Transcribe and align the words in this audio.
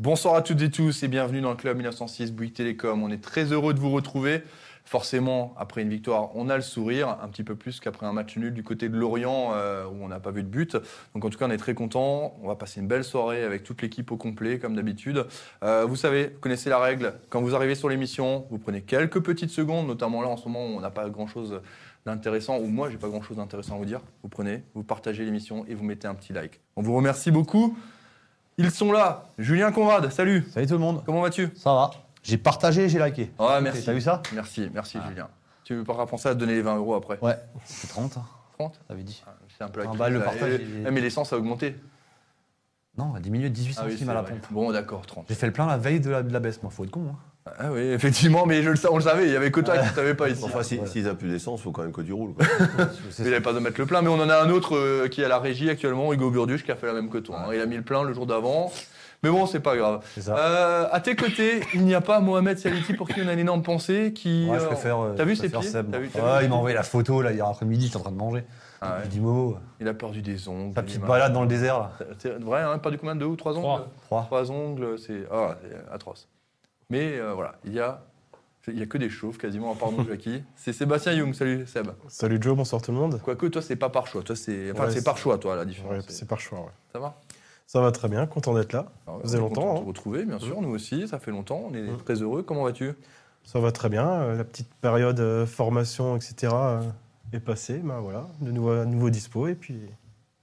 Bonsoir 0.00 0.34
à 0.34 0.40
toutes 0.40 0.62
et 0.62 0.70
tous 0.70 1.02
et 1.02 1.08
bienvenue 1.08 1.42
dans 1.42 1.50
le 1.50 1.56
club 1.56 1.76
1906 1.76 2.32
Bouygues 2.32 2.54
Télécom. 2.54 3.02
On 3.02 3.10
est 3.10 3.22
très 3.22 3.52
heureux 3.52 3.74
de 3.74 3.78
vous 3.78 3.90
retrouver. 3.90 4.40
Forcément, 4.86 5.54
après 5.58 5.82
une 5.82 5.90
victoire, 5.90 6.34
on 6.34 6.48
a 6.48 6.56
le 6.56 6.62
sourire, 6.62 7.18
un 7.22 7.28
petit 7.28 7.44
peu 7.44 7.54
plus 7.54 7.80
qu'après 7.80 8.06
un 8.06 8.14
match 8.14 8.34
nul 8.38 8.54
du 8.54 8.62
côté 8.62 8.88
de 8.88 8.96
Lorient 8.96 9.50
euh, 9.52 9.84
où 9.84 10.02
on 10.02 10.08
n'a 10.08 10.18
pas 10.18 10.30
vu 10.30 10.42
de 10.42 10.48
but. 10.48 10.74
Donc 11.14 11.26
en 11.26 11.28
tout 11.28 11.36
cas, 11.36 11.46
on 11.46 11.50
est 11.50 11.58
très 11.58 11.74
content. 11.74 12.34
On 12.42 12.48
va 12.48 12.54
passer 12.54 12.80
une 12.80 12.86
belle 12.86 13.04
soirée 13.04 13.44
avec 13.44 13.62
toute 13.62 13.82
l'équipe 13.82 14.10
au 14.10 14.16
complet, 14.16 14.58
comme 14.58 14.74
d'habitude. 14.74 15.26
Euh, 15.62 15.84
vous 15.84 15.96
savez, 15.96 16.28
vous 16.28 16.40
connaissez 16.40 16.70
la 16.70 16.78
règle. 16.78 17.12
Quand 17.28 17.42
vous 17.42 17.54
arrivez 17.54 17.74
sur 17.74 17.90
l'émission, 17.90 18.46
vous 18.50 18.56
prenez 18.56 18.80
quelques 18.80 19.20
petites 19.20 19.50
secondes, 19.50 19.86
notamment 19.86 20.22
là 20.22 20.28
en 20.28 20.38
ce 20.38 20.48
moment 20.48 20.64
où 20.64 20.78
on 20.78 20.80
n'a 20.80 20.90
pas 20.90 21.10
grand-chose 21.10 21.60
d'intéressant, 22.06 22.58
ou 22.58 22.68
moi 22.68 22.88
j'ai 22.88 22.96
pas 22.96 23.08
grand-chose 23.08 23.36
d'intéressant 23.36 23.74
à 23.74 23.76
vous 23.78 23.84
dire. 23.84 24.00
Vous 24.22 24.30
prenez, 24.30 24.62
vous 24.74 24.82
partagez 24.82 25.26
l'émission 25.26 25.66
et 25.68 25.74
vous 25.74 25.84
mettez 25.84 26.08
un 26.08 26.14
petit 26.14 26.32
like. 26.32 26.62
On 26.76 26.80
vous 26.80 26.96
remercie 26.96 27.30
beaucoup. 27.30 27.76
Ils 28.62 28.70
sont 28.70 28.92
là. 28.92 29.24
Julien 29.38 29.72
Conrad, 29.72 30.10
salut. 30.12 30.46
Salut 30.52 30.66
tout 30.66 30.74
le 30.74 30.80
monde. 30.80 31.02
Comment 31.06 31.22
vas-tu? 31.22 31.48
Ça 31.56 31.72
va 31.72 31.90
J'ai 32.22 32.36
partagé, 32.36 32.88
j'ai 32.90 33.02
liké. 33.02 33.30
Ouais, 33.38 33.60
merci. 33.62 33.84
T'as 33.84 33.92
vu 33.94 34.02
ça? 34.02 34.22
Merci, 34.34 34.68
merci 34.74 34.98
Ah. 35.02 35.08
Julien. 35.08 35.28
Tu 35.64 35.74
veux 35.74 35.84
pas 35.84 36.04
penser 36.06 36.28
à 36.28 36.34
te 36.34 36.38
donner 36.40 36.54
les 36.54 36.62
20 36.62 36.76
euros 36.76 36.94
après? 36.94 37.18
Ouais. 37.22 37.36
C'est 37.64 37.86
30, 37.88 38.18
hein, 38.18 38.24
30 38.58 38.78
t'avais 38.86 39.02
dit. 39.02 39.22
C'est 39.56 39.64
un 39.64 39.68
peu 39.68 39.80
la 39.80 39.86
crise, 39.86 39.98
bal, 39.98 40.12
le 40.12 40.20
partage, 40.22 40.50
Et- 40.52 40.54
est- 40.56 40.84
eh, 40.86 40.90
mais 40.90 41.00
l'essence 41.00 41.32
a 41.32 41.36
augmenté. 41.38 41.74
Non, 42.98 43.10
on 43.12 43.14
a 43.14 43.20
diminué 43.20 43.48
de 43.48 43.54
18 43.54 43.76
Ah 43.80 43.84
oui, 43.86 43.92
centimes 43.92 44.10
à 44.10 44.14
la 44.14 44.22
vrai. 44.22 44.32
pompe. 44.32 44.46
Bon, 44.52 44.70
d'accord, 44.72 45.06
30. 45.06 45.24
J'ai 45.28 45.34
fait 45.34 45.46
le 45.46 45.52
plein 45.52 45.66
la 45.66 45.78
veille 45.78 46.00
de 46.00 46.10
la, 46.10 46.22
de 46.22 46.32
la 46.32 46.40
baisse, 46.40 46.62
moi. 46.62 46.70
Faut 46.70 46.84
être 46.84 46.90
con. 46.90 47.06
Hein. 47.10 47.16
Ah 47.58 47.70
oui, 47.72 47.80
effectivement, 47.80 48.44
mais 48.46 48.62
je 48.62 48.70
le, 48.70 48.76
on 48.90 48.96
le 48.96 49.02
savait, 49.02 49.26
il 49.26 49.32
y 49.32 49.36
avait 49.36 49.50
que 49.50 49.60
toi 49.60 49.76
qui 49.78 49.86
ne 49.88 49.92
savais 49.94 50.14
pas 50.14 50.28
ici. 50.28 50.42
Enfin, 50.44 50.62
si- 50.62 50.78
Ouais. 50.78 50.86
s'ils 50.86 51.04
n'ont 51.06 51.14
plus 51.14 51.28
d'essence, 51.30 51.60
il 51.60 51.62
faut 51.64 51.72
quand 51.72 51.82
même 51.82 51.92
que 51.92 52.02
tu 52.02 52.12
roules. 52.12 52.34
quoi. 52.34 52.44
Il 53.18 53.24
n'avait 53.24 53.40
pas 53.40 53.52
de 53.52 53.58
mettre 53.58 53.80
le 53.80 53.86
plein, 53.86 54.02
mais 54.02 54.08
on 54.08 54.20
en 54.20 54.28
a 54.28 54.36
un 54.42 54.50
autre 54.50 54.76
euh, 54.76 55.08
qui 55.08 55.22
est 55.22 55.24
à 55.24 55.28
la 55.28 55.38
régie 55.38 55.68
actuellement, 55.70 56.12
Hugo 56.12 56.30
Burduche, 56.30 56.64
qui 56.64 56.70
a 56.70 56.76
fait 56.76 56.86
la 56.86 56.92
même 56.92 57.08
que 57.08 57.18
toi. 57.18 57.38
hein. 57.46 57.50
Il 57.54 57.60
a 57.60 57.66
mis 57.66 57.76
le 57.76 57.82
plein 57.82 58.02
le 58.02 58.12
jour 58.12 58.26
d'avant. 58.26 58.70
Mais 59.22 59.28
bon, 59.30 59.46
c'est 59.46 59.60
pas 59.60 59.76
grave. 59.76 60.02
c'est 60.14 60.22
ça. 60.22 60.36
Euh, 60.36 60.86
à 60.92 61.00
tes 61.00 61.14
côtés, 61.16 61.60
il 61.74 61.84
n'y 61.84 61.94
a 61.94 62.00
pas 62.00 62.20
Mohamed 62.20 62.58
Saliti 62.58 62.94
pour 62.94 63.08
qui 63.08 63.20
on 63.22 63.28
a 63.28 63.32
une 63.32 63.38
énorme 63.38 63.62
pensée. 63.62 64.12
Qui, 64.14 64.46
ouais, 64.48 64.58
je 64.58 64.64
euh, 64.64 64.68
préfère. 64.68 64.98
T'as 65.16 65.24
vu 65.24 65.34
je 65.34 65.40
ses 65.42 65.48
pieds 65.50 65.62
Seb, 65.62 65.94
vu- 65.94 66.08
Ouais, 66.20 66.44
il 66.44 66.48
m'a 66.50 66.56
envoyé 66.56 66.74
la 66.74 66.82
photo 66.82 67.20
là 67.22 67.32
hier 67.32 67.46
après-midi, 67.46 67.86
j'étais 67.86 67.96
en 67.98 68.00
train 68.00 68.12
de 68.12 68.16
manger. 68.16 68.44
Ah 68.82 68.98
ouais. 69.12 69.20
Momo, 69.20 69.56
Il 69.78 69.88
a 69.88 69.92
perdu 69.94 70.22
des 70.22 70.48
ongles. 70.48 70.74
ta 70.74 70.82
petite 70.82 71.02
balade 71.02 71.32
dans 71.34 71.42
le 71.42 71.48
désert 71.48 71.78
là. 71.80 71.92
C'est 72.18 72.38
vrai, 72.42 72.62
hein, 72.62 72.78
perdu 72.78 72.96
combien 72.96 73.14
de 73.14 73.20
deux 73.20 73.26
ou 73.26 73.36
trois 73.36 73.52
ongles 73.52 73.62
Trois. 73.62 73.88
Trois. 74.06 74.22
Trois 74.24 74.50
ongles, 74.50 74.98
c'est 74.98 75.22
ah, 75.30 75.56
c'est 75.62 75.92
atroce. 75.94 76.28
Mais 76.90 77.18
euh, 77.18 77.32
voilà, 77.34 77.54
il 77.64 77.72
y 77.72 77.80
a, 77.80 78.02
il 78.68 78.78
y 78.78 78.82
a 78.82 78.86
que 78.86 78.98
des 78.98 79.08
chauves 79.08 79.38
quasiment, 79.38 79.72
à 79.72 79.76
part 79.76 79.92
nous, 79.92 80.04
Jackie. 80.06 80.42
C'est 80.56 80.72
Sébastien 80.72 81.12
Young, 81.12 81.32
salut 81.34 81.66
Seb. 81.66 81.88
Salut 82.08 82.38
Joe, 82.40 82.56
bonsoir 82.56 82.82
tout 82.82 82.90
le 82.92 82.98
monde. 82.98 83.20
Quoique 83.22 83.46
toi, 83.46 83.62
c'est 83.62 83.76
pas 83.76 83.88
par 83.88 84.06
choix. 84.06 84.22
Toi, 84.22 84.36
c'est 84.36 84.72
enfin, 84.72 84.88
Ouais, 84.88 85.02
par 85.02 85.16
choix, 85.18 85.38
toi, 85.38 85.56
la 85.56 85.64
différence. 85.64 85.92
Ouais, 85.92 86.00
C'est- 86.08 86.26
par 86.28 86.40
choix. 86.40 86.60
ouais. 86.60 86.66
Ça 86.92 86.98
va? 86.98 87.16
Ça 87.66 87.80
va 87.80 87.92
très 87.92 88.08
bien, 88.08 88.26
content 88.26 88.52
d'être 88.54 88.72
là. 88.72 88.86
Ah 89.06 89.12
Ça 89.18 89.22
faisait 89.22 89.38
longtemps, 89.38 89.60
content 89.62 89.74
de 89.74 89.78
hein. 89.78 89.82
te 89.82 89.86
retrouver, 89.88 90.24
bien 90.24 90.38
sûr, 90.40 90.60
nous 90.60 90.70
aussi, 90.70 91.06
ça 91.06 91.20
fait 91.20 91.30
longtemps, 91.30 91.62
on 91.70 91.74
est 91.74 91.82
Mm. 91.82 91.96
très 91.98 92.14
heureux. 92.20 92.42
Comment 92.42 92.64
vas-tu? 92.64 92.92
Ça 93.44 93.60
va 93.60 93.70
très 93.70 93.88
bien. 93.88 94.08
euh, 94.08 94.36
La 94.36 94.42
petite 94.44 94.68
période 94.80 95.20
euh, 95.20 95.46
formation, 95.46 96.16
etc. 96.16 96.52
euh, 96.52 96.82
est 97.32 97.38
passée. 97.38 97.78
Ben 97.78 98.00
voilà, 98.00 98.26
de 98.40 98.50
nouveau, 98.50 98.84
nouveau 98.84 99.08
dispo 99.08 99.46
et 99.46 99.54
puis 99.54 99.78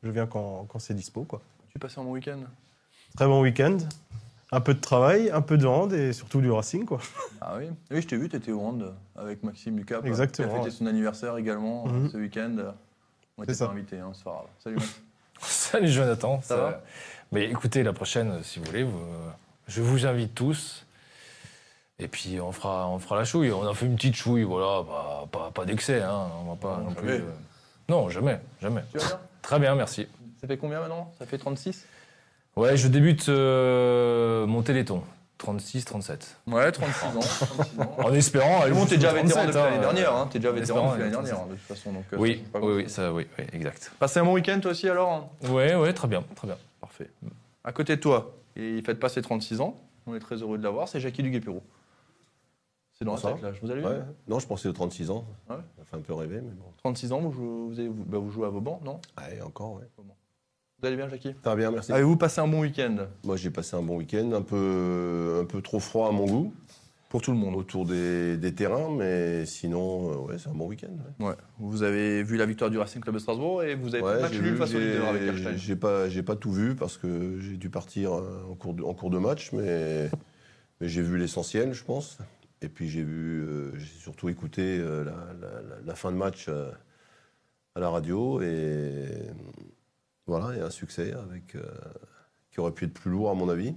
je 0.03 0.09
viens 0.09 0.25
quand, 0.25 0.65
quand 0.69 0.79
c'est 0.79 0.93
dispo. 0.93 1.23
Quoi. 1.25 1.41
Tu 1.69 1.79
passais 1.79 1.99
un 1.99 2.03
bon 2.05 2.11
week-end? 2.13 2.39
Très 3.17 3.27
bon 3.27 3.41
week-end. 3.41 3.77
Un 4.51 4.61
peu 4.61 4.73
de 4.73 4.79
travail, 4.79 5.29
un 5.29 5.41
peu 5.41 5.57
de 5.57 5.65
hand 5.65 5.91
et 5.91 6.13
surtout 6.13 6.39
du 6.39 6.49
racing. 6.49 6.85
Quoi. 6.85 6.99
Ah 7.41 7.55
oui 7.57 7.65
Oui, 7.91 8.01
je 8.01 8.07
t'ai 8.07 8.15
vu, 8.15 8.29
tu 8.29 8.37
étais 8.37 8.51
au 8.53 8.61
hand 8.61 8.93
avec 9.17 9.43
Maxime 9.43 9.75
Ducap. 9.75 10.05
Exactement, 10.05 10.47
Qui 10.47 10.53
a 10.53 10.57
fêté 10.59 10.69
ouais. 10.69 10.75
son 10.75 10.85
anniversaire 10.85 11.35
également 11.37 11.85
euh, 11.87 11.91
Mhm. 11.91 12.09
ce 12.11 12.17
week-end. 12.17 12.55
On 13.37 13.43
était 13.43 13.53
C'est 13.53 13.59
ça. 13.59 13.65
pas 13.67 13.73
invités, 13.73 13.99
hein, 13.99 14.11
c'est 14.13 14.23
pas 14.23 14.31
grave. 14.31 14.45
Salut 14.63 14.75
Max. 14.77 15.01
Salut 15.41 15.87
Jonathan. 15.89 16.41
Ça 16.41 16.55
va 16.55 16.81
Mais 17.33 17.45
écoutez, 17.49 17.83
la 17.83 17.91
prochaine, 17.93 18.31
euh, 18.31 18.41
si 18.43 18.59
vous 18.59 18.65
voulez, 18.65 18.83
vous- 18.83 18.97
je 19.67 19.81
vous 19.81 20.05
invite 20.05 20.33
tous. 20.33 20.85
Et 21.99 22.07
puis 22.07 22.39
on 22.39 22.51
fera, 22.53 22.87
on 22.89 22.99
fera 22.99 23.17
la 23.17 23.25
chouille. 23.25 23.51
On 23.51 23.67
a 23.67 23.73
fait 23.73 23.85
une 23.85 23.95
petite 23.95 24.15
chouille, 24.15 24.43
voilà, 24.43 24.83
pas, 24.83 25.27
pas, 25.31 25.51
pas 25.51 25.65
d'excès, 25.65 26.01
hein. 26.01 26.27
On 26.45 26.51
va 26.51 26.55
pas 26.55 26.77
Non, 26.77 26.85
non 26.89 26.93
plus. 26.93 27.07
jamais. 27.09 27.19
euh, 27.21 27.31
Non, 27.89 28.09
jamais, 28.09 28.39
jamais. 28.61 28.83
Tu 28.91 28.97
vas 28.99 29.05
bien? 29.07 29.19
Très 29.41 29.59
bien, 29.59 29.75
merci. 29.75 30.07
Ça 30.39 30.47
fait 30.47 30.57
combien 30.57 30.79
maintenant? 30.79 31.11
Ça 31.19 31.25
fait 31.25 31.37
36 31.37 31.85
Ouais, 32.57 32.75
je 32.75 32.87
débute 32.87 33.29
euh, 33.29 34.47
mon 34.47 34.63
téléthon. 34.63 35.03
36, 35.37 35.85
37. 35.85 36.37
Ouais, 36.47 36.71
36 36.71 37.05
ans. 37.05 37.19
36 37.19 37.79
ans. 37.79 37.95
En 37.99 38.13
espérant. 38.13 38.67
bon, 38.71 38.85
t'es 38.87 38.95
déjà 38.95 39.13
vétéran 39.13 39.43
37, 39.43 39.47
depuis 39.47 39.59
l'année 39.59 39.77
hein. 39.77 39.79
dernière. 39.79 40.15
Hein. 40.15 40.29
T'es 40.31 40.39
déjà 40.39 40.51
vétéran 40.51 40.87
depuis 40.87 40.99
l'année 41.01 41.15
ouais, 41.15 41.23
dernière, 41.23 41.43
hein, 41.43 41.47
de 41.51 41.55
toute 41.55 41.63
façon. 41.67 41.93
Donc, 41.93 42.05
euh, 42.13 42.17
Oui, 42.17 42.43
oui, 42.55 42.61
oui, 42.61 42.89
ça, 42.89 43.13
oui, 43.13 43.27
oui, 43.37 43.45
exact. 43.53 43.91
Passez 43.99 44.19
un 44.19 44.25
bon 44.25 44.33
week-end 44.33 44.59
toi 44.59 44.71
aussi 44.71 44.89
alors 44.89 45.29
Ouais, 45.49 45.75
ouais, 45.75 45.93
très 45.93 46.07
bien, 46.07 46.23
très 46.35 46.47
bien. 46.47 46.57
Parfait. 46.81 47.11
À 47.63 47.71
côté 47.71 47.95
de 47.95 48.01
toi, 48.01 48.33
et 48.55 48.77
il 48.77 48.83
fête 48.83 48.99
pas 48.99 49.09
ses 49.09 49.21
36 49.21 49.61
ans. 49.61 49.79
On 50.07 50.15
est 50.15 50.19
très 50.19 50.37
heureux 50.37 50.57
de 50.57 50.63
l'avoir. 50.63 50.87
C'est 50.87 50.99
Jackie 50.99 51.21
Duguay-Pérou. 51.21 51.61
C'est 52.97 53.05
dans 53.05 53.15
tête 53.15 53.39
là. 53.43 53.53
Je 53.53 53.61
vous 53.61 53.67
vu 53.67 53.85
Ouais. 53.85 53.99
Non, 54.27 54.39
je 54.39 54.47
pensais 54.47 54.67
aux 54.67 54.73
36 54.73 55.11
ans. 55.11 55.25
Ouais. 55.47 55.57
Ça 55.77 55.83
fait 55.85 55.97
un 55.97 56.01
peu 56.01 56.15
rêver, 56.15 56.41
mais 56.41 56.53
bon. 56.53 56.65
36 56.77 57.11
ans, 57.11 57.19
vous 57.19 57.31
jouez, 57.31 57.45
vous, 57.45 57.79
avez- 57.79 57.89
vous- 57.89 58.05
bah, 58.05 58.17
vous 58.17 58.31
jouez 58.31 58.47
à 58.47 58.49
vos 58.49 58.61
bancs, 58.61 58.81
non? 58.83 58.99
Allez, 59.15 59.41
encore, 59.41 59.73
ouais. 59.73 59.83
Vous 60.79 60.85
allez 60.87 60.95
bien, 60.95 61.09
Jackie? 61.09 61.33
Ça 61.43 61.49
va 61.49 61.55
bien, 61.55 61.71
merci. 61.71 61.91
Avez-vous 61.91 62.17
passé 62.17 62.39
un 62.39 62.47
bon 62.47 62.61
week-end? 62.61 63.07
Moi, 63.23 63.35
j'ai 63.35 63.49
passé 63.49 63.75
un 63.75 63.81
bon 63.81 63.97
week-end, 63.97 64.31
un 64.33 64.43
peu, 64.43 65.39
un 65.41 65.45
peu 65.45 65.59
trop 65.63 65.79
froid 65.79 66.09
à 66.09 66.11
mon 66.11 66.27
goût, 66.27 66.53
Pour 67.09 67.19
tout 67.23 67.31
le 67.31 67.37
monde. 67.37 67.55
autour 67.55 67.83
des, 67.87 68.37
des 68.37 68.53
terrains, 68.53 68.91
mais 68.95 69.47
sinon, 69.47 70.11
euh, 70.11 70.15
ouais, 70.17 70.37
c'est 70.37 70.49
un 70.49 70.53
bon 70.53 70.67
week-end. 70.67 70.95
ouais. 71.19 71.29
Ouais. 71.29 71.35
Vous 71.57 71.81
avez 71.81 72.21
vu 72.21 72.37
la 72.37 72.45
victoire 72.45 72.69
du 72.69 72.77
Racing 72.77 73.01
Club 73.01 73.15
de 73.15 73.19
Strasbourg 73.19 73.63
et 73.63 73.73
vous 73.73 73.95
avez 73.95 74.03
Ouais, 74.03 74.29
nul 74.29 74.51
vu, 74.51 74.55
face 74.57 74.75
au 74.75 74.79
leader 74.79 75.07
avec 75.09 75.23
Erstein? 75.23 75.55
J'ai 75.57 75.75
pas, 75.75 76.09
j'ai 76.09 76.21
pas 76.21 76.35
tout 76.35 76.51
vu 76.51 76.75
parce 76.75 76.97
que 76.97 77.39
j'ai 77.39 77.57
dû 77.57 77.71
partir 77.71 78.13
euh, 78.13 78.43
en 78.51 78.53
cours 78.53 78.75
de, 78.75 78.83
en 78.83 78.93
cours 78.93 79.09
de 79.09 79.17
match, 79.17 79.51
mais, 79.53 80.11
mais 80.79 80.87
j'ai 80.87 81.01
vu 81.01 81.17
l'essentiel, 81.17 81.73
je 81.73 81.83
pense. 81.83 82.19
Et 82.61 82.69
puis 82.69 82.87
j'ai 82.87 83.03
vu, 83.03 83.41
euh, 83.41 83.71
j'ai 83.79 83.99
surtout 83.99 84.29
écouté 84.29 84.77
euh, 84.79 85.03
la, 85.03 85.11
la- 85.41 85.61
la- 85.63 85.81
la 85.83 85.95
fin 85.95 86.11
de 86.11 86.17
match 86.17 86.49
à 86.49 87.79
la 87.79 87.89
radio 87.89 88.41
et 88.43 89.07
voilà, 90.27 90.49
il 90.53 90.59
y 90.59 90.61
a 90.61 90.65
un 90.65 90.69
succès 90.69 91.13
avec 91.13 91.55
euh, 91.55 91.61
qui 92.51 92.59
aurait 92.59 92.71
pu 92.73 92.85
être 92.85 92.93
plus 92.93 93.09
lourd 93.11 93.29
à 93.29 93.33
mon 93.33 93.49
avis, 93.49 93.73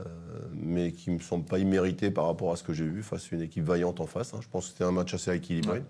euh, 0.00 0.04
mais 0.52 0.92
qui 0.92 1.10
me 1.10 1.18
semble 1.18 1.44
pas 1.44 1.58
immérité 1.58 2.10
par 2.10 2.26
rapport 2.26 2.52
à 2.52 2.56
ce 2.56 2.62
que 2.62 2.72
j'ai 2.72 2.86
vu 2.86 3.02
face 3.02 3.30
à 3.32 3.36
une 3.36 3.42
équipe 3.42 3.64
vaillante 3.64 4.00
en 4.00 4.06
face. 4.06 4.32
hein. 4.34 4.38
Je 4.40 4.48
pense 4.48 4.66
que 4.66 4.72
c'était 4.72 4.84
un 4.84 4.92
match 4.92 5.12
assez 5.14 5.34
équilibré. 5.34 5.78
Ouais. 5.80 5.84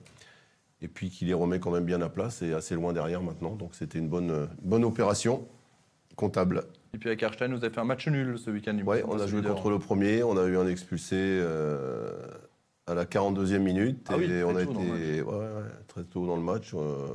Et 0.81 0.89
puis 0.89 1.11
qui 1.11 1.25
les 1.27 1.35
remet 1.35 1.61
quand 1.61 1.71
même 1.71 1.85
bien 1.85 2.03
à 2.03 2.09
place 2.09 2.43
et 2.43 2.53
assez 2.55 2.75
loin 2.75 2.93
derrière 2.93 3.23
maintenant. 3.23 3.55
Donc 3.55 3.75
c'était 3.77 3.99
une 4.01 4.09
bonne, 4.09 4.49
bonne 4.63 4.85
opération 4.85 5.47
comptable. 6.17 6.65
Et 6.95 6.99
puis 6.99 7.09
avec 7.09 7.23
Erstein, 7.23 7.49
vous 7.55 7.65
avez 7.65 7.73
fait 7.73 7.81
un 7.81 7.85
match 7.85 8.09
nul 8.09 8.37
ce 8.37 8.51
week-end. 8.51 8.77
Ouais, 8.85 9.05
on 9.07 9.19
a 9.21 9.27
joué 9.27 9.43
contre 9.43 9.71
le 9.71 9.79
premier, 9.79 10.25
on 10.25 10.37
a 10.37 10.45
eu 10.45 10.57
un 10.57 10.67
expulsé 10.67 11.17
euh, 11.17 12.11
à 12.89 12.95
la 12.95 13.05
42e 13.05 13.59
minute. 13.59 14.07
Ah 14.11 14.17
oui, 14.19 14.25
et 14.25 14.43
on 14.43 14.57
a 14.57 14.63
été 14.63 15.23
ouais, 15.23 15.23
ouais, 15.23 15.63
très 15.87 16.03
tôt 16.03 16.27
dans 16.27 16.37
le 16.37 16.43
match. 16.43 16.75
euh, 16.75 17.07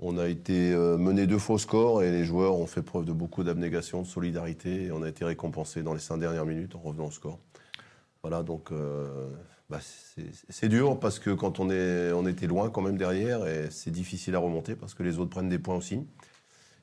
on 0.00 0.16
a 0.16 0.28
été 0.28 0.72
euh, 0.72 0.96
mené 0.96 1.26
deux 1.26 1.38
faux 1.38 1.58
scores 1.58 2.02
et 2.02 2.10
les 2.10 2.24
joueurs 2.24 2.54
ont 2.54 2.66
fait 2.66 2.82
preuve 2.82 3.04
de 3.04 3.12
beaucoup 3.12 3.42
d'abnégation, 3.42 4.02
de 4.02 4.06
solidarité. 4.06 4.84
Et 4.84 4.92
on 4.92 5.02
a 5.02 5.08
été 5.08 5.24
récompensés 5.24 5.82
dans 5.82 5.92
les 5.92 5.98
cinq 6.00 6.18
dernières 6.18 6.46
minutes 6.46 6.76
en 6.76 6.80
revenant 6.80 7.06
au 7.06 7.10
score. 7.10 7.38
Voilà, 8.22 8.42
donc 8.42 8.70
euh, 8.70 9.28
bah, 9.70 9.80
c'est 10.48 10.68
dur 10.68 10.98
parce 11.00 11.18
que 11.18 11.30
quand 11.30 11.58
on, 11.60 11.70
est, 11.70 12.12
on 12.12 12.26
était 12.26 12.46
loin 12.46 12.70
quand 12.70 12.82
même 12.82 12.96
derrière, 12.96 13.46
et 13.46 13.70
c'est 13.70 13.90
difficile 13.90 14.34
à 14.34 14.38
remonter 14.38 14.76
parce 14.76 14.94
que 14.94 15.02
les 15.02 15.18
autres 15.18 15.30
prennent 15.30 15.48
des 15.48 15.58
points 15.58 15.76
aussi. 15.76 16.00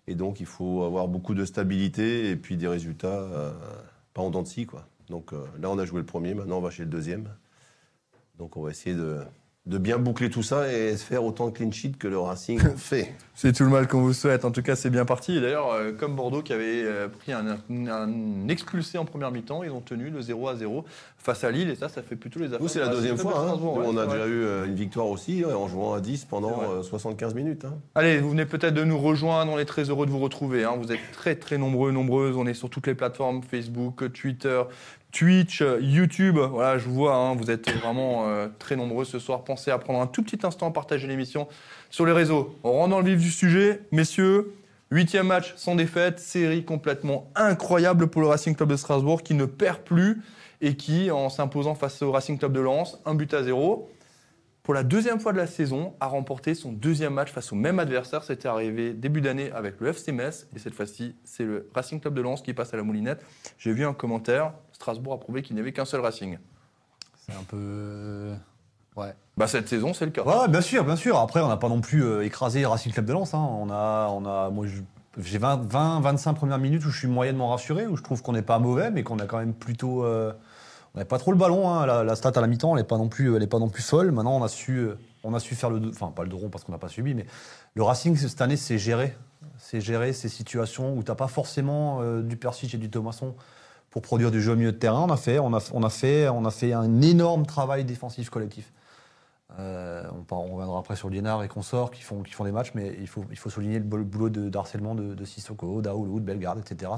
Et 0.07 0.15
donc 0.15 0.39
il 0.39 0.45
faut 0.45 0.83
avoir 0.83 1.07
beaucoup 1.07 1.33
de 1.33 1.45
stabilité 1.45 2.29
et 2.29 2.35
puis 2.35 2.57
des 2.57 2.67
résultats 2.67 3.07
euh, 3.07 3.51
pas 4.13 4.21
en 4.21 4.29
dents 4.29 4.43
de 4.43 4.47
scie. 4.47 4.67
Donc 5.09 5.31
là 5.31 5.69
on 5.69 5.77
a 5.77 5.85
joué 5.85 5.99
le 5.99 6.05
premier, 6.05 6.33
maintenant 6.33 6.57
on 6.57 6.61
va 6.61 6.69
chez 6.69 6.83
le 6.83 6.89
deuxième. 6.89 7.29
Donc 8.37 8.57
on 8.57 8.61
va 8.61 8.71
essayer 8.71 8.95
de, 8.95 9.19
de 9.65 9.77
bien 9.79 9.97
boucler 9.97 10.29
tout 10.29 10.43
ça 10.43 10.71
et 10.71 10.95
se 10.95 11.03
faire 11.03 11.23
autant 11.23 11.47
de 11.47 11.51
clean 11.51 11.71
sheet 11.71 11.93
que 11.97 12.07
le 12.07 12.19
Racing 12.19 12.59
fait. 12.77 13.13
C'est 13.33 13.51
tout 13.51 13.63
le 13.63 13.69
mal 13.71 13.87
qu'on 13.87 14.01
vous 14.01 14.13
souhaite. 14.13 14.45
En 14.45 14.51
tout 14.51 14.61
cas, 14.61 14.75
c'est 14.75 14.91
bien 14.91 15.05
parti. 15.05 15.37
Et 15.37 15.41
D'ailleurs, 15.41 15.71
euh, 15.71 15.91
comme 15.91 16.15
Bordeaux 16.15 16.43
qui 16.43 16.53
avait 16.53 16.83
euh, 16.83 17.07
pris 17.07 17.31
un, 17.33 17.57
un 17.89 18.47
expulsé 18.47 18.97
en 18.99 19.05
première 19.05 19.31
mi-temps, 19.31 19.63
ils 19.63 19.71
ont 19.71 19.81
tenu 19.81 20.09
le 20.11 20.21
0 20.21 20.47
à 20.49 20.55
0 20.55 20.85
face 21.17 21.43
à 21.43 21.49
Lille. 21.49 21.69
Et 21.71 21.75
ça, 21.75 21.89
ça 21.89 22.03
fait 22.03 22.15
plutôt 22.15 22.39
les 22.39 22.45
affaires. 22.47 22.61
Nous 22.61 22.67
c'est 22.67 22.79
la 22.79 22.89
deuxième 22.89 23.17
fois. 23.17 23.39
hein. 23.39 23.55
Ouais, 23.59 23.85
on 23.87 23.97
a 23.97 24.05
déjà 24.05 24.27
eu 24.27 24.43
euh, 24.43 24.65
une 24.67 24.75
victoire 24.75 25.07
aussi 25.07 25.43
ouais, 25.43 25.51
en 25.53 25.67
jouant 25.67 25.93
à 25.93 25.99
10 25.99 26.25
pendant 26.25 26.59
C'est 26.59 26.65
vrai. 26.67 26.75
euh, 26.77 26.83
75 26.83 27.33
minutes. 27.33 27.65
hein. 27.65 27.73
Allez, 27.95 28.19
vous 28.19 28.29
venez 28.29 28.45
peut-être 28.45 28.75
de 28.75 28.83
nous 28.83 28.99
rejoindre. 28.99 29.51
On 29.51 29.57
est 29.57 29.65
très 29.65 29.89
heureux 29.89 30.05
de 30.05 30.11
vous 30.11 30.19
retrouver. 30.19 30.63
hein. 30.63 30.75
Vous 30.79 30.91
êtes 30.91 30.99
très, 31.11 31.35
très 31.35 31.57
nombreux, 31.57 31.91
nombreuses. 31.91 32.37
On 32.37 32.45
est 32.45 32.53
sur 32.53 32.69
toutes 32.69 32.85
les 32.85 32.95
plateformes 32.95 33.41
Facebook, 33.41 34.13
Twitter, 34.13 34.61
Twitch, 35.15 35.61
euh, 35.61 35.79
YouTube. 35.81 36.37
Voilà, 36.37 36.77
je 36.77 36.85
vous 36.85 36.93
vois. 36.93 37.15
hein, 37.15 37.35
vous 37.35 37.49
êtes 37.49 37.71
vraiment 37.71 38.27
euh, 38.27 38.49
très 38.59 38.75
nombreux 38.75 39.05
ce 39.05 39.17
soir. 39.17 39.45
Pensez 39.45 39.71
à 39.71 39.77
prendre 39.77 40.01
un 40.01 40.07
tout 40.07 40.21
petit 40.21 40.45
instant 40.45 40.71
partager 40.71 41.07
l'émission 41.07 41.47
sur 41.89 42.05
les 42.05 42.11
réseaux. 42.11 42.57
On 42.65 42.73
rentre 42.73 42.89
dans 42.89 42.99
le 42.99 43.09
vif 43.09 43.21
du 43.21 43.31
sujet. 43.31 43.81
Messieurs, 43.93 44.53
huitième 44.91 45.27
match 45.27 45.53
sans 45.55 45.75
défaite. 45.75 46.19
Série 46.19 46.65
complètement 46.65 47.31
incroyable 47.33 48.07
pour 48.07 48.21
le 48.21 48.27
Racing 48.27 48.55
Club 48.55 48.69
de 48.69 48.75
Strasbourg 48.75 49.23
qui 49.23 49.35
ne 49.35 49.45
perd 49.45 49.79
plus 49.79 50.21
et 50.59 50.75
qui, 50.75 51.09
en 51.11 51.29
s'imposant 51.29 51.75
face 51.75 52.01
au 52.01 52.11
Racing 52.11 52.37
Club 52.37 52.51
de 52.51 52.59
Lens, 52.59 52.99
un 53.05 53.15
but 53.15 53.33
à 53.33 53.41
zéro. 53.41 53.89
Pour 54.65 54.73
la 54.73 54.83
deuxième 54.83 55.19
fois 55.19 55.31
de 55.31 55.37
la 55.37 55.45
saison, 55.45 55.93
a 55.99 56.07
remporté 56.07 56.55
son 56.55 56.71
deuxième 56.71 57.13
match 57.13 57.31
face 57.31 57.53
au 57.53 57.55
même 57.55 57.77
adversaire. 57.77 58.23
C'était 58.23 58.47
arrivé 58.47 58.93
début 58.93 59.21
d'année 59.21 59.51
avec 59.51 59.79
le 59.79 59.89
FC 59.89 60.11
Metz. 60.11 60.47
Et 60.55 60.59
cette 60.59 60.73
fois-ci, 60.73 61.15
c'est 61.23 61.43
le 61.43 61.69
Racing 61.75 62.01
Club 62.01 62.15
de 62.15 62.21
Lens 62.21 62.41
qui 62.41 62.51
passe 62.55 62.73
à 62.73 62.77
la 62.77 62.81
moulinette. 62.81 63.23
J'ai 63.59 63.71
vu 63.73 63.85
un 63.85 63.93
commentaire. 63.93 64.53
Strasbourg 64.71 65.13
a 65.13 65.19
prouvé 65.19 65.43
qu'il 65.43 65.55
n'y 65.55 65.61
avait 65.61 65.71
qu'un 65.71 65.85
seul 65.85 66.01
Racing. 66.01 66.39
C'est 67.15 67.33
un 67.33 67.43
peu. 67.47 68.33
Ouais. 68.95 69.13
Bah, 69.37 69.45
cette 69.45 69.69
saison, 69.69 69.93
c'est 69.93 70.05
le 70.05 70.11
cas. 70.11 70.23
Ouais, 70.23 70.47
bien 70.47 70.61
sûr, 70.61 70.83
bien 70.83 70.95
sûr. 70.95 71.19
Après, 71.19 71.41
on 71.41 71.47
n'a 71.47 71.57
pas 71.57 71.69
non 71.69 71.81
plus 71.81 72.03
euh, 72.03 72.23
écrasé 72.25 72.65
Racing 72.65 72.91
Club 72.91 73.05
de 73.05 73.13
Lens. 73.13 73.35
hein. 73.35 73.47
On 73.59 73.69
a, 73.69 74.09
on 74.11 74.25
a, 74.25 74.49
moi, 74.49 74.65
j'ai 75.19 75.37
20, 75.37 75.57
20, 75.71 75.99
25 76.01 76.33
premières 76.33 76.57
minutes 76.57 76.83
où 76.85 76.89
je 76.89 76.97
suis 76.97 77.07
moyennement 77.07 77.49
rassuré, 77.49 77.85
où 77.85 77.97
je 77.97 78.01
trouve 78.01 78.23
qu'on 78.23 78.33
n'est 78.33 78.41
pas 78.41 78.57
mauvais, 78.57 78.89
mais 78.89 79.03
qu'on 79.03 79.19
a 79.19 79.25
quand 79.27 79.37
même 79.37 79.53
plutôt. 79.53 80.03
euh, 80.05 80.33
on 80.95 80.99
n'a 80.99 81.05
pas 81.05 81.17
trop 81.19 81.31
le 81.31 81.37
ballon. 81.37 81.69
hein. 81.69 81.85
La, 81.85 82.15
stat 82.15 82.31
à 82.35 82.41
la 82.41 82.47
mi-temps, 82.47 82.75
elle 82.75 82.81
n'est 82.81 82.87
pas 82.87 82.97
non 82.97 83.09
plus, 83.09 83.29
folle. 83.81 84.11
Maintenant, 84.11 84.37
on 84.37 84.43
a 84.43 84.47
su, 84.47 84.95
faire 85.55 85.69
le, 85.69 85.79
deux- 85.79 85.89
enfin 85.89 86.11
pas 86.11 86.23
le 86.23 86.33
rond 86.33 86.49
parce 86.49 86.63
qu'on 86.63 86.71
n'a 86.71 86.77
pas 86.77 86.87
subi, 86.87 87.13
mais 87.13 87.25
le 87.73 87.83
Racing 87.83 88.15
cette 88.15 88.41
année, 88.41 88.55
c'est 88.55 88.77
gérer, 88.77 89.15
c'est 89.57 89.81
gérer 89.81 90.13
ces 90.13 90.29
situations 90.29 90.95
où 90.95 91.03
t'as 91.03 91.15
pas 91.15 91.27
forcément 91.27 91.99
euh, 92.01 92.21
du 92.21 92.37
Persic 92.37 92.73
et 92.73 92.77
du 92.77 92.89
Thomasson 92.89 93.35
pour 93.89 94.01
produire 94.01 94.31
du 94.31 94.41
jeu 94.41 94.53
au 94.53 94.55
milieu 94.55 94.71
de 94.71 94.77
terrain. 94.77 95.01
On 95.01 95.11
a 95.11 95.17
fait, 95.17 95.37
on 95.39 95.53
a, 95.53 95.59
fait, 95.89 96.29
on 96.29 96.45
a 96.45 96.51
fait 96.51 96.73
un 96.73 97.01
énorme 97.01 97.45
travail 97.45 97.83
défensif 97.83 98.29
collectif. 98.29 98.71
Euh, 99.59 100.03
on, 100.31 100.35
on 100.35 100.53
reviendra 100.55 100.79
après 100.79 100.95
sur 100.95 101.09
Liénard 101.09 101.43
et 101.43 101.47
consorts 101.47 101.91
qui 101.91 102.01
font, 102.03 102.23
des 102.43 102.51
matchs, 102.51 102.71
mais 102.73 102.95
il 102.99 103.07
faut, 103.07 103.49
souligner 103.49 103.79
le 103.79 103.85
boulot 103.85 104.29
de, 104.29 104.49
d'harcèlement 104.49 104.95
de, 104.95 105.13
de 105.13 105.25
Sissoko, 105.25 105.81
Daoulou, 105.81 106.19
de 106.19 106.25
Bellegarde, 106.25 106.59
etc. 106.59 106.91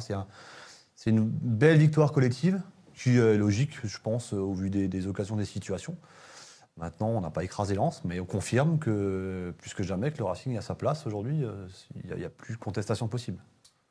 C'est 0.96 1.10
une 1.10 1.24
belle 1.24 1.78
victoire 1.78 2.12
collective 2.12 2.62
qui 2.98 3.18
est 3.18 3.38
logique, 3.38 3.78
je 3.84 3.98
pense, 4.00 4.34
au 4.34 4.54
vu 4.54 4.70
des, 4.70 4.88
des 4.88 5.08
occasions, 5.08 5.36
des 5.36 5.46
situations. 5.46 5.96
Maintenant, 6.78 7.10
on 7.10 7.22
n'a 7.22 7.32
pas 7.32 7.44
écrasé 7.44 7.74
Lens, 7.76 8.02
mais 8.06 8.20
on 8.20 8.26
confirme 8.26 8.78
que 8.78 9.54
plus 9.58 9.74
que 9.74 9.82
jamais 9.84 10.12
que 10.12 10.20
le 10.20 10.26
Racing 10.26 10.58
a 10.58 10.62
sa 10.62 10.76
place 10.76 11.08
aujourd'hui. 11.08 11.44
euh, 11.44 11.68
Il 12.04 12.16
n'y 12.16 12.24
a, 12.26 12.30
plus 12.30 12.54
de 12.56 12.60
contestation 12.60 13.08
possible. 13.08 13.40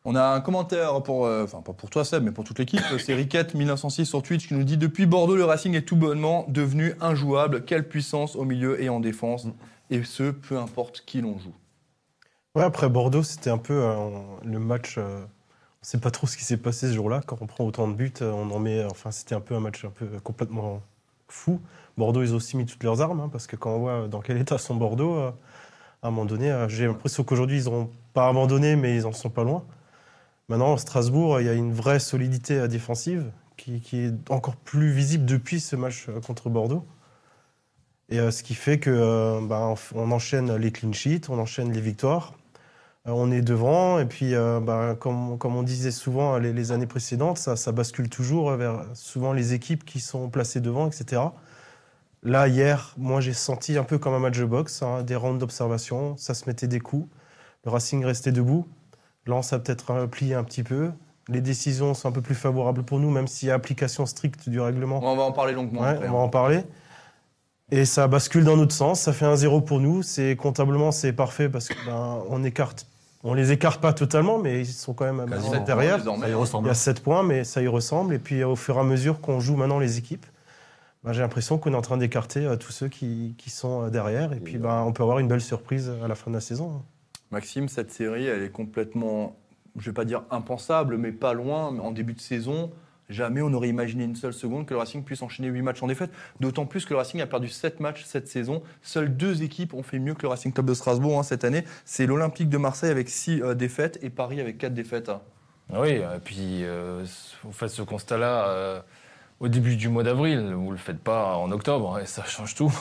On 0.04 0.14
a 0.14 0.22
un 0.22 0.40
commentaire 0.40 1.02
pour, 1.02 1.26
euh, 1.26 1.42
enfin 1.42 1.62
pas 1.62 1.72
pour 1.72 1.90
toi 1.90 2.04
Seb, 2.04 2.22
mais 2.22 2.30
pour 2.30 2.44
toute 2.44 2.60
l'équipe. 2.60 2.80
C'est 3.00 3.14
Riquette 3.14 3.54
1906 3.54 4.06
sur 4.06 4.22
Twitch 4.22 4.46
qui 4.46 4.54
nous 4.54 4.62
dit 4.62 4.76
depuis 4.76 5.04
Bordeaux, 5.06 5.34
le 5.34 5.44
Racing 5.44 5.74
est 5.74 5.82
tout 5.82 5.96
bonnement 5.96 6.44
devenu 6.48 6.94
injouable. 7.00 7.64
Quelle 7.64 7.88
puissance 7.88 8.36
au 8.36 8.44
milieu 8.44 8.80
et 8.80 8.88
en 8.88 9.00
défense, 9.00 9.48
et 9.90 10.04
ce 10.04 10.30
peu 10.30 10.56
importe 10.58 11.02
qui 11.04 11.20
l'on 11.22 11.38
joue. 11.40 11.54
Ouais, 12.54 12.62
après 12.62 12.88
Bordeaux, 12.88 13.24
c'était 13.24 13.50
un 13.50 13.58
peu 13.58 13.74
euh, 13.82 14.08
le 14.44 14.60
match. 14.60 14.94
euh, 14.98 15.24
on 15.86 15.88
sait 15.88 15.98
pas 15.98 16.10
trop 16.10 16.26
ce 16.26 16.36
qui 16.36 16.44
s'est 16.44 16.56
passé 16.56 16.88
ce 16.88 16.94
jour-là. 16.94 17.20
Quand 17.24 17.38
on 17.42 17.46
prend 17.46 17.64
autant 17.64 17.86
de 17.86 17.94
buts, 17.94 18.12
euh, 18.20 18.32
on 18.32 18.50
en 18.50 18.58
met. 18.58 18.84
Enfin, 18.86 19.12
c'était 19.12 19.36
un 19.36 19.40
peu 19.40 19.54
un 19.54 19.60
match 19.60 19.84
un 19.84 19.90
peu 19.90 20.06
complètement 20.24 20.82
fou. 21.28 21.60
Bordeaux, 21.96 22.22
ils 22.24 22.32
ont 22.32 22.36
aussi 22.38 22.56
mis 22.56 22.66
toutes 22.66 22.82
leurs 22.82 23.00
armes, 23.00 23.20
hein, 23.20 23.28
parce 23.30 23.46
que 23.46 23.54
quand 23.54 23.70
on 23.70 23.78
voit 23.78 24.08
dans 24.08 24.20
quel 24.20 24.36
état 24.38 24.58
sont 24.58 24.74
Bordeaux, 24.74 25.14
euh, 25.14 25.30
à 26.02 26.08
un 26.08 26.10
moment 26.10 26.24
donné, 26.26 26.50
euh, 26.50 26.68
j'ai 26.68 26.86
l'impression 26.86 27.22
qu'aujourd'hui, 27.22 27.58
ils 27.60 27.64
n'auront 27.66 27.90
pas 28.14 28.28
abandonné, 28.28 28.74
mais 28.74 28.96
ils 28.96 29.06
en 29.06 29.12
sont 29.12 29.30
pas 29.30 29.44
loin. 29.44 29.64
Maintenant, 30.48 30.76
Strasbourg, 30.76 31.40
il 31.40 31.46
y 31.46 31.48
a 31.50 31.54
une 31.54 31.72
vraie 31.72 32.00
solidité 32.00 32.58
euh, 32.58 32.68
défensive 32.68 33.30
qui, 33.56 33.80
est 33.92 34.30
encore 34.30 34.56
plus 34.56 34.90
visible 34.92 35.24
depuis 35.24 35.60
ce 35.60 35.76
match 35.76 36.06
euh, 36.08 36.20
contre 36.20 36.50
Bordeaux. 36.50 36.84
Et 38.08 38.18
euh, 38.20 38.30
ce 38.32 38.42
qui 38.42 38.54
fait 38.54 38.78
que 38.80 38.90
euh, 38.90 39.40
on- 39.40 39.76
on 39.94 40.10
enchaîne 40.12 40.54
les 40.56 40.72
clean 40.72 40.92
sheets, 40.92 41.28
on 41.28 41.38
enchaîne 41.38 41.72
les 41.72 41.80
victoires. 41.80 42.34
Euh, 43.06 43.10
on 43.12 43.30
est 43.30 43.42
devant, 43.42 43.98
et 43.98 44.06
puis, 44.06 44.34
euh, 44.34 44.60
ben, 44.60 44.94
comme, 44.96 45.38
comme 45.38 45.56
on 45.56 45.62
disait 45.62 45.90
souvent 45.90 46.38
les, 46.38 46.52
les 46.52 46.72
années 46.72 46.86
précédentes, 46.86 47.38
ça, 47.38 47.56
ça 47.56 47.72
bascule 47.72 48.08
toujours 48.08 48.50
vers 48.52 48.84
souvent 48.94 49.32
les 49.32 49.54
équipes 49.54 49.84
qui 49.84 50.00
sont 50.00 50.28
placées 50.28 50.60
devant, 50.60 50.86
etc. 50.86 51.22
Là, 52.22 52.48
hier, 52.48 52.94
moi, 52.96 53.20
j'ai 53.20 53.32
senti 53.34 53.78
un 53.78 53.84
peu 53.84 53.98
comme 53.98 54.14
un 54.14 54.18
match 54.18 54.38
de 54.38 54.44
boxe, 54.44 54.82
hein, 54.82 55.02
des 55.02 55.14
rounds 55.14 55.38
d'observation, 55.38 56.16
ça 56.16 56.34
se 56.34 56.46
mettait 56.46 56.66
des 56.66 56.80
coups. 56.80 57.08
Le 57.64 57.70
Racing 57.70 58.04
restait 58.04 58.32
debout. 58.32 58.66
Lens 59.26 59.52
a 59.52 59.58
peut-être 59.58 59.90
euh, 59.92 60.06
plié 60.06 60.34
un 60.34 60.44
petit 60.44 60.62
peu. 60.62 60.90
Les 61.28 61.40
décisions 61.40 61.94
sont 61.94 62.08
un 62.08 62.12
peu 62.12 62.22
plus 62.22 62.34
favorables 62.34 62.84
pour 62.84 62.98
nous, 63.00 63.10
même 63.10 63.26
s'il 63.26 63.48
y 63.48 63.50
a 63.50 63.54
application 63.54 64.06
stricte 64.06 64.48
du 64.48 64.60
règlement. 64.60 65.00
On 65.02 65.16
va 65.16 65.24
en 65.24 65.32
parler 65.32 65.52
longuement 65.52 65.82
Ouais, 65.82 65.88
après. 65.88 66.08
on 66.08 66.12
va 66.12 66.18
hein. 66.18 66.22
en 66.22 66.28
parler. 66.28 66.62
Et 67.72 67.84
ça 67.84 68.06
bascule 68.06 68.44
dans 68.44 68.56
notre 68.56 68.74
sens. 68.74 69.00
Ça 69.00 69.12
fait 69.12 69.24
un 69.26 69.34
zéro 69.34 69.60
pour 69.60 69.80
nous. 69.80 70.02
C'est 70.02 70.36
comptablement 70.36 70.92
c'est 70.92 71.12
parfait 71.12 71.48
parce 71.48 71.68
que 71.68 71.74
ben, 71.84 72.22
on 72.28 72.44
écarte, 72.44 72.86
on 73.26 73.34
les 73.34 73.50
écarte 73.52 73.80
pas 73.80 73.92
totalement, 73.92 74.38
mais 74.38 74.60
ils 74.60 74.66
sont 74.66 74.94
quand 74.94 75.12
même 75.12 75.28
points 75.28 75.60
derrière. 75.60 75.98
désormais, 75.98 76.26
Ça 76.46 76.58
y. 76.58 76.62
Il 76.62 76.66
y 76.66 76.70
a 76.70 76.74
7 76.74 77.02
points, 77.02 77.22
mais 77.22 77.44
ça 77.44 77.60
y 77.60 77.66
ressemble. 77.66 78.14
Et 78.14 78.18
puis 78.18 78.44
au 78.44 78.54
fur 78.56 78.76
et 78.76 78.80
à 78.80 78.84
mesure 78.84 79.20
qu'on 79.20 79.40
joue 79.40 79.56
maintenant 79.56 79.80
les 79.80 79.98
équipes, 79.98 80.26
ben, 81.02 81.12
j'ai 81.12 81.22
l'impression 81.22 81.58
qu'on 81.58 81.72
est 81.72 81.76
en 81.76 81.82
train 81.82 81.96
d'écarter 81.96 82.46
euh, 82.46 82.56
tous 82.56 82.72
ceux 82.72 82.88
qui, 82.88 83.34
qui 83.36 83.50
sont 83.50 83.82
euh, 83.82 83.90
derrière. 83.90 84.32
Et 84.32 84.40
puis 84.40 84.58
ben, 84.58 84.82
on 84.82 84.92
peut 84.92 85.02
avoir 85.02 85.18
une 85.18 85.28
belle 85.28 85.40
surprise 85.40 85.92
à 86.02 86.08
la 86.08 86.14
fin 86.14 86.30
de 86.30 86.36
la 86.36 86.40
saison. 86.40 86.82
Maxime, 87.32 87.68
cette 87.68 87.90
série, 87.90 88.26
elle 88.26 88.42
est 88.42 88.50
complètement, 88.50 89.36
je 89.76 89.86
vais 89.86 89.94
pas 89.94 90.04
dire 90.04 90.22
impensable, 90.30 90.96
mais 90.96 91.10
pas 91.10 91.32
loin. 91.32 91.72
Mais 91.72 91.80
En 91.80 91.90
début 91.90 92.14
de 92.14 92.20
saison, 92.20 92.70
jamais 93.08 93.42
on 93.42 93.50
n'aurait 93.50 93.68
imaginé 93.68 94.04
une 94.04 94.16
seule 94.16 94.32
seconde 94.32 94.66
que 94.66 94.74
le 94.74 94.78
Racing 94.78 95.04
puisse 95.04 95.22
enchaîner 95.22 95.48
8 95.48 95.62
matchs 95.62 95.82
en 95.82 95.86
défaite. 95.86 96.10
D'autant 96.40 96.66
plus 96.66 96.84
que 96.84 96.90
le 96.94 96.98
Racing 96.98 97.20
a 97.20 97.26
perdu 97.26 97.48
7 97.48 97.80
matchs 97.80 98.04
cette 98.04 98.28
saison. 98.28 98.62
Seules 98.82 99.16
deux 99.16 99.42
équipes 99.42 99.74
ont 99.74 99.82
fait 99.82 99.98
mieux 99.98 100.14
que 100.14 100.22
le 100.22 100.28
Racing 100.28 100.52
Club 100.52 100.66
de 100.66 100.74
Strasbourg 100.74 101.18
hein, 101.18 101.22
cette 101.22 101.44
année. 101.44 101.64
C'est 101.84 102.06
l'Olympique 102.06 102.48
de 102.48 102.58
Marseille 102.58 102.90
avec 102.90 103.08
6 103.08 103.42
défaites 103.56 103.98
et 104.02 104.10
Paris 104.10 104.40
avec 104.40 104.58
4 104.58 104.74
défaites. 104.74 105.08
hein. 105.08 105.20
Oui, 105.72 105.90
et 105.90 106.04
puis 106.24 106.62
euh, 106.62 107.04
vous 107.42 107.52
faites 107.52 107.70
ce 107.70 107.82
constat-là 107.82 108.48
euh, 108.48 108.80
au 109.40 109.48
début 109.48 109.74
du 109.76 109.88
mois 109.88 110.04
d'avril, 110.04 110.52
vous 110.54 110.70
le 110.70 110.76
faites 110.76 111.00
pas 111.00 111.34
en 111.36 111.50
octobre, 111.50 111.98
et 112.00 112.06
ça 112.06 112.24
change 112.24 112.54
tout. 112.54 112.72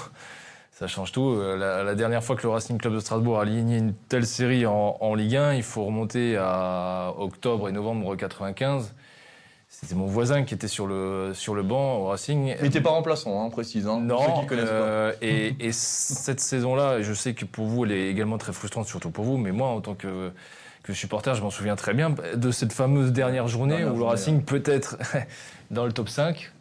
Ça 0.72 0.88
change 0.88 1.12
tout. 1.12 1.30
Euh, 1.32 1.56
La, 1.58 1.84
la 1.84 1.96
dernière 1.96 2.24
fois 2.24 2.36
que 2.36 2.44
le 2.44 2.50
Racing 2.50 2.78
Club 2.78 2.94
de 2.94 3.00
Strasbourg 3.00 3.40
a 3.40 3.44
aligné 3.44 3.78
une 3.78 3.94
telle 3.94 4.26
série 4.26 4.66
en, 4.66 4.98
en 5.00 5.16
Ligue 5.16 5.36
1, 5.38 5.54
il 5.54 5.64
faut 5.64 5.86
remonter 5.86 6.38
à 6.38 7.14
octobre 7.18 7.70
et 7.70 7.72
novembre 7.72 8.16
95. 8.16 8.94
C'était 9.82 9.96
mon 9.96 10.06
voisin 10.06 10.44
qui 10.44 10.54
était 10.54 10.68
sur 10.70 10.88
le, 10.88 11.32
sur 11.34 11.54
le 11.54 11.62
banc 11.62 11.98
au 11.98 12.06
Racing. 12.08 12.56
Il 12.58 12.64
n'était 12.64 12.82
pas 12.82 12.92
remplaçant, 12.92 13.44
hein, 13.46 13.50
précise. 13.50 13.88
Hein, 13.88 14.04
pour 14.08 14.22
ceux 14.24 14.28
Non, 14.30 14.42
qui 14.42 14.48
connaissent 14.48 14.66
pas. 14.66 14.72
euh, 14.72 15.14
et, 15.22 15.56
et 15.60 15.72
cette 15.74 16.40
saison-là, 16.40 17.02
je 17.02 17.14
sais 17.14 17.34
que 17.34 17.44
pour 17.46 17.66
vous, 17.66 17.84
elle 17.86 17.92
est 17.92 18.10
également 18.10 18.38
très 18.38 18.54
frustrante, 18.54 18.88
surtout 18.88 19.10
pour 19.12 19.26
vous, 19.26 19.38
mais 19.38 19.52
moi, 19.52 19.68
en 19.68 19.82
tant 19.82 19.94
que, 19.94 20.32
que 20.84 20.94
supporter, 20.94 21.36
je 21.36 21.42
m'en 21.42 21.50
souviens 21.50 21.76
très 21.76 21.94
bien 21.94 22.10
de 22.36 22.52
cette 22.52 22.72
fameuse 22.72 23.12
dernière 23.12 23.48
journée 23.48 23.78
Dernière 23.78 23.94
où 23.96 23.98
le 24.00 24.06
Racing 24.06 24.44
peut 24.44 24.64
être 24.66 24.98
dans 25.72 25.86
le 25.86 25.92
top 25.92 26.08
5 26.10 26.52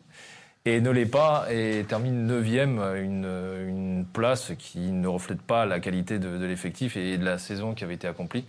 et 0.67 0.81
ne 0.81 0.91
l'est 0.91 1.07
pas 1.07 1.47
et 1.53 1.85
termine 1.87 2.27
9e, 2.29 2.97
une, 2.97 3.27
une 3.69 4.07
place 4.13 4.53
qui 4.59 4.79
ne 4.81 5.07
reflète 5.07 5.41
pas 5.43 5.67
la 5.67 5.79
qualité 5.79 6.19
de, 6.19 6.37
de 6.37 6.47
l'effectif 6.47 6.97
et 6.97 7.17
de 7.17 7.25
la 7.25 7.39
saison 7.39 7.75
qui 7.75 7.85
avait 7.85 7.95
été 7.95 8.09
accomplie 8.09 8.45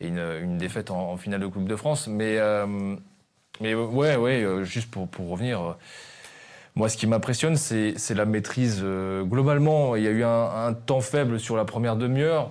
et 0.00 0.08
une, 0.08 0.18
une 0.42 0.58
défaite 0.58 0.90
en, 0.90 1.12
en 1.12 1.16
finale 1.16 1.40
de 1.40 1.46
Coupe 1.46 1.68
de 1.68 1.76
France. 1.76 2.08
Mais, 2.08 2.36
euh, 2.38 2.96
mais 3.60 3.74
ouais, 3.74 4.16
ouais, 4.16 4.42
euh, 4.42 4.64
juste 4.64 4.90
pour, 4.90 5.08
pour 5.08 5.28
revenir. 5.30 5.60
euh, 5.60 5.72
moi, 6.74 6.88
ce 6.88 6.96
qui 6.96 7.06
m'impressionne, 7.06 7.56
c'est 7.56 7.94
c'est 7.96 8.14
la 8.14 8.24
maîtrise. 8.24 8.80
euh, 8.82 9.24
globalement, 9.24 9.94
il 9.96 10.02
y 10.04 10.08
a 10.08 10.10
eu 10.10 10.24
un, 10.24 10.66
un 10.66 10.72
temps 10.72 11.00
faible 11.02 11.38
sur 11.38 11.56
la 11.56 11.64
première 11.64 11.96
demi-heure. 11.96 12.50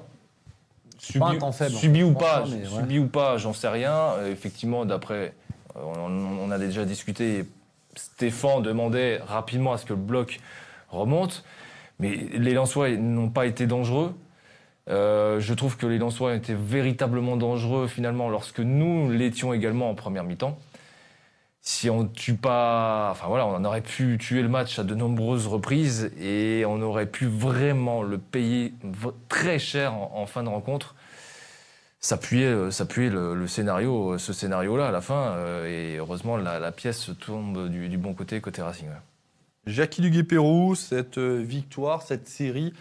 Subi, 1.00 1.20
Pas 1.20 1.30
un 1.30 1.38
temps 1.38 1.52
faible, 1.52 1.72
subi 1.76 2.04
ou 2.04 2.10
je 2.10 2.14
pense 2.14 2.22
pas, 2.22 2.42
pas, 2.42 2.48
mais 2.48 2.58
ouais. 2.68 2.80
subi 2.82 3.00
ou 3.00 3.08
pas, 3.08 3.38
j'en 3.38 3.54
sais 3.54 3.68
rien. 3.68 3.94
Euh, 3.94 4.32
effectivement, 4.32 4.86
d'après, 4.86 5.34
euh, 5.76 5.80
on, 5.84 6.12
on 6.48 6.52
a 6.52 6.60
déjà 6.60 6.86
discuté. 6.86 7.46
Stéphane 7.96 8.62
demandait 8.62 9.18
rapidement 9.26 9.74
à 9.74 9.78
ce 9.78 9.86
que 9.86 9.94
le 9.94 10.00
bloc 10.00 10.40
remonte, 10.90 11.44
mais 12.00 12.28
les 12.34 12.54
Lensois 12.54 12.92
n'ont 12.92 13.30
pas 13.30 13.48
été 13.48 13.66
dangereux. 13.66 14.14
Euh, 14.90 15.40
je 15.40 15.54
trouve 15.54 15.76
que 15.78 15.88
les 15.88 15.98
Lensois 15.98 16.36
étaient 16.36 16.54
véritablement 16.56 17.36
dangereux 17.38 17.88
finalement 17.88 18.30
lorsque 18.30 18.60
nous 18.60 19.12
l'étions 19.12 19.54
également 19.54 19.90
en 19.90 19.96
première 19.96 20.24
mi-temps 20.24 20.58
si 21.62 21.90
on 21.90 22.08
tue 22.08 22.36
pas, 22.36 23.10
enfin 23.12 23.28
voilà, 23.28 23.46
on 23.46 23.64
aurait 23.64 23.82
pu 23.82 24.18
tuer 24.20 24.42
le 24.42 24.50
match 24.50 24.80
à 24.80 24.84
de 24.84 24.96
nombreuses 24.96 25.48
reprises 25.48 26.12
et 26.20 26.64
on 26.66 26.82
aurait 26.82 27.06
pu 27.06 27.28
vraiment 27.28 28.02
le 28.02 28.18
payer 28.18 28.74
très 29.30 29.60
cher 29.60 29.94
en, 29.94 30.26
fin 30.26 30.44
de 30.44 30.50
rencontre. 30.50 30.96
Puait, 32.20 32.46
euh, 32.46 32.86
puait 32.90 33.10
le, 33.10 33.46
scénario, 33.46 34.18
ce 34.18 34.34
scénario-là 34.34 34.88
à 34.88 34.92
la 34.92 35.02
fin 35.02 35.34
euh, 35.36 35.68
et 35.68 35.98
heureusement 35.98 36.36
la, 36.36 36.72
pièce 36.72 37.12
tombe 37.20 37.70
du, 37.70 37.90
du 37.90 37.98
bon 38.00 38.16
côté 38.16 38.42
côté 38.42 38.64
Racing. 38.64 38.88
ouais. 38.88 38.96
Jackie 39.68 40.02
Duguay-Pérou, 40.02 40.74
cette 40.74 41.20
euh, 41.20 41.38
victoire, 41.38 42.02
cette 42.02 42.28
série, 42.28 42.74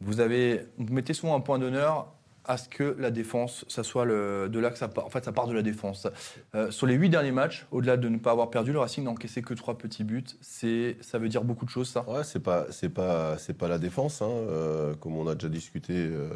vous 0.00 0.18
avez, 0.18 0.66
vous 0.76 0.92
mettez 0.92 1.14
souvent 1.14 1.36
un 1.36 1.40
point 1.40 1.60
d'honneur 1.60 2.08
à 2.46 2.56
ce 2.56 2.68
que 2.68 2.96
la 2.98 3.10
défense, 3.10 3.64
ça 3.68 3.82
soit 3.82 4.04
le, 4.04 4.48
de 4.48 4.58
là 4.58 4.70
que 4.70 4.78
ça 4.78 4.88
part. 4.88 5.04
En 5.04 5.10
fait, 5.10 5.24
ça 5.24 5.32
part 5.32 5.48
de 5.48 5.52
la 5.52 5.62
défense. 5.62 6.06
Euh, 6.54 6.70
sur 6.70 6.86
les 6.86 6.94
huit 6.94 7.10
derniers 7.10 7.32
matchs, 7.32 7.66
au-delà 7.72 7.96
de 7.96 8.08
ne 8.08 8.18
pas 8.18 8.30
avoir 8.30 8.50
perdu, 8.50 8.72
le 8.72 8.78
Racing 8.78 9.04
n'a 9.04 9.10
encaissé 9.10 9.42
que 9.42 9.52
trois 9.52 9.76
petits 9.76 10.04
buts. 10.04 10.24
C'est, 10.40 10.96
ça 11.00 11.18
veut 11.18 11.28
dire 11.28 11.42
beaucoup 11.42 11.64
de 11.64 11.70
choses, 11.70 11.88
ça. 11.88 12.08
Ouais, 12.08 12.22
c'est 12.24 12.40
pas, 12.40 12.66
c'est 12.70 12.88
pas, 12.88 13.36
c'est 13.38 13.54
pas 13.54 13.68
la 13.68 13.78
défense, 13.78 14.22
hein, 14.22 14.30
euh, 14.30 14.94
comme 14.94 15.16
on 15.16 15.26
a 15.26 15.34
déjà 15.34 15.48
discuté 15.48 15.94
euh, 15.94 16.30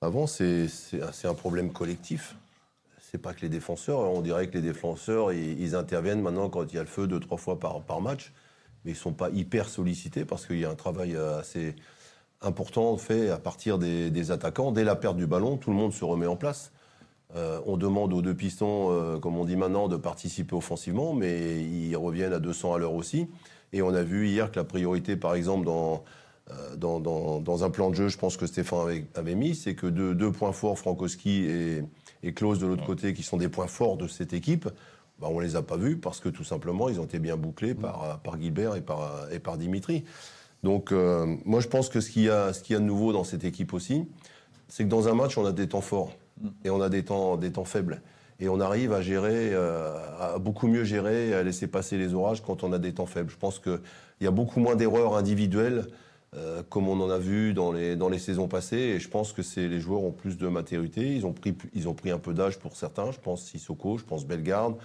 avant. 0.00 0.26
C'est, 0.26 0.66
c'est, 0.68 1.28
un- 1.28 1.34
problème 1.34 1.72
collectif. 1.72 2.34
C'est 2.98 3.18
pas 3.18 3.32
que 3.32 3.42
les 3.42 3.48
défenseurs. 3.48 4.00
On 4.00 4.22
dirait 4.22 4.48
que 4.48 4.54
les 4.54 4.62
défenseurs, 4.62 5.32
ils, 5.32 5.74
interviennent 5.76 6.22
maintenant 6.22 6.48
quand 6.48 6.64
il 6.72 6.74
y 6.74 6.78
a 6.78 6.82
le 6.82 6.88
feu 6.88 7.06
deux 7.06 7.20
trois 7.20 7.38
fois 7.38 7.58
par, 7.58 7.82
par 7.82 8.00
match, 8.00 8.32
mais 8.84 8.92
ils 8.92 8.96
sont 8.96 9.12
pas 9.12 9.30
hyper 9.30 9.68
sollicités 9.68 10.24
parce 10.24 10.46
qu'il 10.46 10.58
y 10.58 10.64
a 10.64 10.70
un 10.70 10.76
travail 10.76 11.16
assez, 11.16 11.74
important 12.42 12.96
fait 12.96 13.30
à 13.30 13.38
partir 13.38 13.78
des, 13.78 14.30
attaquants. 14.30 14.72
Dès 14.72 14.84
la 14.84 14.96
perte 14.96 15.16
du 15.16 15.26
ballon, 15.26 15.56
tout 15.56 15.70
le 15.70 15.76
monde 15.76 15.92
se 15.92 16.04
remet 16.04 16.26
en 16.26 16.36
place. 16.36 16.72
Euh, 17.36 17.60
on 17.66 17.76
demande 17.76 18.12
aux 18.12 18.22
deux 18.22 18.34
pistons, 18.34 18.88
euh, 18.90 19.18
comme 19.18 19.36
on 19.36 19.44
dit 19.44 19.56
maintenant, 19.56 19.88
de 19.88 19.96
participer 19.96 20.56
offensivement, 20.56 21.14
mais 21.14 21.62
ils 21.62 21.94
reviennent 21.96 22.32
à 22.32 22.40
200 22.40 22.74
à 22.74 22.78
l'heure 22.78 22.94
aussi. 22.94 23.28
Et 23.72 23.82
on 23.82 23.94
a 23.94 24.02
vu 24.02 24.26
hier 24.26 24.50
que 24.50 24.56
la 24.58 24.64
priorité, 24.64 25.16
par 25.16 25.34
exemple, 25.34 25.64
dans, 25.64 26.02
euh, 26.50 26.76
dans, 26.76 27.64
un 27.64 27.70
plan 27.70 27.90
de 27.90 27.94
jeu, 27.94 28.08
je 28.08 28.18
pense 28.18 28.36
que 28.36 28.46
Stéphane 28.46 29.04
avait, 29.14 29.34
mis, 29.36 29.54
c'est 29.54 29.74
que 29.74 29.86
deux, 29.86 30.14
deux 30.14 30.32
points 30.32 30.52
forts, 30.52 30.78
Frankowski 30.78 31.44
et, 31.44 31.84
et 32.24 32.32
Klaus 32.32 32.58
de 32.58 32.66
l'autre 32.66 32.84
côté, 32.84 33.14
qui 33.14 33.22
sont 33.22 33.36
des 33.36 33.48
points 33.48 33.68
forts 33.68 33.96
de 33.96 34.08
cette 34.08 34.32
équipe, 34.32 34.68
bah, 35.20 35.28
on 35.30 35.38
les 35.38 35.54
a 35.54 35.62
pas 35.62 35.76
vus 35.76 35.98
parce 35.98 36.18
que 36.18 36.28
tout 36.28 36.44
simplement, 36.44 36.88
ils 36.88 36.98
ont 36.98 37.04
été 37.04 37.20
bien 37.20 37.36
bouclés 37.36 37.74
par, 37.74 38.18
par 38.24 38.40
Gilbert 38.40 38.74
et 38.74 38.80
par, 38.80 39.28
et 39.30 39.38
par 39.38 39.56
Dimitri. 39.56 40.04
Donc, 40.62 40.92
euh, 40.92 41.36
moi, 41.44 41.60
je 41.60 41.68
pense 41.68 41.88
que 41.88 42.00
ce 42.00 42.10
qu'il 42.10 42.22
y, 42.22 42.28
a- 42.30 42.52
ce 42.52 42.62
qu'il 42.62 42.74
y 42.74 42.76
a 42.76 42.80
de 42.80 42.84
nouveau 42.84 43.12
dans 43.12 43.24
cette 43.24 43.44
équipe 43.44 43.72
aussi, 43.72 44.04
c'est 44.68 44.84
que 44.84 44.88
dans 44.88 45.08
un 45.08 45.14
match, 45.14 45.38
on 45.38 45.46
a 45.46 45.52
des 45.52 45.68
temps 45.68 45.80
forts 45.80 46.12
et 46.64 46.70
on 46.70 46.80
a 46.80 46.88
des 46.88 47.04
temps, 47.04 47.36
des 47.36 47.52
temps 47.52 47.64
faibles. 47.64 48.02
Et 48.40 48.48
on 48.48 48.60
arrive 48.60 48.92
à 48.92 49.02
gérer, 49.02 49.50
euh, 49.52 49.94
à 50.18 50.38
beaucoup 50.38 50.66
mieux 50.66 50.84
gérer 50.84 51.34
à 51.34 51.42
laisser 51.42 51.66
passer 51.66 51.98
les 51.98 52.14
orages 52.14 52.42
quand 52.42 52.62
on 52.62 52.72
a 52.72 52.78
des 52.78 52.92
temps 52.94 53.06
faibles. 53.06 53.30
Je 53.30 53.36
pense 53.36 53.58
qu'il 53.58 53.80
y 54.20 54.26
a 54.26 54.30
beaucoup 54.30 54.60
moins 54.60 54.76
d'erreurs 54.76 55.16
individuelles, 55.16 55.86
euh, 56.34 56.62
comme 56.70 56.88
on 56.88 56.98
en 57.00 57.10
a 57.10 57.18
vu 57.18 57.52
dans 57.52 57.72
les, 57.72 57.96
dans 57.96 58.08
les 58.08 58.18
saisons 58.18 58.48
passées. 58.48 58.76
Et 58.78 59.00
je 59.00 59.08
pense 59.08 59.32
que 59.34 59.42
c'est, 59.42 59.66
les 59.68 59.80
joueurs 59.80 60.02
ont 60.02 60.12
plus 60.12 60.38
de 60.38 60.48
maturité. 60.48 61.14
Ils 61.14 61.26
ont 61.26 61.32
pris, 61.32 61.54
ils 61.74 61.88
ont 61.88 61.94
pris 61.94 62.10
un 62.10 62.18
peu 62.18 62.32
d'âge 62.32 62.58
pour 62.58 62.76
certains. 62.76 63.10
Je 63.12 63.18
pense 63.18 63.44
Sissoko, 63.44 63.98
je 63.98 64.04
pense 64.04 64.24
Bellegarde. 64.26 64.76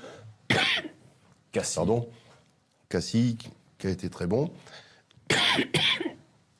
Cassie. 1.52 1.76
Pardon? 1.76 2.08
Cassie, 2.90 3.38
qui 3.78 3.88
a 3.88 3.90
été 3.90 4.10
très 4.10 4.28
bon. 4.28 4.50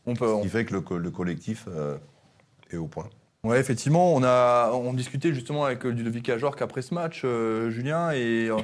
On 0.06 0.14
peut, 0.14 0.28
Ce 0.28 0.32
on 0.34 0.42
qui 0.42 0.50
fait 0.50 0.66
que 0.66 0.74
le, 0.74 0.82
co- 0.82 0.98
le 0.98 1.12
collectif 1.12 1.66
euh, 1.68 1.98
est 2.72 2.78
au 2.78 2.88
point. 2.88 3.10
Ouais, 3.44 3.60
effectivement, 3.60 4.14
on 4.14 4.24
a 4.24 4.72
on 4.74 4.94
discutait 4.94 5.34
justement 5.34 5.66
avec 5.66 5.86
euh, 5.86 5.90
Ludovic 5.90 6.30
Ajorc 6.30 6.56
après 6.62 6.82
ce 6.82 6.94
match, 6.94 7.22
euh, 7.26 7.70
Julien, 7.70 8.12
et 8.12 8.48
euh, 8.50 8.58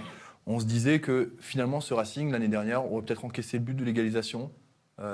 on 0.47 0.59
se 0.59 0.65
disait 0.65 0.99
que 0.99 1.33
finalement 1.39 1.81
ce 1.81 1.93
Racing 1.93 2.31
l'année 2.31 2.47
dernière 2.47 2.91
aurait 2.91 3.03
peut-être 3.03 3.25
encaissé 3.25 3.57
le 3.57 3.63
but 3.63 3.73
de 3.75 3.83
l'égalisation 3.85 4.51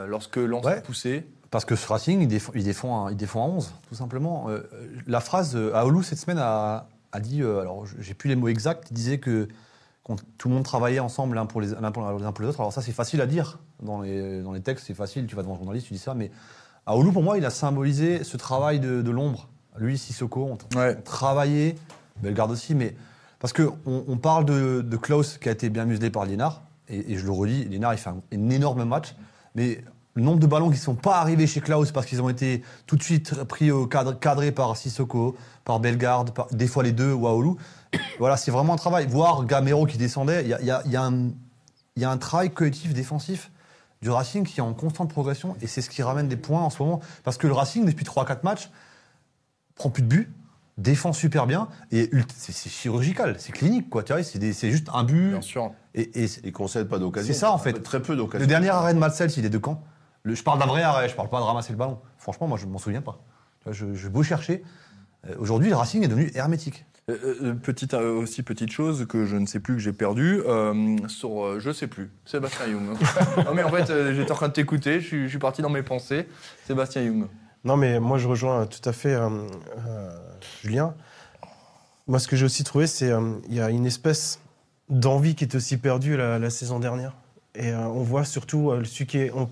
lorsque 0.08 0.36
Lens 0.36 0.66
Ouais. 0.66 0.74
a 0.74 0.82
poussé. 0.82 1.26
Parce 1.50 1.64
que 1.64 1.78
ce 1.78 1.88
Racing, 1.88 2.20
il 2.20 2.28
défend, 2.28 2.52
il 2.56 2.64
défend, 2.66 3.06
un, 3.08 3.12
il 3.12 3.16
défend 3.16 3.46
à 3.46 3.48
11, 3.48 3.74
tout 3.88 3.96
simplement. 3.96 4.50
La 5.06 5.22
phrase, 5.22 5.56
euh, 5.56 5.74
Aoulou, 5.74 6.04
cette 6.04 6.18
semaine, 6.18 6.40
a, 6.40 6.90
a 7.14 7.20
dit, 7.22 7.42
alors 7.42 7.86
j'ai 8.00 8.14
plus 8.14 8.28
les 8.28 8.36
mots 8.36 8.50
exacts, 8.50 8.90
il 8.92 8.96
disait 8.96 9.20
que 9.20 9.48
tout 10.38 10.48
le 10.50 10.54
monde 10.56 10.64
travaillait 10.64 11.00
ensemble 11.00 11.36
l'un 11.36 11.46
pour 11.46 11.62
les, 11.62 11.70
l'un 11.80 11.92
pour, 11.92 12.04
les 12.08 12.48
autres. 12.48 12.60
Alors 12.60 12.74
ça, 12.74 12.82
c'est 12.82 12.92
facile 12.92 13.22
à 13.22 13.26
dire. 13.26 13.60
Dans 13.82 14.02
les, 14.02 14.42
dans 14.42 14.54
les 14.54 14.62
textes, 14.62 14.86
c'est 14.88 14.94
facile, 14.94 15.28
tu 15.28 15.36
vas 15.36 15.42
devant 15.44 15.56
un 15.56 15.58
journaliste, 15.58 15.88
tu 15.88 15.94
dis 15.94 16.00
ça. 16.00 16.14
Mais 16.14 16.32
Aoulou, 16.86 17.12
pour 17.12 17.24
moi, 17.24 17.38
il 17.38 17.46
a 17.46 17.50
symbolisé 17.50 18.24
ce 18.24 18.38
travail 18.38 18.80
de, 18.80 19.02
de 19.02 19.12
l'ombre. 19.12 19.50
Lui, 19.78 19.98
Sissoko, 19.98 20.44
on, 20.74 20.78
Ouais. 20.78 20.96
on 20.98 21.02
travaillait, 21.02 21.76
Bellegarde 22.22 22.52
aussi, 22.52 22.74
mais 22.74 22.96
parce 23.40 23.54
que 23.54 23.70
on, 23.86 24.04
on 24.08 24.18
parle 24.18 24.46
de, 24.46 24.82
de 24.82 24.98
Klaus 24.98 25.38
qui 25.38 25.50
a 25.50 25.52
été 25.52 25.70
bien 25.70 25.86
muselé 25.86 26.10
par 26.10 26.26
Liénard, 26.26 26.64
et, 26.88 27.12
et 27.14 27.18
je 27.18 27.26
le 27.26 27.32
redis, 27.32 27.66
Liénard, 27.66 27.94
il 27.94 27.98
fait 27.98 28.10
un, 28.10 28.22
un 28.34 28.50
énorme 28.50 28.84
match, 28.86 29.14
mais 29.54 29.84
le 30.18 30.24
nombre 30.24 30.40
de 30.40 30.48
ballons 30.48 30.68
qui 30.70 30.78
ne 30.78 30.82
sont 30.82 30.96
pas 30.96 31.18
arrivés 31.20 31.46
chez 31.46 31.62
Klaus 31.62 31.92
parce 31.92 32.08
qu'ils 32.08 32.22
ont 32.24 32.30
été 32.30 32.64
tout 32.88 32.96
de 32.96 33.04
suite 33.04 33.36
pris 33.44 33.70
au 33.70 33.86
cadre, 33.86 34.18
cadrés 34.20 34.52
par 34.52 34.76
Sissoko, 34.76 35.38
par 35.64 35.80
Bellegarde, 35.80 36.32
par, 36.32 36.48
des 36.48 36.66
fois 36.68 36.82
les 36.82 36.92
deux, 36.92 37.14
ou 37.14 37.28
Aoulou. 37.28 37.58
Voilà, 38.18 38.36
c'est 38.36 38.50
vraiment 38.50 38.74
un 38.74 38.78
travail. 38.78 39.06
Voir 39.08 39.46
Gamero 39.46 39.86
qui 39.86 39.98
descendait, 40.00 40.42
il 40.42 40.48
y 40.50 40.54
a, 40.56 40.60
il 40.62 40.66
y 40.68 40.72
a- 40.72 40.82
il 40.86 40.92
y 40.92 40.96
a 40.96 41.04
un- 41.04 41.30
il 41.96 42.02
y 42.02 42.06
a 42.06 42.10
un 42.10 42.18
travail 42.18 42.50
collectif 42.52 42.94
défensif 42.96 43.52
du 44.02 44.10
Racing 44.10 44.44
qui 44.44 44.60
est 44.60 44.64
en 44.64 44.74
constante 44.74 45.10
progression 45.12 45.56
et 45.62 45.68
c'est 45.68 45.82
ce 45.82 45.90
qui 45.90 46.02
ramène 46.02 46.28
des 46.28 46.36
points 46.36 46.62
en 46.62 46.70
ce 46.72 46.82
moment. 46.82 47.00
Parce 47.24 47.38
que 47.38 47.46
le 47.48 47.54
Racing, 47.54 47.86
depuis 47.86 48.04
3-4 48.06 48.44
matchs, 48.44 48.70
prend 49.76 49.90
plus 49.92 50.02
de 50.04 50.08
buts, 50.08 50.34
défend 50.80 51.14
super 51.14 51.46
bien 51.48 51.68
et 51.92 52.10
c'est 52.36 52.70
chirurgical, 52.70 53.36
c'est 53.40 53.52
clinique 53.52 53.90
quoi. 53.90 54.02
Tu 54.04 54.14
vois, 54.14 54.24
c'est 54.24 54.72
juste 54.72 54.88
un 54.94 55.04
but. 55.04 55.30
Bien 55.32 55.42
sûr. 55.42 55.72
Et, 55.96 56.24
et 56.24 56.28
Ils 56.44 56.52
concèdent 56.52 56.88
pas 56.90 56.98
d'occasion. 57.00 57.32
C'est 57.34 57.40
ça, 57.40 57.52
en 57.52 57.58
fait. 57.60 57.74
Très 57.84 58.02
peu 58.02 58.16
d'occasions. 58.16 58.42
le 58.42 58.48
dernier 58.48 58.70
arrêt 58.70 58.94
de 58.96 59.00
Matsels, 59.00 59.32
il 59.38 59.46
est 59.46 59.50
de 59.50 59.58
quand? 59.60 59.84
Le- 60.28 60.36
Je 60.36 60.44
parle 60.44 60.60
d'un 60.60 60.66
vrai 60.66 60.82
arrêt, 60.84 61.10
je 61.10 61.16
parle 61.16 61.30
pas 61.30 61.40
de 61.40 61.46
ramasser 61.46 61.72
le 61.74 61.78
ballon. 61.78 62.00
Franchement, 62.18 62.48
moi 62.48 62.58
je 62.58 62.66
m'en 62.66 62.78
souviens 62.78 63.02
pas. 63.02 63.18
Je, 63.70 63.94
je 63.94 64.08
beau 64.10 64.24
chercher. 64.24 64.64
Euh, 65.28 65.36
Aujourd'hui, 65.40 65.70
le 65.70 65.76
Racing 65.76 66.04
est 66.04 66.08
devenu 66.08 66.32
hermétique. 66.36 66.86
Euh, 67.10 67.16
euh, 67.42 67.54
petite, 67.54 67.94
euh, 67.94 68.12
aussi 68.20 68.44
petite 68.44 68.70
chose 68.72 69.06
que 69.08 69.26
je 69.26 69.38
ne 69.38 69.46
sais 69.46 69.62
plus 69.62 69.76
que 69.76 69.80
j'ai 69.80 69.94
perdu 69.94 70.42
euh, 70.46 70.98
sur 71.08 71.46
euh, 71.46 71.60
je 71.60 71.72
sais 71.72 71.88
plus 71.88 72.12
Sébastien 72.26 72.68
Young. 72.68 72.98
non 73.46 73.54
mais 73.54 73.64
en 73.64 73.70
fait 73.72 73.90
euh, 73.90 74.14
j'étais 74.14 74.32
en 74.34 74.36
train 74.36 74.50
de 74.50 74.54
t'écouter, 74.54 75.00
je 75.00 75.08
suis, 75.08 75.24
je 75.24 75.30
suis 75.30 75.40
parti 75.40 75.62
dans 75.62 75.70
mes 75.70 75.84
pensées. 75.84 76.28
Sébastien 76.66 77.02
Young. 77.04 77.28
Non, 77.64 77.76
mais 77.76 78.00
moi, 78.00 78.18
je 78.18 78.28
rejoins 78.28 78.66
tout 78.68 78.88
à 78.88 78.94
fait 78.94 79.14
euh, 79.14 79.28
euh, 79.88 80.18
Julien. 80.62 80.94
Moi, 82.08 82.20
ce 82.20 82.28
que 82.28 82.36
j'ai 82.38 82.46
aussi 82.46 82.64
trouvé, 82.64 82.88
c'est 82.88 83.12
qu'il 83.46 83.56
y 83.56 83.60
a 83.60 83.70
une 83.70 83.86
espèce 83.86 84.40
d'envie 84.90 85.36
qui 85.36 85.44
est 85.44 85.56
aussi 85.56 85.76
perdue 85.78 86.16
la, 86.16 86.40
la 86.40 86.50
saison 86.50 86.80
dernière. 86.80 87.14
Et 87.56 87.72
euh, 87.72 87.80
on 87.88 88.04
voit 88.04 88.24
surtout 88.24 88.70
euh, 88.72 88.84
celui 88.86 89.06
qui 89.08 89.18
est. 89.18 89.32
On, 89.34 89.50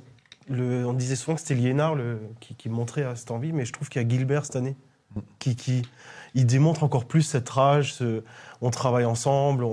on 0.49 0.93
disait 0.93 1.15
souvent 1.15 1.35
que 1.35 1.41
c'était 1.41 1.55
Liénard 1.55 1.95
qui, 2.39 2.69
montrait 2.69 3.03
euh, 3.03 3.15
cette 3.15 3.31
envie, 3.31 3.53
mais 3.53 3.65
je 3.65 3.73
trouve 3.73 3.89
qu'il 3.89 4.01
y 4.01 4.05
a 4.05 4.07
Gilbert 4.07 4.45
cette 4.45 4.55
année 4.55 4.75
qui, 5.39 5.83
démontre 6.35 6.83
encore 6.83 7.05
plus 7.05 7.21
cette 7.21 7.49
rage. 7.49 8.03
on 8.61 8.69
travaille 8.69 9.05
ensemble, 9.05 9.65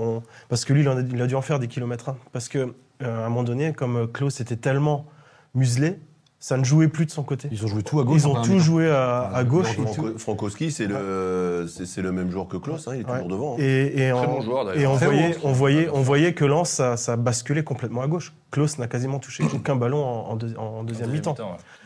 parce 0.48 0.64
que 0.64 0.72
lui, 0.72 0.82
il, 0.82 1.22
a, 1.22 1.26
dû 1.26 1.34
en 1.34 1.42
faire 1.42 1.58
des 1.58 1.68
kilomètres. 1.68 2.14
parce 2.32 2.48
que 2.48 2.74
euh, 3.02 3.26
un 3.26 3.28
moment 3.28 3.42
donné, 3.42 3.72
comme 3.72 3.96
euh, 3.96 4.06
Klaus 4.06 4.40
était 4.40 4.56
tellement 4.56 5.06
muselé, 5.54 5.98
ça 6.44 6.56
ne 6.56 6.64
jouait 6.64 6.88
plus 6.88 7.06
de 7.06 7.12
son 7.12 7.22
côté. 7.22 7.46
Ils 7.52 7.64
ont 7.64 7.68
joué 7.68 7.84
tout 7.84 8.00
à 8.00 8.04
gauche. 8.04 8.20
Ils 8.20 8.26
ont 8.26 8.42
tout 8.42 8.58
joué 8.58 8.90
à, 8.90 9.44
gauche. 9.46 9.68
Franco- 9.76 10.18
Frankowski, 10.18 10.72
c'est 10.72 10.88
le, 10.88 11.68
c'est 11.68 12.02
le 12.02 12.10
même 12.10 12.32
joueur 12.32 12.48
que 12.48 12.56
Klaus, 12.56 12.88
hein, 12.88 12.94
il 12.96 13.02
est 13.02 13.04
Ouais. 13.04 13.12
toujours 13.12 13.28
devant. 13.28 13.52
hein. 13.54 13.58
Et, 13.60 13.86
et, 13.86 14.10
Très 14.10 14.12
en- 14.12 14.26
bon 14.26 14.40
joueur, 14.40 14.64
d'ailleurs. 14.64 14.82
et 14.82 14.86
on, 14.88 14.96
voyait, 14.96 15.28
bon. 15.34 15.38
on, 15.44 15.52
voyait, 15.52 15.88
on 15.92 16.00
voyait 16.02 16.34
que 16.34 16.44
Lens, 16.44 16.68
ça, 16.68 16.96
ça 16.96 17.16
basculait 17.16 17.62
complètement 17.62 18.02
à 18.02 18.08
gauche. 18.08 18.32
Klaus 18.50 18.76
n'a 18.78 18.88
quasiment 18.88 19.20
touché 19.20 19.44
aucun 19.54 19.76
ballon 19.76 20.04
en, 20.04 20.30
en 20.32 20.36
deux- 20.36 20.56
en 20.58 20.82
deuxième 20.82 21.10
mi-temps. 21.10 21.36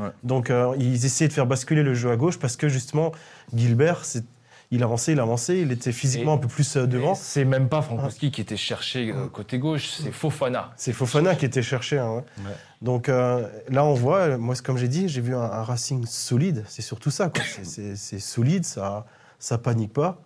ouais. 0.00 0.06
Donc 0.24 0.48
euh, 0.48 0.74
ils 0.78 1.04
essayaient 1.04 1.28
de 1.28 1.34
faire 1.34 1.46
basculer 1.46 1.82
le 1.82 1.92
jeu 1.92 2.10
à 2.10 2.16
gauche 2.16 2.38
parce 2.38 2.56
que 2.56 2.68
justement, 2.70 3.12
Gilbert, 3.54 4.06
c'est- 4.06 4.24
il 4.70 4.82
avançait, 4.82 5.12
il 5.12 5.20
avançait, 5.20 5.60
il 5.60 5.70
était 5.72 5.92
physiquement 5.92 6.32
Et- 6.32 6.36
un 6.36 6.38
peu 6.38 6.48
plus 6.48 6.76
euh, 6.76 6.86
devant. 6.86 7.14
C'est 7.14 7.44
même 7.44 7.68
pas 7.68 7.82
Frankowski 7.82 8.30
qui 8.30 8.40
était 8.40 8.56
cherché 8.56 9.12
euh, 9.12 9.26
côté 9.28 9.58
gauche, 9.58 9.88
c'est 9.88 10.10
Fofana. 10.12 10.72
C'est 10.76 10.92
Fofana 10.92 11.34
qui 11.36 11.44
était 11.44 11.62
cherché. 11.62 11.98
hein, 11.98 12.10
ouais. 12.10 12.24
Ouais. 12.44 12.56
Donc 12.82 13.08
euh, 13.08 13.48
là, 13.68 13.84
on 13.84 13.94
voit, 13.94 14.36
moi, 14.38 14.54
comme 14.64 14.76
j'ai 14.78 14.88
dit, 14.88 15.08
j'ai 15.08 15.20
vu 15.20 15.34
un, 15.34 15.40
un 15.40 15.62
Racing 15.62 16.04
solide. 16.06 16.64
C'est 16.68 16.82
surtout 16.82 17.10
ça. 17.10 17.30
C'est- 17.62 18.18
solide, 18.18 18.64
ça, 18.64 19.06
ça 19.38 19.58
panique 19.58 19.92
pas. 19.92 20.18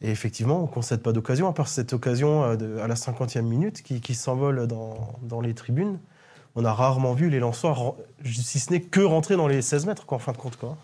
Et 0.00 0.10
effectivement, 0.10 0.58
on 0.58 0.62
ne 0.62 0.66
concède 0.72 1.00
pas 1.00 1.12
d'occasion, 1.12 1.46
à 1.48 1.52
part 1.52 1.68
cette 1.68 1.92
occasion 1.92 2.56
de- 2.56 2.78
à 2.78 2.86
la 2.88 2.94
50e 2.96 3.42
minute 3.42 3.82
qui, 3.82 4.00
qui 4.00 4.14
s'envole 4.14 4.66
dans, 4.66 5.12
dans 5.22 5.40
les 5.40 5.54
tribunes. 5.54 5.98
On 6.54 6.64
a 6.64 6.72
rarement 6.74 7.14
vu 7.14 7.30
les 7.30 7.38
ren- 7.72 7.94
si 8.24 8.58
ce 8.60 8.70
n'est 8.72 8.80
que 8.80 9.00
rentrer 9.00 9.36
dans 9.36 9.46
les 9.48 9.62
16 9.62 9.86
mètres, 9.86 10.04
quoi, 10.04 10.16
en 10.16 10.18
fin 10.20 10.32
de 10.32 10.36
compte. 10.38 10.56
Quoi. 10.56 10.76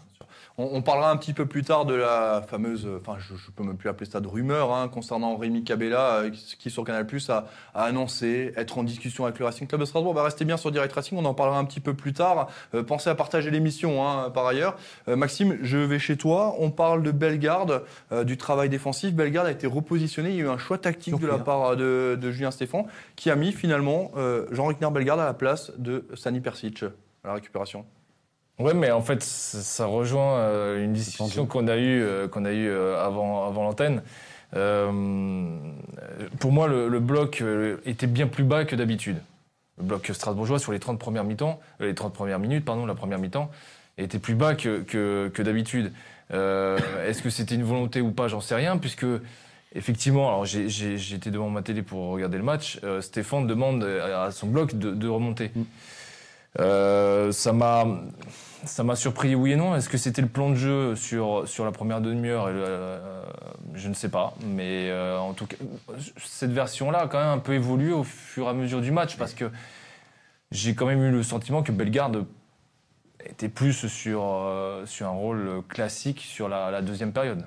On, 0.58 0.68
on 0.72 0.82
parlera 0.82 1.10
un 1.10 1.16
petit 1.16 1.32
peu 1.32 1.46
plus 1.46 1.62
tard 1.62 1.86
de 1.86 1.94
la 1.94 2.42
fameuse, 2.46 2.84
euh, 2.84 2.98
enfin 3.00 3.16
je, 3.18 3.34
je 3.36 3.50
peux 3.50 3.62
même 3.62 3.76
plus 3.76 3.88
appeler 3.88 4.10
ça 4.10 4.20
de 4.20 4.28
rumeur, 4.28 4.74
hein, 4.74 4.88
concernant 4.88 5.36
Rémi 5.36 5.64
Cabella, 5.64 6.16
euh, 6.16 6.30
qui, 6.30 6.68
sur 6.70 6.84
Canal 6.84 7.06
Plus 7.06 7.30
a, 7.30 7.46
a 7.74 7.84
annoncé 7.84 8.52
être 8.56 8.76
en 8.76 8.82
discussion 8.82 9.24
avec 9.24 9.38
le 9.38 9.44
Racing 9.44 9.68
Club 9.68 9.80
de 9.80 9.86
Strasbourg. 9.86 10.14
Bah, 10.14 10.24
restez 10.24 10.44
bien 10.44 10.56
sur 10.56 10.70
Direct 10.70 10.92
Racing, 10.92 11.16
on 11.16 11.24
en 11.24 11.34
parlera 11.34 11.58
un 11.58 11.64
petit 11.64 11.80
peu 11.80 11.94
plus 11.94 12.12
tard. 12.12 12.48
Euh, 12.74 12.82
pensez 12.82 13.08
à 13.08 13.14
partager 13.14 13.50
l'émission 13.50 14.06
hein, 14.06 14.30
par 14.30 14.46
ailleurs. 14.46 14.76
Euh, 15.06 15.16
Maxime, 15.16 15.58
je 15.62 15.78
vais 15.78 15.98
chez 15.98 16.16
toi. 16.16 16.56
On 16.58 16.70
parle 16.70 17.02
de 17.02 17.12
Bellegarde, 17.12 17.84
du 18.24 18.36
travail 18.36 18.68
défensif. 18.68 19.14
Bellegarde 19.14 19.46
a 19.46 19.52
été 19.52 19.66
repositionné. 19.66 20.30
Il 20.30 20.36
y 20.36 20.40
a 20.40 20.44
eu 20.44 20.48
un 20.48 20.58
choix 20.58 20.78
tactique 20.78 21.18
de 21.18 21.26
la 21.26 21.34
hein. 21.34 21.38
part 21.38 21.76
de, 21.76 22.18
de 22.20 22.30
Julien 22.30 22.50
Stéphan, 22.50 22.86
qui 23.16 23.30
a 23.30 23.36
mis 23.36 23.52
finalement 23.52 24.10
Jean-Rickner 24.50 24.90
Bellegarde 24.90 25.20
à 25.20 25.26
la 25.26 25.34
place 25.34 25.72
de 25.78 26.06
Sani 26.14 26.40
Persic 26.40 26.82
à 26.82 27.28
la 27.28 27.34
récupération. 27.34 27.84
Ouais, 28.58 28.74
mais 28.74 28.90
en 28.90 29.02
fait, 29.02 29.22
ça 29.22 29.86
rejoint 29.86 30.36
euh, 30.38 30.84
une 30.84 30.92
discussion 30.92 31.46
qu'on 31.46 31.68
a 31.68 31.76
eue 31.76 32.02
euh, 32.02 32.26
qu'on 32.26 32.44
a 32.44 32.52
eu 32.52 32.68
avant 32.70 33.46
avant 33.46 33.62
l'antenne. 33.62 34.02
Euh, 34.56 34.90
pour 36.40 36.52
moi, 36.52 36.66
le, 36.68 36.88
le 36.88 37.00
bloc 37.00 37.40
euh, 37.40 37.76
était 37.84 38.06
bien 38.08 38.26
plus 38.26 38.44
bas 38.44 38.64
que 38.64 38.74
d'habitude. 38.74 39.18
Le 39.78 39.84
bloc 39.84 40.10
strasbourgeois 40.12 40.58
sur 40.58 40.72
les 40.72 40.80
30 40.80 40.98
premières 40.98 41.22
mi-temps, 41.24 41.60
euh, 41.80 41.86
les 41.86 41.94
30 41.94 42.12
premières 42.12 42.40
minutes, 42.40 42.64
pardon, 42.64 42.84
la 42.84 42.94
première 42.96 43.18
mi-temps, 43.20 43.50
était 43.96 44.18
plus 44.18 44.34
bas 44.34 44.54
que 44.56 44.80
que, 44.80 45.30
que 45.32 45.42
d'habitude. 45.42 45.92
Euh, 46.32 46.78
Est-ce 47.06 47.22
que 47.22 47.30
c'était 47.30 47.54
une 47.54 47.62
volonté 47.64 48.00
ou 48.00 48.10
pas 48.10 48.26
J'en 48.26 48.40
sais 48.40 48.56
rien, 48.56 48.76
puisque 48.78 49.06
effectivement, 49.74 50.28
alors 50.28 50.44
j'étais 50.46 51.30
devant 51.30 51.48
ma 51.50 51.62
télé 51.62 51.82
pour 51.82 52.08
regarder 52.08 52.38
le 52.38 52.44
match. 52.44 52.80
euh, 52.84 53.00
Stéphane 53.02 53.46
demande 53.46 53.84
à 53.84 54.30
son 54.32 54.48
bloc 54.48 54.74
de, 54.76 54.90
de 54.90 55.08
remonter. 55.08 55.52
Euh, 56.58 57.30
ça 57.32 57.52
m'a 57.52 57.86
ça 58.64 58.82
m'a 58.82 58.96
surpris 58.96 59.34
oui 59.34 59.52
et 59.52 59.56
non. 59.56 59.76
Est-ce 59.76 59.88
que 59.88 59.98
c'était 59.98 60.22
le 60.22 60.28
plan 60.28 60.50
de 60.50 60.54
jeu 60.54 60.96
sur 60.96 61.46
sur 61.46 61.64
la 61.64 61.72
première 61.72 62.00
demi-heure 62.00 62.46
euh, 62.48 63.22
Je 63.74 63.88
ne 63.88 63.94
sais 63.94 64.08
pas, 64.08 64.34
mais 64.44 64.88
euh, 64.90 65.18
en 65.18 65.32
tout 65.34 65.46
cas 65.46 65.56
cette 66.24 66.50
version-là 66.52 67.00
a 67.00 67.06
quand 67.08 67.18
même 67.18 67.28
un 67.28 67.38
peu 67.38 67.52
évolué 67.54 67.92
au 67.92 68.02
fur 68.04 68.46
et 68.46 68.48
à 68.48 68.52
mesure 68.54 68.80
du 68.80 68.90
match 68.90 69.16
parce 69.16 69.34
que 69.34 69.50
j'ai 70.50 70.74
quand 70.74 70.86
même 70.86 71.02
eu 71.04 71.10
le 71.10 71.22
sentiment 71.22 71.62
que 71.62 71.70
Bellegarde 71.72 72.24
était 73.24 73.48
plus 73.50 73.86
sur, 73.86 74.22
euh, 74.24 74.86
sur 74.86 75.06
un 75.06 75.10
rôle 75.10 75.62
classique 75.68 76.20
sur 76.20 76.48
la, 76.48 76.70
la 76.70 76.80
deuxième 76.82 77.12
période. 77.12 77.44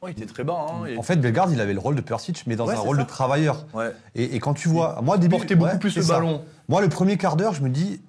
Oh, 0.00 0.08
il 0.08 0.10
était 0.10 0.26
très 0.26 0.42
bas. 0.42 0.66
Hein, 0.68 0.86
et- 0.86 0.98
En 0.98 1.02
fait, 1.02 1.14
Bellegarde, 1.16 1.52
il 1.52 1.60
avait 1.60 1.74
le 1.74 1.78
rôle 1.78 1.94
de 1.94 2.00
Persic, 2.00 2.42
mais 2.48 2.56
dans 2.56 2.66
Ouais, 2.66 2.74
un 2.74 2.78
rôle 2.80 2.96
ça. 2.96 3.04
de 3.04 3.08
travailleur. 3.08 3.64
Ouais. 3.72 3.92
Et, 4.16 4.34
et 4.34 4.40
quand 4.40 4.52
tu 4.54 4.68
vois, 4.68 4.98
moi, 5.02 5.14
Il 5.16 5.20
début, 5.20 5.36
portait 5.36 5.54
beaucoup 5.54 5.70
ouais, 5.70 5.78
plus 5.78 5.94
le 5.94 6.02
ça. 6.02 6.14
ballon. 6.14 6.44
Moi, 6.68 6.80
le 6.80 6.88
premier 6.88 7.16
quart 7.16 7.36
d'heure, 7.36 7.54
je 7.54 7.62
me 7.62 7.68
dis. 7.68 8.02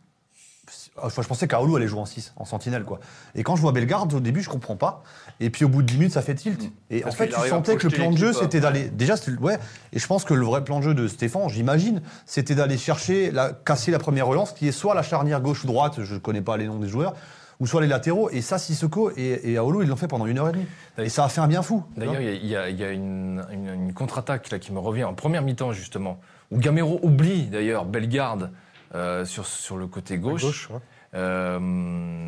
Enfin, 1.01 1.23
je 1.23 1.27
pensais 1.27 1.47
qu'Aoulou 1.47 1.75
allait 1.75 1.87
jouer 1.87 2.01
en 2.01 2.05
6, 2.05 2.33
en 2.35 2.45
sentinelle, 2.45 2.83
quoi. 2.83 2.99
Et 3.33 3.41
quand 3.41 3.55
je 3.55 3.61
vois 3.61 3.71
Bellegarde, 3.71 4.13
au 4.13 4.19
début, 4.19 4.41
je 4.41 4.49
comprends 4.49 4.75
pas. 4.75 5.03
Et 5.39 5.49
puis, 5.49 5.65
au 5.65 5.69
bout 5.69 5.81
de 5.81 5.87
10 5.87 5.97
minutes, 5.97 6.13
ça 6.13 6.21
fait 6.21 6.35
tilt. 6.35 6.71
Et 6.91 6.99
Mm. 6.99 7.01
Parce 7.01 7.15
en 7.15 7.17
fait, 7.17 7.27
tu 7.29 7.49
sentais 7.49 7.75
que 7.77 7.87
le 7.87 7.93
plan 7.93 8.11
de 8.11 8.17
jeu, 8.17 8.33
c'était 8.33 8.59
d'aller. 8.59 8.89
Déjà, 8.89 9.15
ouais. 9.41 9.57
Et 9.91 9.99
je 9.99 10.07
pense 10.07 10.23
que 10.23 10.33
le 10.33 10.45
vrai 10.45 10.63
plan 10.63 10.79
de 10.79 10.83
jeu 10.83 10.93
de 10.93 11.07
Stéphane, 11.07 11.49
j'imagine, 11.49 12.01
c'était 12.25 12.55
d'aller 12.55 12.77
chercher, 12.77 13.31
la, 13.31 13.51
casser 13.53 13.91
la 13.91 13.99
première 13.99 14.27
relance, 14.27 14.51
qui 14.51 14.67
est 14.67 14.71
soit 14.71 14.93
la 14.93 15.01
charnière 15.01 15.41
gauche 15.41 15.63
ou 15.63 15.67
droite, 15.67 16.03
je 16.03 16.15
connais 16.15 16.41
pas 16.41 16.57
les 16.57 16.67
noms 16.67 16.79
des 16.79 16.87
joueurs, 16.87 17.15
ou 17.59 17.65
soit 17.67 17.81
les 17.81 17.87
latéraux. 17.87 18.29
Et 18.29 18.41
ça, 18.41 18.57
Sissoko 18.59 19.11
et, 19.17 19.51
et 19.51 19.57
Aoulou, 19.57 19.81
ils 19.81 19.89
l'ont 19.89 19.95
fait 19.95 20.07
pendant 20.07 20.27
une 20.27 20.37
heure 20.37 20.49
et 20.49 20.53
demie. 20.53 20.67
Et 20.99 21.09
ça 21.09 21.25
a 21.25 21.29
fait 21.29 21.41
un 21.41 21.47
bien 21.47 21.63
fou. 21.63 21.83
D'ailleurs, 21.97 22.21
il 22.21 22.45
y 22.45 22.55
a, 22.55 22.69
y 22.69 22.83
une 22.93 23.93
contre-attaque 23.95 24.51
là 24.51 24.59
qui 24.59 24.71
me 24.71 24.79
revient 24.79 25.05
en 25.05 25.13
première 25.13 25.41
mi-temps 25.41 25.71
justement, 25.71 26.19
où 26.51 26.59
Gamero 26.59 26.99
oublie 27.01 27.47
d'ailleurs 27.47 27.85
Bellegarde 27.85 28.51
euh, 28.95 29.25
sur, 29.25 29.45
sur 29.45 29.77
le 29.77 29.87
côté 29.87 30.15
À 30.15 30.17
gauche. 30.17 30.41
gauche, 30.43 30.69
ouais. 30.69 30.79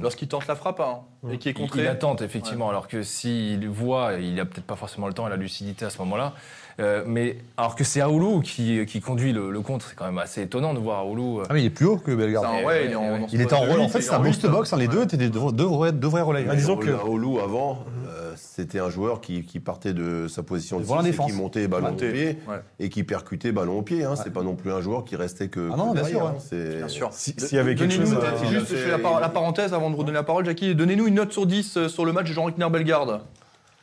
Lorsqu'il 0.01 0.27
tente 0.27 0.47
la 0.47 0.55
frappe 0.55 0.79
hein, 0.79 1.01
et 1.31 1.37
qui 1.37 1.49
est 1.49 1.51
Il, 1.53 1.55
contré. 1.55 1.81
il 1.81 1.87
attend 1.87 2.15
effectivement, 2.17 2.69
alors 2.69 2.87
que 2.87 3.01
s'il 3.03 3.67
voit, 3.67 4.13
il 4.13 4.39
a 4.39 4.45
peut-être 4.45 4.65
pas 4.65 4.75
forcément 4.75 5.07
le 5.07 5.13
temps 5.13 5.25
et 5.27 5.29
la 5.29 5.37
lucidité 5.37 5.85
à 5.85 5.89
ce 5.89 5.97
moment-là. 5.99 6.33
Euh, 6.81 7.03
mais 7.07 7.37
alors 7.55 7.75
que 7.77 7.85
c'est 7.85 8.01
Aoulou 8.01 8.41
qui, 8.41 8.85
qui 8.85 8.99
conduit 8.99 9.31
le, 9.31 9.49
le 9.49 9.61
contre, 9.61 9.87
c'est 9.87 9.95
quand 9.95 10.03
même 10.05 10.17
assez 10.17 10.41
étonnant 10.41 10.73
de 10.73 10.79
voir 10.79 10.99
Aoulou. 10.99 11.39
euh, 11.39 11.43
Ah, 11.49 11.53
mais 11.53 11.61
il 11.61 11.67
est 11.67 11.69
plus 11.69 11.85
haut 11.85 11.95
que 11.97 12.11
Bellegarde. 12.11 12.45
ouais, 12.57 12.65
ouais, 12.65 12.85
il 12.87 12.91
est 12.91 12.95
en, 12.95 13.13
ouais. 13.13 13.25
Il 13.31 13.39
était 13.39 13.53
en 13.53 13.61
rôle, 13.61 13.79
en 13.79 13.87
fait, 13.87 14.01
c'est 14.01 14.13
un 14.13 14.19
boost 14.19 14.45
box, 14.45 14.73
hein, 14.73 14.77
les 14.77 14.89
deux 14.89 15.03
étaient 15.03 15.15
des 15.15 15.29
deux, 15.29 15.51
deux 15.53 15.63
vrais, 15.63 15.93
deux 15.93 16.09
vrais 16.09 16.21
relayeurs. 16.21 16.49
Bah, 16.49 16.55
disons 16.55 16.75
que- 16.75 16.89
Raoulou, 16.89 17.39
avant, 17.39 17.79
euh, 18.09 18.33
c'était 18.35 18.79
un 18.79 18.89
joueur 18.89 19.21
qui, 19.21 19.43
qui 19.45 19.61
partait 19.61 19.93
de 19.93 20.27
sa 20.27 20.43
position 20.43 20.77
de 20.79 20.83
et 20.83 21.03
défense. 21.03 21.31
qui 21.31 21.37
montait 21.37 21.67
ballon 21.69 21.91
au 21.91 21.93
pied 21.93 22.39
ouais. 22.49 22.55
et 22.79 22.89
qui 22.89 23.05
percutait 23.05 23.53
ballon 23.53 23.79
au 23.79 23.81
pied. 23.81 24.03
Hein. 24.03 24.15
C'est 24.21 24.33
pas 24.33 24.43
non 24.43 24.55
plus 24.55 24.71
un 24.73 24.81
joueur 24.81 25.05
qui 25.05 25.15
restait 25.15 25.47
que, 25.47 25.69
Ah 25.71 25.77
non, 25.77 25.89
que 25.91 25.93
bien 25.93 26.01
derrière, 26.03 26.19
sûr, 26.19 26.27
hein. 26.27 26.57
ouais. 26.57 26.75
Bien 26.77 26.87
sûr. 26.89 27.09
Si- 27.13 27.35
s'il 27.37 27.55
y 27.55 27.59
avait 27.59 27.75
quelque 27.75 27.93
chose 27.93 28.13
à- 28.15 28.45
juste, 28.51 28.67
je 28.71 28.75
fais 28.75 28.91
la, 28.91 28.99
par- 28.99 29.31
parenthèse 29.31 29.73
avant 29.73 29.89
de 29.91 29.95
redonner 29.95 30.15
la 30.17 30.23
parole, 30.23 30.45
Jackie. 30.45 30.75
Donnez-nous 30.75 31.07
une 31.07 31.15
note 31.15 31.31
sur 31.31 31.45
10 31.45 31.77
euh, 31.77 31.87
sur 31.87 32.03
le 32.03 32.11
match 32.11 32.27
de 32.27 32.33
Jean-Ric 32.33 32.57
Bellegarde. 32.57 33.21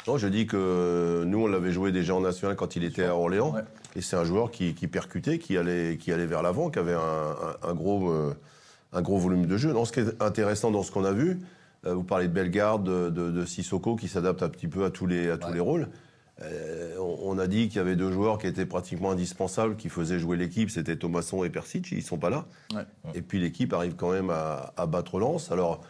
Non, 0.08 0.16
je 0.18 0.26
dis 0.26 0.46
que 0.46 1.22
nous, 1.24 1.38
on 1.44 1.46
l'avait 1.46 1.70
joué 1.72 1.92
déjà 1.92 2.14
en 2.14 2.20
national 2.20 2.56
quand 2.56 2.74
il 2.76 2.84
était 2.84 3.04
à 3.04 3.14
Orléans. 3.14 3.52
Ouais. 3.54 3.60
Et 3.94 4.00
c'est 4.00 4.16
un 4.16 4.24
joueur 4.24 4.50
qui, 4.50 4.74
qui 4.74 4.88
percutait, 4.88 5.38
qui 5.38 5.56
allait, 5.56 5.96
qui 5.98 6.12
allait 6.12 6.26
vers 6.26 6.42
l'avant, 6.42 6.70
qui 6.70 6.78
avait 6.78 6.94
un, 6.94 6.98
un- 7.00 7.68
un 7.70 7.74
gros, 7.74 8.10
euh, 8.10 8.34
un 8.92 9.02
gros 9.02 9.18
volume 9.18 9.46
de 9.46 9.56
jeu. 9.56 9.72
Non, 9.72 9.84
ce 9.84 9.92
qui 9.92 10.00
est 10.00 10.22
intéressant 10.22 10.70
dans 10.70 10.82
ce 10.82 10.90
qu'on 10.90 11.04
a 11.04 11.12
vu, 11.12 11.38
euh, 11.86 11.94
vous 11.94 12.02
parlez 12.02 12.26
de 12.26 12.32
Bellegarde, 12.32 12.84
de, 12.84 13.10
de, 13.10 13.30
de 13.30 13.44
Sissoko, 13.44 13.94
qui 13.96 14.08
s'adapte 14.08 14.42
un 14.42 14.48
petit 14.48 14.66
peu 14.68 14.84
à 14.84 14.90
tous 14.90 15.06
les, 15.06 15.30
à 15.30 15.36
tous 15.38 15.52
les 15.52 15.60
rôles. 15.60 15.88
Euh, 16.40 16.96
on, 16.98 17.36
on 17.36 17.38
a 17.38 17.46
dit 17.46 17.68
qu'il 17.68 17.76
y 17.76 17.80
avait 17.80 17.94
deux 17.94 18.10
joueurs 18.10 18.38
qui 18.38 18.46
étaient 18.48 18.66
pratiquement 18.66 19.12
indispensables, 19.12 19.76
qui 19.76 19.88
faisaient 19.88 20.18
jouer 20.18 20.36
l'équipe, 20.36 20.70
c'était 20.70 20.96
Thomasson 20.96 21.44
et 21.44 21.50
Persic, 21.50 21.92
ils 21.92 22.02
sont 22.02 22.16
pas 22.18 22.30
là. 22.30 22.46
Ouais. 22.74 22.82
Et 23.14 23.22
puis 23.22 23.38
l'équipe 23.38 23.72
arrive 23.72 23.94
quand 23.94 24.10
même 24.10 24.30
à, 24.30 24.72
à 24.76 24.86
battre 24.86 25.20
Lens. 25.20 25.52
Alors 25.52 25.82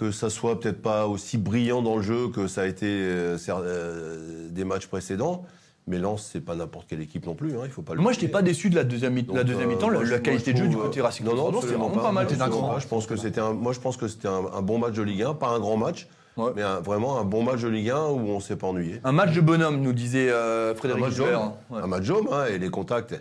que 0.00 0.10
ça 0.12 0.30
soit 0.30 0.58
peut-être 0.58 0.80
pas 0.80 1.06
aussi 1.06 1.36
brillant 1.36 1.82
dans 1.82 1.96
le 1.96 2.02
jeu 2.02 2.28
que 2.28 2.46
ça 2.46 2.62
a 2.62 2.66
été 2.66 2.86
euh, 2.88 3.36
euh, 3.50 4.48
des 4.48 4.64
matchs 4.64 4.86
précédents, 4.86 5.44
mais 5.86 5.98
Lens 5.98 6.26
c'est 6.32 6.40
pas 6.40 6.54
n'importe 6.56 6.86
quelle 6.88 7.02
équipe 7.02 7.26
non 7.26 7.34
plus. 7.34 7.52
Hein, 7.52 7.62
il 7.66 7.70
faut 7.70 7.82
pas. 7.82 7.94
le 7.94 8.00
Moi, 8.00 8.12
j'étais 8.12 8.28
pas 8.28 8.40
déçu 8.40 8.70
de 8.70 8.76
la 8.76 8.84
deuxième 8.84 9.12
mi- 9.12 9.24
Donc, 9.24 9.36
la 9.36 9.44
deuxième 9.44 9.68
euh, 9.68 9.74
mi-temps. 9.74 9.90
La, 9.90 10.18
qualité 10.20 10.54
de 10.54 10.58
jeu 10.58 10.68
du 10.68 10.76
côté 10.76 11.00
euh, 11.00 11.02
Racing 11.02 11.26
Non, 11.26 11.34
non, 11.36 11.60
c'est 11.60 11.66
c'est 11.68 11.74
vraiment 11.74 11.90
pas 11.90 12.12
mal. 12.12 12.26
C'était 12.30 12.40
un 12.40 12.48
grand 12.48 12.72
match. 12.72 12.84
Je 12.84 12.88
pense 12.88 13.06
que 13.06 13.16
c'était 13.16 13.40
un. 13.42 13.52
Moi, 13.52 13.74
je 13.74 13.80
pense 13.80 13.98
que 13.98 14.08
c'était 14.08 14.28
un, 14.28 14.42
un 14.54 14.62
bon 14.62 14.78
match 14.78 14.94
de 14.94 15.02
Ligue 15.02 15.22
1, 15.22 15.34
pas 15.34 15.48
un 15.48 15.60
grand 15.60 15.76
match, 15.76 16.08
Ouais. 16.38 16.52
mais 16.56 16.62
un- 16.62 16.80
vraiment 16.80 17.20
un 17.20 17.24
bon 17.24 17.42
match 17.42 17.60
de 17.60 17.68
Ligue 17.68 17.90
1 17.90 18.06
où 18.08 18.20
on 18.30 18.40
s'est 18.40 18.56
pas 18.56 18.68
ennuyé. 18.68 19.00
Un 19.04 19.12
match 19.12 19.32
de 19.34 19.42
bonhomme, 19.42 19.82
nous 19.82 19.92
disait 19.92 20.28
euh, 20.30 20.72
Un 20.72 20.76
Frédéric 20.76 21.04
match 21.04 21.16
d'homme, 21.16 21.52
Ouais. 21.68 21.80
un 21.82 21.86
match 21.86 22.06
d'homme, 22.06 22.28
hein, 22.32 22.46
et 22.50 22.56
les 22.58 22.70
contacts. 22.70 23.20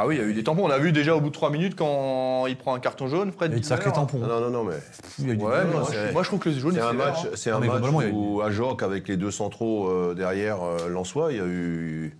Ah 0.00 0.06
oui, 0.06 0.14
il 0.14 0.20
y 0.20 0.24
a 0.24 0.26
eu 0.28 0.32
des 0.32 0.44
tampons. 0.44 0.64
On 0.64 0.70
a 0.70 0.78
vu 0.78 0.92
déjà 0.92 1.16
au 1.16 1.20
bout 1.20 1.30
de 1.30 1.34
3 1.34 1.50
minutes 1.50 1.74
quand 1.74 2.46
il 2.46 2.56
prend 2.56 2.72
un 2.72 2.78
carton 2.78 3.08
jaune, 3.08 3.32
Fred 3.32 3.50
Il 3.50 3.54
y 3.54 3.56
a 3.56 3.58
eu 3.58 3.60
de 3.62 3.66
sacrés 3.66 3.86
Gilbert. 3.90 4.06
tampons. 4.06 4.18
Non, 4.18 4.28
non, 4.28 4.40
non, 4.42 4.50
non, 4.50 4.64
mais 4.64 4.74
Il 5.18 5.26
y 5.26 5.30
a 5.30 5.34
eu 5.34 5.36
du- 5.36 5.44
Ouais, 5.44 5.50
mais 5.64 5.72
Non, 5.72 5.80
moi, 5.80 5.88
je, 5.92 6.12
moi, 6.12 6.22
je 6.22 6.28
trouve 6.28 6.38
que 6.38 6.48
le 6.50 6.54
jaune 6.56 6.72
c'est 6.74 6.78
est 6.78 6.82
un 6.82 6.92
match, 6.92 7.16
hein. 7.24 7.28
c'est 7.34 7.50
Non, 7.50 7.56
un 7.56 7.60
mais 7.60 7.66
match 7.66 7.76
globalement, 7.78 8.00
il 8.02 8.04
y 8.06 8.10
a 8.10 8.12
eu- 8.12 8.14
où 8.16 8.40
à 8.40 8.50
Jorque 8.52 8.84
avec 8.84 9.08
les 9.08 9.16
deux 9.16 9.32
centraux 9.32 9.88
euh, 9.88 10.14
derrière 10.14 10.58
euh, 10.62 10.88
Lensois, 10.88 11.32
il 11.32 11.38
y 11.38 11.40
a 11.40 11.44
eu, 11.46 12.16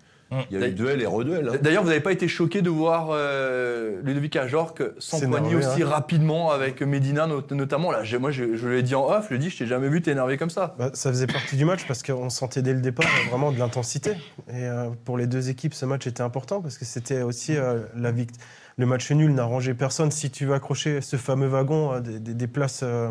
il 0.51 0.59
y 0.61 0.63
a 0.63 0.69
eu 0.69 0.73
duel 0.73 1.01
et 1.03 1.07
reduel. 1.07 1.49
hein. 1.49 1.59
D'ailleurs, 1.63 1.83
vous 1.83 1.89
n'avez 1.89 2.01
pas 2.03 2.13
été 2.13 2.29
choqué 2.29 2.61
de 2.63 2.69
voir 2.71 3.09
euh, 3.13 4.01
Ludovic 4.03 4.37
Ajorc 4.37 4.75
s'empoigner 4.99 5.55
aussi 5.55 5.83
hein. 5.83 5.89
rapidement 5.89 6.51
avec 6.51 6.83
Medina, 6.83 7.27
not- 7.27 7.47
notamment. 7.53 7.91
Là, 7.93 8.03
moi, 8.21 8.31
je, 8.31 8.55
je 8.57 8.69
l'ai 8.69 8.83
dit 8.83 8.95
en 8.95 9.07
off, 9.09 9.25
je 9.25 9.29
lui 9.31 9.37
ai 9.37 9.39
dit, 9.39 9.51
je 9.51 9.59
t'ai 9.59 9.67
jamais 9.67 9.89
vu 9.89 10.03
t'énerver 10.03 10.37
comme 10.37 10.51
ça. 10.51 10.75
Bah, 10.79 10.91
ça 10.95 11.11
faisait 11.11 11.27
partie 11.27 11.57
du 11.57 11.65
match 11.65 11.87
parce 11.87 12.03
qu'on 12.03 12.29
sentait 12.31 12.63
dès 12.63 12.75
le 12.75 12.81
départ 12.81 13.07
euh, 13.07 13.31
vraiment 13.31 13.53
de 13.53 13.59
l'intensité. 13.59 14.13
Et 14.51 14.65
euh, 14.65 14.91
pour 15.05 15.17
les 15.17 15.27
deux 15.27 15.49
équipes, 15.49 15.73
ce 15.75 15.87
match 15.87 16.07
était 16.07 16.23
important 16.23 16.61
parce 16.61 16.77
que 16.79 16.85
c'était 16.85 17.23
aussi 17.23 17.57
euh, 17.57 17.81
la 17.97 18.13
vict- 18.13 18.37
Le 18.77 18.87
match 18.87 19.11
nul 19.11 19.33
n'arrangeait 19.35 19.75
personne. 19.75 20.11
Si 20.11 20.31
tu 20.31 20.45
veux 20.47 20.55
accrocher 20.55 21.01
ce 21.01 21.17
fameux 21.17 21.49
wagon 21.49 21.95
euh, 21.95 22.01
des, 22.01 22.19
des- 22.21 22.35
des 22.35 22.47
places 22.47 22.81
euh, 22.83 23.09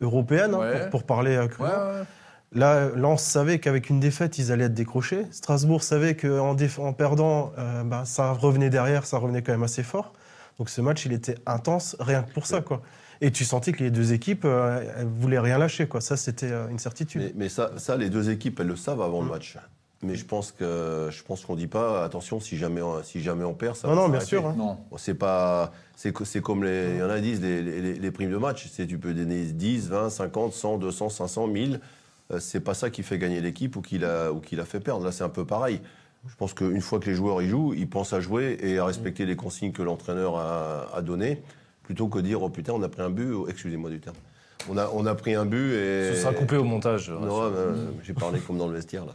européennes, 0.00 0.54
hein, 0.54 0.58
Ouais. 0.58 0.80
pour, 0.82 0.90
pour 0.90 1.02
parler 1.04 1.36
euh, 1.36 1.46
crûment. 1.48 1.70
Là, 2.54 2.88
Lens 2.94 3.22
savait 3.22 3.58
qu'avec 3.58 3.90
une 3.90 3.98
défaite, 4.00 4.38
ils 4.38 4.52
allaient 4.52 4.64
être 4.64 4.74
décrochés. 4.74 5.26
Strasbourg 5.32 5.82
savait 5.82 6.14
qu'en 6.16 6.54
déf- 6.54 6.78
en 6.80 6.92
perdant, 6.92 7.52
euh, 7.58 7.82
bah, 7.82 8.04
ça 8.04 8.32
revenait 8.32 8.70
derrière, 8.70 9.06
ça 9.06 9.18
revenait 9.18 9.42
quand 9.42 9.52
même 9.52 9.64
assez 9.64 9.82
fort. 9.82 10.12
Donc 10.58 10.68
ce 10.70 10.80
match, 10.80 11.04
il 11.04 11.12
était 11.12 11.34
intense, 11.46 11.96
rien 11.98 12.22
que 12.22 12.32
pour 12.32 12.46
ça. 12.46 12.60
Quoi. 12.60 12.80
Et 13.20 13.32
tu 13.32 13.44
sentais 13.44 13.72
que 13.72 13.82
les 13.82 13.90
deux 13.90 14.12
équipes, 14.12 14.44
euh, 14.44 14.84
elles 14.98 15.06
voulaient 15.06 15.40
rien 15.40 15.58
lâcher. 15.58 15.88
Quoi. 15.88 16.00
Ça, 16.00 16.16
c'était 16.16 16.50
euh, 16.52 16.68
une 16.68 16.78
certitude. 16.78 17.22
Mais, 17.22 17.32
mais 17.34 17.48
ça, 17.48 17.72
ça, 17.76 17.96
les 17.96 18.08
deux 18.08 18.30
équipes, 18.30 18.60
elles 18.60 18.68
le 18.68 18.76
savent 18.76 19.02
avant 19.02 19.20
le 19.22 19.28
match. 19.28 19.58
Mais 20.02 20.14
je 20.16 20.24
pense 20.26 20.52
que 20.52 21.08
je 21.10 21.22
pense 21.22 21.44
qu'on 21.46 21.56
dit 21.56 21.66
pas 21.66 22.04
attention 22.04 22.38
si 22.38 22.58
jamais 22.58 22.82
on- 22.82 23.02
si 23.02 23.22
jamais 23.22 23.42
on 23.44 23.54
perd 23.54 23.74
ça. 23.74 23.88
non, 23.88 23.94
va 23.94 24.02
non, 24.02 24.08
bien 24.10 24.20
sûr. 24.20 24.46
hein. 24.46 24.54
Non. 24.56 24.78
C'est 24.98 25.14
pas 25.14 25.72
c'est 25.96 26.12
co- 26.12 26.26
c'est 26.26 26.42
comme 26.42 26.62
les 26.62 26.98
y 26.98 27.02
en 27.02 27.08
a 27.08 27.16
qui 27.16 27.22
disent 27.22 27.40
les, 27.40 27.62
les, 27.62 27.94
les 27.94 28.10
primes 28.10 28.30
de 28.30 28.36
match. 28.36 28.68
C'est 28.70 28.86
tu 28.86 28.98
peux 28.98 29.14
donner 29.14 29.44
10, 29.44 29.88
20, 29.88 30.10
50, 30.10 30.52
100, 30.52 30.76
200, 30.76 31.08
500, 31.08 31.46
1000. 31.46 31.80
Euh, 32.32 32.38
C'est 32.40 32.60
pas 32.60 32.74
ça 32.74 32.90
qui 32.90 33.02
fait 33.02 33.18
gagner 33.18 33.40
l'équipe 33.40 33.76
ou 33.76 33.82
qui 33.82 33.98
l'a 33.98 34.32
ou 34.32 34.40
qui 34.40 34.56
l'a 34.56 34.64
fait 34.64 34.80
perdre. 34.80 35.04
Là, 35.04 35.12
c'est 35.12 35.24
un 35.24 35.28
peu 35.28 35.44
pareil. 35.44 35.80
Je 36.28 36.34
pense 36.36 36.54
qu'une 36.54 36.80
fois 36.80 37.00
que 37.00 37.06
les 37.10 37.14
joueurs 37.14 37.42
y 37.42 37.48
jouent, 37.48 37.74
ils 37.74 37.88
pensent 37.88 38.14
à 38.14 38.20
jouer 38.20 38.56
et 38.62 38.78
à 38.78 38.86
respecter 38.86 39.26
les 39.26 39.36
consignes 39.36 39.72
que 39.72 39.82
l'entraîneur 39.82 40.36
a, 40.38 40.88
a 40.94 41.02
données, 41.02 41.42
plutôt 41.82 42.08
que 42.08 42.18
dire 42.18 42.42
oh 42.42 42.48
putain 42.48 42.72
on 42.72 42.82
a 42.82 42.88
pris 42.88 43.02
un 43.02 43.10
but. 43.10 43.32
oh, 43.32 43.46
Excusez-moi 43.48 43.90
du 43.90 44.00
terme. 44.00 44.16
On 44.70 44.78
a 44.78 44.88
on 44.94 45.04
a 45.04 45.14
pris 45.14 45.34
un 45.34 45.44
but 45.44 45.72
et 45.74 46.14
Ce 46.14 46.22
sera 46.22 46.32
coupé 46.32 46.56
au 46.56 46.64
montage. 46.64 47.10
non, 47.10 47.42
euh, 47.42 47.74
j'ai 48.02 48.14
parlé 48.14 48.40
comme 48.40 48.56
dans 48.56 48.68
le 48.68 48.74
vestiaire 48.74 49.04
là. 49.04 49.12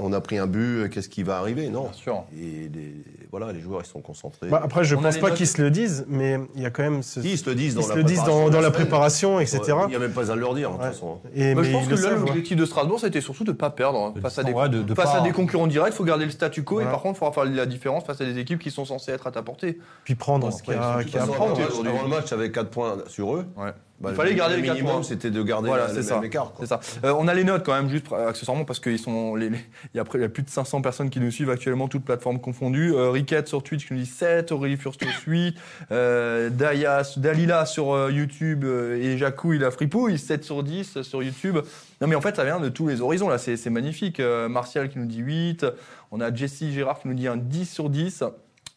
On 0.00 0.12
a 0.12 0.20
pris 0.20 0.38
un 0.38 0.46
but, 0.46 0.84
euh, 0.84 0.88
qu'est-ce 0.88 1.08
qui 1.08 1.24
va 1.24 1.38
arriver? 1.38 1.68
Non. 1.70 1.82
Bien 1.84 1.92
sûr. 1.92 2.24
Et 2.40 2.68
les, 2.72 2.94
voilà, 3.32 3.52
les 3.52 3.60
joueurs 3.60 3.80
ils 3.82 3.88
sont 3.88 4.00
concentrés. 4.00 4.46
Bah, 4.48 4.60
après, 4.62 4.84
je 4.84 4.94
a 4.94 4.98
pense 4.98 5.18
pas 5.18 5.32
qu'ils 5.32 5.48
se 5.48 5.60
le 5.60 5.70
disent, 5.72 6.04
mais 6.08 6.38
il 6.54 6.62
y 6.62 6.66
a 6.66 6.70
quand 6.70 6.84
même 6.84 7.02
ce. 7.02 7.18
Ils 7.18 7.36
se 7.36 7.48
le 7.50 7.56
disent 7.56 7.74
dans 7.74 7.82
se 7.82 7.88
la 7.88 7.96
le 7.96 8.04
disent 8.04 8.18
préparation 8.18 8.48
dans, 8.50 8.60
la 8.60 8.70
préparation, 8.70 9.40
etc. 9.40 9.60
Il 9.86 9.88
n'y 9.90 9.96
a 9.96 9.98
même 9.98 10.12
pas 10.12 10.30
à 10.30 10.34
le 10.36 10.40
leur 10.40 10.54
dire, 10.54 10.70
de 10.70 10.74
toute 10.76 10.84
façon. 10.84 11.18
Et, 11.34 11.52
Moi, 11.52 11.62
mais 11.62 11.68
je 11.68 11.72
pense 11.72 11.88
que 11.88 12.14
l'objectif 12.26 12.56
de 12.56 12.64
Strasbourg, 12.64 13.00
c'était 13.00 13.20
surtout 13.20 13.42
de 13.42 13.50
ne 13.50 13.56
pas 13.56 13.70
perdre 13.70 14.12
De 14.14 14.20
face, 14.20 14.38
à 14.38 14.44
des, 14.44 14.52
ouais, 14.52 14.68
de- 14.68 14.82
de 14.82 14.94
face 14.94 15.10
à 15.10 15.18
pas- 15.18 15.20
des 15.22 15.32
concurrents 15.32 15.66
directs. 15.66 15.92
Il 15.92 15.96
faut 15.96 16.04
garder 16.04 16.26
le 16.26 16.30
statu 16.30 16.62
quo 16.62 16.80
et 16.80 16.84
par 16.84 17.02
contre, 17.02 17.16
il 17.16 17.18
faudra 17.18 17.32
faire 17.32 17.44
la 17.52 17.66
différence 17.66 18.04
face 18.04 18.20
à 18.20 18.24
des 18.24 18.38
équipes 18.38 18.60
qui 18.60 18.70
sont 18.70 18.84
censées 18.84 19.10
être 19.10 19.26
à 19.26 19.32
ta 19.32 19.42
portée. 19.42 19.78
Puis 20.04 20.14
prendre 20.14 20.48
Bon, 20.48 20.56
ce 20.56 20.62
qu'il 20.62 20.74
y 20.74 20.76
a, 20.76 20.92
à 20.98 21.26
prendre. 21.26 21.58
Aujourd'hui. 21.58 21.64
le 21.82 21.90
match- 21.90 21.94
avant 21.98 22.02
le 22.04 22.08
match, 22.08 22.32
avec 22.32 22.52
4 22.52 22.70
points 22.70 22.98
sur 23.08 23.34
eux, 23.34 23.46
Ouais. 23.56 23.72
Bah, 24.00 24.10
Il 24.12 24.16
fallait 24.16 24.30
le 24.30 24.36
garder 24.36 24.56
les 24.56 24.62
quatre 24.62 24.74
minimum, 24.74 24.92
points. 24.96 25.02
c'était 25.02 25.30
de 25.30 25.42
garder 25.42 25.68
Voilà, 25.68 25.92
le 25.92 26.02
ça. 26.02 26.14
même 26.16 26.24
écart. 26.24 26.52
quoi. 26.52 26.66
C'est 26.66 26.68
ça. 26.68 26.80
Euh, 27.04 27.14
on 27.18 27.26
a 27.28 27.34
les 27.34 27.44
notes 27.44 27.64
quand 27.64 27.74
même, 27.74 27.88
juste 27.88 28.06
euh, 28.12 28.28
accessoirement, 28.28 28.64
parce 28.64 28.78
sont. 28.98 29.34
Les, 29.34 29.50
les- 29.50 29.58
il, 29.94 29.96
y 29.96 30.00
a, 30.00 30.04
près- 30.04 30.20
y 30.20 30.24
a 30.24 30.28
plus 30.28 30.42
de 30.42 30.50
500 30.50 30.82
personnes 30.82 31.10
qui 31.10 31.20
nous 31.20 31.30
suivent 31.30 31.50
actuellement, 31.50 31.88
toutes 31.88 32.04
plateformes 32.04 32.40
confondues. 32.40 32.94
Euh, 32.94 33.10
Riquette 33.10 33.48
sur 33.48 33.62
Twitch 33.62 33.86
qui 33.86 33.94
nous 33.94 34.00
dit 34.00 34.06
7, 34.06 34.52
Aurélie 34.52 34.76
Furstos 34.76 35.06
8, 35.26 35.56
euh, 35.90 36.50
Dayas, 36.50 37.14
Dalila 37.16 37.66
sur 37.66 37.92
euh, 37.92 38.10
YouTube 38.12 38.64
euh, 38.64 38.96
et 39.02 39.18
Jacou, 39.18 39.52
il 39.52 39.64
a 39.64 39.70
fripouille, 39.70 40.18
7 40.18 40.44
sur 40.44 40.62
10 40.62 41.02
sur 41.02 41.22
YouTube. 41.22 41.58
Non, 42.00 42.06
mais 42.06 42.14
en 42.14 42.20
fait, 42.20 42.36
ça 42.36 42.44
vient 42.44 42.60
de 42.60 42.68
tous 42.68 42.86
les 42.88 43.00
horizons, 43.00 43.28
là, 43.28 43.38
c'est 43.38 43.56
c'est 43.56 43.70
magnifique. 43.70 44.20
Martial 44.20 44.88
qui 44.88 44.98
nous 44.98 45.06
dit 45.06 45.18
8, 45.18 45.66
on 46.12 46.20
a 46.20 46.32
Jessie 46.32 46.72
Gérard 46.72 47.00
qui 47.00 47.08
nous 47.08 47.14
dit 47.14 47.26
un 47.28 47.36
10 47.36 47.66
sur 47.68 47.90
10. 47.90 48.22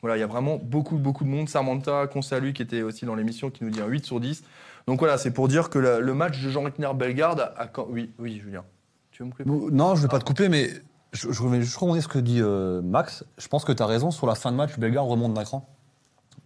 Voilà, 0.01 0.17
il 0.17 0.19
y 0.19 0.23
a 0.23 0.27
vraiment 0.27 0.57
beaucoup, 0.61 0.97
beaucoup 0.97 1.23
de 1.23 1.29
monde. 1.29 1.47
Samantha, 1.47 2.07
qu'on 2.07 2.23
salue, 2.23 2.53
qui 2.53 2.63
était 2.63 2.81
aussi 2.81 3.05
dans 3.05 3.13
l'émission, 3.13 3.51
qui 3.51 3.63
nous 3.63 3.69
dit 3.69 3.81
un 3.81 3.85
8 3.87 4.03
sur 4.05 4.19
10. 4.19 4.43
Donc 4.87 4.99
voilà, 4.99 5.17
c'est 5.17 5.31
pour 5.31 5.47
dire 5.47 5.69
que 5.69 5.79
la- 5.79 5.99
le 5.99 6.13
match 6.13 6.41
de 6.41 6.49
Jean 6.49 6.63
Rickner 6.63 6.89
Bellegarde 6.95 7.51
a 7.57 7.67
quand... 7.67 7.85
Oui, 7.89 8.11
oui, 8.19 8.39
Julien. 8.43 8.63
Tu 9.11 9.23
veux 9.23 9.29
me 9.29 9.33
couper? 9.33 9.43
Non, 9.75 9.95
je 9.95 10.01
vais 10.01 10.07
pas 10.07 10.19
te 10.19 10.23
couper, 10.25 10.49
mais 10.49 10.69
je, 11.13 11.31
je 11.31 11.43
vais 11.43 11.61
juste 11.61 11.77
rebondir 11.77 12.01
sur 12.01 12.11
ce 12.11 12.17
que 12.17 12.21
dit 12.23 12.39
euh, 12.41 12.81
Max. 12.81 13.23
Je 13.37 13.47
pense 13.47 13.63
que 13.65 13.71
tu 13.71 13.83
as 13.83 13.85
raison. 13.85 14.11
Sur 14.11 14.27
la 14.27 14.35
fin 14.35 14.51
de 14.51 14.57
match, 14.57 14.77
Bellegarde 14.77 15.09
remonte 15.09 15.33
d'un 15.33 15.43
cran. 15.43 15.67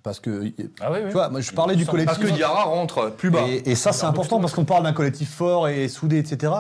Parce 0.04 0.20
que, 0.20 0.50
tu 0.50 0.72
Ah 0.82 0.92
oui, 0.92 1.00
oui. 1.06 1.12
vois, 1.12 1.30
moi, 1.30 1.42
je 1.42 1.52
parlais 1.52 1.76
du 1.76 1.84
Parce 1.86 1.92
collectif. 1.98 2.20
que 2.30 2.32
Diarra 2.36 2.64
rentre 2.66 3.10
plus 3.12 3.32
bas. 3.32 3.42
Et, 3.48 3.72
et 3.72 3.76
ça, 3.76 3.92
c'est 3.92 4.06
important 4.06 4.40
parce 4.40 4.54
qu'on 4.54 4.66
parle 4.66 4.84
d'un 4.84 4.94
collectif 4.94 5.32
fort 5.34 5.68
et 5.68 5.88
soudé, 5.88 6.20
etc. 6.20 6.54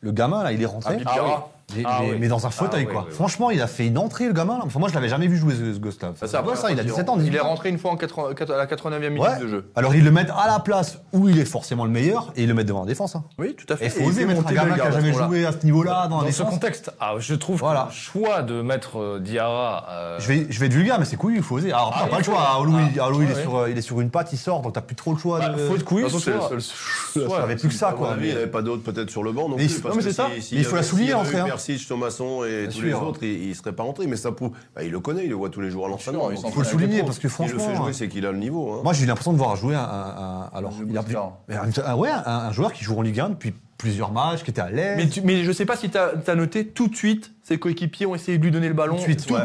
le 0.00 0.12
gamin 0.12 0.42
là, 0.42 0.52
il 0.52 0.60
est 0.60 0.66
rentré. 0.66 0.94
Habib 0.94 1.08
Diarra. 1.08 1.48
Mais, 1.76 1.82
Ah 1.86 1.98
mais- 2.02 2.10
oui. 2.12 2.16
mais 2.20 2.28
dans 2.28 2.46
un 2.46 2.50
fauteuil 2.50 2.82
Ah 2.84 2.86
oui, 2.88 2.92
quoi. 2.92 3.00
oui, 3.02 3.06
oui. 3.10 3.14
Franchement, 3.14 3.50
il 3.50 3.60
a 3.62 3.66
fait 3.66 3.86
une 3.86 3.98
entrée 3.98 4.26
le 4.26 4.32
gamin 4.32 4.58
là. 4.58 4.64
Enfin, 4.66 4.78
moi 4.78 4.88
je 4.88 4.94
l'avais 4.94 5.08
jamais 5.08 5.26
vu 5.26 5.36
jouer 5.36 5.54
ce, 5.54 5.72
ce 5.74 5.78
gosse 5.78 6.00
là. 6.02 6.12
Ça, 6.16 6.26
c'est 6.26 6.32
Ouais, 6.34 6.38
après, 6.40 6.56
ça, 6.56 6.70
il 6.70 6.78
a 6.78 6.82
il 6.82 6.86
17 6.88 7.08
ans. 7.08 7.14
Il 7.16 7.22
18 7.24 7.36
est 7.36 7.40
rentré 7.40 7.68
une 7.68 7.78
fois 7.78 7.90
en 7.90 7.96
80 7.96 8.30
à 8.52 8.56
la 8.56 8.66
89e 8.66 9.08
minute 9.12 9.20
Ouais. 9.28 9.38
de 9.40 9.48
jeu. 9.48 9.70
Alors 9.76 9.94
ils 9.94 10.04
le 10.04 10.10
mettent 10.10 10.30
à 10.30 10.46
la 10.46 10.58
place 10.60 10.98
où 11.12 11.28
il 11.28 11.38
est 11.38 11.44
forcément 11.44 11.84
le 11.84 11.90
meilleur 11.90 12.32
et 12.36 12.42
ils 12.42 12.48
le 12.48 12.54
mettent 12.54 12.66
devant 12.68 12.80
la 12.80 12.86
défense. 12.86 13.16
Hein. 13.16 13.24
Oui, 13.38 13.54
tout 13.56 13.72
à 13.72 13.76
fait. 13.76 13.84
Et 13.84 13.88
il 13.88 13.90
faut 13.90 14.08
oser 14.08 14.22
fait 14.22 14.26
mettre 14.26 14.46
un 14.46 14.52
gamin 14.52 14.74
qui 14.74 14.80
a 14.80 14.90
jamais 14.90 15.12
joué 15.12 15.44
à 15.46 15.52
ce 15.52 15.64
niveau-là 15.64 16.08
dans 16.08 16.30
ce 16.30 16.42
contexte, 16.42 16.90
ah, 17.00 17.14
je 17.18 17.34
trouve 17.34 17.58
Voilà. 17.60 17.82
que 17.82 17.88
le 17.88 17.94
choix 17.94 18.42
de 18.42 18.62
mettre 18.62 18.98
euh, 18.98 19.18
Diarra. 19.20 19.86
euh, 19.90 20.18
Je 20.20 20.28
vais, 20.28 20.46
je 20.48 20.58
vais 20.60 20.66
être 20.66 20.72
vulgaire, 20.72 20.98
mais 20.98 21.04
c'est 21.04 21.16
cool, 21.16 21.34
il 21.36 21.42
faut 21.42 21.56
oser. 21.56 21.72
Alors, 21.72 21.94
Ah, 22.02 22.06
pas 22.06 22.18
le 22.18 22.24
choix. 22.24 22.40
Alou, 22.58 22.76
il, 22.92 22.98
Ah, 23.00 23.06
Alou, 23.06 23.22
il, 23.22 23.30
est 23.30 23.34
ouais. 23.34 23.42
sur, 23.42 23.56
euh, 23.56 23.70
il 23.70 23.76
est 23.78 23.82
sur 23.82 24.00
une 24.00 24.10
patte, 24.10 24.32
il 24.32 24.38
sort, 24.38 24.62
donc 24.62 24.72
t'as 24.72 24.80
plus 24.80 24.96
trop 24.96 25.12
le 25.12 25.18
choix. 25.18 25.38
bah, 25.40 25.48
de... 25.50 25.58
faut 25.66 25.74
être 25.74 25.84
couillu, 25.84 26.06
c'est 26.08 26.30
le 26.30 26.60
seul. 26.60 27.28
Ça 27.30 27.42
avait 27.42 27.56
plus 27.56 27.68
que 27.68 27.74
ça, 27.74 27.92
quoi. 27.96 28.14
Il 28.18 28.26
n'y 28.26 28.32
avait 28.32 28.46
pas 28.46 28.62
d'autres 28.62 28.82
peut-être 28.82 29.10
sur 29.10 29.22
le 29.22 29.32
banc 29.32 29.48
non 29.48 29.56
Mais 29.56 29.68
c'est 29.68 30.12
ça. 30.12 30.28
Mais 30.30 30.40
il 30.52 30.64
faut 30.64 30.76
la 30.76 30.82
souligner, 30.82 31.12
s'il 31.24 31.38
y 31.38 31.50
Persic, 31.66 31.88
Thomasson 31.88 32.44
et 32.44 32.62
Bien 32.62 32.66
tous 32.66 32.72
sûr. 32.78 32.84
les 32.86 32.94
autres, 32.94 33.22
il, 33.22 33.48
il 33.48 33.54
serait 33.54 33.72
pas 33.72 33.82
rentré. 33.82 34.06
Mais 34.06 34.16
ça 34.16 34.32
prouve. 34.32 34.52
bah, 34.74 34.82
il 34.82 34.90
le 34.90 35.00
connaît, 35.00 35.24
il 35.24 35.28
le 35.30 35.34
voit 35.36 35.50
tous 35.50 35.60
les 35.60 35.70
jours 35.70 35.86
à 35.86 35.88
l'entraînement. 35.88 36.30
il 36.30 36.38
Il 36.38 36.52
faut 36.52 36.60
le 36.60 36.66
souligner 36.66 37.02
parce 37.02 37.18
que 37.18 37.28
S'il 37.28 37.44
le 37.46 37.52
fait 37.52 37.58
franchement. 37.58 37.84
jouer, 37.84 37.92
c'est 37.92 38.08
qu'il 38.08 38.26
a 38.26 38.32
le 38.32 38.38
niveau. 38.38 38.72
hein. 38.74 38.80
Moi, 38.84 38.92
j'ai 38.92 39.04
eu 39.04 39.06
l'impression 39.06 39.32
de 39.32 39.38
voir 39.38 39.56
jouer 39.56 39.74
un. 39.74 39.80
un- 39.80 39.84
un- 39.84 40.50
alors, 40.54 40.72
il 40.88 40.96
a, 40.96 41.96
ouais, 41.96 42.08
un, 42.10 42.22
un 42.26 42.52
joueur 42.52 42.72
qui 42.72 42.84
joue 42.84 42.96
en 42.98 43.02
Ligue 43.02 43.20
1 43.20 43.30
depuis 43.30 43.54
plusieurs 43.78 44.12
matchs, 44.12 44.42
qui 44.42 44.50
était 44.50 44.60
à 44.60 44.70
l'aise. 44.70 44.96
Mais, 44.96 45.08
tu- 45.08 45.22
mais 45.22 45.42
je 45.44 45.52
sais 45.52 45.64
pas 45.64 45.76
si 45.76 45.88
tu 45.90 45.96
as, 45.98 46.34
noté 46.34 46.66
tout 46.66 46.88
de 46.88 46.94
suite, 46.96 47.32
ses 47.50 47.58
coéquipiers 47.58 48.06
ont 48.06 48.14
essayé 48.14 48.38
de 48.38 48.44
lui 48.44 48.52
donner 48.52 48.68
le 48.68 48.74
ballon. 48.74 48.94
Tout 48.94 49.00
de 49.00 49.02
suite, 49.02 49.26
tout 49.26 49.34
ouais. 49.34 49.40
de 49.40 49.44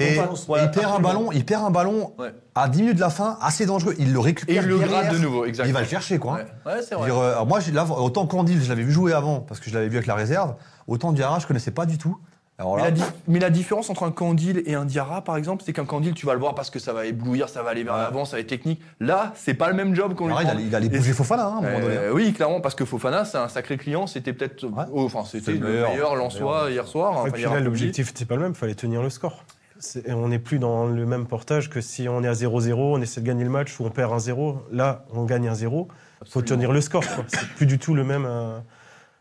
Et, 0.00 0.16
et 0.16 0.20
il 0.64 0.70
perd 0.72 0.92
un 0.96 0.98
ballon, 0.98 1.30
il 1.30 1.44
perd 1.44 1.64
un 1.64 1.70
ballon 1.70 2.12
Ouais. 2.18 2.34
à 2.56 2.68
10 2.68 2.80
minutes 2.80 2.96
de 2.96 3.00
la 3.00 3.10
fin, 3.10 3.38
assez 3.40 3.64
dangereux. 3.64 3.94
Il 4.00 4.12
le 4.12 4.18
Et 4.18 4.22
récupère. 4.22 4.62
il 4.64 4.68
le 4.68 4.78
gratte 4.78 5.12
de 5.12 5.18
nouveau, 5.18 5.44
Il 5.44 5.50
exactement. 5.50 5.74
va 5.74 5.82
le 5.84 5.88
chercher, 5.88 6.18
quoi. 6.18 6.40
hein. 6.40 6.44
Vrai. 6.64 6.80
dire, 7.06 7.16
euh, 7.16 7.44
moi, 7.44 7.60
là, 7.72 7.86
autant 7.88 8.26
Candil, 8.26 8.60
je 8.60 8.68
l'avais 8.68 8.82
vu 8.82 8.90
jouer 8.90 9.12
avant, 9.12 9.38
parce 9.38 9.60
que 9.60 9.70
je 9.70 9.74
l'avais 9.74 9.88
vu 9.88 9.96
avec 9.98 10.08
la 10.08 10.16
réserve, 10.16 10.56
autant 10.88 11.12
Diarra, 11.12 11.38
je 11.38 11.46
connaissais 11.46 11.70
pas 11.70 11.86
du 11.86 11.96
tout. 11.96 12.18
Alors 12.60 12.76
Mais 12.76 12.82
la, 12.82 12.90
di- 12.90 13.02
mais 13.28 13.38
la 13.38 13.50
différence 13.50 13.88
entre 13.88 14.02
un 14.02 14.10
Candil 14.10 14.62
et 14.66 14.74
un 14.74 14.84
Diarra, 14.84 15.22
par 15.22 15.36
exemple, 15.36 15.62
c'est 15.64 15.72
qu'un 15.72 15.84
Candil, 15.84 16.12
tu 16.14 16.26
vas 16.26 16.34
le 16.34 16.40
voir 16.40 16.56
parce 16.56 16.70
que 16.70 16.80
ça 16.80 16.92
va 16.92 17.06
éblouir, 17.06 17.48
ça 17.48 17.62
va 17.62 17.70
aller 17.70 17.84
vers 17.84 17.96
l'avant, 17.96 18.24
ça 18.24 18.36
va 18.36 18.40
être 18.40 18.48
technique. 18.48 18.80
Là, 18.98 19.32
c'est 19.36 19.54
pas 19.54 19.68
le 19.68 19.74
même 19.74 19.94
job 19.94 20.14
qu'on 20.16 20.26
lui 20.26 20.34
il, 20.42 20.46
allait, 20.48 20.62
il 20.64 20.74
allait 20.74 20.88
bouger 20.88 21.12
Fofana, 21.12 21.46
hein, 21.46 21.54
à 21.54 21.58
un 21.58 21.60
moment 21.62 21.80
donné. 21.80 21.96
Euh, 21.96 22.12
oui, 22.12 22.32
clairement, 22.32 22.60
parce 22.60 22.74
que 22.74 22.84
Fofana, 22.84 23.24
c'est 23.24 23.38
un 23.38 23.46
sacré 23.46 23.76
client. 23.76 24.08
C'était 24.08 24.32
peut-être, 24.32 24.64
Ouais. 24.64 24.84
oh, 24.92 25.04
enfin, 25.04 25.22
c'était 25.24 25.52
le 25.52 25.58
le 25.60 25.66
meilleur. 25.68 25.90
meilleur, 25.90 26.68
hier 26.70 26.86
soir. 26.88 27.22
Puis 27.32 27.42
là, 27.42 27.48
après-midi. 27.48 27.64
l'objectif 27.64 28.08
n'était 28.08 28.24
pas 28.24 28.34
le 28.34 28.42
même, 28.42 28.52
il 28.52 28.58
fallait 28.58 28.74
tenir 28.74 29.02
le 29.02 29.10
score. 29.10 29.44
C'est- 29.78 30.10
on 30.12 30.26
n'est 30.26 30.40
plus 30.40 30.58
dans 30.58 30.86
le 30.88 31.06
même 31.06 31.26
portage 31.26 31.70
que 31.70 31.80
si 31.80 32.08
on 32.08 32.24
est 32.24 32.28
à 32.28 32.32
0-0, 32.34 32.96
on 32.96 33.00
essaie 33.00 33.20
de 33.20 33.26
gagner 33.26 33.44
le 33.44 33.50
match 33.50 33.78
ou 33.78 33.84
on 33.86 33.90
perd 33.90 34.12
1-0. 34.12 34.56
Là, 34.72 35.04
on 35.14 35.22
gagne 35.24 35.46
1-0. 35.48 35.86
Il 36.26 36.30
faut 36.32 36.42
tenir 36.42 36.72
le 36.72 36.80
score. 36.80 37.04
quoi. 37.06 37.22
C'est 37.28 37.46
plus 37.50 37.66
du 37.66 37.78
tout 37.78 37.94
le 37.94 38.02
même, 38.02 38.26
euh, 38.26 38.58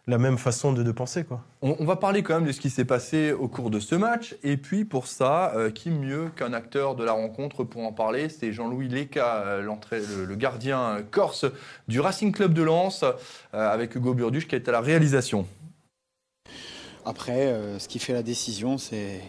la 0.08 0.18
même 0.18 0.38
façon 0.38 0.72
de, 0.72 0.84
de 0.84 0.92
penser. 0.92 1.26
Quoi. 1.26 1.44
On, 1.62 1.76
on 1.80 1.86
va 1.86 1.98
parler 1.98 2.24
quand 2.24 2.36
même 2.36 2.48
de 2.48 2.52
ce 2.54 2.62
qui 2.62 2.70
s'est 2.70 2.86
passé 2.86 3.34
au 3.34 3.48
cours 3.50 3.70
de 3.70 3.80
ce 3.80 3.94
match. 3.94 4.36
Et 4.42 4.56
puis 4.58 4.86
pour 4.86 5.06
ça, 5.08 5.54
euh, 5.56 5.70
qui 5.70 5.90
mieux 5.90 6.30
qu'un 6.30 6.54
acteur 6.54 6.96
de 6.96 7.04
la 7.04 7.12
rencontre 7.12 7.66
pour 7.66 7.84
en 7.84 7.92
parler? 7.92 8.30
C'est 8.30 8.54
Jean-Louis 8.54 8.88
Leca, 8.88 9.44
euh, 9.44 9.62
l'entrée- 9.62 10.00
le, 10.00 10.26
le 10.26 10.36
gardien 10.36 10.82
euh, 10.82 11.02
corse 11.02 11.46
du 11.88 12.00
Racing 12.00 12.32
Club 12.32 12.54
de 12.54 12.64
Lens, 12.64 13.04
euh, 13.04 13.14
avec 13.54 13.96
Hugo 13.96 14.14
Burduche 14.14 14.48
qui 14.48 14.56
est 14.56 14.70
à 14.70 14.72
la 14.72 14.82
réalisation. 14.82 15.46
Après, 17.06 17.48
euh, 17.48 17.78
ce 17.80 17.88
qui 17.88 18.00
fait 18.00 18.14
la 18.14 18.24
décision, 18.24 18.78
c'est 18.78 19.22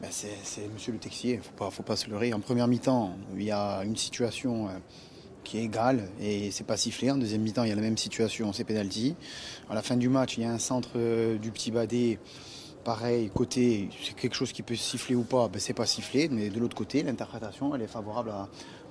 ben, 0.00 0.08
c'est 0.10 0.36
c'est 0.42 0.68
Monsieur 0.72 0.92
le 0.92 0.98
Texier. 0.98 1.34
Il 1.34 1.38
ne 1.38 1.42
faut 1.42 1.52
pas, 1.56 1.70
faut 1.70 1.82
pas 1.82 1.96
se 1.96 2.10
leurrer. 2.10 2.32
En 2.34 2.40
première 2.40 2.68
mi-temps, 2.68 3.16
il 3.34 3.44
y 3.44 3.50
a 3.50 3.82
une 3.84 3.96
situation 3.96 4.66
euh, 4.66 4.70
qui 5.46 5.58
est 5.58 5.62
égale 5.62 6.08
et 6.20 6.50
c'est 6.50 6.64
pas 6.66 6.76
sifflé. 6.76 7.10
En 7.10 7.16
deuxième 7.16 7.40
mi-temps, 7.40 7.62
il 7.62 7.70
y 7.70 7.72
a 7.72 7.76
la 7.76 7.80
même 7.80 7.96
situation, 7.96 8.52
c'est 8.52 8.64
penalty. 8.64 9.14
À 9.70 9.74
la 9.74 9.82
fin 9.82 9.96
du 9.96 10.08
match, 10.08 10.36
il 10.36 10.42
y 10.42 10.44
a 10.44 10.50
un 10.50 10.58
centre 10.58 10.90
euh, 10.96 11.38
du 11.38 11.50
petit 11.52 11.70
Badé. 11.70 12.18
Pareil, 12.84 13.30
côté, 13.34 13.88
c'est 14.04 14.14
quelque 14.14 14.36
chose 14.36 14.52
qui 14.52 14.62
peut 14.62 14.76
siffler 14.76 15.16
ou 15.16 15.22
pas, 15.22 15.48
ben, 15.48 15.58
c'est 15.58 15.74
pas 15.74 15.86
sifflé, 15.86 16.28
mais 16.28 16.50
de 16.50 16.60
l'autre 16.60 16.76
côté, 16.76 17.02
l'interprétation, 17.02 17.74
elle 17.74 17.82
est 17.82 17.88
favorable 17.88 18.30
à, 18.30 18.48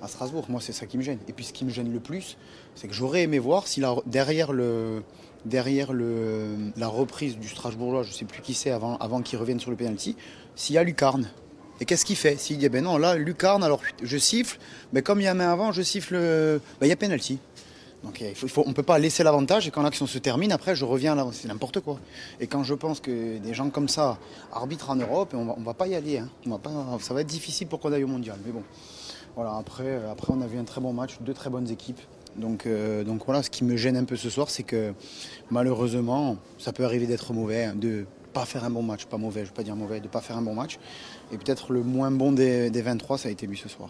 Strasbourg. 0.07 0.45
Moi, 0.49 0.61
c'est 0.61 0.73
ça 0.73 0.85
qui 0.85 0.97
me 0.97 1.01
gêne. 1.01 1.17
Et 1.27 1.33
puis, 1.33 1.45
ce 1.45 1.53
qui 1.53 1.65
me 1.65 1.71
gêne 1.71 1.91
le 1.91 1.99
plus, 1.99 2.37
c'est 2.75 2.87
que 2.87 2.93
j'aurais 2.93 3.23
aimé 3.23 3.39
voir 3.39 3.67
si 3.67 3.81
derrière, 4.05 4.51
le, 4.51 5.01
derrière 5.45 5.93
le, 5.93 6.71
la 6.75 6.87
reprise 6.87 7.37
du 7.39 7.47
Strasbourgeois, 7.47 8.03
je 8.03 8.09
ne 8.09 8.13
sais 8.13 8.25
plus 8.25 8.41
qui 8.41 8.53
c'est, 8.53 8.69
avant, 8.69 8.97
avant 8.97 9.21
qu'il 9.21 9.39
revienne 9.39 9.59
sur 9.59 9.71
le 9.71 9.77
penalty, 9.77 10.15
s'il 10.55 10.75
y 10.75 10.77
a 10.77 10.83
Lucarne. 10.83 11.27
Et 11.81 11.85
qu'est-ce 11.85 12.05
qu'il 12.05 12.15
fait 12.15 12.39
S'il 12.39 12.57
dit, 12.57 12.69
ben 12.69 12.83
non, 12.83 12.97
là, 12.97 13.15
Lucarne, 13.15 13.63
alors 13.63 13.81
je 14.01 14.17
siffle, 14.17 14.59
mais 14.93 15.01
comme 15.01 15.19
il 15.19 15.25
y 15.25 15.27
a 15.27 15.33
main 15.33 15.51
avant, 15.51 15.71
je 15.71 15.81
siffle, 15.81 16.15
euh, 16.15 16.59
ben, 16.79 16.87
il 16.87 16.89
y 16.89 16.93
a 16.93 16.95
penalty. 16.95 17.39
Donc 18.03 18.23
on 18.57 18.69
ne 18.69 18.73
peut 18.73 18.83
pas 18.83 18.99
laisser 18.99 19.23
l'avantage 19.23 19.67
et 19.67 19.71
quand 19.71 19.81
l'action 19.81 20.05
se 20.05 20.19
termine, 20.19 20.51
après 20.51 20.75
je 20.75 20.85
reviens 20.85 21.15
là, 21.15 21.25
c'est 21.31 21.47
n'importe 21.47 21.79
quoi. 21.79 21.99
Et 22.39 22.45
quand 22.45 22.63
je 22.63 22.75
pense 22.75 22.99
que 22.99 23.39
des 23.39 23.53
gens 23.55 23.71
comme 23.71 23.87
ça 23.87 24.19
arbitrent 24.53 24.91
en 24.91 24.95
Europe, 24.95 25.33
on 25.33 25.55
on 25.57 25.61
va 25.63 25.73
pas 25.73 25.87
y 25.87 25.95
aller. 25.95 26.19
hein. 26.19 26.29
Ça 26.99 27.15
va 27.15 27.21
être 27.21 27.27
difficile 27.27 27.65
pour 27.67 27.79
qu'on 27.79 27.91
aille 27.91 28.03
au 28.03 28.07
mondial. 28.07 28.37
Mais 28.45 28.51
bon, 28.51 28.61
voilà, 29.35 29.55
après, 29.57 29.87
euh, 29.87 30.11
après 30.11 30.31
on 30.33 30.41
a 30.41 30.45
vu 30.47 30.59
un 30.59 30.65
très 30.65 30.81
bon 30.81 30.93
match, 30.93 31.17
deux 31.21 31.33
très 31.33 31.49
bonnes 31.49 31.69
équipes. 31.71 31.99
Donc, 32.35 32.67
euh, 32.67 33.03
donc 33.03 33.25
voilà, 33.25 33.41
ce 33.41 33.49
qui 33.49 33.63
me 33.63 33.75
gêne 33.75 33.97
un 33.97 34.03
peu 34.03 34.17
ce 34.17 34.29
soir, 34.29 34.51
c'est 34.51 34.63
que 34.63 34.93
malheureusement, 35.49 36.37
ça 36.59 36.73
peut 36.73 36.85
arriver 36.85 37.07
d'être 37.07 37.33
mauvais, 37.33 37.63
hein, 37.65 37.73
pas 38.35 38.45
faire 38.45 38.65
un 38.65 38.69
bon 38.69 38.83
match, 38.83 39.05
pas 39.05 39.17
mauvais, 39.17 39.41
je 39.45 39.47
veux 39.47 39.53
pas 39.53 39.63
dire 39.63 39.77
mauvais, 39.77 40.01
de 40.01 40.09
pas 40.09 40.19
faire 40.19 40.35
un 40.35 40.41
bon 40.41 40.53
match. 40.53 40.77
Et 41.31 41.37
peut-être 41.37 41.71
le 41.71 41.83
moins 41.83 42.11
bon 42.11 42.33
des, 42.33 42.69
des 42.69 42.81
23, 42.81 43.17
ça 43.17 43.29
a 43.29 43.31
été 43.31 43.47
lui 43.47 43.57
ce 43.57 43.69
soir. 43.69 43.89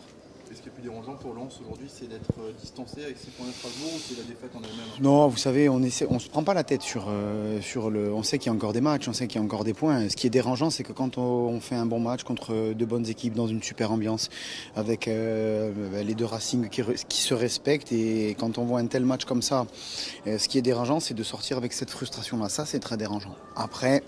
Est-ce 0.52 0.62
qui 0.62 0.70
est 0.70 0.72
plus 0.72 0.84
dérangeant 0.84 1.16
pour 1.16 1.34
Lens 1.34 1.60
aujourd'hui, 1.60 1.88
c'est 1.90 2.08
d'être 2.08 2.32
distancé 2.62 3.04
avec 3.04 3.18
6 3.18 3.32
points 3.32 3.48
ou 3.48 4.00
c'est 4.00 4.16
la 4.16 4.24
défaite 4.24 4.52
en 4.56 4.60
elle-même? 4.60 4.86
Non, 5.02 5.28
vous 5.28 5.36
savez, 5.36 5.68
on 5.68 5.82
essaie, 5.82 6.06
on 6.10 6.20
se 6.20 6.30
prend 6.30 6.44
pas 6.44 6.54
la 6.54 6.64
tête 6.64 6.82
sur, 6.82 7.08
euh, 7.10 7.60
sur 7.60 7.90
le. 7.90 8.14
On 8.14 8.24
sait 8.24 8.38
qu'il 8.38 8.50
y 8.52 8.54
a 8.54 8.56
encore 8.56 8.72
des 8.72 8.80
matchs, 8.80 9.08
on 9.10 9.14
sait 9.14 9.28
qu'il 9.28 9.42
y 9.42 9.44
a 9.44 9.46
encore 9.46 9.66
des 9.66 9.74
points. 9.74 10.08
Ce 10.08 10.16
qui 10.16 10.28
est 10.28 10.30
dérangeant, 10.30 10.70
c'est 10.70 10.84
que 10.84 10.94
quand 10.94 11.18
on, 11.18 11.24
on 11.24 11.60
fait 11.60 11.76
un 11.76 11.86
bon 11.86 12.00
match 12.00 12.24
contre 12.24 12.74
de 12.74 12.86
bonnes 12.86 13.08
équipes 13.08 13.34
dans 13.34 13.48
une 13.48 13.62
super 13.62 13.92
ambiance, 13.92 14.30
avec 14.78 15.10
euh, 15.10 15.74
les 16.04 16.14
deux 16.14 16.26
Racing 16.26 16.70
qui, 16.70 17.22
se 17.22 17.34
respectent, 17.34 17.92
et 17.92 18.38
quand 18.40 18.58
on 18.58 18.64
voit 18.64 18.80
un 18.80 18.88
tel 18.88 19.04
match 19.04 19.26
comme 19.26 19.42
ça, 19.42 19.68
euh, 20.28 20.38
ce 20.38 20.48
qui 20.48 20.58
est 20.58 20.62
dérangeant, 20.62 21.02
c'est 21.02 21.16
de 21.16 21.24
sortir 21.24 21.58
avec 21.58 21.74
cette 21.74 21.90
frustration-là. 21.90 22.48
Ça, 22.48 22.66
c'est 22.66 22.80
très 22.80 22.96
dérangeant. 22.96 23.36
Après. 23.56 24.04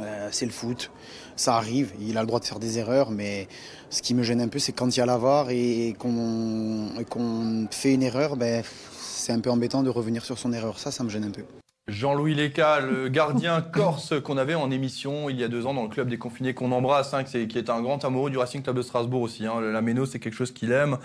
Euh, 0.00 0.28
c'est 0.32 0.46
le 0.46 0.52
foot, 0.52 0.90
ça 1.36 1.56
arrive, 1.56 1.92
il 2.00 2.16
a 2.16 2.20
le 2.22 2.26
droit 2.26 2.40
de 2.40 2.44
faire 2.44 2.58
des 2.58 2.78
erreurs, 2.78 3.10
mais 3.10 3.48
ce 3.90 4.02
qui 4.02 4.14
me 4.14 4.22
gêne 4.22 4.40
un 4.40 4.48
peu, 4.48 4.58
c'est 4.58 4.72
quand 4.72 4.94
il 4.94 4.98
y 4.98 5.02
a 5.02 5.06
la 5.06 5.18
VAR 5.18 5.50
et 5.50 5.94
qu'on 5.98 7.66
fait 7.70 7.94
une 7.94 8.02
erreur, 8.02 8.36
ben, 8.36 8.62
c'est 8.92 9.32
un 9.32 9.40
peu 9.40 9.50
embêtant 9.50 9.82
de 9.82 9.90
revenir 9.90 10.24
sur 10.24 10.38
son 10.38 10.52
erreur. 10.52 10.78
Ça, 10.78 10.90
ça 10.90 11.04
me 11.04 11.08
gêne 11.10 11.24
un 11.24 11.30
peu. 11.30 11.42
Jean-Louis 11.88 12.34
Leca, 12.34 12.80
le 12.80 13.08
gardien 13.08 13.60
corse 13.72 14.14
qu'on 14.22 14.36
avait 14.36 14.54
en 14.54 14.70
émission 14.70 15.28
il 15.28 15.38
y 15.40 15.44
a 15.44 15.48
deux 15.48 15.66
ans 15.66 15.74
dans 15.74 15.82
le 15.82 15.88
club 15.88 16.08
des 16.08 16.18
confinés 16.18 16.54
qu'on 16.54 16.72
embrasse, 16.72 17.12
hein, 17.14 17.24
qui 17.24 17.36
est- 17.38 17.46
qui 17.48 17.58
est 17.58 17.70
un 17.70 17.80
grand 17.82 18.04
amoureux 18.04 18.30
du 18.30 18.38
Racing 18.38 18.62
Club 18.62 18.76
de 18.76 18.82
Strasbourg 18.82 19.22
aussi. 19.22 19.46
Hein. 19.46 19.60
La 19.60 19.80
Méno, 19.82 20.06
c'est 20.06 20.18
quelque 20.18 20.34
chose 20.34 20.52
qu'il 20.52 20.72
aime. 20.72 20.98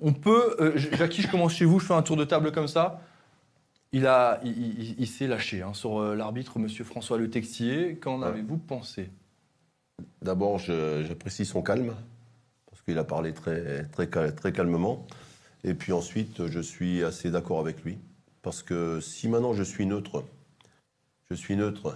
On 0.00 0.12
peut, 0.12 0.56
euh, 0.60 0.72
Jackie, 0.92 1.22
je 1.22 1.28
commence 1.28 1.52
chez 1.54 1.64
vous, 1.64 1.78
je 1.80 1.86
fais 1.86 1.94
un 1.94 2.02
tour 2.02 2.16
de 2.16 2.24
table 2.24 2.52
comme 2.52 2.68
ça. 2.68 3.00
Il, 3.92 4.06
a, 4.06 4.40
il, 4.44 4.50
il- 4.80 5.00
il 5.00 5.06
s'est 5.06 5.26
lâché 5.26 5.62
hein, 5.62 5.74
sur 5.74 6.00
euh, 6.00 6.14
l'arbitre, 6.14 6.58
Monsieur 6.58 6.84
François 6.84 7.18
Le 7.18 7.28
Texier. 7.28 7.96
Qu'en 7.96 8.20
Ouais. 8.20 8.28
avez-vous 8.28 8.58
pensé? 8.58 9.10
D'abord, 10.22 10.58
j'apprécie 10.58 11.44
son 11.44 11.62
calme, 11.62 11.94
parce 12.70 12.82
qu'il 12.82 12.98
a 12.98 13.04
parlé 13.04 13.32
très, 13.32 13.84
très, 13.86 14.08
cal- 14.08 14.34
très 14.34 14.52
calmement. 14.52 15.06
Et 15.64 15.74
puis 15.74 15.92
ensuite, 15.92 16.46
je 16.46 16.60
suis 16.60 17.02
assez 17.04 17.30
d'accord 17.30 17.60
avec 17.60 17.82
lui. 17.84 17.98
Parce 18.42 18.62
que 18.62 19.00
si 19.00 19.28
maintenant 19.28 19.52
je 19.52 19.62
suis 19.62 19.84
neutre, 19.86 20.24
je 21.30 21.34
suis 21.34 21.56
neutre, 21.56 21.94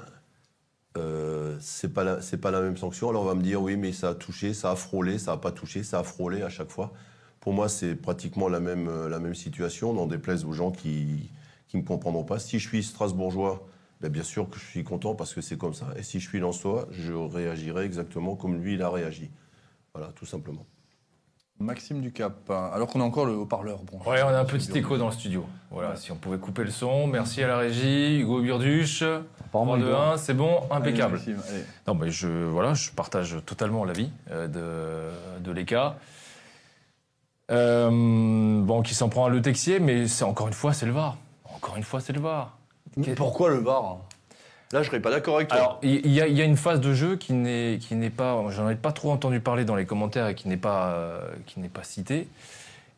euh, 0.98 1.56
c'est 1.60 1.92
pas, 1.92 2.04
la- 2.04 2.20
c'est 2.20 2.36
pas 2.36 2.50
la 2.50 2.60
même 2.60 2.76
sanction. 2.76 3.08
Alors 3.08 3.22
on 3.22 3.26
va 3.26 3.34
me 3.34 3.42
dire, 3.42 3.62
oui, 3.62 3.76
mais 3.76 3.92
ça 3.92 4.10
a 4.10 4.14
touché, 4.14 4.52
ça 4.52 4.70
a 4.72 4.76
frôlé, 4.76 5.18
ça 5.18 5.32
a 5.32 5.36
pas 5.38 5.52
touché, 5.52 5.82
ça 5.82 6.00
a 6.00 6.02
frôlé 6.02 6.42
à 6.42 6.48
chaque 6.50 6.70
fois. 6.70 6.92
Pour 7.40 7.52
moi, 7.52 7.68
c'est 7.68 7.94
pratiquement 7.94 8.48
la 8.48 8.60
même, 8.60 8.88
euh, 8.88 9.08
la 9.08 9.18
même 9.18 9.34
situation, 9.34 9.92
n'en 9.94 10.06
déplaise 10.06 10.44
aux 10.44 10.52
gens 10.52 10.70
qui 10.70 11.30
ne 11.76 11.82
me 11.82 11.86
comprendront 11.86 12.24
pas. 12.24 12.38
Si 12.38 12.58
je 12.58 12.68
suis 12.68 12.82
strasbourgeois, 12.82 13.66
ben, 14.00 14.10
bien 14.10 14.22
sûr 14.22 14.48
que 14.50 14.58
je 14.58 14.64
suis 14.64 14.84
content 14.84 15.14
parce 15.14 15.34
que 15.34 15.40
c'est 15.40 15.56
comme 15.56 15.74
ça. 15.74 15.86
Et 15.96 16.02
si 16.02 16.20
je 16.20 16.28
suis 16.28 16.40
lensois, 16.40 16.86
je 16.90 17.12
réagirai 17.12 17.84
exactement 17.84 18.36
comme 18.36 18.56
lui, 18.62 18.74
il 18.74 18.82
a 18.82 18.90
réagi. 18.90 19.30
Voilà, 19.94 20.10
tout 20.12 20.26
simplement. 20.26 20.66
Maxime 21.60 22.00
Ducap, 22.00 22.50
alors 22.50 22.88
qu'on 22.88 23.00
a 23.00 23.04
encore 23.04 23.26
le 23.26 23.32
haut-parleur. 23.34 23.78
Bon, 23.84 23.98
Ouais, 24.10 24.20
on 24.24 24.28
a 24.28 24.40
un 24.40 24.44
petit 24.44 24.76
écho 24.76 24.98
dans 24.98 25.06
le 25.06 25.12
studio. 25.12 25.46
Voilà, 25.70 25.94
si 25.94 26.10
on 26.10 26.16
pouvait 26.16 26.38
couper 26.38 26.64
le 26.64 26.70
son. 26.70 27.06
Merci 27.06 27.44
à 27.44 27.46
la 27.46 27.58
régie, 27.58 28.18
Hugo 28.18 28.42
Burduche. 28.42 29.02
Apparemment, 29.44 29.76
3, 29.76 29.78
il 29.78 29.84
2, 29.84 29.88
doit. 29.88 30.12
1, 30.14 30.16
c'est 30.16 30.34
bon, 30.34 30.58
Allez, 30.68 30.72
impeccable. 30.72 31.14
Maxime, 31.14 31.38
allez. 31.48 31.64
Non, 31.86 31.94
mais 31.94 32.10
je, 32.10 32.26
voilà, 32.26 32.74
je 32.74 32.90
partage 32.90 33.36
totalement 33.46 33.84
l'avis 33.84 34.10
euh, 34.32 34.48
de, 35.38 35.44
de 35.44 35.52
l'ECA. 35.52 35.96
Euh, 37.52 37.88
bon, 38.62 38.82
qui 38.82 38.94
s'en 38.94 39.08
prend 39.08 39.26
à 39.26 39.28
Le 39.28 39.40
Texier, 39.40 39.78
mais 39.78 40.08
c'est 40.08 40.24
encore 40.24 40.48
une 40.48 40.54
fois, 40.54 40.72
c'est 40.72 40.86
le 40.86 40.92
VAR. 40.92 41.16
Encore 41.64 41.78
une 41.78 41.82
fois, 41.82 42.00
c'est 42.00 42.12
le 42.12 42.20
VAR. 42.20 42.58
Mais 42.98 43.14
Pourquoi 43.14 43.48
le 43.48 43.56
VAR 43.56 43.84
hein? 43.84 43.96
Là, 44.72 44.82
je 44.82 44.88
serais 44.88 45.00
pas 45.00 45.10
d'accord 45.10 45.36
avec 45.36 45.48
toi. 45.48 45.56
Alors, 45.56 45.78
il 45.82 46.06
y, 46.12 46.20
a- 46.20 46.26
il 46.26 46.36
y 46.36 46.42
a 46.42 46.44
une 46.44 46.58
phase 46.58 46.80
de 46.80 46.92
jeu 46.92 47.16
qui 47.16 47.32
n'est 47.32 47.78
qui 47.80 47.94
n'est 47.94 48.10
pas, 48.10 48.42
j'en 48.50 48.68
ai 48.68 48.74
pas 48.74 48.92
trop 48.92 49.12
entendu 49.12 49.40
parler 49.40 49.64
dans 49.64 49.76
les 49.76 49.86
commentaires 49.86 50.28
et 50.28 50.34
qui 50.34 50.48
n'est 50.48 50.56
pas 50.58 50.88
euh, 50.88 51.20
qui 51.46 51.60
n'est 51.60 51.68
pas 51.70 51.84
citée. 51.84 52.28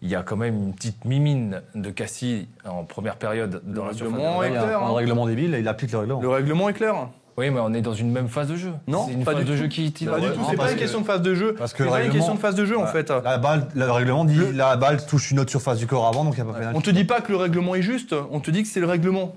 il 0.03 0.09
y 0.09 0.17
a 0.17 0.23
quand 0.25 0.37
même 0.37 0.55
une 0.57 0.75
petite 0.75 1.05
mimine 1.05 1.63
de 1.77 1.91
Cassie 1.91 2.49
en 2.65 2.83
première 2.85 3.17
période 3.17 3.63
dans 3.65 3.83
Le 3.85 3.91
la 3.91 3.95
surface 3.95 4.15
règlement 4.15 4.41
de 4.41 4.47
est 4.47 4.57
a 4.57 4.61
un, 4.63 4.65
clair, 4.67 4.83
hein. 4.83 4.87
un 4.91 4.95
règlement 4.95 5.27
débile, 5.27 5.57
il 5.61 5.69
applique 5.69 5.93
le 5.93 5.99
règlement. 5.99 6.21
Le 6.23 6.29
règlement 6.29 6.69
est 6.69 6.73
clair. 6.75 7.09
Oui, 7.39 7.51
mais 7.51 7.61
on 7.61 7.75
est 7.75 7.83
dans 7.83 7.93
une 7.93 8.11
même 8.11 8.29
phase 8.29 8.49
de 8.49 8.57
jeu. 8.57 8.73
Non, 8.89 9.05
c'est 9.07 9.13
une 9.13 9.25
pas 9.25 9.33
phase 9.33 9.41
du 9.45 9.51
de 9.51 9.57
tout. 9.57 9.63
jeu 9.63 9.69
qui 9.69 9.93
tire. 9.93 10.11
Pas 10.11 10.21
du 10.21 10.29
tout, 10.29 10.41
c'est 10.49 10.57
pas 10.57 10.71
une 10.71 10.75
que- 10.77 10.81
question 10.81 11.01
de 11.03 11.07
phase 11.07 11.21
de 11.21 11.35
jeu. 11.35 11.55
parce 11.55 11.73
que 11.73 11.79
C'est 11.79 11.85
le 11.85 11.91
pas 11.91 11.97
une 11.97 12.03
règlement- 12.05 12.19
question 12.19 12.35
de 12.35 12.41
phase 12.41 12.55
de 12.55 12.65
jeu 12.65 12.79
en 12.79 12.87
fait. 12.87 13.11
La 13.11 13.37
balle, 13.39 13.69
le 13.75 13.91
règlement 13.91 14.25
dit 14.25 14.41
la 14.55 14.77
balle 14.77 15.05
touche 15.07 15.31
une 15.31 15.41
autre 15.41 15.51
surface 15.51 15.79
du 15.79 15.87
corps 15.87 16.07
avant, 16.07 16.25
donc 16.25 16.35
il 16.39 16.43
n'y 16.43 16.49
a 16.49 16.53
pas 16.53 16.59
pénalty. 16.59 16.79
On 16.79 16.81
te 16.81 16.91
dit 16.91 17.05
pas 17.05 17.21
que 17.21 17.31
le 17.33 17.37
règlement 17.39 17.75
est 17.75 17.83
juste, 17.83 18.15
on 18.31 18.41
te 18.41 18.51
dit 18.51 18.63
que 18.63 18.69
c'est 18.69 18.81
le 18.81 18.87
règlement. 18.87 19.35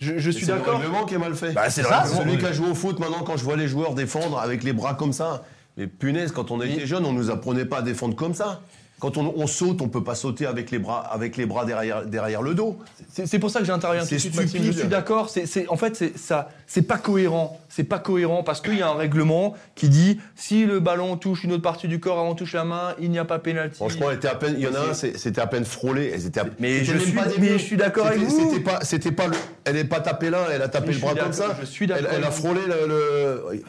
Je, 0.00 0.18
je 0.18 0.30
suis 0.30 0.44
C'est 0.46 0.52
le 0.52 0.58
d'accord. 0.58 0.78
règlement 0.78 1.04
qui 1.04 1.14
est 1.14 1.18
mal 1.18 1.34
fait. 1.34 1.52
Bah, 1.52 1.68
c'est 1.70 1.82
ça, 1.82 2.04
celui 2.04 2.38
qui 2.38 2.46
a 2.46 2.52
joué 2.52 2.68
au 2.70 2.74
foot 2.74 2.98
maintenant, 2.98 3.22
quand 3.24 3.36
je 3.36 3.44
vois 3.44 3.56
les 3.56 3.68
joueurs 3.68 3.94
défendre 3.94 4.38
avec 4.38 4.62
les 4.64 4.72
bras 4.72 4.94
comme 4.94 5.12
ça. 5.12 5.42
Mais 5.78 5.86
punaise, 5.86 6.32
quand 6.32 6.50
on 6.50 6.60
était 6.62 6.86
jeune, 6.86 7.04
on 7.04 7.12
nous 7.12 7.30
apprenait 7.30 7.66
pas 7.66 7.78
à 7.78 7.82
défendre 7.82 8.14
comme 8.16 8.32
ça. 8.34 8.60
Quand 8.98 9.18
on, 9.18 9.34
on 9.36 9.46
saute, 9.46 9.82
on 9.82 9.88
peut 9.88 10.02
pas 10.02 10.14
sauter 10.14 10.46
avec 10.46 10.70
les 10.70 10.78
bras, 10.78 11.00
avec 11.00 11.36
les 11.36 11.44
bras 11.44 11.66
derrière, 11.66 12.06
derrière 12.06 12.40
le 12.40 12.54
dos. 12.54 12.78
C'est 13.12 13.38
pour 13.38 13.50
ça 13.50 13.58
que 13.60 13.66
j'interviens 13.66 14.00
tout 14.00 14.06
C'est 14.08 14.14
de 14.16 14.20
suite, 14.20 14.34
Maxime. 14.36 14.62
Je 14.64 14.72
suis 14.72 14.88
d'accord. 14.88 15.28
C'est, 15.28 15.68
en 15.68 15.76
fait, 15.76 15.94
c'est 15.96 16.16
ça. 16.16 16.48
C'est 16.66 16.82
pas 16.82 16.96
cohérent. 16.96 17.60
C'est 17.68 17.84
pas 17.84 17.98
cohérent 17.98 18.42
parce 18.42 18.62
qu'il 18.62 18.78
y 18.78 18.82
a 18.82 18.88
un 18.88 18.94
règlement 18.94 19.54
qui 19.74 19.90
dit 19.90 20.18
si 20.34 20.64
le 20.64 20.80
ballon 20.80 21.18
touche 21.18 21.44
une 21.44 21.52
autre 21.52 21.62
partie 21.62 21.88
du 21.88 22.00
corps 22.00 22.18
avant 22.18 22.32
de 22.32 22.38
toucher 22.38 22.56
la 22.56 22.64
main, 22.64 22.94
il 22.98 23.10
n'y 23.10 23.18
a 23.18 23.26
pas 23.26 23.38
pénalty. 23.38 23.76
Franchement, 23.76 24.10
était 24.10 24.28
à 24.28 24.34
peine, 24.34 24.54
il 24.56 24.64
y 24.64 24.66
en 24.66 24.74
a 24.74 24.90
un, 24.90 24.94
c'était 24.94 25.40
à 25.42 25.46
peine 25.46 25.66
frôlé. 25.66 26.14
À- 26.14 26.44
Mais 26.58 26.82
je 26.82 26.96
suis- 26.96 27.12
mais 27.38 27.52
je 27.52 27.58
suis 27.58 27.76
d'accord 27.76 28.06
avec 28.06 28.20
vous. 28.20 28.48
C'était 28.50 28.60
pas, 28.62 28.80
c'était 28.82 29.12
pas 29.12 29.26
le, 29.26 29.34
elle 29.64 29.74
n'est 29.74 29.84
pas 29.84 30.00
tapée 30.00 30.30
là, 30.30 30.46
elle 30.50 30.62
a 30.62 30.68
tapé 30.68 30.88
Mais 30.88 30.94
le 30.94 31.00
bras 31.00 31.14
comme 31.14 31.32
ça. 31.34 31.54
je 31.60 31.66
suis 31.66 31.86
d'accord 31.86 32.06
Elle, 32.10 32.16
elle 32.18 32.24
a 32.24 32.30
frôlé 32.30 32.60
le, 32.66 32.88
le- 32.88 33.62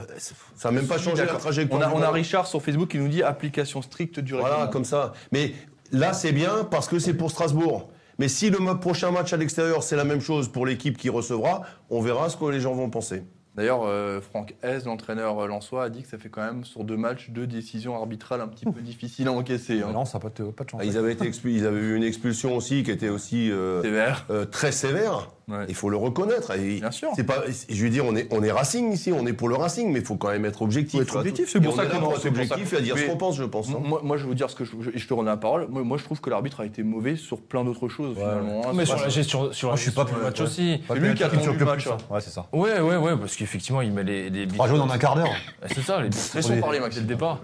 ça 0.55 0.69
n'a 0.71 0.75
même 0.79 0.87
pas 0.87 0.97
Je 0.97 1.03
changé 1.03 1.25
la 1.25 1.33
trajectoire. 1.33 1.93
On 1.93 2.01
a, 2.01 2.07
on. 2.07 2.11
Richard 2.11 2.47
sur 2.47 2.61
Facebook 2.63 2.87
qui 2.89 2.97
nous 2.97 3.09
dit 3.09 3.21
application 3.21 3.81
stricte 3.81 4.19
du 4.21 4.33
règlement. 4.33 4.55
Voilà, 4.55 4.71
comme 4.71 4.85
ça. 4.85 5.13
Mais 5.31 5.53
là, 5.91 6.13
c'est 6.13 6.31
bien 6.31 6.63
parce 6.69 6.87
que 6.87 6.99
c'est 6.99 7.13
pour 7.13 7.31
Strasbourg. 7.31 7.89
Mais 8.19 8.27
si 8.27 8.49
le 8.49 8.57
prochain 8.79 9.11
match 9.11 9.31
à 9.33 9.37
l'extérieur, 9.37 9.83
c'est 9.83 9.95
la 9.95 10.03
même 10.03 10.21
chose 10.21 10.47
pour 10.47 10.65
l'équipe 10.65 10.97
qui 10.97 11.09
recevra, 11.09 11.61
on 11.89 12.01
verra 12.01 12.29
ce 12.29 12.37
que 12.37 12.45
les 12.45 12.59
gens 12.59 12.73
vont 12.73 12.89
penser. 12.89 13.23
D'ailleurs, 13.55 13.81
euh, 13.85 14.21
Franck 14.21 14.53
Hez, 14.63 14.79
l'entraîneur 14.85 15.47
lensois, 15.47 15.83
a 15.85 15.89
dit 15.89 16.03
que 16.03 16.07
ça 16.07 16.17
fait 16.19 16.29
quand 16.29 16.43
même 16.45 16.63
sur 16.63 16.83
deux 16.83 16.97
matchs 16.97 17.29
deux 17.31 17.47
décisions 17.47 17.95
arbitrales 17.95 18.41
un 18.41 18.47
petit 18.47 18.65
peu 18.65 18.81
difficiles 18.81 19.27
à 19.27 19.31
encaisser. 19.31 19.81
hein. 19.81 19.89
Non, 19.93 20.05
ça 20.05 20.19
n'a 20.19 20.29
pas, 20.29 20.43
de- 20.43 20.51
pas 20.51 20.63
de 20.63 20.69
chance. 20.69 20.79
Ah, 20.83 20.85
Ils 20.85 20.97
avaient, 20.97 21.13
été 21.13 21.27
expul- 21.27 21.49
ils 21.51 21.65
avaient 21.65 21.79
eu 21.79 21.95
une 21.95 22.03
expulsion 22.03 22.55
aussi 22.55 22.83
qui 22.83 22.91
était 22.91 23.09
aussi 23.09 23.51
euh, 23.51 23.81
Sévère. 23.81 24.25
euh, 24.29 24.45
très 24.45 24.71
sévère. 24.71 25.31
Ouais. 25.49 25.65
Il 25.69 25.75
faut 25.75 25.89
le 25.89 25.95
reconnaître. 25.95 26.51
Et 26.57 26.79
Bien 26.81 26.91
sûr. 26.91 27.09
C'est 27.15 27.23
pas, 27.23 27.43
je 27.69 27.83
veux 27.83 27.89
dire, 27.89 28.03
on 28.05 28.15
est, 28.17 28.27
on 28.33 28.43
est 28.43 28.51
Racing 28.51 28.91
ici, 28.91 29.13
on 29.13 29.25
est 29.25 29.31
pour 29.31 29.47
le 29.47 29.55
Racing, 29.55 29.89
mais 29.93 29.99
il 29.99 30.05
faut 30.05 30.17
quand 30.17 30.27
même 30.29 30.43
être 30.43 30.61
objectif. 30.61 30.99
Faut 30.99 31.03
être 31.05 31.15
objectif, 31.15 31.49
c'est 31.49 31.61
pour 31.61 31.73
ça 31.73 31.85
est 31.85 31.87
qu'on 31.89 32.15
ça. 32.17 32.27
objectif 32.27 32.73
et 32.73 32.75
à 32.77 32.81
dire 32.81 32.97
ce 32.97 33.01
Mais- 33.03 33.07
qu'on 33.07 33.15
pense, 33.15 33.37
je 33.37 33.45
pense. 33.45 33.69
hein. 33.69 33.79
Moi, 33.81 34.01
moi, 34.03 34.17
je 34.17 34.23
vais 34.23 34.27
vous 34.27 34.35
dire 34.35 34.49
ce 34.49 34.55
que 34.57 34.65
je, 34.65 34.73
je- 34.81 34.89
je 34.93 35.07
te 35.07 35.13
rends 35.13 35.21
la 35.23 35.37
parole. 35.37 35.67
Moi, 35.69 35.83
moi, 35.83 35.97
je 35.97 36.03
trouve 36.03 36.19
que 36.19 36.29
l'arbitre 36.29 36.59
a 36.59 36.65
été 36.65 36.83
mauvais 36.83 37.15
sur 37.15 37.39
plein 37.39 37.63
d'autres 37.63 37.87
choses 37.87 38.15
finalement. 38.17 38.61
hein. 38.65 38.71
Mais 38.73 38.79
C'est 38.83 38.87
sur 38.87 38.95
pas- 38.97 39.03
la 39.03 39.09
gestion, 39.09 39.53
sur 39.53 39.69
la 39.69 39.75
je 39.77 39.81
suis 39.83 39.91
pas 39.91 40.03
plus- 40.03 40.21
match 40.21 40.37
ouais. 40.39 40.45
aussi. 40.45 40.81
C'est 40.85 40.95
lui 40.95 41.13
qui 41.15 41.23
a 41.23 41.29
sur 41.41 41.53
le 41.53 41.65
match. 41.65 41.87
Ouais, 41.87 42.19
c'est 42.19 42.29
ça. 42.31 42.45
Ouais, 42.51 42.81
ouais, 42.81 42.97
ouais, 42.97 43.15
parce 43.15 43.37
qu'effectivement, 43.37 43.81
il 43.81 43.93
met 43.93 44.03
les. 44.03 44.47
Trois 44.49 44.67
jaunes 44.67 44.81
en 44.81 44.89
un 44.89 44.97
quart 44.97 45.15
d'heure. 45.15 45.29
C'est 45.67 45.81
ça, 45.81 46.01
les 46.01 46.09
Laissons 46.09 46.59
parler, 46.59 46.79
dès 46.79 46.83
Maxime. 46.83 47.03
le 47.03 47.07
départ. 47.07 47.39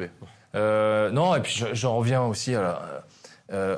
Euh, 0.56 1.10
non, 1.10 1.36
et 1.36 1.40
puis 1.40 1.54
je- 1.56 1.74
j'en 1.74 1.96
reviens 1.98 2.22
aussi 2.24 2.54
à 2.54 2.62
la, 2.62 2.82
euh, 3.54 3.78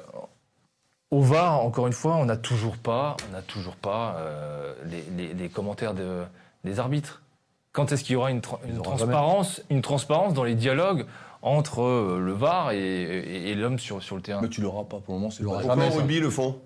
au 1.12 1.22
VAR. 1.22 1.62
Encore 1.62 1.88
une 1.88 1.94
fois, 1.94 2.16
on 2.16 2.26
n'a 2.26 2.38
toujours 2.38 2.78
pas, 2.78 3.16
on 3.30 3.34
n'a 3.34 3.42
toujours 3.42 3.76
pas 3.76 4.16
euh, 4.20 4.74
les, 4.86 5.04
les- 5.18 5.34
les 5.34 5.50
commentaires 5.50 5.94
de, 5.94 6.24
des 6.64 6.80
arbitres. 6.80 7.22
Quand 7.72 7.92
est-ce 7.92 8.04
qu'il 8.04 8.14
y 8.14 8.16
aura 8.16 8.32
une, 8.32 8.40
tra- 8.40 8.60
transparence, 8.82 9.62
une 9.70 9.82
transparence 9.82 10.34
dans 10.34 10.44
les 10.46 10.56
dialogues 10.56 11.06
entre 11.42 11.82
euh, 11.84 12.20
le 12.20 12.32
VAR 12.32 12.72
et, 12.72 12.78
et- 12.80 13.50
et 13.52 13.56
l'homme 13.56 13.80
sur, 13.80 14.02
sur 14.02 14.16
le 14.16 14.22
terrain? 14.22 14.42
Mais 14.42 14.50
tu 14.50 14.62
l'auras 14.62 14.84
pas 14.84 14.98
pour 15.00 15.14
le 15.14 15.20
moment, 15.20 15.30
c'est 15.32 15.44
pas 15.44 15.62
jamais, 15.62 15.88
au 15.88 15.98
rugby 15.98 16.20
le 16.20 16.30
font 16.30 16.58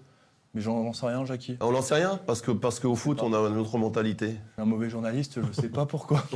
Mais 0.53 0.61
j'en 0.61 0.93
sais 0.93 1.07
rien, 1.07 1.25
Jackie. 1.25 1.57
On 1.61 1.71
n'en 1.71 1.81
sait 1.81 1.95
rien 1.95 2.19
parce 2.27 2.41
que 2.41 2.51
parce 2.51 2.79
qu'au 2.79 2.95
foot, 2.95 3.21
on 3.23 3.33
a 3.33 3.49
une 3.49 3.57
autre 3.57 3.77
mentalité. 3.77 4.27
Je 4.27 4.31
suis 4.53 4.61
un 4.61 4.65
mauvais 4.65 4.89
journaliste, 4.89 5.39
je 5.45 5.51
sais 5.61 5.69
pas 5.69 5.85
pourquoi. 5.85 6.23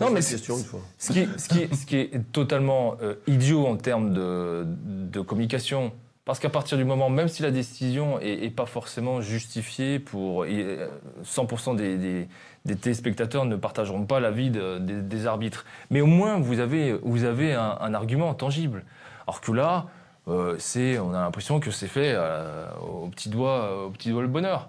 Non, 0.00 0.10
mais 0.10 0.20
question 0.22 0.58
une 0.58 0.64
fois. 0.64 0.80
Ce 0.98 1.12
qui, 1.12 1.28
ce 1.36 1.48
qui- 1.48 1.76
ce 1.76 1.86
qui 1.86 1.96
est 1.96 2.32
totalement 2.32 2.96
euh, 3.00 3.14
idiot 3.28 3.64
en 3.66 3.76
termes 3.76 4.12
de, 4.12 4.64
de 4.66 5.20
communication, 5.20 5.92
parce 6.28 6.38
qu'à 6.38 6.50
partir 6.50 6.76
du 6.78 6.84
moment, 6.84 7.08
même 7.10 7.26
si 7.26 7.42
la 7.42 7.50
décision 7.50 8.20
est, 8.20 8.44
est 8.44 8.50
pas 8.50 8.66
forcément 8.66 9.20
justifiée 9.22 9.98
pour 9.98 10.44
et, 10.44 10.62
euh, 10.62 10.86
100% 11.24 11.74
des, 11.74 11.96
des- 11.96 12.28
des 12.66 12.76
téléspectateurs 12.76 13.46
ne 13.46 13.56
partageront 13.56 14.04
pas 14.04 14.20
l'avis 14.20 14.50
de- 14.50 14.78
des, 14.78 15.00
des 15.00 15.26
arbitres, 15.26 15.64
mais 15.90 16.02
au 16.02 16.06
moins 16.06 16.38
vous 16.38 16.60
avez 16.60 16.92
vous 17.02 17.24
avez 17.24 17.54
un, 17.54 17.78
un 17.80 17.94
argument 17.94 18.34
tangible. 18.34 18.84
Alors 19.26 19.40
que 19.40 19.52
là, 19.52 19.86
euh, 20.28 20.54
c'est 20.58 20.98
on 20.98 21.14
a 21.14 21.20
l'impression 21.22 21.60
que 21.60 21.70
c'est 21.70 21.88
fait 21.88 22.12
euh, 22.14 22.68
au 22.80 23.08
petit 23.08 23.30
doigt 23.30 23.86
au 23.86 23.90
petit 23.90 24.10
doigt 24.10 24.20
le 24.22 24.28
bonheur. 24.28 24.68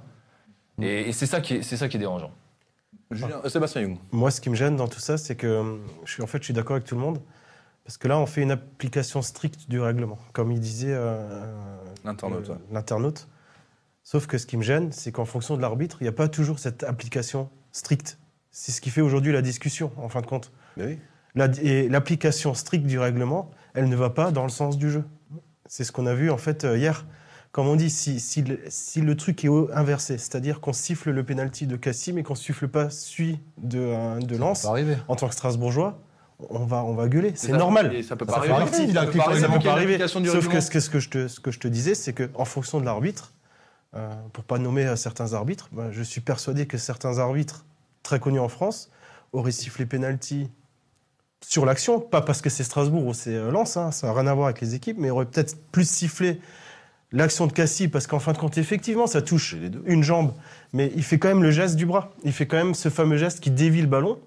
Et, 0.82 1.10
et 1.10 1.12
c'est 1.12 1.26
ça 1.26 1.42
qui 1.42 1.56
est 1.56 1.62
c'est 1.62 1.76
ça 1.76 1.90
qui 1.90 1.98
est 1.98 2.00
dérangeant. 2.00 2.32
Julien, 3.12 3.42
Sébastien 3.48 3.82
Young. 3.82 3.98
Moi, 4.12 4.32
ce 4.32 4.40
qui 4.40 4.50
me 4.50 4.56
gêne 4.56 4.78
dans 4.78 4.88
tout 4.88 5.00
ça, 5.02 5.18
c'est 5.18 5.36
que 5.36 5.78
je 6.06 6.12
suis, 6.14 6.24
en 6.24 6.28
fait, 6.28 6.38
je 6.38 6.46
suis 6.46 6.54
d'accord 6.54 6.76
avec 6.78 6.86
tout 6.88 6.96
le 6.96 7.02
monde. 7.02 7.20
Parce 7.84 7.98
que 7.98 8.08
là, 8.08 8.20
on 8.20 8.26
fait 8.26 8.42
une 8.42 8.52
application 8.52 9.22
stricte 9.22 9.70
du 9.70 9.80
règlement, 9.80 10.20
comme 10.34 10.52
il 10.52 10.60
disait 10.60 10.94
euh, 10.94 11.42
L'internaute, 12.06 12.50
euh, 12.50 12.54
ouais. 12.54 12.60
l'internaute. 12.72 13.28
Sauf 14.04 14.28
que 14.28 14.38
ce 14.38 14.46
qui 14.46 14.58
me 14.58 14.64
gêne, 14.64 14.92
c'est 14.92 15.12
qu'en 15.12 15.26
fonction 15.26 15.56
de 15.58 15.62
l'arbitre, 15.62 15.98
il 16.02 16.04
n'y 16.06 16.10
a 16.10 16.14
pas 16.14 16.28
toujours 16.28 16.60
cette 16.60 16.84
application 16.84 17.50
stricte. 17.72 18.18
C'est 18.52 18.72
ce 18.72 18.82
qui 18.82 18.90
fait 18.90 19.02
aujourd'hui 19.02 19.32
la 19.32 19.42
discussion, 19.42 19.92
en 19.98 20.10
fin 20.10 20.22
de 20.22 20.26
compte. 20.28 20.52
Oui. 20.78 21.00
La- 21.36 21.48
et 21.62 21.90
l'application 21.90 22.54
stricte 22.54 22.86
du 22.86 22.98
règlement, 23.00 23.52
elle 23.74 23.88
ne 23.90 23.96
va 23.96 24.10
pas 24.10 24.32
dans 24.32 24.44
le 24.44 24.50
sens 24.50 24.78
du 24.78 24.90
jeu. 24.90 25.04
C'est 25.68 25.84
ce 25.84 25.92
qu'on 25.92 26.06
a 26.08 26.14
vu 26.16 26.32
en 26.32 26.38
fait 26.38 26.64
euh, 26.66 26.78
hier. 26.78 27.06
Comme 27.52 27.68
on 27.68 27.76
dit, 27.76 27.90
si, 27.90 28.20
si 28.20 28.44
le, 28.44 28.60
si 28.70 29.02
le 29.02 29.16
truc 29.18 29.44
est 29.44 29.50
inversé, 29.74 30.20
c'est-à-dire 30.20 30.60
qu'on 30.62 30.74
siffle 30.74 31.10
le 31.10 31.24
penalty 31.24 31.66
de 31.66 31.76
Cassim 31.76 32.18
et 32.20 32.24
qu'on 32.24 32.36
siffle 32.36 32.68
pas 32.68 32.92
celui 32.92 33.40
de, 33.58 34.20
de 34.24 34.38
Lens, 34.38 34.66
en 35.08 35.16
tant 35.16 35.28
que 35.28 35.34
Strasbourgeois, 35.34 36.00
on 36.50 36.66
va, 36.66 36.84
on 36.84 36.94
va 36.94 37.08
gueuler. 37.08 37.34
C'est 37.36 37.52
normal. 37.52 37.94
et 37.94 38.04
Ça 38.04 38.16
peut 38.16 38.26
pas 38.26 38.38
arriver. 38.38 38.54
partie 38.54 38.92
Ça 38.94 39.06
peut 39.06 39.18
pas 39.18 39.26
arriver 39.26 40.00
Ça 40.00 40.18
peut 40.18 40.26
pas 40.26 40.32
Sauf 40.32 40.48
que 40.48 40.60
ce 40.60 40.70
que, 40.70 40.80
ce 40.80 40.90
que 40.90 41.00
je 41.00 41.10
te, 41.10 41.28
ce 41.28 41.40
que 41.40 41.52
je 41.52 41.60
te 41.60 41.68
disais, 41.68 41.96
c'est 41.96 42.14
qu'en 42.14 42.46
fonction 42.46 42.80
de 42.80 42.86
l'arbitre, 42.86 43.34
euh, 43.96 44.10
pour 44.34 44.44
pas 44.44 44.60
nommer 44.60 44.86
euh, 44.86 44.96
certains 44.96 45.34
arbitres, 45.34 45.70
ben, 45.72 45.92
je 45.92 46.04
suis 46.04 46.22
persuadé 46.22 46.68
que 46.68 46.78
certains 46.78 47.18
arbitres 47.18 47.66
très 48.04 48.20
connus 48.20 48.40
en 48.40 48.50
France 48.50 48.90
auraient 49.34 49.52
sifflé 49.52 49.86
penalty 49.86 50.50
sur 51.42 51.66
l'action, 51.66 52.00
pas 52.00 52.22
parce 52.22 52.42
que 52.42 52.50
c'est 52.50 52.64
Strasbourg 52.64 53.06
ou 53.06 53.14
c'est 53.14 53.34
euh, 53.34 53.52
Lens, 53.52 53.78
hein, 53.78 53.92
ça 53.92 54.08
n'a 54.08 54.14
rien 54.14 54.28
à 54.28 54.34
voir 54.34 54.48
avec 54.48 54.62
les 54.62 54.76
équipes, 54.76 54.98
mais 55.00 55.10
auraient 55.10 55.26
peut-être 55.26 55.58
plus 55.72 55.90
sifflé 55.90 56.40
l'action 57.12 57.48
de 57.48 57.54
Cassie, 57.54 57.88
parce 57.88 58.08
qu'en 58.08 58.20
fin 58.20 58.34
de 58.34 58.38
compte, 58.38 58.58
effectivement, 58.58 59.08
ça 59.08 59.22
touche 59.22 59.56
C'est 59.56 59.60
les 59.60 59.70
deux. 59.70 59.84
une 59.88 60.04
jambe, 60.04 60.34
mais 60.74 60.92
il 60.96 61.04
fait 61.04 61.18
quand 61.18 61.30
même 61.30 61.42
le 61.42 61.52
geste 61.52 61.76
du 61.76 61.86
bras. 61.86 62.12
Il 62.24 62.34
fait 62.34 62.46
quand 62.46 62.58
même 62.58 62.76
ce 62.76 62.90
fameux 62.90 63.18
geste 63.18 63.40
qui 63.40 63.50
dévie 63.50 63.82
le 63.82 63.88
ballon. 63.88 64.20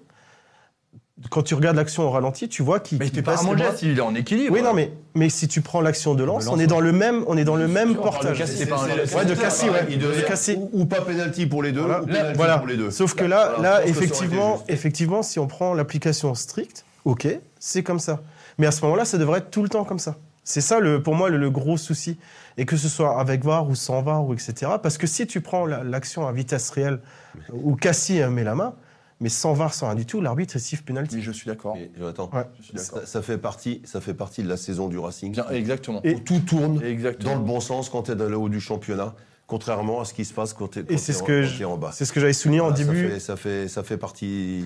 Quand 1.29 1.43
tu 1.43 1.53
regardes 1.53 1.75
l'action 1.77 2.03
au 2.03 2.09
ralenti, 2.09 2.49
tu 2.49 2.63
vois 2.63 2.79
qu'il 2.79 2.97
Mais 2.97 3.07
il 3.07 3.21
pas 3.23 3.33
passe 3.33 3.45
bras. 3.45 3.55
geste, 3.55 3.83
il 3.83 3.97
est 3.99 4.01
en 4.01 4.15
équilibre. 4.15 4.51
Oui, 4.55 4.63
non, 4.63 4.73
mais, 4.73 4.91
mais 5.13 5.29
si 5.29 5.47
tu 5.47 5.61
prends 5.61 5.79
l'action 5.79 6.15
de 6.15 6.23
Lens, 6.23 6.47
on 6.47 6.59
est 6.59 6.65
dans 6.65 6.79
le 6.79 6.91
même, 6.91 7.23
on 7.27 7.37
est 7.37 7.43
dans 7.43 7.55
le 7.55 7.67
même 7.67 7.93
de 7.93 7.97
portage. 7.99 8.39
Pas 8.39 8.45
Ouais, 8.83 9.25
de 9.25 9.33
ouais. 9.35 9.85
Il 9.89 10.23
Cassis. 10.25 10.55
ou, 10.57 10.69
ou 10.73 10.85
pas 10.85 11.01
penalty 11.01 11.45
pour 11.45 11.61
les 11.61 11.71
deux, 11.71 11.81
Voilà. 11.81 12.01
ou 12.01 12.05
penalty 12.07 12.33
Voilà. 12.35 12.57
pour 12.57 12.67
les 12.67 12.77
deux. 12.77 12.89
Sauf 12.89 13.13
que 13.13 13.25
là, 13.25 13.53
Voilà, 13.57 13.79
là 13.81 13.85
effectivement, 13.85 14.63
effectivement, 14.67 15.21
si 15.21 15.37
on 15.37 15.45
prend 15.45 15.75
l'application 15.75 16.33
stricte, 16.33 16.83
ok, 17.05 17.27
c'est 17.59 17.83
comme 17.83 17.99
ça. 17.99 18.21
Mais 18.57 18.65
à 18.65 18.71
ce 18.71 18.81
moment-là, 18.85 19.05
ça 19.05 19.19
devrait 19.19 19.37
être 19.39 19.51
tout 19.51 19.61
le 19.61 19.69
temps 19.69 19.83
comme 19.83 19.99
ça. 19.99 20.15
C'est 20.43 20.61
ça, 20.61 20.79
le, 20.79 21.01
pour 21.03 21.13
moi, 21.15 21.29
le, 21.29 21.37
le 21.37 21.49
gros 21.51 21.77
souci. 21.77 22.17
Et 22.57 22.65
que 22.65 22.75
ce 22.75 22.89
soit 22.89 23.19
avec 23.19 23.43
VAR 23.45 23.67
ou 23.69 23.75
sans 23.75 24.01
VAR, 24.01 24.25
ou 24.25 24.33
etc. 24.33 24.71
Parce 24.81 24.97
que 24.97 25.07
si 25.07 25.25
tu 25.27 25.41
prends 25.41 25.65
la- 25.67 25.83
l'action 25.83 26.27
à 26.27 26.31
vitesse 26.31 26.69
réelle, 26.71 26.99
où 27.51 27.75
Cassie 27.75 28.21
euh, 28.21 28.29
met 28.29 28.43
la 28.43 28.53
main, 28.55 28.73
mais 29.19 29.29
sans 29.29 29.53
VAR, 29.53 29.73
sans 29.73 29.87
rien 29.87 29.95
du 29.95 30.05
tout, 30.05 30.21
l'arbitre 30.21 30.55
il 30.55 30.59
siffle 30.61 30.83
penalty. 30.83 31.15
Mais 31.17 31.21
je 31.21 31.31
suis 31.31 31.47
d'accord. 31.47 31.75
Mais, 31.75 31.91
Jonathan, 31.97 32.29
Ouais. 32.33 32.43
Je 32.59 32.63
suis 32.65 32.73
d'accord. 32.73 32.99
ça, 32.99 33.05
ça 33.05 33.21
fait 33.21 33.37
partie, 33.37 33.81
ça 33.85 34.01
fait 34.01 34.13
partie 34.13 34.43
de 34.43 34.49
la 34.49 34.57
saison 34.57 34.87
du 34.87 34.97
Racing. 34.97 35.31
Bien, 35.33 35.47
exactement. 35.49 36.01
Et- 36.03 36.15
Où 36.15 36.19
tout 36.19 36.39
tourne 36.39 36.81
Exactement. 36.83 37.33
dans 37.33 37.39
le 37.39 37.45
bon 37.45 37.59
sens 37.59 37.89
quand 37.89 38.03
tu 38.03 38.11
es 38.11 38.15
dans 38.15 38.29
le 38.29 38.37
haut 38.37 38.49
du 38.49 38.59
championnat, 38.59 39.13
contrairement 39.47 40.01
à 40.01 40.05
ce 40.05 40.13
qui 40.13 40.25
se 40.25 40.33
passe 40.33 40.53
quand 40.53 40.67
tu 40.69 40.79
es, 40.79 40.97
ce 40.97 41.63
en 41.65 41.77
bas. 41.77 41.91
C'est 41.93 42.05
ce 42.05 42.13
que 42.13 42.19
j'avais 42.19 42.33
souligné 42.33 42.61
en 42.61 42.69
Voilà, 42.69 42.77
ça 42.77 42.91
début. 42.91 43.09
fait- 43.09 43.19
Ça 43.19 43.35
fait, 43.35 43.67
ça 43.67 43.83
fait 43.83 43.97
partie. 43.97 44.63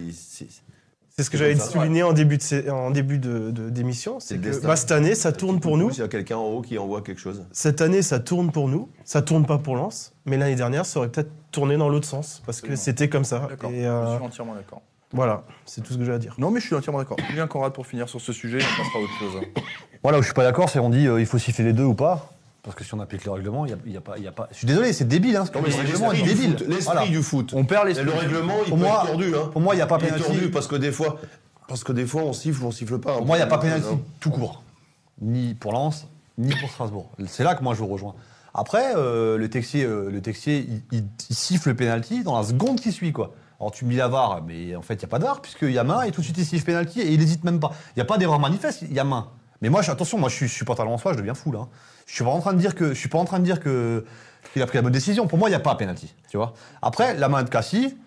C'est- 1.18 1.24
ce 1.24 1.30
que 1.32 1.38
j'avais 1.38 1.56
souligné 1.58 2.04
en 2.04 2.14
début 2.14 2.38
de 2.38 2.42
sé- 2.44 2.70
en 2.70 2.92
début 2.92 3.18
de- 3.18 3.50
de- 3.52 3.70
d'émission, 3.70 4.20
C'est 4.20 4.38
que 4.40 4.66
bah, 4.66 4.76
cette 4.76 4.92
année 4.92 5.16
ça 5.16 5.32
tourne 5.32 5.60
pour 5.60 5.78
nous. 5.78 5.90
Il 5.92 5.98
y 5.98 6.02
a 6.04 6.08
quelqu'un 6.08 6.38
en 6.38 6.46
haut 6.46 6.62
qui 6.62 6.78
envoie 6.78 7.02
quelque 7.02 7.20
chose. 7.20 7.44
Cette 7.52 7.82
année 7.82 8.02
ça 8.04 8.20
tourne 8.20 8.52
pour 8.52 8.68
nous. 8.68 8.90
Ça 9.04 9.22
tourne 9.22 9.46
pas 9.46 9.58
pour 9.58 9.76
Lens, 9.76 10.14
mais 10.26 10.38
l'année 10.38 10.56
dernière 10.56 10.86
ça 10.86 11.00
aurait 11.00 11.10
peut-être 11.10 11.32
tourné 11.52 11.76
dans 11.78 11.90
l'autre 11.90 12.08
sens 12.08 12.42
parce 12.46 12.62
que 12.62 12.76
c'était 12.76 13.10
comme 13.10 13.24
ça. 13.24 13.48
D'accord. 13.50 13.72
Et 13.72 13.82
Je 13.84 13.88
euh, 13.88 14.16
suis 14.18 14.26
entièrement 14.26 14.54
d'accord. 14.54 14.82
voilà, 15.12 15.44
c'est 15.66 15.82
tout 15.82 15.94
ce 15.94 15.98
que 15.98 16.06
j'ai 16.06 16.14
à 16.14 16.20
dire. 16.20 16.36
Non, 16.38 16.52
mais 16.52 16.60
je 16.60 16.68
suis 16.68 16.76
entièrement 16.76 17.00
d'accord. 17.00 17.18
Julien 17.30 17.48
Conrad 17.48 17.74
pour 17.74 17.88
finir 17.88 18.08
sur 18.08 18.22
ce 18.22 18.32
sujet, 18.32 18.60
on 18.60 18.84
passera 18.84 19.00
à 19.00 19.02
autre 19.02 19.20
chose. 19.20 19.42
Moi, 20.04 20.12
là 20.12 20.20
où 20.20 20.22
je 20.22 20.28
suis 20.28 20.36
pas 20.36 20.44
d'accord, 20.44 20.70
c'est 20.70 20.80
on 20.80 20.90
dit 20.92 21.08
euh, 21.08 21.20
il 21.20 21.26
faut 21.26 21.40
siffler 21.40 21.64
les 21.66 21.74
deux 21.74 21.84
ou 21.86 21.96
pas. 21.96 22.32
Parce 22.68 22.76
que 22.76 22.84
si 22.84 22.94
on 22.94 23.00
applique 23.00 23.24
le 23.24 23.32
règlement, 23.32 23.66
il 23.66 23.70
y 23.72 23.74
a, 23.74 23.78
y 23.86 23.96
a 23.96 24.02
pas, 24.02 24.18
il 24.18 24.24
y 24.26 24.28
a 24.28 24.34
pas. 24.34 24.50
Je 24.52 24.58
suis 24.58 24.68
désolé, 24.68 24.92
c'est 24.92 25.06
débile. 25.08 25.38
Hein, 25.38 25.46
ce 25.46 25.52
que- 25.52 25.58
Non, 25.58 25.64
mais 25.64 25.70
le 25.70 25.76
c'est 25.76 25.82
règlement 25.84 26.12
est 26.12 26.16
l'esprit 26.18 26.34
du 26.34 26.42
débile. 26.42 26.58
foot. 26.58 26.68
L'esprit 26.68 26.84
Voilà. 26.94 27.08
du 27.08 27.24
foot. 27.24 27.54
On 27.54 27.64
perd 27.64 27.86
Et 27.86 27.88
l'esprit. 27.94 28.06
le 28.06 28.12
règlement, 28.12 28.54
il 28.66 28.70
Pour 28.70 28.78
peut 28.78 28.84
moi- 28.84 29.00
être 29.04 29.08
tordu. 29.08 29.34
Hein. 29.36 29.50
Pour 29.54 29.62
moi, 29.62 29.74
il 29.74 29.78
n'y 29.78 29.82
a 29.82 29.88
pas 29.88 29.98
Il 30.00 30.04
est 30.04 30.08
pénalty. 30.08 30.26
tordu 30.26 30.52
parce 30.52 30.68
que 30.68 30.76
des 30.76 30.92
fois, 30.92 31.18
parce 31.70 31.86
que 31.86 31.94
des 31.94 32.06
fois 32.06 32.24
on 32.24 32.34
siffle 32.34 32.62
ou 32.62 32.68
on 32.68 32.72
siffle 32.72 33.00
pas. 33.00 33.14
Pour 33.16 33.26
moi, 33.26 33.38
il 33.38 33.40
n'y 33.40 33.44
a 33.44 33.48
pas 33.48 33.58
pénalty 33.58 33.88
tout 34.20 34.32
court. 34.32 34.64
Ni 35.22 35.54
pour 35.54 35.72
Lens, 35.72 36.08
ni 36.38 36.54
pour 36.56 36.70
Strasbourg. 36.70 37.10
C'est 37.28 37.46
là 37.46 37.56
que 37.56 37.64
moi 37.64 37.74
je 37.74 37.80
vous 37.80 37.88
rejoins. 37.88 38.16
Après, 38.54 38.96
euh, 38.98 39.38
le 39.38 39.50
Texier, 39.50 39.86
euh, 39.86 40.10
le 40.12 40.22
Texier 40.22 40.68
il, 40.68 40.82
il- 41.00 41.06
il 41.30 41.36
siffle 41.38 41.70
le 41.70 41.76
penalty 41.76 42.24
dans 42.24 42.38
la 42.38 42.44
seconde 42.46 42.82
qui 42.82 42.92
suit, 42.92 43.14
quoi. 43.14 43.34
Alors 43.62 43.72
tu 43.72 43.86
me 43.86 43.92
dis 43.92 43.96
la 43.98 44.08
VAR, 44.10 44.42
mais 44.46 44.76
en 44.76 44.82
fait, 44.82 44.96
il 44.96 45.00
n'y 45.00 45.06
a 45.06 45.08
pas 45.08 45.20
d'art, 45.20 45.42
puisqu'il 45.42 45.72
y 45.72 45.80
a 45.80 45.84
main, 45.86 46.02
et 46.04 46.12
tout 46.12 46.20
de 46.20 46.26
suite, 46.26 46.38
il 46.38 46.46
siffle 46.46 46.66
penalty, 46.66 47.00
et 47.00 47.14
il 47.14 47.20
n'hésite 47.20 47.44
même 47.46 47.60
pas. 47.62 47.72
Il 47.96 48.00
n'y 48.00 48.02
a 48.02 48.06
pas 48.06 48.18
d'erreur 48.18 48.40
manifeste, 48.40 48.82
il 48.82 48.94
y 48.94 49.00
a 49.00 49.04
main. 49.06 49.30
Mais 49.62 49.70
moi, 49.70 49.82
je- 49.82 49.90
attention, 49.92 50.20
moi, 50.20 50.30
je 50.30 50.36
suis 50.36 50.50
supporter 50.50 50.84
en 50.88 50.98
soi, 51.00 51.14
je 51.14 51.18
deviens 51.18 51.34
fou, 51.34 51.52
là. 51.52 51.60
hein. 51.62 51.68
Je 52.08 52.14
suis 52.16 52.24
pas 52.24 52.32
en 52.32 52.40
train 52.40 52.54
de 52.54 52.60
dire 52.60 52.74
que, 52.74 52.90
je 52.90 53.00
suis 53.00 53.10
pas 53.10 53.20
en 53.20 53.26
train 53.26 53.40
de 53.40 53.44
dire 53.44 53.60
que 53.60 54.04
qu'il 54.54 54.62
a 54.62 54.66
pris 54.66 54.78
la 54.78 54.82
bonne 54.82 54.94
décision. 54.94 55.28
Pour 55.28 55.38
moi, 55.38 55.50
il 55.50 55.52
n'y 55.52 55.58
a 55.58 55.60
pas 55.60 55.76
penalty, 55.76 56.14
tu 56.30 56.38
vois. 56.38 56.54
Après, 56.82 57.16
la 57.16 57.28
main 57.30 57.44
de 57.44 57.50
Cassie, 57.50 57.98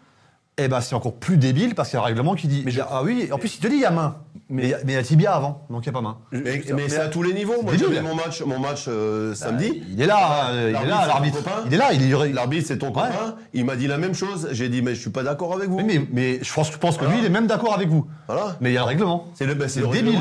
eh 0.57 0.69
ben, 0.69 0.81
c'est 0.81 0.95
encore 0.95 1.15
plus 1.15 1.37
débile, 1.37 1.75
parce 1.75 1.91
qu'il 1.91 1.97
y 1.97 2.01
a 2.01 2.03
un 2.03 2.07
règlement 2.07 2.35
qui 2.35 2.49
dit, 2.49 2.65
ah 2.89 3.03
oui, 3.03 3.29
en 3.31 3.39
plus, 3.39 3.57
il 3.57 3.61
te 3.61 3.69
dit, 3.69 3.77
il 3.77 3.81
y 3.81 3.85
a 3.85 3.91
main. 3.91 4.17
Mais 4.51 4.63
il 4.65 4.69
y 4.71 4.75
a- 4.75 4.79
mais 4.85 4.93
il 4.93 4.97
y 4.97 4.99
a 4.99 5.03
tibia 5.03 5.33
avant, 5.33 5.63
donc 5.71 5.87
il 5.87 5.89
n'y 5.89 5.97
a 5.97 6.01
pas 6.01 6.01
main. 6.03 6.19
Mais, 6.33 6.63
mais 6.75 6.89
c'est 6.89 6.99
à 6.99 7.09
tous 7.09 7.23
les 7.23 7.33
niveaux. 7.33 7.63
Moi, 7.63 7.75
j'avais 7.79 8.01
mon 8.03 8.15
match, 8.15 8.43
mon 8.43 8.59
match 8.59 8.87
euh, 8.89 9.35
samedi. 9.35 9.83
Il 9.91 10.03
est 10.03 10.07
là, 10.07 10.51
il 10.53 10.59
est 10.59 10.73
L'arbitre, 10.73 10.97
là, 10.99 11.07
l'arbitre. 11.07 11.39
Il 11.67 11.75
est 11.75 11.77
là, 11.77 11.93
il 11.93 12.03
est. 12.03 12.33
L'arbitre, 12.33 12.67
c'est 12.67 12.79
ton 12.79 12.93
copain. 12.93 13.37
Il 13.55 13.65
m'a 13.65 13.77
dit 13.77 13.87
la 13.87 13.97
même 13.99 14.15
chose. 14.15 14.49
J'ai 14.53 14.69
dit, 14.69 14.83
mais 14.83 14.95
je 14.95 15.01
suis 15.01 15.11
pas 15.11 15.23
d'accord 15.23 15.55
avec 15.55 15.69
vous. 15.69 15.81
Mais, 15.81 16.01
mais 16.13 16.39
je 16.43 16.53
pense, 16.53 16.71
je 16.73 16.77
pense 16.79 16.97
que 16.97 17.05
lui, 17.05 17.19
il 17.21 17.25
est 17.25 17.31
même 17.31 17.47
d'accord 17.47 17.75
avec 17.75 17.89
vous. 17.89 18.07
Voilà. 18.27 18.57
Mais 18.61 18.71
il 18.71 18.75
y 18.75 18.77
a 18.77 18.81
le 18.81 18.87
règlement. 18.87 19.27
C'est 19.35 19.47
le, 19.47 19.55
bah, 19.55 19.69
c'est 19.69 19.81
C'est 19.81 19.87
le 19.87 19.93
débile. 19.93 20.19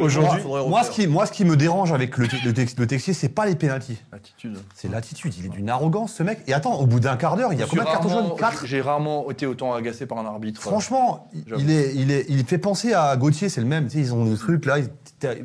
Aujourd'hui, 0.00 0.40
Moi, 0.68 0.82
ce 0.84 0.90
qui, 0.90 1.06
moi, 1.06 1.26
ce 1.26 1.32
qui 1.32 1.44
me 1.44 1.56
dérange 1.56 1.92
avec 1.92 2.16
le, 2.18 2.26
le, 2.44 2.52
tex- 2.52 2.74
le 2.78 2.86
Texier, 2.86 3.12
c'est 3.14 3.28
pas 3.28 3.46
les 3.46 3.54
pénalties. 3.54 3.98
Attitude. 4.12 4.58
C'est 4.74 4.90
l'attitude. 4.90 5.32
Il 5.38 5.46
est 5.46 5.48
d'une 5.48 5.68
arrogance, 5.70 6.12
ce 6.14 6.22
mec. 6.22 6.40
Et 6.46 6.52
attends, 6.54 6.78
au 6.80 6.86
bout 6.86 7.00
d'un 7.00 7.16
quart 7.16 7.36
d'heure, 7.36 7.52
il 7.52 7.58
y 7.58 7.62
a 7.62 7.66
combien 7.66 7.84
de 7.84 7.88
cartons 7.90 8.08
jaunes 8.08 8.36
4 8.38 8.66
J'ai 8.66 8.80
rarement 8.80 9.30
été 9.30 9.46
autant 9.46 9.72
agacé 9.74 10.06
par 10.06 10.18
un 10.18 10.26
arbitre. 10.26 10.60
Franchement, 10.60 11.28
est, 11.70 11.92
il, 11.94 12.10
est, 12.10 12.26
il 12.40 12.46
fait 12.46 12.58
penser 12.58 12.92
à 12.94 13.16
Gauthier, 13.16 13.48
c'est 13.48 13.60
le 13.60 13.66
même. 13.66 13.86
Tu 13.86 13.92
sais, 13.92 13.98
ils 13.98 14.14
ont 14.14 14.24
des 14.24 14.36
trucs 14.36 14.64
là, 14.66 14.78
ils, 14.78 14.88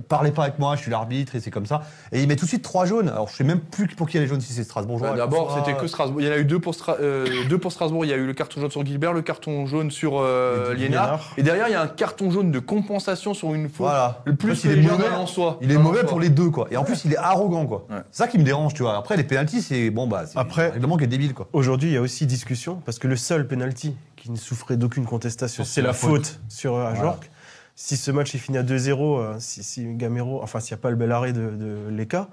parlaient 0.08 0.32
pas 0.32 0.44
avec 0.44 0.58
moi, 0.60 0.76
je 0.78 0.82
suis 0.82 0.92
l'arbitre 0.92 1.36
et 1.36 1.40
c'est 1.42 1.52
comme 1.52 1.66
ça. 1.66 1.82
Et 2.14 2.22
il 2.22 2.28
met 2.28 2.36
tout 2.38 2.46
de 2.46 2.50
suite 2.50 2.62
trois 2.64 2.86
jaunes. 2.86 3.10
Alors 3.10 3.28
je 3.28 3.36
sais 3.36 3.44
même 3.44 3.60
plus 3.60 3.88
pour 3.88 4.08
qui 4.08 4.14
il 4.14 4.18
y 4.18 4.20
a 4.20 4.24
les 4.24 4.28
jaunes, 4.30 4.40
si 4.42 4.54
c'est 4.54 4.64
Strasbourgeois. 4.64 5.10
Bah, 5.12 5.18
D'abord, 5.18 5.54
c'était 5.58 5.78
que 5.78 5.88
Strasbourg. 5.88 6.22
Il 6.22 6.28
y 6.28 6.30
en 6.30 6.34
a 6.34 6.38
eu 6.38 6.46
deux 6.46 6.60
pour, 6.60 6.74
Stra- 6.74 6.96
euh, 7.02 7.26
deux 7.50 7.58
pour 7.58 7.72
Strasbourg. 7.74 8.06
Il 8.06 8.10
y 8.10 8.14
a 8.14 8.18
eu 8.18 8.26
le 8.26 8.34
carton 8.34 8.62
jaune 8.62 8.72
sur 8.72 8.86
Gilbert, 8.86 9.12
le 9.14 9.22
carton 9.22 9.66
jaune 9.66 9.92
sur 9.92 10.14
euh, 10.20 10.72
Et 10.74 10.76
Liénard. 10.78 11.06
Liénard. 11.06 11.34
Et 11.38 11.44
derrière, 11.44 11.68
il 11.68 11.72
y 11.72 11.76
a 11.76 11.82
un 11.82 11.88
carton 11.88 12.32
jaune 12.32 12.52
de 12.52 12.60
compensation 12.60 13.34
sur 13.34 13.54
une 13.54 13.68
faute. 13.68 13.88
Voilà. 13.88 14.22
Le 14.26 14.36
plus 14.36 14.52
En 14.54 14.56
fait, 14.56 14.70
il 14.74 14.86
est 14.86 14.90
mauvais. 14.90 15.10
en 15.10 15.28
soi. 15.28 15.58
Il 15.62 15.72
est 15.72 15.78
mauvais 15.78 16.04
pour 16.06 16.20
les 16.22 16.30
deux, 16.30 16.50
quoi. 16.50 16.68
Et 16.72 16.78
en 16.78 16.84
plus, 16.86 17.04
il 17.06 17.12
est 17.14 17.18
arrogant, 17.18 17.66
quoi. 17.66 17.86
Ouais. 17.90 17.98
C'est 18.12 18.24
ça 18.24 18.28
qui 18.30 18.38
me 18.38 18.44
dérange, 18.44 18.74
tu 18.74 18.84
vois. 18.84 18.98
Après, 18.98 19.18
les 19.18 19.24
pénalties, 19.26 19.62
c'est 19.62 19.90
bon, 19.90 20.08
bah, 20.08 20.26
c'est 20.26 20.38
Après- 20.40 20.70
un 20.70 20.72
règlement 20.72 20.96
qui 20.98 21.04
est 21.04 21.08
débile, 21.08 21.34
quoi. 21.34 21.48
Aujourd'hui, 21.52 21.90
il 21.90 21.94
y 21.94 21.98
a 21.98 22.02
aussi 22.02 22.26
discussion 22.26 22.82
parce 22.86 22.98
que 23.00 23.08
le 23.08 23.16
seul 23.18 23.48
penalty 23.48 23.96
qui 24.26 24.32
ne 24.32 24.38
souffrait 24.38 24.76
d'aucune 24.76 25.06
contestation, 25.06 25.64
c'est 25.64 25.84
la 25.84 25.94
faute 25.94 26.40
sur 26.50 26.74
euh, 26.76 26.88
Ajorc. 26.88 27.30
Si 27.76 27.96
ce 27.96 28.10
match 28.10 28.34
est 28.34 28.40
fini 28.40 28.58
à 28.58 28.64
2-0, 28.64 29.20
euh, 29.20 29.36
si, 29.38 29.62
si 29.64 29.86
Gamero, 29.94 30.42
enfin 30.42 30.60
s'il 30.60 30.74
n'y 30.76 30.80
a 30.80 30.82
pas 30.82 30.90
le 30.90 30.96
bel 30.96 31.12
arrêt 31.12 31.32
de, 31.32 31.52
de 31.52 31.90
Leka, 31.92 32.28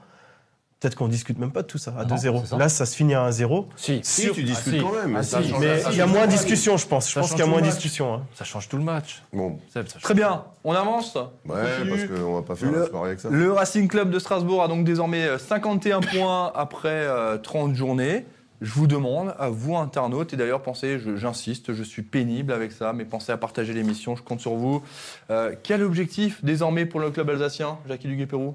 peut-être 0.80 0.94
qu'on 0.94 1.06
discute 1.08 1.38
même 1.38 1.52
pas 1.52 1.60
de 1.60 1.66
tout 1.66 1.76
ça 1.76 1.92
à 1.98 2.06
Non, 2.06 2.14
2-0. 2.16 2.40
c'est 2.40 2.46
ça. 2.46 2.56
Là, 2.56 2.70
ça 2.70 2.86
se 2.86 2.96
finit 2.96 3.12
à 3.14 3.28
1-0. 3.28 3.66
Si, 3.76 4.00
Si, 4.02 4.30
tu 4.32 4.42
discutes 4.42 4.76
Ah, 4.78 4.82
quand 4.82 4.92
même. 4.94 5.16
Ah, 5.16 5.18
mais 5.18 5.22
si. 5.22 5.30
ça 5.30 5.42
change- 5.42 5.60
Mais 5.60 5.80
ça 5.80 5.90
il 5.90 5.98
y 5.98 6.00
a 6.00 6.06
moins 6.06 6.24
de 6.26 6.30
discussion, 6.32 6.78
je 6.78 6.86
pense. 6.86 7.08
Je 7.08 7.12
Ça 7.12 7.20
pense 7.20 7.28
change 7.28 7.36
qu'il 7.36 7.40
y 7.40 7.42
a 7.42 7.44
tout 7.44 7.50
moins 7.50 7.60
de 7.60 7.64
le 7.66 7.70
match. 7.70 7.76
discussion. 7.76 8.14
hein. 8.14 8.22
Ça 8.36 8.44
change 8.46 8.68
tout 8.70 8.78
le 8.78 8.84
match. 8.84 9.22
Bon, 9.34 9.58
Seb, 9.74 9.86
ça 9.88 9.92
change 9.94 10.02
Très 10.02 10.14
bien. 10.14 10.44
On 10.64 10.72
avance. 10.72 11.14
ouais, 11.16 11.56
Continue. 11.80 12.06
parce 12.08 12.20
qu'on 12.20 12.34
va 12.36 12.42
pas 12.42 12.54
faire 12.54 12.70
Le- 12.70 12.80
la 12.80 12.86
soirée 12.86 13.08
avec 13.08 13.20
ça. 13.20 13.28
Le 13.30 13.52
Racing 13.52 13.86
Club 13.86 14.08
de 14.10 14.18
Strasbourg 14.18 14.62
a 14.62 14.68
donc 14.68 14.84
désormais 14.86 15.24
euh, 15.26 15.36
51 15.38 16.00
points 16.00 16.52
après 16.54 16.88
euh, 16.88 17.36
30 17.36 17.74
journées. 17.74 18.24
Je 18.62 18.72
vous 18.74 18.86
demande, 18.86 19.34
à 19.40 19.48
vous 19.50 19.76
internautes, 19.76 20.32
et 20.32 20.36
d'ailleurs 20.36 20.62
pensez, 20.62 21.00
j'insiste, 21.16 21.72
je 21.72 21.82
suis 21.82 22.02
pénible 22.02 22.52
avec 22.52 22.70
ça, 22.70 22.92
mais 22.92 23.04
pensez 23.04 23.32
à 23.32 23.36
partager 23.36 23.72
l'émission, 23.72 24.14
je 24.14 24.22
compte 24.22 24.40
sur 24.40 24.54
vous. 24.54 24.84
Euh, 25.30 25.56
quel 25.64 25.82
objectif 25.82 26.44
désormais 26.44 26.86
pour 26.86 27.00
le 27.00 27.10
club 27.10 27.28
alsacien, 27.28 27.78
Jackie 27.88 28.06
Duguay-Pérou? 28.06 28.54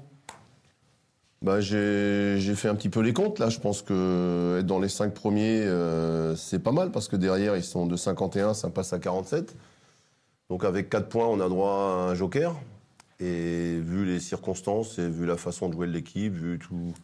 Bah, 1.42 1.60
j'ai 1.60 2.54
fait 2.56 2.68
un 2.68 2.74
petit 2.74 2.88
peu 2.88 3.00
les 3.00 3.12
comptes 3.12 3.38
là. 3.38 3.50
Je 3.50 3.60
pense 3.60 3.82
que 3.82 4.56
être 4.60 4.66
dans 4.66 4.78
les 4.78 4.88
5 4.88 5.12
premiers, 5.12 5.60
euh, 5.60 6.34
c'est 6.36 6.58
pas 6.58 6.72
mal 6.72 6.90
parce 6.90 7.06
que 7.06 7.16
derrière 7.16 7.54
ils 7.54 7.62
sont 7.62 7.84
de 7.84 7.94
51, 7.94 8.54
ça 8.54 8.70
passe 8.70 8.94
à 8.94 8.98
47. 8.98 9.54
Donc 10.48 10.64
avec 10.64 10.88
4 10.88 11.10
points, 11.10 11.26
on 11.26 11.38
a 11.40 11.50
droit 11.50 11.70
à 11.70 12.10
un 12.10 12.14
joker. 12.14 12.56
Et 13.20 13.78
vu 13.78 14.06
les 14.06 14.20
circonstances 14.20 14.98
et 14.98 15.06
vu 15.06 15.26
la 15.26 15.36
façon 15.36 15.68
de 15.68 15.74
jouer 15.74 15.86
de 15.86 15.92
l'équipe, 15.92 16.32
vu 16.32 16.58
tout, 16.58 16.94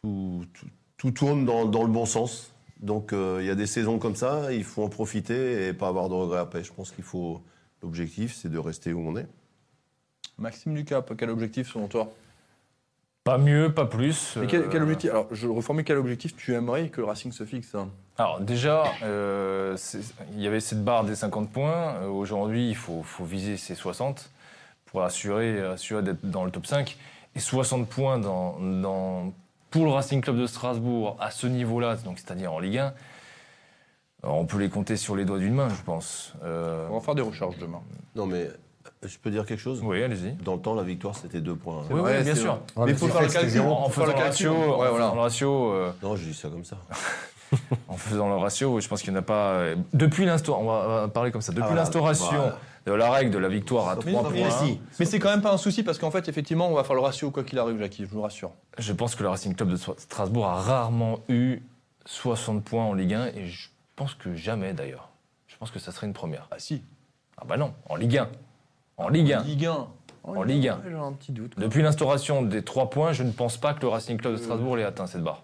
tout, 0.00 0.46
tout, 0.54 0.66
tout 1.00 1.12
tourne 1.12 1.46
dans, 1.46 1.64
dans 1.64 1.82
le 1.82 1.88
bon 1.88 2.04
sens. 2.04 2.52
Donc 2.80 3.14
euh, 3.14 3.38
il 3.40 3.46
y 3.46 3.50
a 3.50 3.54
des 3.54 3.66
saisons 3.66 3.98
comme 3.98 4.14
ça, 4.16 4.52
il 4.52 4.64
faut 4.64 4.82
en 4.84 4.90
profiter 4.90 5.66
et 5.66 5.72
pas 5.72 5.88
avoir 5.88 6.10
de 6.10 6.14
regrets 6.14 6.40
après. 6.40 6.62
Je 6.62 6.70
pense 6.74 6.90
qu'il 6.90 7.04
faut 7.04 7.40
l'objectif, 7.82 8.34
c'est 8.36 8.50
de 8.50 8.58
rester 8.58 8.92
où 8.92 9.00
on 9.00 9.16
est. 9.16 9.26
Maxime 10.38 10.74
Ducap, 10.74 11.10
quel 11.16 11.30
objectif 11.30 11.72
selon 11.72 11.88
toi? 11.88 12.10
Pas 13.24 13.38
mieux, 13.38 13.72
pas 13.72 13.86
plus. 13.86 14.36
Mais 14.36 14.46
quel, 14.46 14.62
euh, 14.64 14.68
quel 14.70 14.82
objectif? 14.82 15.10
Alors, 15.10 15.26
je 15.30 15.46
reformule 15.48 15.84
quel 15.84 15.96
objectif 15.96 16.36
tu 16.36 16.54
aimerais 16.54 16.88
que 16.90 17.00
le 17.00 17.06
Racing 17.06 17.32
se 17.32 17.44
fixe? 17.44 17.74
Hein 17.74 17.88
Alors 18.18 18.40
déjà, 18.40 18.84
euh, 19.02 19.76
il 20.34 20.40
y 20.42 20.46
avait 20.46 20.60
cette 20.60 20.84
barre 20.84 21.04
des 21.04 21.14
50 21.14 21.50
points. 21.50 21.94
Euh, 22.02 22.08
Aujourd'hui, 22.08 22.68
il 22.68 22.76
faut, 22.76 23.02
faut 23.02 23.24
viser 23.24 23.56
ces 23.56 23.74
60 23.74 24.30
pour 24.84 25.02
assurer, 25.02 25.60
assurer 25.62 26.02
d'être 26.02 26.28
dans 26.28 26.44
le 26.44 26.50
top 26.50 26.66
5. 26.66 26.98
Et 27.36 27.40
60 27.40 27.88
points 27.88 28.18
dans, 28.18 28.58
dans- 28.60 29.32
pour 29.70 29.84
le 29.84 29.90
Racing 29.90 30.20
Club 30.20 30.36
de 30.38 30.46
Strasbourg 30.46 31.16
à 31.20 31.30
ce 31.30 31.46
niveau-là, 31.46 31.96
donc 31.96 32.18
c'est-à-dire 32.18 32.52
en 32.52 32.58
Ligue 32.58 32.78
1, 32.78 32.92
alors, 34.22 34.36
on 34.36 34.44
peut 34.44 34.58
les 34.58 34.68
compter 34.68 34.96
sur 34.96 35.16
les 35.16 35.24
doigts 35.24 35.38
d'une 35.38 35.54
main, 35.54 35.68
je 35.70 35.82
pense. 35.82 36.34
Euh, 36.44 36.86
On 36.90 36.94
va 36.98 37.00
faire 37.00 37.14
des 37.14 37.22
recherches 37.22 37.56
demain. 37.58 37.80
Non 38.14 38.26
mais 38.26 38.48
je 39.02 39.16
peux 39.18 39.30
dire 39.30 39.46
quelque 39.46 39.60
chose? 39.60 39.80
Oui, 39.82 40.02
allez-y. 40.02 40.32
Dans 40.42 40.54
le 40.56 40.60
temps, 40.60 40.74
la 40.74 40.82
victoire, 40.82 41.14
c'était 41.16 41.40
deux 41.40 41.54
points. 41.54 41.84
Oui, 41.90 42.02
bien 42.22 42.34
sûr. 42.34 42.52
vrai. 42.52 42.60
Ouais, 42.76 42.86
mais 42.86 42.92
il 42.92 42.98
faut 42.98 43.06
c'est 43.06 43.12
faire 43.12 43.20
le 43.22 43.28
fait, 43.28 43.32
c'était 43.32 43.44
calcul. 43.46 43.50
zéro. 43.62 43.72
En 43.72 43.88
faisant 43.88 44.06
le 44.06 44.12
ratio, 44.12 44.52
Ouais, 44.52 44.88
voilà. 44.90 45.10
le 45.14 45.20
ratio, 45.20 45.72
euh, 45.72 45.90
Non, 46.02 46.16
je 46.16 46.24
dis 46.24 46.34
ça 46.34 46.48
comme 46.50 46.64
ça. 46.64 46.76
en 47.88 47.96
faisant 47.96 48.28
le 48.28 48.36
ratio, 48.36 48.78
je 48.78 48.88
pense 48.88 49.00
qu'il 49.00 49.10
n'y 49.12 49.16
en 49.18 49.20
a 49.20 49.24
pas. 49.24 49.52
euh, 49.52 49.76
Depuis 49.94 50.26
l'instauration, 50.26 50.68
on 50.68 50.86
va 51.00 51.08
parler 51.08 51.30
comme 51.30 51.40
ça. 51.40 51.52
Depuis 51.52 51.68
Ah, 51.72 51.74
l'instauration 51.74 52.26
Voilà. 52.30 52.58
De 52.86 52.92
la 52.92 53.10
règle 53.10 53.30
de 53.30 53.38
la 53.38 53.48
victoire 53.48 53.88
à 53.88 53.94
Donc, 53.96 54.06
3 54.06 54.30
mais 54.30 54.40
points, 54.42 54.50
si. 54.50 54.80
Mais 54.98 55.04
c'est 55.06 55.18
quand 55.18 55.30
même 55.30 55.42
pas 55.42 55.52
un 55.52 55.58
souci 55.58 55.82
parce 55.82 55.98
qu'en 55.98 56.10
fait, 56.10 56.28
effectivement, 56.28 56.68
on 56.68 56.74
va 56.74 56.84
faire 56.84 56.94
le 56.94 57.02
ratio 57.02 57.30
quoi 57.30 57.44
qu'il 57.44 57.58
arrive, 57.58 57.78
Jackie, 57.78 58.04
je 58.04 58.08
vous 58.10 58.22
rassure. 58.22 58.52
je 58.78 58.92
pense 58.92 59.14
que 59.14 59.22
le 59.22 59.28
Racing 59.28 59.54
Club 59.54 59.70
de 59.70 59.76
Strasbourg 59.76 60.46
a 60.46 60.54
rarement 60.60 61.20
eu 61.28 61.60
60 62.06 62.64
points 62.64 62.84
en 62.84 62.94
Ligue 62.94 63.14
1 63.14 63.26
et 63.34 63.46
je 63.46 63.68
pense 63.96 64.14
que 64.14 64.34
jamais 64.34 64.72
d'ailleurs. 64.72 65.10
Je 65.46 65.56
pense 65.56 65.70
que 65.70 65.78
ça 65.78 65.92
serait 65.92 66.06
une 66.06 66.14
première. 66.14 66.48
Ah 66.50 66.58
si. 66.58 66.82
Ah 67.36 67.44
bah 67.46 67.56
non, 67.56 67.74
en 67.88 67.96
Ligue 67.96 68.18
1. 68.18 68.28
En 68.96 69.08
Ligue 69.08 69.32
1. 69.32 69.42
Ligue 69.42 69.66
1. 69.66 69.86
En 70.24 70.42
Ligue 70.42 70.68
1. 70.68 70.76
Ouais, 70.76 70.82
J'ai 70.88 70.94
un 70.94 71.12
petit 71.12 71.32
doute. 71.32 71.58
Depuis 71.58 71.82
l'instauration 71.82 72.42
des 72.42 72.62
3 72.62 72.90
points, 72.90 73.12
je 73.12 73.22
ne 73.22 73.32
pense 73.32 73.56
pas 73.58 73.74
que 73.74 73.80
le 73.82 73.88
Racing 73.88 74.18
Club 74.18 74.32
de 74.34 74.38
Strasbourg 74.38 74.76
l'ait 74.76 74.84
atteint 74.84 75.06
cette 75.06 75.22
barre. 75.22 75.42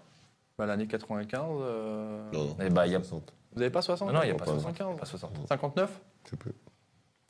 Bah, 0.57 0.65
L'année 0.65 0.87
95. 0.87 1.41
euh, 1.61 2.31
Non, 2.33 2.43
non. 2.45 2.55
Eh 2.63 2.69
bah, 2.69 2.87
il 2.87 2.93
y 2.93 2.95
a- 2.95 2.99
60. 2.99 3.33
Vous 3.55 3.61
avez 3.61 3.71
pas 3.71 3.81
60 3.81 4.11
Non, 4.11 4.21
il 4.21 4.25
n'y 4.25 4.31
a 4.31 4.35
pas 4.35 4.45
pas 4.45 4.51
60. 4.51 4.75
75. 4.77 4.99
Pas 4.99 5.05
60. 5.05 5.31
59 5.47 6.01
Je 6.25 6.29
sais 6.31 6.35
plus. 6.37 6.51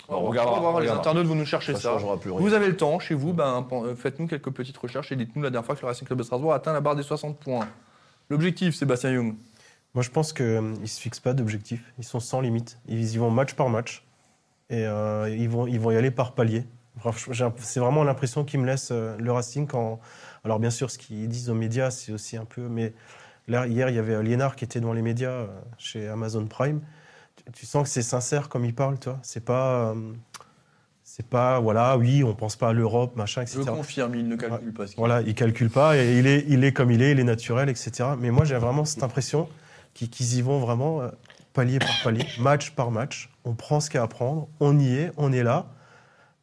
On 0.10 0.22
va 0.22 0.30
regardera, 0.30 0.60
voir, 0.60 0.74
on 0.76 0.80
les 0.80 0.84
regardera. 0.88 1.00
internautes, 1.00 1.28
vous 1.28 1.36
nous 1.36 1.46
cherchez 1.46 1.74
Ça 1.74 1.80
ça. 1.80 1.89
changera 1.91 2.17
plus 2.20 2.32
rien. 2.32 2.39
Vous 2.39 2.54
avez 2.54 2.67
le 2.67 2.78
temps 2.78 3.00
chez 3.00 3.13
vous, 3.13 3.34
ben, 3.34 3.65
euh, 3.72 3.96
faites-nous 3.96 4.28
quelques 4.28 4.52
petites 4.52 4.78
recherches 4.78 5.12
et 5.12 5.15
dites-nous 5.15 5.41
la 5.41 5.50
dernière 5.50 5.65
fois 5.65 5.76
que 5.76 5.82
le 5.82 5.88
Racing 5.88 6.06
Club 6.08 6.20
de 6.20 6.24
Strasbourg 6.24 6.54
a 6.54 6.56
atteint 6.56 6.74
la 6.74 6.82
barre 6.82 6.96
des 6.96 7.04
60 7.04 7.38
points. 7.39 7.67
L'objectif, 8.30 8.76
Sébastien 8.76 9.12
Young 9.12 9.36
Moi, 9.93 10.04
je 10.04 10.10
pense 10.10 10.34
qu'ils 10.34 10.62
ne 10.82 10.86
se 10.86 11.00
fixent 11.02 11.20
pas 11.20 11.34
d'objectif. 11.34 11.82
Ils 11.98 12.04
sont 12.06 12.20
sans 12.20 12.41
limite. 12.41 12.80
Ils 12.88 13.13
y 13.13 13.17
vont 13.17 13.30
match 13.32 13.54
par 13.54 13.70
match. 13.70 14.06
Et 14.70 14.86
euh, 14.86 15.30
ils, 15.30 15.50
vont, 15.50 15.65
ils 15.67 15.80
vont 15.80 15.91
y 15.91 15.96
aller 15.96 16.12
par 16.12 16.34
palier. 16.34 16.65
C'est 17.60 17.80
vraiment 17.80 18.04
l'impression 18.04 18.43
qu'ils 18.43 18.60
me 18.60 18.65
laisse 18.65 18.89
euh, 18.91 19.15
le 19.20 19.32
Racing 19.32 19.67
quand. 19.67 20.00
Alors, 20.43 20.60
bien 20.60 20.70
sûr, 20.70 20.89
ce 20.89 20.98
qu'ils 20.98 21.28
disent 21.28 21.50
aux 21.50 21.54
médias, 21.56 21.91
c'est 21.91 22.12
aussi 22.12 22.38
un 22.38 22.46
peu. 22.46 22.62
Mais 22.67 22.93
là, 23.48 23.67
hier, 23.67 23.89
il 23.89 23.96
y 23.96 24.00
avait 24.00 24.15
euh, 24.15 24.24
Liénard 24.24 24.56
qui 24.56 24.65
était 24.65 24.80
dans 24.80 24.93
les 24.93 25.02
médias 25.02 25.30
euh, 25.30 25.48
chez 25.78 26.08
Amazon 26.08 26.46
Prime. 26.46 26.82
Tu, 27.53 27.65
sens 27.65 27.83
que 27.83 27.89
c'est 27.89 28.01
sincère 28.01 28.49
comme 28.49 28.65
il 28.65 28.75
parle, 28.75 28.99
toi. 28.99 29.19
C'est 29.23 29.43
pas. 29.43 29.91
euh, 29.91 30.13
c'est 31.10 31.25
pas, 31.25 31.60
voilà, 31.62 31.97
oui, 31.97 32.23
on 32.23 32.36
pense 32.36 32.57
pas 32.57 32.69
à 32.69 32.73
l'Europe, 32.73 33.15
machin, 33.15 33.43
Je 33.45 33.57
etc. 33.57 33.71
confirme, 33.75 34.13
il 34.15 34.27
ne 34.27 34.36
calcule 34.36 34.73
pas 34.73 34.86
ce 34.86 34.91
qu'il 34.91 34.99
Voilà, 34.99 35.21
il 35.21 35.33
calcule 35.33 35.69
pas, 35.69 35.97
et 35.97 36.19
il 36.19 36.27
est, 36.27 36.43
il 36.49 36.63
est 36.65 36.73
comme 36.73 36.91
il 36.91 37.01
est, 37.01 37.12
il 37.12 37.19
est 37.19 37.23
naturel, 37.23 37.69
etc. 37.69 38.10
Mais 38.19 38.29
moi, 38.29 38.43
j'ai 38.43 38.55
vraiment 38.57 38.83
cette 38.83 39.01
impression 39.03 39.47
qu'ils 39.93 40.36
y 40.36 40.41
vont 40.41 40.60
vraiment 40.60 41.01
euh, 41.01 41.10
palier 41.53 41.79
par 41.79 41.89
palier, 42.03 42.25
match 42.39 42.71
par 42.71 42.91
match. 42.91 43.29
On 43.45 43.53
prend 43.55 43.79
ce 43.79 43.89
qu'il 43.89 43.97
y 43.97 44.01
a 44.01 44.03
à 44.03 44.07
prendre, 44.07 44.49
on 44.60 44.77
y 44.77 44.95
est, 44.95 45.12
on 45.17 45.31
est 45.31 45.43
là. 45.43 45.67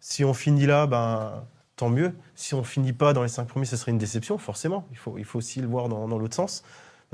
Si 0.01 0.25
on 0.25 0.35
finit 0.35 0.67
là, 0.67 0.87
ben, 0.87 1.45
tant 1.77 1.91
mieux. 1.91 2.15
Si 2.35 2.55
on 2.55 2.65
finit 2.65 2.95
pas 2.95 3.13
dans 3.13 3.23
les 3.23 3.29
cinq 3.29 3.47
premiers, 3.47 3.67
ce 3.67 3.77
serait 3.77 3.93
une 3.93 3.99
déception, 3.99 4.39
forcément. 4.39 4.89
Il 4.91 4.97
faut, 4.97 5.19
il 5.19 5.25
faut 5.25 5.39
aussi 5.39 5.61
le 5.61 5.69
voir 5.69 5.89
dans, 5.89 6.09
dans 6.09 6.19
l'autre 6.19 6.35
sens. 6.35 6.65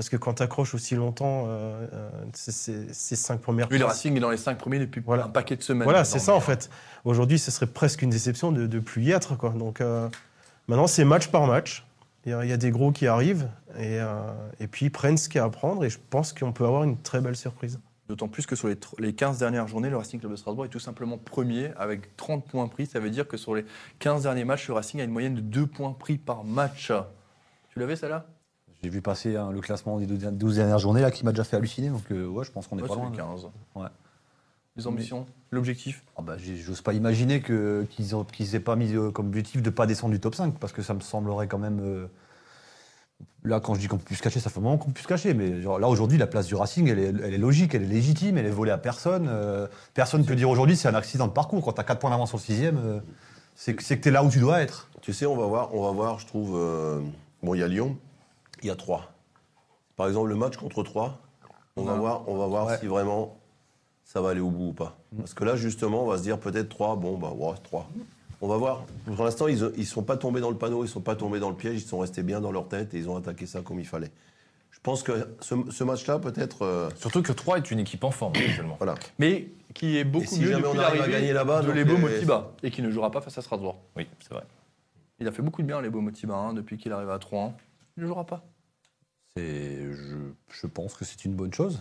Parce 0.01 0.09
que 0.09 0.17
quand 0.17 0.33
tu 0.33 0.43
accroches 0.43 0.75
aussi 0.75 0.95
longtemps 0.95 1.45
euh, 1.49 1.87
euh, 1.93 2.11
ces- 2.33 3.17
cinq 3.17 3.39
premières 3.43 3.69
Oui, 3.71 3.77
le 3.77 3.85
Racing 3.85 4.17
est 4.17 4.21
dans 4.21 4.31
les 4.31 4.39
5 4.39 4.57
premiers 4.57 4.79
depuis 4.79 5.03
Voilà. 5.05 5.27
un 5.27 5.29
paquet 5.29 5.57
de 5.57 5.63
semaines. 5.63 5.85
voilà, 5.85 6.05
c'est 6.05 6.19
ça 6.19 6.35
en 6.35 6.41
fait. 6.41 6.71
Aujourd'hui, 7.05 7.39
ce 7.39 7.51
serait 7.51 7.67
presque 7.67 8.01
une 8.01 8.09
déception 8.09 8.51
de 8.51 8.67
ne 8.67 8.81
plus 8.81 9.03
y 9.03 9.11
être. 9.11 9.37
Quoi. 9.37 9.51
Donc 9.51 9.83
euh, 9.83 10.09
maintenant, 10.69 10.87
c'est 10.87 11.05
match 11.05 11.27
par 11.29 11.47
match. 11.47 11.85
Il 12.25 12.31
y, 12.31 12.33
a- 12.35 12.43
il 12.47 12.49
y 12.49 12.53
a 12.55 12.57
des 12.57 12.71
gros 12.71 12.93
qui 12.93 13.07
arrivent 13.09 13.51
et, 13.77 14.01
euh, 14.01 14.23
et 14.59 14.69
puis 14.69 14.87
ils 14.87 14.91
prennent 14.91 15.19
ce 15.19 15.29
qu'il 15.29 15.37
y 15.37 15.43
a 15.43 15.45
à 15.45 15.51
prendre 15.51 15.85
et 15.85 15.91
je 15.91 15.99
pense 16.09 16.33
qu'on 16.33 16.53
peut 16.53 16.65
avoir 16.65 16.83
une 16.85 16.97
très 16.97 17.21
belle 17.21 17.37
surprise. 17.37 17.79
D'autant 18.09 18.29
plus 18.29 18.47
que 18.47 18.57
sur 18.57 18.69
les, 18.69 18.79
les 19.01 19.13
15 19.13 19.37
dernières 19.37 19.69
journées, 19.69 19.91
le 19.91 19.99
Racing 19.99 20.19
Club 20.19 20.33
de 20.33 20.37
Strasbourg 20.37 20.65
est 20.65 20.69
tout 20.71 20.81
simplement 20.81 21.19
premier 21.19 21.73
avec 21.77 22.17
30 22.17 22.47
points 22.47 22.69
pris. 22.69 22.87
Ça 22.87 23.01
veut 23.01 23.11
dire 23.11 23.29
que 23.29 23.37
sur 23.37 23.55
les 23.55 23.67
15 23.99 24.23
derniers 24.23 24.45
matchs, 24.47 24.67
le 24.69 24.73
Racing 24.73 24.99
a 25.03 25.05
une 25.05 25.11
moyenne 25.11 25.35
de 25.35 25.43
2 25.43 25.67
points 25.67 25.93
pris 25.93 26.17
par 26.17 26.43
match. 26.43 26.91
Tu 27.69 27.79
l'avais, 27.79 27.97
celle-là? 27.97 28.25
J'ai 28.83 28.89
vu 28.89 29.03
passer 29.03 29.37
hein, 29.37 29.51
le 29.53 29.61
classement 29.61 29.99
des 29.99 30.07
12 30.07 30.19
12 30.33 30.57
dernières 30.57 30.79
journées 30.79 31.03
là 31.03 31.11
qui 31.11 31.25
m'a 31.25 31.33
déjà 31.33 31.45
fait 31.45 31.57
halluciner. 31.57 31.91
Donc 31.91 32.05
euh, 32.13 32.27
ouais, 32.27 32.45
je 32.45 32.51
pense 32.51 32.67
qu'on 32.67 32.79
est 32.79 32.83
Ouais, 32.83 32.89
pas 32.89 32.95
loin. 32.95 33.11
les 33.11 33.17
15. 33.17 33.49
Ouais. 33.75 33.89
Les 34.77 34.87
ambitions, 34.87 35.27
l'objectif 35.51 36.03
Ah 36.17 36.23
bah, 36.23 36.37
J'ose 36.39 36.81
pas 36.81 36.93
imaginer 36.95 37.41
que- 37.41 37.85
qu'ils 37.91 38.15
ont- 38.17 38.25
qu'ils 38.25 38.55
aient 38.55 38.61
pas 38.61 38.77
mis 38.77 38.95
euh, 38.95 39.11
comme 39.11 39.27
objectif 39.27 39.61
de 39.63 39.69
pas 39.71 39.87
descendre 39.87 40.13
du 40.15 40.21
top 40.21 40.35
5 40.35 40.55
parce 40.59 40.73
que 40.73 40.81
ça 40.83 40.95
me 40.95 41.01
semblerait 41.01 41.47
quand 41.49 41.59
même. 41.59 41.81
euh, 41.83 42.07
Là, 43.45 43.61
quand 43.61 43.75
je 43.75 43.81
dis 43.81 43.87
qu'on 43.87 43.97
peut 43.99 44.05
plus 44.05 44.17
se 44.17 44.23
cacher, 44.23 44.39
ça 44.41 44.49
fait 44.51 44.59
un 44.59 44.63
moment 44.63 44.79
qu'on 44.79 44.87
peut 44.89 44.93
plus 44.95 45.03
se 45.03 45.09
cacher. 45.09 45.35
Mais 45.35 45.61
genre, 45.61 45.79
là, 45.79 45.89
aujourd'hui, 45.89 46.17
la 46.19 46.27
place 46.27 46.47
du 46.47 46.55
Racing, 46.55 46.89
elle 46.89 46.99
est, 46.99 47.09
elle 47.23 47.35
est 47.35 47.39
logique, 47.39 47.75
elle 47.75 47.83
est 47.83 47.87
légitime, 47.87 48.39
elle 48.39 48.47
est 48.47 48.51
volée 48.51 48.71
à 48.71 48.79
personne. 48.79 49.27
euh, 49.29 49.67
personne 49.95 50.23
ne 50.23 50.27
peut 50.27 50.37
dire 50.37 50.49
aujourd'hui 50.49 50.77
c'est 50.77 50.89
un 50.89 50.95
accident 50.95 51.27
de 51.27 51.33
parcours. 51.33 51.63
Quand 51.65 51.73
tu 51.73 51.81
as 51.81 51.85
4 51.85 51.99
points 52.01 52.11
d'avance 52.11 52.31
sur 52.31 52.39
le 52.39 52.43
sixième, 52.43 52.79
euh, 52.79 53.01
c'est 53.55 53.75
que 53.75 53.83
c'est 53.83 53.97
que 53.99 54.03
tu 54.03 54.09
es 54.09 54.13
là 54.13 54.25
où 54.25 54.31
tu 54.31 54.41
dois 54.41 54.61
être. 54.63 54.89
Tu 55.03 55.13
sais, 55.13 55.27
on 55.27 55.37
va 55.37 55.47
voir, 55.47 55.75
on 55.75 55.83
va 55.83 55.91
voir 55.91 56.19
je 56.19 56.27
trouve. 56.27 56.53
euh, 56.55 57.01
bon, 57.43 57.55
il 57.55 57.61
y 57.61 57.63
a 57.63 57.69
Lyon, 57.69 57.97
il 58.63 58.67
y 58.69 58.71
a 58.71 58.77
3. 58.77 59.13
Par 59.97 60.09
exemple, 60.09 60.29
le 60.29 60.37
match 60.37 60.57
contre 60.57 60.83
3, 60.83 61.19
on 61.77 61.85
va 61.85 61.95
voir, 61.95 62.29
on 62.29 62.37
va 62.37 62.47
voir 62.47 62.67
Ouais. 62.67 62.79
si 62.79 62.87
vraiment 62.87 63.39
ça 64.05 64.21
va 64.21 64.31
aller 64.31 64.41
au 64.41 64.51
bout 64.51 64.69
ou 64.69 64.73
pas. 64.73 64.97
Parce 65.19 65.35
que 65.35 65.45
là, 65.45 65.57
justement, 65.57 66.05
on 66.05 66.07
va 66.07 66.19
se 66.19 66.23
dire 66.23 66.39
peut-être 66.39 66.69
3, 66.69 66.97
bon, 66.97 67.17
bah, 67.19 67.31
ouais, 67.35 67.55
3. 67.63 67.89
On 68.43 68.49
va 68.49 68.57
voir. 68.57 68.85
Pour 69.15 69.25
l'instant, 69.25 69.49
ils 69.49 69.61
ne 69.63 69.83
sont 69.85 70.03
pas 70.03 70.17
tombés 70.17 70.41
dans 70.41 70.51
le 70.51 70.57
panneau, 70.57 70.79
ils 70.79 70.87
ne 70.87 70.93
sont 70.93 71.03
pas 71.03 71.15
tombés 71.15 71.41
dans 71.41 71.51
le 71.51 71.57
piège, 71.57 71.83
ils 71.83 71.87
sont 71.87 71.99
restés 71.99 72.23
bien 72.23 72.41
dans 72.41 72.51
leur 72.53 72.69
tête 72.69 72.95
et 72.95 72.99
ils 72.99 73.09
ont 73.09 73.17
attaqué 73.17 73.45
ça 73.47 73.61
comme 73.61 73.79
il 73.81 73.87
fallait. 73.87 74.11
Je 74.71 74.79
pense 74.83 75.03
que 75.03 75.13
ce, 75.41 75.55
ce 75.71 75.85
match-là, 75.85 76.19
peut-être. 76.19 76.63
euh, 76.63 76.89
Surtout 76.97 77.23
que 77.23 77.33
3 77.33 77.59
est 77.59 77.71
une 77.71 77.81
équipe 77.81 78.03
en 78.05 78.11
forme 78.11 78.33
actuellement. 78.37 78.77
voilà. 78.79 78.95
Mais 79.19 79.49
qui 79.75 79.99
est 79.99 80.05
beaucoup 80.05 80.25
si 80.27 80.41
mieux 80.41 80.53
depuis 80.55 80.67
on 80.75 80.79
arrive 80.79 81.03
à 81.03 81.09
gagner 81.09 81.33
là-bas, 81.35 81.63
de 81.63 81.71
Lebo 81.71 81.95
les- 81.97 81.99
Motiba 81.99 82.53
et 82.63 82.71
qui 82.71 82.81
ne 82.81 82.91
jouera 82.91 83.11
pas 83.11 83.21
face 83.21 83.37
à 83.37 83.43
Strasbourg. 83.43 83.77
Oui, 83.97 84.09
c'est 84.21 84.33
vrai. 84.33 84.45
Il 85.19 85.29
a 85.29 85.33
fait 85.33 85.43
beaucoup 85.43 85.61
de 85.61 85.67
bien, 85.67 85.81
Lebo 85.83 86.01
Motiba, 86.01 86.35
hein, 86.35 86.55
depuis 86.55 86.79
qu'il 86.79 86.93
arrive 86.93 87.11
à 87.11 87.19
3 87.19 87.53
Il 87.99 88.03
ne 88.05 88.09
jouera 88.09 88.25
pas. 88.25 88.43
Je, 89.37 90.33
je 90.51 90.67
pense 90.67 90.95
que 90.95 91.05
c'est 91.05 91.25
une 91.25 91.35
bonne 91.35 91.55
chose. 91.55 91.81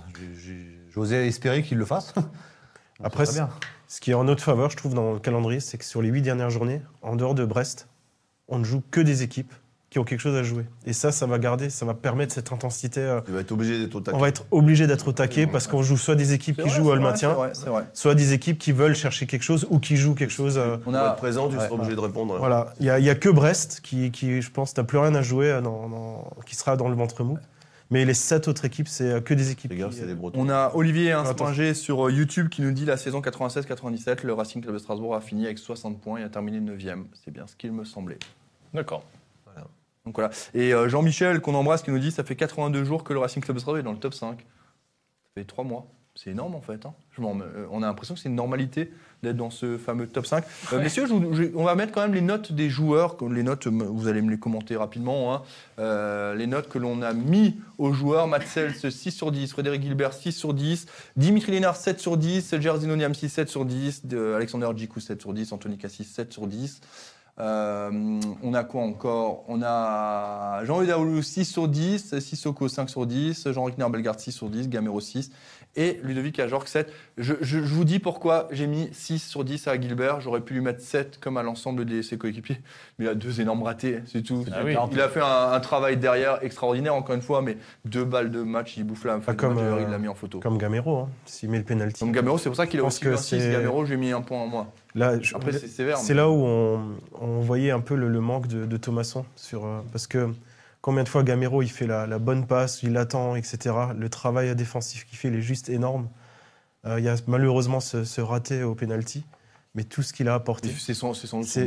J'osais 0.89 1.27
espérer 1.27 1.63
qu'il 1.63 1.77
le 1.77 1.85
fasse. 1.85 2.13
Après. 3.03 3.25
Ce 3.87 3.99
qui 4.01 4.11
est 4.11 4.13
en 4.13 4.23
notre 4.23 4.43
faveur, 4.43 4.69
je 4.69 4.77
trouve, 4.77 4.93
dans 4.93 5.13
le 5.13 5.19
calendrier, 5.19 5.59
c'est 5.59 5.79
que 5.79 5.85
sur 5.85 6.01
les 6.03 6.09
huit 6.09 6.21
dernières 6.21 6.51
journées, 6.51 6.81
en 7.01 7.15
dehors 7.15 7.33
de 7.33 7.43
Brest, 7.43 7.87
on 8.47 8.59
ne 8.59 8.63
joue 8.63 8.83
que 8.91 9.01
des 9.01 9.23
équipes 9.23 9.53
qui 9.89 9.97
ont 9.97 10.03
quelque 10.03 10.19
chose 10.19 10.35
à 10.35 10.43
jouer. 10.43 10.65
Et 10.85 10.93
ça, 10.93 11.11
ça 11.11 11.25
va 11.25 11.39
garder, 11.39 11.69
ça 11.71 11.83
va 11.85 11.93
permettre 11.95 12.33
cette 12.33 12.51
intensité. 12.51 12.99
euh, 13.01 13.21
Tu 13.21 13.31
vas 13.31 13.39
être 13.39 13.51
obligé 13.51 13.79
d'être 13.79 13.95
au 13.95 14.01
taquet. 14.01 14.15
on 14.17 14.21
va 14.21 14.27
être 14.27 14.45
obligé 14.51 14.85
d'être 14.85 15.07
au 15.07 15.11
taquet 15.13 15.47
parce 15.47 15.65
qu'on 15.67 15.81
joue 15.81 15.97
soit 15.97 16.13
des 16.15 16.33
équipes 16.33 16.57
qui 16.57 16.61
vrai, 16.61 16.69
jouent 16.69 16.93
le 16.93 16.99
maintien, 16.99 17.33
vrai, 17.33 17.51
vrai. 17.65 17.85
soit 17.93 18.13
des 18.13 18.33
équipes 18.33 18.59
qui 18.59 18.71
veulent 18.71 18.95
chercher 18.95 19.25
quelque 19.25 19.41
chose 19.41 19.65
ou 19.71 19.79
qui 19.79 19.97
jouent 19.97 20.13
quelque 20.13 20.29
chose. 20.33 20.57
euh, 20.59 20.77
On 20.85 20.93
a, 20.93 21.07
être 21.07 21.15
présent, 21.15 21.49
tu 21.49 21.55
Ouais, 21.57 21.63
seras 21.65 21.75
obligé 21.75 21.95
de 21.95 21.99
répondre. 22.01 22.37
Voilà, 22.37 22.73
il 22.79 22.83
n'y 22.83 22.89
a, 22.91 22.99
il 22.99 23.05
y 23.05 23.09
a 23.09 23.15
que 23.15 23.29
Brest 23.29 23.79
qui, 23.81 24.11
qui, 24.11 24.41
je 24.43 24.51
pense, 24.51 24.77
n'a 24.77 24.83
plus 24.83 24.99
rien 24.99 25.15
à 25.15 25.23
jouer, 25.23 25.49
euh, 25.51 25.61
dans- 25.61 25.89
dans- 25.89 26.29
qui 26.45 26.55
sera 26.55 26.77
dans 26.77 26.87
le 26.89 26.95
ventre 26.95 27.23
mou. 27.23 27.37
Mais 27.91 28.05
les 28.05 28.13
sept 28.13 28.47
autres 28.47 28.65
équipes, 28.65 28.87
c'est 28.87 29.09
euh, 29.13 29.19
que 29.21 29.33
des 29.33 29.49
équipes. 29.49 29.71
Les 29.71 29.77
gars, 29.77 29.87
qui, 29.89 29.95
c'est 29.97 30.05
des 30.05 30.13
Bretons. 30.13 30.39
on 30.39 30.49
a 30.49 30.71
Olivier. 30.75 31.13
Inspinger 31.13 31.73
sur 31.73 32.11
YouTube 32.11 32.49
qui 32.49 32.61
nous 32.61 32.71
dit 32.71 32.85
la 32.85 32.97
saison 32.97 33.19
96-97, 33.21 34.23
le 34.23 34.33
Racing 34.33 34.61
Club 34.61 34.75
de 34.75 34.79
Strasbourg 34.79 35.15
a 35.15 35.21
fini 35.21 35.45
avec 35.45 35.57
60 35.57 35.99
points 35.99 36.19
et 36.19 36.23
a 36.23 36.29
terminé 36.29 36.59
9e. 36.59 37.05
C'est 37.25 37.31
bien 37.31 37.47
ce 37.47 37.55
qu'il 37.55 37.71
me 37.71 37.83
semblait. 37.85 38.19
D'accord. 38.75 39.03
Donc 40.05 40.15
voilà. 40.15 40.31
Et 40.53 40.73
euh, 40.73 40.87
Jean-Michel, 40.89 41.41
qu'on 41.41 41.55
embrasse, 41.55 41.81
qui 41.83 41.91
nous 41.91 41.99
dit 41.99 42.11
ça 42.11 42.23
fait 42.23 42.35
82 42.35 42.83
jours 42.83 43.03
que 43.03 43.13
le 43.13 43.19
Racing 43.19 43.43
Club 43.43 43.55
de 43.55 43.59
Strasbourg 43.59 43.79
est 43.79 43.83
dans 43.83 43.91
le 43.91 43.99
top 43.99 44.13
5. 44.13 44.39
Ça 44.39 44.45
fait 45.35 45.43
3 45.45 45.63
mois. 45.63 45.87
C'est 46.15 46.31
énorme 46.31 46.55
en 46.55 46.61
fait. 46.61 46.85
hein. 46.85 46.93
Je 47.11 47.21
m'en- 47.21 47.39
euh, 47.39 47.65
on 47.71 47.81
a 47.81 47.85
l'impression 47.85 48.13
que 48.13 48.19
c'est 48.19 48.27
une 48.27 48.35
normalité 48.35 48.91
d'être 49.23 49.37
dans 49.37 49.49
ce 49.51 49.77
fameux 49.77 50.05
top 50.07 50.25
5. 50.25 50.43
Euh, 50.73 50.81
messieurs, 50.81 51.05
je 51.05 51.13
vous- 51.13 51.33
je- 51.33 51.43
on 51.55 51.63
va 51.63 51.75
mettre 51.75 51.93
quand 51.93 52.01
même 52.01 52.13
les 52.13 52.19
notes 52.21 52.51
des 52.51 52.69
joueurs. 52.69 53.15
Les 53.31 53.43
notes, 53.43 53.67
euh, 53.67 53.69
vous 53.69 54.07
allez 54.07 54.21
me 54.21 54.29
les 54.31 54.39
commenter 54.39 54.75
rapidement. 54.75 55.33
hein. 55.33 55.43
Euh, 55.77 56.35
les 56.35 56.47
notes 56.47 56.67
que 56.67 56.77
l'on 56.77 57.01
a 57.03 57.13
mis 57.13 57.57
aux 57.77 57.93
joueurs. 57.93 58.27
Matsels 58.27 58.73
6 58.91 59.11
sur 59.11 59.31
10, 59.31 59.51
Frédéric 59.51 59.81
Gilbert 59.83 60.11
6 60.13 60.33
sur 60.33 60.53
10, 60.53 60.87
Dimitri 61.15 61.53
Lénard 61.53 61.77
7 61.77 61.99
sur 62.01 62.17
10, 62.17 62.55
Jerzy 62.59 62.87
Niamsi 62.87 63.29
7 63.29 63.47
sur 63.47 63.63
10, 63.63 64.05
de 64.05 64.33
Alexander 64.35 64.67
Djikou 64.75 64.99
7 64.99 65.21
sur 65.21 65.31
10, 65.33 65.53
Anthony 65.53 65.77
Cassis 65.77 66.03
7 66.05 66.33
sur 66.33 66.47
10. 66.47 66.81
Euh, 67.41 68.19
on 68.43 68.53
a 68.53 68.63
quoi 68.63 68.81
encore? 68.81 69.43
On 69.47 69.61
a 69.63 70.63
Jean-Louis 70.65 70.87
Daoulou 70.87 71.21
6 71.21 71.45
sur 71.45 71.67
10, 71.67 72.19
Sissoko 72.19 72.67
5 72.67 72.89
sur 72.89 73.05
10, 73.05 73.47
Jean-Rickner 73.51 73.85
Bellegarde 73.89 74.19
6 74.19 74.31
sur 74.33 74.49
10, 74.49 74.67
Gamero 74.69 74.99
6 74.99 75.31
et 75.75 75.99
Ludovic 76.03 76.39
Ajorc 76.39 76.67
7. 76.67 76.91
Je, 77.17 77.35
je- 77.41 77.59
je 77.63 77.73
vous 77.73 77.85
dis 77.85 77.99
pourquoi 77.99 78.47
j'ai 78.51 78.65
mis 78.67 78.89
6 78.91 79.19
sur 79.19 79.43
10 79.45 79.67
à 79.67 79.79
Gilbert. 79.79 80.19
J'aurais 80.19 80.41
pu 80.41 80.55
lui 80.55 80.61
mettre 80.61 80.81
7 80.81 81.19
comme 81.19 81.37
à 81.37 81.43
l'ensemble 81.43 81.85
de 81.85 82.01
ses 82.01 82.17
coéquipiers. 82.17 82.59
Mais 82.97 83.05
il 83.05 83.07
a 83.07 83.15
deux 83.15 83.39
énormes 83.39 83.63
ratés, 83.63 83.99
c'est 84.07 84.23
tout. 84.23 84.43
Ah 84.51 84.61
oui. 84.65 84.75
Il 84.91 84.99
a 84.99 85.07
fait 85.07 85.21
un, 85.21 85.51
un 85.53 85.59
travail 85.59 85.95
derrière 85.97 86.39
extraordinaire, 86.43 86.95
encore 86.95 87.15
une 87.15 87.21
fois, 87.21 87.41
mais 87.41 87.57
deux 87.85 88.03
balles 88.03 88.31
de 88.31 88.41
match, 88.41 88.75
il 88.77 88.83
bouffe 88.83 89.05
la 89.05 89.17
du 89.17 89.25
comme, 89.35 89.53
match, 89.53 89.63
euh, 89.63 89.83
il 89.85 89.91
l'a 89.91 89.97
mis 89.99 90.07
en 90.07 90.15
photo. 90.15 90.39
Comme 90.39 90.57
Gamero, 90.57 90.97
hein, 91.01 91.09
s'il 91.25 91.49
met 91.49 91.59
le 91.59 91.63
penalty. 91.63 92.03
Donc 92.03 92.13
Gamero, 92.15 92.37
c'est 92.37 92.49
pour 92.49 92.57
ça 92.57 92.65
qu'il 92.67 92.79
a 92.79 92.83
aussi 92.83 93.07
un 93.07 93.15
6. 93.15 93.39
c'est- 93.39 93.51
Gamero, 93.51 93.85
j'ai 93.85 93.95
mis 93.97 94.11
un 94.11 94.21
point 94.21 94.39
en 94.41 94.47
moins. 94.47 94.67
Là, 94.99 95.13
c'est 95.23 96.13
mais- 96.13 96.17
là 96.17 96.29
où 96.29 96.43
on, 96.45 96.81
on 97.19 97.39
voyait 97.41 97.71
un 97.71 97.79
peu 97.79 97.95
le, 97.95 98.09
le 98.09 98.19
manque 98.21 98.47
de, 98.47 98.65
de 98.65 98.77
Thomasson. 98.77 99.25
Sur, 99.35 99.65
euh, 99.65 99.79
parce 99.91 100.07
que 100.07 100.29
combien 100.81 101.03
de 101.03 101.09
fois 101.09 101.23
Gamero, 101.23 101.61
il 101.61 101.69
fait 101.69 101.87
la, 101.87 102.05
la 102.05 102.19
bonne 102.19 102.45
passe, 102.45 102.83
il 102.83 102.95
attend, 102.97 103.35
etc. 103.35 103.57
Le 103.97 104.09
travail 104.09 104.55
défensif 104.55 105.05
qu'il 105.05 105.17
fait, 105.17 105.29
il 105.29 105.35
est 105.35 105.41
juste 105.41 105.69
énorme. 105.69 106.07
Euh, 106.85 106.99
il 106.99 107.05
y 107.05 107.09
a 107.09 107.15
malheureusement 107.27 107.79
ce, 107.79 108.03
ce 108.03 108.21
raté 108.21 108.63
au 108.63 108.75
penalty, 108.75 109.25
mais 109.75 109.83
tout 109.83 110.01
ce 110.01 110.13
qu'il 110.13 110.27
a 110.27 110.33
apporté, 110.33 110.69
C'est 110.77 110.93
son, 110.95 111.13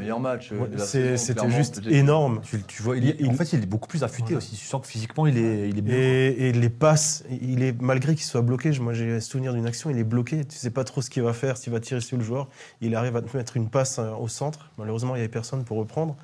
meilleur 0.00 0.18
match. 0.18 0.50
euh, 0.52 1.16
c'était 1.16 1.48
juste 1.50 1.80
énorme. 1.86 2.40
Tu, 2.42 2.60
tu 2.64 2.82
vois, 2.82 2.96
il 2.96 3.28
en 3.28 3.32
fait, 3.34 3.52
il 3.52 3.62
est 3.62 3.66
beaucoup 3.66 3.86
plus 3.86 4.02
affûté 4.02 4.32
Voilà. 4.32 4.38
aussi. 4.38 4.56
Tu 4.56 4.66
sens 4.66 4.82
que 4.82 4.88
physiquement, 4.88 5.26
il 5.26 5.38
est, 5.38 5.68
il 5.68 5.78
est 5.78 5.82
bien. 5.82 5.94
Et, 5.94 6.48
et 6.48 6.52
les 6.52 6.68
passes, 6.68 7.22
il 7.40 7.62
est 7.62 7.80
malgré 7.80 8.14
qu'il 8.16 8.24
soit 8.24 8.42
bloqué. 8.42 8.72
Moi, 8.80 8.92
j'ai 8.92 9.20
souvenir 9.20 9.54
d'une 9.54 9.66
action, 9.66 9.88
il 9.88 9.98
est 9.98 10.04
bloqué. 10.04 10.44
Tu 10.44 10.56
sais 10.56 10.70
pas 10.70 10.82
trop 10.82 11.00
ce 11.00 11.10
qu'il 11.10 11.22
va 11.22 11.32
faire, 11.32 11.56
s'il 11.56 11.72
va 11.72 11.78
tirer 11.78 12.00
sur 12.00 12.16
le 12.18 12.24
joueur. 12.24 12.48
Il 12.80 12.96
arrive 12.96 13.16
à 13.16 13.22
te 13.22 13.36
mettre 13.36 13.56
une 13.56 13.68
passe 13.68 14.00
euh, 14.00 14.10
au 14.14 14.26
centre. 14.26 14.70
Malheureusement, 14.78 15.14
il 15.14 15.18
y 15.18 15.22
avait 15.22 15.28
personne 15.28 15.62
pour 15.64 15.78
reprendre. 15.78 16.16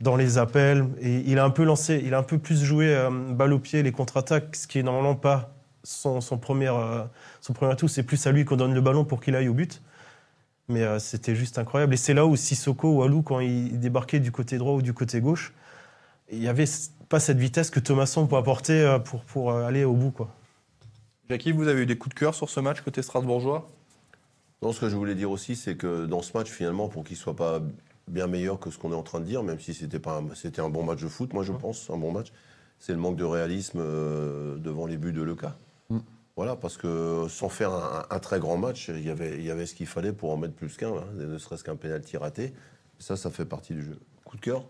Dans 0.00 0.16
les 0.16 0.36
appels, 0.36 0.84
et 1.00 1.22
il 1.26 1.38
a 1.38 1.44
un 1.44 1.50
peu 1.50 1.62
lancé, 1.62 2.02
il 2.04 2.12
a 2.12 2.18
un 2.18 2.22
peu 2.24 2.36
plus 2.36 2.62
joué 2.64 2.92
euh, 2.94 3.08
balle 3.10 3.52
au 3.52 3.60
pied, 3.60 3.84
les 3.84 3.92
contre-attaques, 3.92 4.56
ce 4.56 4.66
qui 4.66 4.80
est 4.80 4.82
normalement 4.82 5.14
pas 5.14 5.54
son, 5.84 6.20
son 6.20 6.38
premier, 6.38 6.68
euh, 6.68 7.04
son 7.40 7.52
premier 7.52 7.70
atout. 7.72 7.86
C'est 7.88 8.02
plus 8.02 8.26
à 8.26 8.32
lui 8.32 8.44
qu'on 8.44 8.56
donne 8.56 8.74
le 8.74 8.80
ballon 8.80 9.04
pour 9.04 9.20
qu'il 9.22 9.36
aille 9.36 9.48
au 9.48 9.54
but. 9.54 9.80
Mais 10.68 10.82
euh, 10.82 10.98
c'était 10.98 11.34
juste 11.34 11.58
incroyable. 11.58 11.94
Et 11.94 11.96
c'est 11.96 12.14
là 12.14 12.26
où 12.26 12.36
Sissoko 12.36 12.96
ou 12.96 13.02
Alou, 13.02 13.22
quand 13.22 13.40
il 13.40 13.78
débarquait 13.80 14.20
du 14.20 14.32
côté 14.32 14.58
droit 14.58 14.74
ou 14.74 14.82
du 14.82 14.94
côté 14.94 15.20
gauche, 15.20 15.52
il 16.30 16.38
n'y 16.38 16.48
avait 16.48 16.68
pas 17.08 17.20
cette 17.20 17.38
vitesse 17.38 17.70
que 17.70 17.80
Thomasson 17.80 18.26
peut 18.26 18.36
apporter 18.36 18.80
euh, 18.80 18.98
pour, 18.98 19.24
pour 19.24 19.50
euh, 19.50 19.66
aller 19.66 19.84
au 19.84 19.94
bout. 19.94 20.12
Quoi. 20.12 20.34
Jackie, 21.28 21.52
vous 21.52 21.68
avez 21.68 21.82
eu 21.82 21.86
des 21.86 21.98
coups 21.98 22.14
de 22.14 22.18
cœur 22.18 22.34
sur 22.34 22.48
ce 22.48 22.60
match 22.60 22.80
côté 22.80 23.02
Strasbourgeois? 23.02 23.68
Non, 24.62 24.72
ce 24.72 24.80
que 24.80 24.88
je 24.88 24.96
voulais 24.96 25.16
dire 25.16 25.30
aussi, 25.30 25.56
c'est 25.56 25.76
que 25.76 26.06
dans 26.06 26.22
ce 26.22 26.36
match, 26.36 26.48
finalement, 26.48 26.88
pour 26.88 27.04
qu'il 27.04 27.16
soit 27.16 27.36
pas 27.36 27.60
bien 28.08 28.28
meilleur 28.28 28.60
que 28.60 28.70
ce 28.70 28.78
qu'on 28.78 28.92
est 28.92 28.96
en 28.96 29.02
train 29.02 29.20
de 29.20 29.24
dire, 29.24 29.42
même 29.42 29.58
si 29.58 29.74
c'était 29.74 29.98
pas 29.98 30.18
un, 30.18 30.34
c'était 30.34 30.60
un 30.60 30.68
bon 30.68 30.84
match 30.84 31.02
de 31.02 31.08
foot, 31.08 31.32
moi 31.32 31.42
je 31.42 31.52
pense, 31.52 31.90
un 31.90 31.96
bon 31.96 32.12
match, 32.12 32.32
c'est 32.78 32.92
le 32.92 32.98
manque 32.98 33.16
de 33.16 33.24
réalisme 33.24 33.80
devant 33.80 34.86
les 34.86 34.96
buts 34.96 35.12
de 35.12 35.22
Leca. 35.22 35.56
Voilà, 36.36 36.56
parce 36.56 36.78
que 36.78 37.26
sans 37.28 37.48
faire 37.50 37.72
un, 37.72 38.06
un 38.08 38.18
très 38.18 38.40
grand 38.40 38.56
match, 38.56 38.88
il 38.88 39.04
y 39.06 39.10
avait, 39.10 39.36
il 39.36 39.44
y 39.44 39.50
avait 39.50 39.66
ce 39.66 39.74
qu'il 39.74 39.86
fallait 39.86 40.12
pour 40.14 40.30
en 40.32 40.36
mettre 40.38 40.54
plus 40.54 40.76
qu'un, 40.76 40.88
hein, 40.96 41.04
ne 41.14 41.36
serait-ce 41.36 41.62
qu'un 41.62 41.76
pénalty 41.76 42.16
raté. 42.16 42.54
Ça, 42.98 43.16
ça 43.16 43.30
fait 43.30 43.44
partie 43.44 43.74
du 43.74 43.82
jeu. 43.84 43.98
Coup 44.24 44.36
de 44.36 44.40
cœur? 44.40 44.64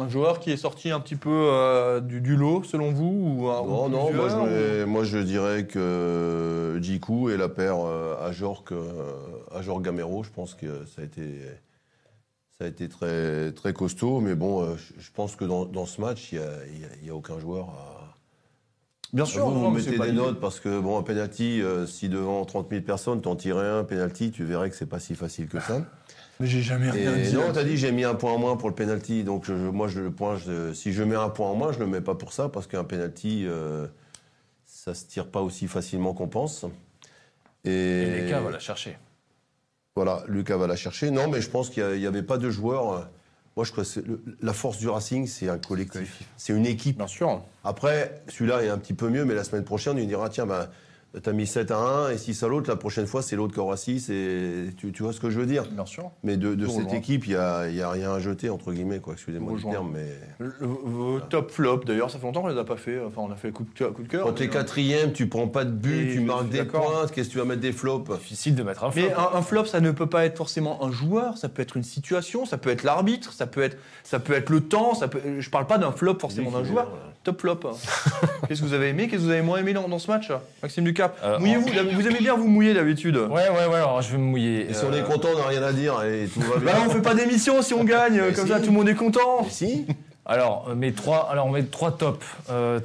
Un 0.00 0.08
joueur 0.08 0.40
qui 0.40 0.50
est 0.50 0.56
sorti 0.56 0.90
un 0.90 0.98
petit 0.98 1.14
peu 1.14 1.30
euh, 1.30 2.00
du, 2.00 2.20
du 2.20 2.34
lot, 2.34 2.64
selon 2.64 2.90
vous 2.90 3.04
ou, 3.44 3.48
un- 3.48 3.62
Non, 3.62 3.86
ou 3.86 3.88
non, 3.88 4.12
moi 4.12 4.28
je, 4.28 4.36
ou- 4.36 4.44
vais- 4.46 4.86
moi 4.86 5.04
je 5.04 5.18
dirais 5.18 5.68
que 5.68 6.76
Djikou 6.82 7.30
et 7.30 7.36
la 7.36 7.48
paire 7.48 7.76
euh, 7.86 8.16
Ajorc, 8.26 8.72
euh, 8.72 9.12
Ajorc 9.52 9.80
Gamero, 9.82 10.24
je 10.24 10.30
pense 10.30 10.54
que 10.54 10.84
ça 10.86 11.02
a 11.02 11.04
été, 11.04 11.42
ça 12.58 12.64
a 12.64 12.66
été 12.66 12.88
très, 12.88 13.52
très 13.52 13.72
costaud. 13.72 14.18
Mais 14.18 14.34
bon, 14.34 14.64
euh, 14.64 14.74
je 14.98 15.10
pense 15.12 15.36
que 15.36 15.44
dans, 15.44 15.64
dans 15.64 15.86
ce 15.86 16.00
match, 16.00 16.32
il 16.32 16.40
n'y 16.40 16.44
a, 16.44 16.66
il 16.66 16.80
y 16.80 16.84
a- 16.84 16.96
il 17.02 17.06
y 17.06 17.10
a 17.10 17.14
aucun 17.14 17.38
joueur 17.38 17.68
à. 17.68 17.93
Bien 19.14 19.24
vous, 19.24 19.30
vous 19.40 19.60
non, 19.62 19.70
mais 19.70 19.78
mettez 19.80 19.96
des 19.98 20.12
notes 20.12 20.40
parce 20.40 20.58
que, 20.60 20.80
bon, 20.80 20.98
un 20.98 21.02
penalty, 21.04 21.62
euh, 21.62 21.86
si 21.86 22.08
devant 22.08 22.44
30 22.44 22.68
000 22.68 22.82
personnes, 22.82 23.20
t'en 23.22 23.36
tirais 23.36 23.68
un 23.68 23.84
penalty, 23.84 24.32
tu 24.32 24.44
verrais 24.44 24.68
que 24.70 24.76
c'est 24.76 24.86
pas 24.86 24.98
si 24.98 25.14
facile 25.14 25.46
que 25.46 25.60
ça. 25.60 25.82
Mais 26.40 26.48
j'ai 26.48 26.62
jamais 26.62 26.90
rien 26.90 27.14
Et 27.16 27.22
dit. 27.28 27.34
non, 27.34 27.52
t'as 27.52 27.62
dit 27.62 27.76
j'ai 27.76 27.92
mis 27.92 28.02
un 28.02 28.16
point 28.16 28.32
en 28.32 28.38
moins 28.38 28.56
pour 28.56 28.68
le 28.68 28.74
penalty, 28.74 29.22
donc 29.22 29.44
je- 29.44 29.56
je- 29.56 29.68
moi 29.68 29.86
je 29.86 30.00
le 30.00 30.10
point, 30.10 30.36
je- 30.36 30.72
si 30.74 30.92
je 30.92 31.04
mets 31.04 31.14
un 31.14 31.28
point 31.28 31.48
en 31.48 31.54
moins, 31.54 31.70
je 31.70 31.78
le 31.78 31.86
mets 31.86 32.00
pas 32.00 32.16
pour 32.16 32.32
ça 32.32 32.48
parce 32.48 32.66
qu'un 32.66 32.82
penalty, 32.82 33.44
euh, 33.46 33.86
ça 34.66 34.94
se 34.94 35.06
tire 35.06 35.28
pas 35.28 35.42
aussi 35.42 35.68
facilement 35.68 36.12
qu'on 36.12 36.26
pense. 36.26 36.64
Et, 37.64 37.70
Et 37.70 38.20
les 38.22 38.28
gars, 38.30 38.40
va 38.40 38.50
la 38.50 38.58
chercher. 38.58 38.98
voilà, 39.94 40.24
Lucas 40.26 40.56
va 40.56 40.66
la 40.66 40.74
chercher. 40.76 41.12
Non, 41.12 41.28
mais 41.28 41.40
je 41.40 41.48
pense 41.48 41.70
qu'il 41.70 41.86
n'y 41.98 42.06
avait 42.06 42.24
pas 42.24 42.36
de 42.36 42.50
joueur 42.50 43.08
Moi, 43.56 43.64
je 43.64 43.70
crois 43.72 43.84
que 43.84 44.00
le- 44.00 44.20
la 44.42 44.52
force 44.52 44.78
du 44.78 44.88
Racing, 44.88 45.26
c'est 45.28 45.48
un 45.48 45.58
collectif. 45.58 46.22
C'est 46.36 46.52
une 46.52 46.66
équipe. 46.66 46.96
Bien 46.96 47.06
sûr. 47.06 47.44
Après, 47.62 48.22
celui-là 48.28 48.62
est 48.64 48.68
un 48.68 48.78
petit 48.78 48.94
peu 48.94 49.08
mieux, 49.08 49.24
mais 49.24 49.34
la 49.34 49.44
semaine 49.44 49.64
prochaine, 49.64 49.96
il 49.98 50.08
dira 50.08 50.28
tiens, 50.28 50.46
bah, 50.46 50.70
t'as 51.22 51.32
mis 51.32 51.46
7 51.46 51.70
à 51.70 51.78
1 51.78 52.10
et 52.10 52.18
6 52.18 52.42
à 52.42 52.48
l'autre. 52.48 52.68
La 52.70 52.76
prochaine 52.76 53.06
fois, 53.06 53.22
c'est 53.22 53.36
l'autre 53.36 53.54
qui 53.54 53.60
aura 53.60 53.76
6. 53.76 54.10
Et 54.10 54.66
tu, 54.76 54.92
tu 54.92 55.02
vois 55.02 55.12
ce 55.12 55.20
que 55.20 55.30
je 55.30 55.38
veux 55.38 55.46
dire 55.46 55.64
Bien 55.70 55.86
sûr. 55.86 56.10
Mais 56.22 56.36
de, 56.36 56.66
cette 56.66 56.92
équipe, 56.92 57.26
il 57.26 57.30
n'y 57.30 57.36
a, 57.36 57.68
y 57.68 57.82
a 57.82 57.90
rien 57.90 58.12
à 58.12 58.18
jeter, 58.18 58.50
entre 58.50 58.72
guillemets, 58.72 58.98
quoi. 59.00 59.14
Excusez-moi 59.14 59.56
du 59.56 59.64
terme, 59.64 59.90
mais. 59.92 60.06
Le- 60.38 60.52
Vos 60.60 61.20
top 61.20 61.50
flop, 61.50 61.82
d'ailleurs, 61.86 62.10
ça 62.10 62.18
fait 62.18 62.26
longtemps 62.26 62.42
qu'on 62.42 62.48
les 62.48 62.58
a 62.58 62.64
pas 62.64 62.76
fait. 62.76 63.00
Enfin, 63.00 63.22
on 63.22 63.30
a 63.30 63.36
fait 63.36 63.50
coup 63.50 63.64
de 63.64 63.70
cœur. 63.70 63.92
Coup 63.92 64.02
de 64.02 64.08
cœur 64.08 64.24
Quand 64.26 64.32
t'es 64.32 64.44
euh, 64.44 64.48
quatrième, 64.48 65.12
tu 65.12 65.28
prends 65.28 65.48
pas 65.48 65.64
de 65.64 65.70
but, 65.70 66.10
Et 66.10 66.12
tu 66.14 66.20
marques 66.20 66.48
des 66.48 66.64
points. 66.64 67.06
Qu'est-ce 67.12 67.28
que 67.28 67.32
tu 67.32 67.38
vas 67.38 67.44
mettre 67.44 67.60
des 67.60 67.72
flops? 67.72 68.10
Difficile 68.18 68.54
de 68.54 68.62
mettre 68.62 68.84
un 68.84 68.90
flop. 68.90 69.02
Mais 69.02 69.12
un, 69.14 69.38
un 69.38 69.42
flop, 69.42 69.64
ça 69.66 69.80
ne 69.80 69.90
peut 69.90 70.08
pas 70.08 70.24
être 70.24 70.36
forcément 70.36 70.84
un 70.84 70.90
joueur, 70.90 71.38
ça 71.38 71.48
peut 71.48 71.62
être 71.62 71.76
une 71.76 71.82
situation, 71.82 72.44
ça 72.46 72.58
peut 72.58 72.70
être 72.70 72.82
l'arbitre, 72.82 73.32
ça 73.32 73.46
peut 73.46 73.62
être, 73.62 73.76
ça 74.02 74.18
peut 74.18 74.32
être 74.34 74.50
le 74.50 74.60
temps. 74.60 74.94
Ça 74.94 75.08
peut, 75.08 75.20
je 75.38 75.50
parle 75.50 75.66
pas 75.66 75.78
d'un 75.78 75.92
flop 75.92 76.18
forcément 76.18 76.50
d'un 76.50 76.64
joueur. 76.64 76.88
Top 77.24 77.40
flop. 77.40 77.60
Qu'est-ce 78.48 78.60
que 78.60 78.66
vous 78.66 78.74
avez 78.74 78.90
aimé 78.90 79.08
Qu'est-ce 79.08 79.22
que 79.22 79.26
vous 79.26 79.32
avez 79.32 79.40
moins 79.42 79.58
aimé 79.58 79.72
dans, 79.72 79.88
dans 79.88 79.98
ce 79.98 80.10
match 80.10 80.30
Maxime 80.62 80.84
Ducap? 80.84 81.18
Euh, 81.24 81.38
Mouillez-vous. 81.38 81.68
Vous 81.94 82.06
aimez 82.06 82.18
bien 82.20 82.34
vous 82.34 82.46
mouiller 82.48 82.74
d'habitude. 82.74 83.16
Ouais, 83.16 83.48
ouais, 83.48 83.66
ouais, 83.66 83.76
alors 83.76 84.02
je 84.02 84.12
vais 84.12 84.18
me 84.18 84.24
mouiller. 84.24 84.70
Et 84.70 84.74
si 84.74 84.84
on 84.84 84.92
Euh, 84.92 85.00
est 85.00 85.04
content, 85.04 85.28
on 85.34 85.38
n'a 85.38 85.46
rien 85.46 85.62
à 85.62 85.72
dire 85.72 86.02
et 86.04 86.28
tout 86.32 86.40
va 86.40 86.58
Bah 86.60 86.72
on 86.86 86.90
fait 86.90 87.00
pas 87.02 87.14
d'émission 87.14 87.62
si 87.62 87.72
on 87.74 87.82
gagne, 87.84 88.20
Mais 88.20 88.32
comme 88.34 88.44
si. 88.46 88.52
ça 88.52 88.60
tout 88.60 88.66
le 88.66 88.72
monde 88.72 88.88
est 88.88 88.94
content. 88.94 89.42
Mais 89.42 89.48
si 89.50 89.86
Alors, 90.26 90.66
euh, 90.68 90.74
mes 90.74 90.92
trois, 90.92 91.28
alors 91.30 91.50
mes 91.50 91.64
trois 91.64 91.92
tops. 91.96 92.24
Euh, 92.50 92.78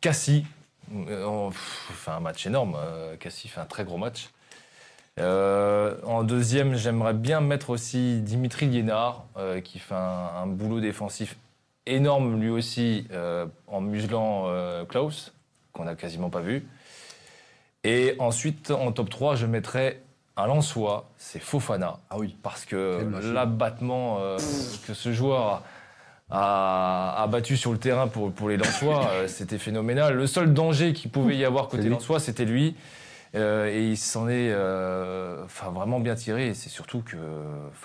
Cassie, 0.00 0.44
fait 0.90 2.10
un 2.10 2.20
match 2.20 2.46
énorme. 2.46 2.76
Cassie 3.20 3.48
fait 3.48 3.60
un 3.60 3.64
très 3.66 3.84
gros 3.84 3.96
match. 3.96 4.30
Euh, 5.20 5.94
en 6.04 6.24
deuxième, 6.24 6.74
j'aimerais 6.74 7.14
bien 7.14 7.40
mettre 7.40 7.70
aussi 7.70 8.20
Dimitri 8.20 8.66
Liénard, 8.66 9.24
euh, 9.38 9.60
qui 9.60 9.78
fait 9.78 9.94
un, 9.94 10.42
un 10.42 10.46
boulot 10.46 10.80
défensif 10.80 11.36
énorme 11.86 12.40
lui 12.40 12.50
aussi, 12.50 13.06
euh, 13.12 13.46
en 13.66 13.80
muselant 13.80 14.44
euh, 14.46 14.84
Klaus, 14.84 15.32
qu'on 15.72 15.84
n'a 15.84 15.94
quasiment 15.94 16.30
pas 16.30 16.40
vu. 16.40 16.66
Et 17.84 18.14
ensuite, 18.18 18.70
en 18.70 18.92
top 18.92 19.10
3, 19.10 19.36
je 19.36 19.46
mettrais 19.46 20.00
un 20.36 20.46
Lançois, 20.46 21.10
c'est 21.16 21.38
Fofana. 21.38 21.98
Ah 22.10 22.16
oui. 22.18 22.36
Parce 22.42 22.64
que 22.64 23.06
l'abattement 23.32 24.18
euh, 24.20 24.36
que 24.86 24.94
ce 24.94 25.12
joueur 25.12 25.62
a, 26.30 27.22
a 27.22 27.26
battu 27.26 27.56
sur 27.56 27.72
le 27.72 27.78
terrain 27.78 28.08
pour, 28.08 28.32
pour 28.32 28.48
les 28.48 28.56
Lensois, 28.56 29.08
c'était 29.26 29.58
phénoménal. 29.58 30.14
Le 30.14 30.26
seul 30.26 30.52
danger 30.52 30.92
qu'il 30.92 31.10
pouvait 31.10 31.36
y 31.36 31.44
avoir 31.44 31.68
côté. 31.68 31.88
Lensois, 31.88 32.20
c'était 32.20 32.46
lui. 32.46 32.74
Euh, 33.34 33.68
et 33.68 33.88
il 33.88 33.96
s'en 33.96 34.28
est 34.28 34.50
euh, 34.52 35.44
vraiment 35.72 36.00
bien 36.00 36.14
tiré. 36.14 36.48
Et 36.48 36.54
c'est 36.54 36.70
surtout 36.70 37.02
que 37.02 37.16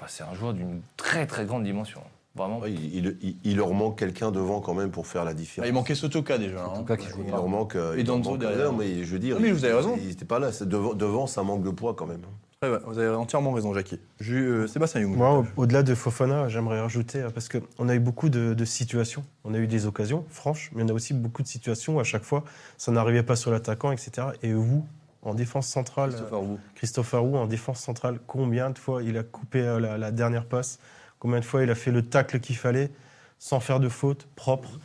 c'est 0.08 0.24
un 0.24 0.34
joueur 0.34 0.54
d'une 0.54 0.82
très 0.96 1.28
très 1.28 1.46
grande 1.46 1.64
dimension. 1.64 2.02
Vraiment. 2.36 2.60
Ouais, 2.60 2.72
il, 2.72 2.96
il- 2.96 3.18
il- 3.22 3.36
il 3.44 3.58
leur 3.58 3.74
manque 3.74 3.98
quelqu'un 3.98 4.32
devant 4.32 4.62
quand 4.62 4.74
même 4.74 4.92
pour 4.92 5.08
faire 5.08 5.26
la 5.26 5.34
différence. 5.34 5.66
Ah, 5.66 5.68
il 5.68 5.74
manquait 5.74 5.96
Sotoka 5.96 6.38
déjà. 6.38 6.64
hein. 6.64 6.70
Sotoka 6.76 6.98
qui 6.98 7.08
joue 7.10 7.18
Il 7.26 7.32
pas. 7.32 7.38
leur 7.38 7.48
manque. 7.48 7.76
euh, 7.76 7.96
Et 7.96 8.00
il 8.02 8.04
Danzo 8.06 8.38
derrière. 8.38 8.72
Non, 8.72 8.78
mais 8.78 9.04
je 9.04 9.12
veux 9.12 9.20
dire. 9.20 9.36
Ah, 9.38 9.42
mais 9.42 9.52
vous 9.52 9.66
avez 9.66 9.74
raison. 9.74 9.96
Il 10.00 10.08
n'était 10.08 10.26
pas 10.26 10.40
là. 10.40 10.52
Devant, 10.62 10.94
devant, 10.94 11.28
ça 11.28 11.44
manque 11.44 11.64
de 11.64 11.72
poids 11.72 11.94
quand 11.96 12.06
même. 12.06 12.22
Ouais, 12.62 12.70
ouais, 12.70 12.78
vous 12.86 13.00
avez 13.00 13.10
entièrement 13.16 13.52
raison, 13.54 13.74
Jackie. 13.74 14.00
Euh, 14.30 14.68
Sébastien 14.68 15.02
Young. 15.02 15.16
Moi, 15.16 15.40
au- 15.58 15.62
au-delà 15.62 15.82
de 15.82 15.96
Fofana, 15.96 16.50
j'aimerais 16.50 16.82
rajouter, 16.82 17.22
euh, 17.22 17.30
parce 17.30 17.48
qu'on 17.50 17.88
a 17.90 17.96
eu 17.96 18.00
beaucoup 18.00 18.28
de, 18.30 18.54
de 18.54 18.66
situations. 18.66 19.24
On 19.46 19.54
a 19.54 19.58
eu 19.58 19.68
des 19.68 19.86
occasions, 19.86 20.26
franches, 20.30 20.70
mais 20.76 20.84
on 20.84 20.90
a 20.90 20.94
aussi 20.94 21.14
beaucoup 21.14 21.42
de 21.42 21.48
situations 21.48 21.96
où 21.96 22.00
à 22.02 22.04
chaque 22.04 22.24
fois, 22.24 22.44
ça 22.78 22.92
n'arrivait 22.92 23.24
pas 23.24 23.38
sur 23.38 23.50
l'attaquant, 23.52 23.92
etc. 23.94 24.28
Et 24.44 24.52
vous, 24.54 24.86
en 25.24 25.34
défense 25.34 25.68
centrale, 25.68 26.10
Christopher 26.12 26.40
euh, 26.44 26.56
Christopher 26.76 27.22
Roux, 27.22 27.38
en 27.38 27.48
défense 27.48 27.80
centrale, 27.80 28.20
combien 28.28 28.70
de 28.72 28.78
fois 28.78 29.04
il 29.04 29.18
a 29.18 29.24
coupé 29.24 29.62
euh, 29.62 29.80
la, 29.80 29.98
la 29.98 30.12
dernière 30.12 30.46
passe 30.46 30.80
Combien 31.20 31.40
de 31.40 31.46
fois 31.46 31.64
il 31.64 31.70
a 31.70 31.76
fait 31.76 31.92
le 31.92 32.02
tacle 32.02 32.40
qu'il 32.40 32.56
fallait, 32.56 32.92
sans 33.38 33.60
faire 33.60 33.80
de 33.80 33.90
faute, 33.90 34.28
propre 34.36 34.80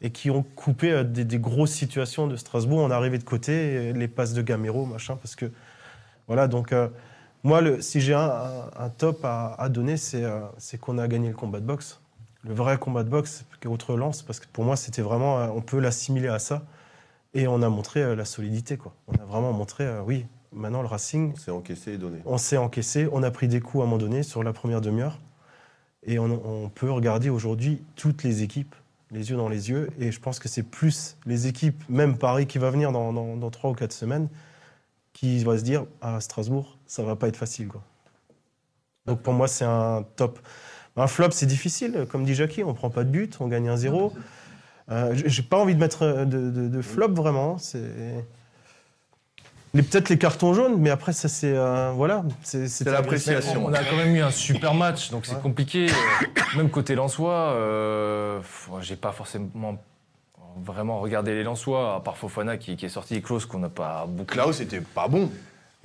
et 0.00 0.10
qui 0.10 0.30
ont 0.30 0.42
coupé 0.42 0.92
euh, 0.92 1.02
des, 1.04 1.24
des 1.24 1.38
grosses 1.38 1.72
situations 1.72 2.26
de 2.26 2.36
Strasbourg. 2.36 2.78
On 2.78 2.90
est 2.90 2.94
arrivé 2.94 3.18
de 3.18 3.24
côté, 3.24 3.92
les 3.92 4.08
passes 4.08 4.32
de 4.32 4.42
Gamero, 4.42 4.86
machin, 4.86 5.16
parce 5.16 5.34
que 5.34 5.50
voilà. 6.28 6.46
Donc 6.46 6.72
euh, 6.72 6.88
moi, 7.42 7.60
le, 7.60 7.80
si 7.80 8.00
j'ai 8.00 8.14
un, 8.14 8.90
top 8.96 9.24
à, 9.24 9.54
à 9.58 9.68
donner, 9.68 9.96
c'est 9.96 10.24
euh, 10.24 10.40
c'est 10.58 10.78
qu'on 10.78 10.98
a 10.98 11.08
gagné 11.08 11.28
le 11.28 11.34
combat 11.34 11.60
de 11.60 11.64
boxe, 11.66 12.00
le 12.44 12.54
vrai 12.54 12.78
combat 12.78 13.02
de 13.02 13.08
boxe 13.08 13.44
contre 13.62 13.96
Lens, 13.96 14.22
parce 14.22 14.40
que 14.40 14.46
pour 14.52 14.64
moi, 14.64 14.76
c'était 14.76 15.02
vraiment, 15.02 15.36
on 15.54 15.60
peut 15.60 15.80
l'assimiler 15.80 16.28
à 16.28 16.38
ça, 16.38 16.64
et 17.34 17.46
on 17.46 17.62
a 17.62 17.68
montré 17.68 18.16
la 18.16 18.24
solidité, 18.24 18.76
quoi. 18.76 18.94
On 19.08 19.20
a 19.20 19.24
vraiment 19.24 19.52
montré, 19.52 19.84
euh, 19.84 20.02
oui, 20.04 20.26
maintenant 20.52 20.82
le 20.82 20.88
Racing, 20.88 21.32
On 21.32 21.36
s'est 21.36 21.50
encaissé 21.50 21.92
et 21.92 21.98
donné. 21.98 22.18
on 22.24 22.38
s'est 22.38 22.56
encaissé, 22.56 23.08
on 23.12 23.22
a 23.22 23.30
pris 23.30 23.48
des 23.48 23.60
coups 23.60 23.82
à 23.82 23.86
un 23.86 23.86
moment 23.86 23.98
donné 23.98 24.22
sur 24.22 24.42
la 24.42 24.52
première 24.52 24.80
demi-heure. 24.80 25.18
Et 26.06 26.18
on, 26.18 26.70
peut 26.74 26.90
regarder 26.90 27.28
aujourd'hui 27.28 27.82
toutes 27.96 28.22
les 28.22 28.42
équipes, 28.42 28.74
les 29.10 29.30
yeux 29.30 29.36
dans 29.36 29.48
les 29.48 29.68
yeux. 29.68 29.90
Et 29.98 30.12
je 30.12 30.20
pense 30.20 30.38
que 30.38 30.48
c'est 30.48 30.62
plus 30.62 31.16
les 31.26 31.46
équipes, 31.46 31.82
même 31.88 32.16
Paris 32.16 32.46
qui 32.46 32.58
va 32.58 32.70
venir 32.70 32.92
dans, 32.92 33.12
dans, 33.12 33.36
dans 33.36 33.50
3 33.50 33.70
ou 33.70 33.74
4 33.74 33.92
semaines, 33.92 34.28
qui 35.12 35.42
va 35.42 35.58
se 35.58 35.64
dire 35.64 35.86
à 36.00 36.20
Strasbourg, 36.20 36.78
ça 36.86 37.02
va 37.02 37.16
pas 37.16 37.28
être 37.28 37.36
facile. 37.36 37.68
Quoi. 37.68 37.82
Donc 39.06 39.20
pour 39.20 39.32
moi, 39.32 39.48
c'est 39.48 39.64
un 39.64 40.04
top. 40.16 40.38
Un 40.96 41.06
flop, 41.06 41.30
c'est 41.30 41.46
difficile. 41.46 42.06
Comme 42.10 42.24
dit 42.24 42.34
Jackie, 42.34 42.62
on 42.62 42.74
prend 42.74 42.90
pas 42.90 43.04
de 43.04 43.10
but, 43.10 43.36
on 43.40 43.48
gagne 43.48 43.68
un 43.68 43.76
0 43.76 44.12
Euh, 44.90 45.12
J'ai 45.14 45.42
pas 45.42 45.58
envie 45.58 45.74
de 45.74 45.80
mettre 45.80 46.24
de, 46.24 46.50
de- 46.50 46.82
flop 46.82 47.12
vraiment. 47.12 47.58
C'est. 47.58 48.24
Les- 49.78 49.84
Peut-être 49.84 50.08
les 50.08 50.18
cartons 50.18 50.54
jaunes, 50.54 50.76
mais 50.78 50.90
après, 50.90 51.12
ça, 51.12 51.28
c'est. 51.28 51.52
euh, 51.54 51.92
voilà. 51.94 52.24
C'est 52.42 52.84
l'appréciation. 52.84 53.64
On 53.66 53.72
a 53.72 53.84
quand 53.84 53.96
même 53.96 54.14
eu 54.16 54.20
un 54.20 54.30
super 54.32 54.74
match, 54.74 55.10
donc 55.10 55.24
c'est 55.24 55.34
Ouais. 55.36 55.40
compliqué. 55.40 55.86
Euh, 55.88 56.26
Même 56.56 56.68
côté 56.70 56.94
Lensois, 56.94 57.52
euh, 57.52 58.40
j'ai 58.80 58.96
pas 58.96 59.12
forcément 59.12 59.78
vraiment 60.64 60.98
regardé 61.00 61.34
les 61.34 61.44
Lensois, 61.44 61.94
à 61.96 62.00
part 62.00 62.16
Fofana 62.16 62.56
qui, 62.56 62.76
qui 62.76 62.86
est 62.86 62.88
sorti 62.88 63.14
et 63.14 63.22
Klaus 63.22 63.46
qu'on 63.46 63.58
n'a 63.60 63.68
pas 63.68 64.06
beaucoup. 64.08 64.32
Klaus, 64.34 64.56
c'était 64.56 64.80
pas 64.80 65.06
bon. 65.06 65.30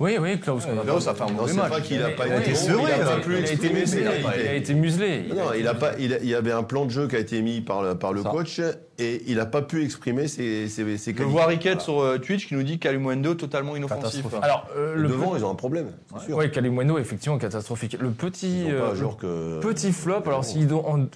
Oui, 0.04 0.18
oui, 0.20 0.38
Klaus. 0.38 0.66
a 0.66 0.82
Klaus 0.82 1.08
a 1.08 1.14
fait 1.14 1.22
un 1.22 1.26
Non, 1.28 1.32
mauvais 1.32 1.52
c'est 1.52 1.56
match. 1.56 1.70
pas 1.70 1.80
qu'il 1.80 2.02
a 2.02 2.10
pas 2.10 2.24
Ouais, 2.24 2.26
été 2.26 2.36
ouais, 2.36 2.40
il 2.42 2.46
a 2.46 2.50
exprimer, 2.50 2.84
il, 2.92 4.06
a, 4.06 4.54
été- 4.54 4.74
muselé. 4.74 5.24
Non, 5.34 5.54
il, 5.58 5.66
a 5.66 5.72
pas, 5.72 5.92
il, 5.98 6.10
y 6.28 6.34
avait 6.34 6.52
un 6.52 6.62
plan 6.62 6.84
de 6.84 6.90
jeu 6.90 7.08
qui 7.08 7.16
a 7.16 7.18
été 7.20 7.40
mis 7.40 7.62
par 7.62 7.82
le, 7.82 7.94
par 7.94 8.12
le 8.12 8.22
coach 8.22 8.60
et 8.98 9.22
il 9.26 9.36
n'a 9.36 9.46
pas 9.46 9.62
pu 9.62 9.82
exprimer 9.82 10.28
ses, 10.28 10.68
ses, 10.68 10.98
ses 10.98 11.12
Je 11.12 11.16
qualités. 11.16 11.32
vois 11.32 11.46
Riquette 11.46 11.80
sur 11.80 12.02
euh, 12.02 12.18
Twitch 12.18 12.48
qui 12.48 12.54
nous 12.54 12.62
dit 12.62 12.78
Calumuendo 12.78 13.34
totalement 13.34 13.76
inoffensif. 13.76 14.26
Alors, 14.42 14.68
euh, 14.76 14.94
le 14.94 15.08
Devant, 15.08 15.36
ils 15.36 15.44
ont 15.44 15.50
un 15.50 15.54
problème. 15.54 15.86
Oui, 16.28 16.50
Kalimuendo, 16.50 16.98
effectivement, 16.98 17.38
catastrophique. 17.38 17.96
Le 17.98 18.10
petit, 18.10 18.66
euh, 18.68 18.92
que. 19.18 19.60
petit 19.60 19.92
flop, 19.92 20.22
alors 20.26 20.44
si 20.44 20.66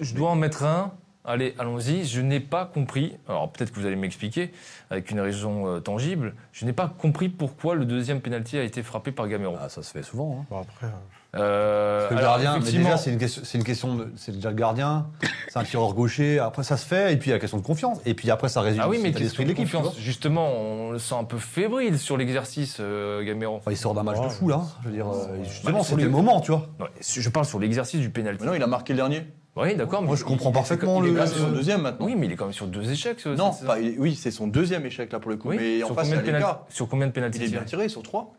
je 0.01 0.15
dois 0.15 0.29
en 0.29 0.35
mettre 0.35 0.63
un, 0.63 0.93
allez, 1.29 1.55
allons-y. 1.59 2.05
Je 2.05 2.21
n'ai 2.21 2.39
pas 2.39 2.65
compris, 2.65 3.15
alors 3.27 3.49
peut-être 3.51 3.71
que 3.71 3.79
vous 3.79 3.85
allez 3.85 3.95
m'expliquer, 3.95 4.51
avec 4.89 5.09
une 5.11 5.19
raison 5.19 5.67
euh, 5.67 5.79
tangible, 5.79 6.33
je 6.51 6.65
n'ai 6.65 6.73
pas 6.73 6.87
compris 6.87 7.29
pourquoi 7.29 7.75
le 7.75 7.85
deuxième 7.85 8.19
penalty 8.21 8.57
a 8.57 8.63
été 8.63 8.83
frappé 8.83 9.11
par 9.11 9.27
Gamero. 9.27 9.55
Ah, 9.61 9.69
ça 9.69 9.81
se 9.83 9.91
fait 9.91 10.03
souvent. 10.03 10.39
hein. 10.41 10.45
Bon, 10.49 10.59
après, 10.61 10.87
euh, 10.87 10.89
Euh, 11.35 11.99
Parce 11.99 12.09
que 12.09 12.13
le 12.15 12.19
alors, 12.21 12.31
gardien, 12.41 12.59
mais 12.65 12.71
déjà, 12.71 12.97
c'est 12.97 13.11
une 13.11 13.19
question, 13.19 13.43
c'est 13.45 13.57
une 13.59 13.63
question 13.63 13.95
de, 13.95 14.11
c'est 14.15 14.31
déjà 14.31 14.49
le 14.49 14.55
gardien, 14.55 15.05
c'est 15.47 15.59
un 15.59 15.63
tireur 15.63 15.93
gaucher, 15.93 16.39
après 16.39 16.63
ça 16.63 16.75
se 16.75 16.87
fait, 16.87 17.13
et 17.13 17.17
puis 17.17 17.27
il 17.27 17.29
y 17.29 17.33
a 17.33 17.35
la 17.35 17.39
question 17.39 17.59
de 17.59 17.63
confiance, 17.63 17.99
et 18.07 18.15
puis 18.15 18.31
après 18.31 18.49
ça 18.49 18.61
résume 18.61 18.81
Ah 18.83 18.89
oui, 18.89 18.99
mais 19.03 19.11
d'esprit 19.11 19.43
de 19.43 19.49
l'équipe. 19.49 19.69
Justement, 19.99 20.47
on 20.51 20.89
le 20.91 20.97
sent 20.97 21.13
un 21.13 21.25
peu 21.25 21.37
fébrile 21.37 21.99
sur 21.99 22.17
l'exercice, 22.17 22.77
euh, 22.79 23.23
Gamero. 23.23 23.57
Enfin, 23.57 23.69
il 23.69 23.77
sort 23.77 23.93
d'un 23.93 24.01
match 24.01 24.17
Ouais. 24.17 24.25
de 24.25 24.29
fou 24.31 24.47
là, 24.49 24.61
je 24.81 24.87
veux 24.89 24.93
dire, 24.95 25.05
Bah, 25.05 25.13
justement, 25.43 25.77
sur 25.83 25.89
c'était 25.89 25.97
les- 25.97 26.03
le 26.05 26.09
moment, 26.09 26.41
tu 26.41 26.49
vois. 26.51 26.65
Non, 26.79 26.87
je 26.99 27.29
parle 27.29 27.45
sur 27.45 27.59
l'exercice 27.59 27.99
du 27.99 28.09
penalty. 28.09 28.41
Mais 28.43 28.49
non, 28.49 28.55
il 28.55 28.63
a 28.63 28.67
marqué 28.67 28.93
le 28.93 28.97
dernier. 28.97 29.21
Oui, 29.61 29.75
d'accord. 29.75 30.01
Moi, 30.01 30.11
mais 30.11 30.17
je 30.17 30.23
comprends 30.25 30.49
il- 30.49 30.53
parfaitement 30.53 31.03
il 31.03 31.09
est 31.09 31.13
le- 31.13 31.19
c'est 31.25 31.33
son 31.33 31.39
sur- 31.39 31.47
deuxième 31.49 31.81
maintenant. 31.81 32.05
Oui, 32.05 32.15
mais 32.17 32.25
il 32.27 32.31
est 32.31 32.35
quand 32.35 32.45
même 32.45 32.53
sur 32.53 32.67
deux 32.67 32.89
échecs. 32.91 33.19
ce- 33.19 33.29
Non, 33.29 33.51
cette 33.51 33.67
pas- 33.67 33.75
saison. 33.75 33.89
il- 33.93 33.99
oui, 33.99 34.15
c'est 34.15 34.31
son 34.31 34.47
deuxième 34.47 34.85
échec 34.85 35.11
là 35.11 35.19
pour 35.19 35.31
le 35.31 35.37
coup. 35.37 35.49
Oui, 35.49 35.57
mais 35.59 35.83
en 35.83 35.87
sur, 35.87 35.95
face, 35.95 36.07
il 36.09 36.15
a 36.15 36.19
pénal- 36.19 36.41
cas. 36.41 36.63
sur 36.69 36.87
combien 36.87 37.07
de 37.07 37.11
pénaltys 37.11 37.39
Il 37.39 37.45
est 37.45 37.49
bien 37.49 37.61
tiré 37.63 37.89
sur 37.89 38.01
trois. 38.03 38.33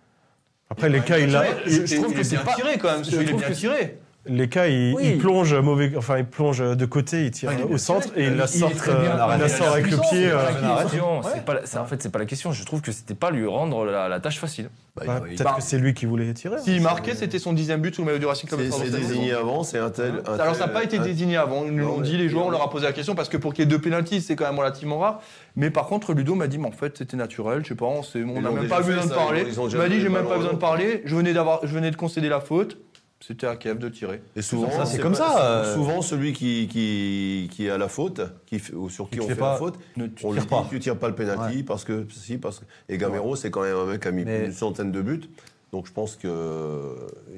après 0.70 0.88
les 0.88 1.00
cas, 1.00 1.18
il, 1.18 1.34
a, 1.36 1.44
je, 1.66 1.96
trouve 1.96 2.10
il 2.10 2.14
que 2.16 2.20
est 2.20 2.24
c'est 2.24 2.36
bien 2.36 2.44
pas- 2.44 2.54
tiré 2.54 2.78
quand 2.78 2.90
même. 2.92 3.02
il 3.06 3.14
est 3.14 3.32
bien 3.34 3.50
tiré. 3.50 3.98
Les 4.26 4.48
cas, 4.48 4.66
il, 4.66 4.94
Oui. 4.94 5.02
il 5.14 5.18
plonge 5.18 5.54
mauvais, 5.54 5.92
enfin, 5.96 6.18
il 6.18 6.26
plonge 6.26 6.58
de 6.60 6.84
côté, 6.84 7.24
il 7.24 7.30
tire 7.30 7.50
Ah, 7.50 7.54
il 7.58 7.60
est 7.60 7.74
au 7.74 7.78
centre 7.78 8.08
et 8.16 8.24
il 8.26 8.36
la 8.36 8.44
Il 8.44 8.54
est 8.54 8.58
sort, 8.58 8.74
très 8.74 8.92
bien. 8.92 9.12
euh, 9.18 9.36
la 9.38 9.48
sort 9.48 9.66
la 9.68 9.72
avec 9.72 9.90
le 9.90 9.96
pied. 9.96 10.26
euh, 10.26 10.34
la 10.34 10.42
La 10.42 10.86
c'est 10.88 11.74
la- 11.76 11.82
en 11.82 11.86
fait, 11.86 12.02
c'est 12.02 12.12
pas 12.12 12.18
la 12.18 12.26
question. 12.26 12.52
Je 12.52 12.64
trouve 12.64 12.82
que 12.82 12.92
c'était 12.92 13.14
pas 13.14 13.30
lui 13.30 13.46
rendre 13.46 13.86
la, 13.86 14.08
la 14.08 14.20
tâche 14.20 14.38
facile. 14.38 14.68
Bah, 14.96 15.04
il- 15.06 15.36
Peut-être 15.36 15.44
Bah, 15.44 15.54
que 15.56 15.62
c'est 15.62 15.78
lui 15.78 15.94
qui 15.94 16.04
voulait 16.04 16.32
tirer. 16.34 16.58
S'il 16.58 16.82
marquait, 16.82 17.14
c'était 17.14 17.38
son 17.38 17.52
dixième 17.54 17.80
but 17.80 17.94
sous 17.94 18.02
le 18.02 18.06
maillot 18.06 18.18
du 18.18 18.26
Racing 18.26 18.48
Club. 18.48 18.60
C'est 18.70 18.90
désigné 18.90 19.32
avant, 19.32 19.62
c'est 19.62 19.78
un 19.78 19.88
tel. 19.90 20.22
Alors 20.26 20.54
ça 20.54 20.66
n'a 20.66 20.72
pas 20.72 20.84
été 20.84 20.98
désigné 20.98 21.36
avant, 21.38 21.64
ils 21.64 21.72
nous 21.72 21.86
l'ont 21.86 21.96
mais- 21.98 22.02
dit, 22.06 22.16
les 22.18 22.28
joueurs, 22.28 22.46
on 22.46 22.50
leur 22.50 22.62
a 22.62 22.68
posé 22.70 22.84
la 22.86 22.92
question 22.92 23.14
parce 23.14 23.28
que 23.30 23.36
pour 23.38 23.54
qu'il 23.54 23.64
y 23.64 23.66
ait 23.66 23.70
deux 23.70 23.80
pénalties, 23.80 24.20
c'est 24.20 24.36
quand 24.36 24.44
même 24.46 24.58
relativement 24.58 24.98
rare. 24.98 25.20
Mais 25.56 25.70
par 25.70 25.86
contre, 25.86 26.12
Ludo 26.12 26.34
m'a 26.34 26.46
dit, 26.46 26.58
mais 26.58 26.68
en 26.68 26.72
fait, 26.72 26.98
c'était 26.98 27.16
naturel, 27.16 27.62
je 27.64 27.68
sais 27.68 27.74
pas, 27.74 27.86
on 27.86 28.02
n'a 28.40 28.50
même 28.50 28.68
pas 28.68 28.82
besoin 28.82 29.06
de 29.06 29.10
parler. 29.12 29.46
Il 29.70 29.76
m'a 29.78 29.88
dit, 29.88 30.00
j'ai 30.00 30.08
même 30.10 30.26
pas 30.26 30.36
besoin 30.36 30.52
de 30.52 30.56
au- 30.56 30.60
parler, 30.60 31.02
je 31.06 31.16
venais, 31.16 31.32
d'avoir, 31.32 31.60
je 31.66 31.72
venais 31.74 31.90
de 31.90 31.96
concéder 31.96 32.28
la 32.28 32.40
faute, 32.40 32.76
c'était 33.20 33.46
à 33.46 33.56
Kiev 33.56 33.78
de 33.78 33.88
tirer. 33.88 34.22
Et 34.34 34.42
souvent, 34.42 34.70
Ça, 34.70 34.86
c'est 34.86 34.96
pas- 34.96 35.02
comme 35.02 35.14
ça, 35.14 35.44
euh. 35.62 35.74
Souvent, 35.74 36.02
celui 36.02 36.32
qui, 36.32 36.66
qui, 36.68 37.48
qui 37.52 37.68
a 37.70 37.76
la 37.78 37.88
faute, 37.88 38.20
qui, 38.46 38.60
ou 38.74 38.88
sur 38.88 39.08
qui 39.10 39.16
Tu 39.18 39.20
on 39.22 39.28
fait 39.28 39.34
pas- 39.34 39.52
la 39.52 39.58
faute, 39.58 39.78
Ne 39.96 40.04
on 40.24 40.32
lui 40.32 40.40
tires 40.40 40.42
dit 40.42 40.46
pas. 40.48 40.66
tu 40.70 40.78
tires 40.80 40.98
pas 40.98 41.08
le 41.08 41.14
penalty 41.14 41.62
parce 41.62 41.84
que 41.84 42.06
si 42.10 42.38
parce 42.38 42.60
que 42.60 42.64
et 42.88 42.98
Gamero 42.98 43.36
c'est 43.36 43.50
quand 43.50 43.62
même 43.62 43.76
un 43.76 43.86
mec 43.86 44.02
qui 44.02 44.08
a 44.08 44.10
mis 44.10 44.24
Mais- 44.24 44.46
une 44.46 44.52
centaine 44.52 44.90
de 44.92 45.02
buts. 45.02 45.28
Donc 45.72 45.86
je 45.86 45.92
pense 45.92 46.16
qu'il 46.16 46.30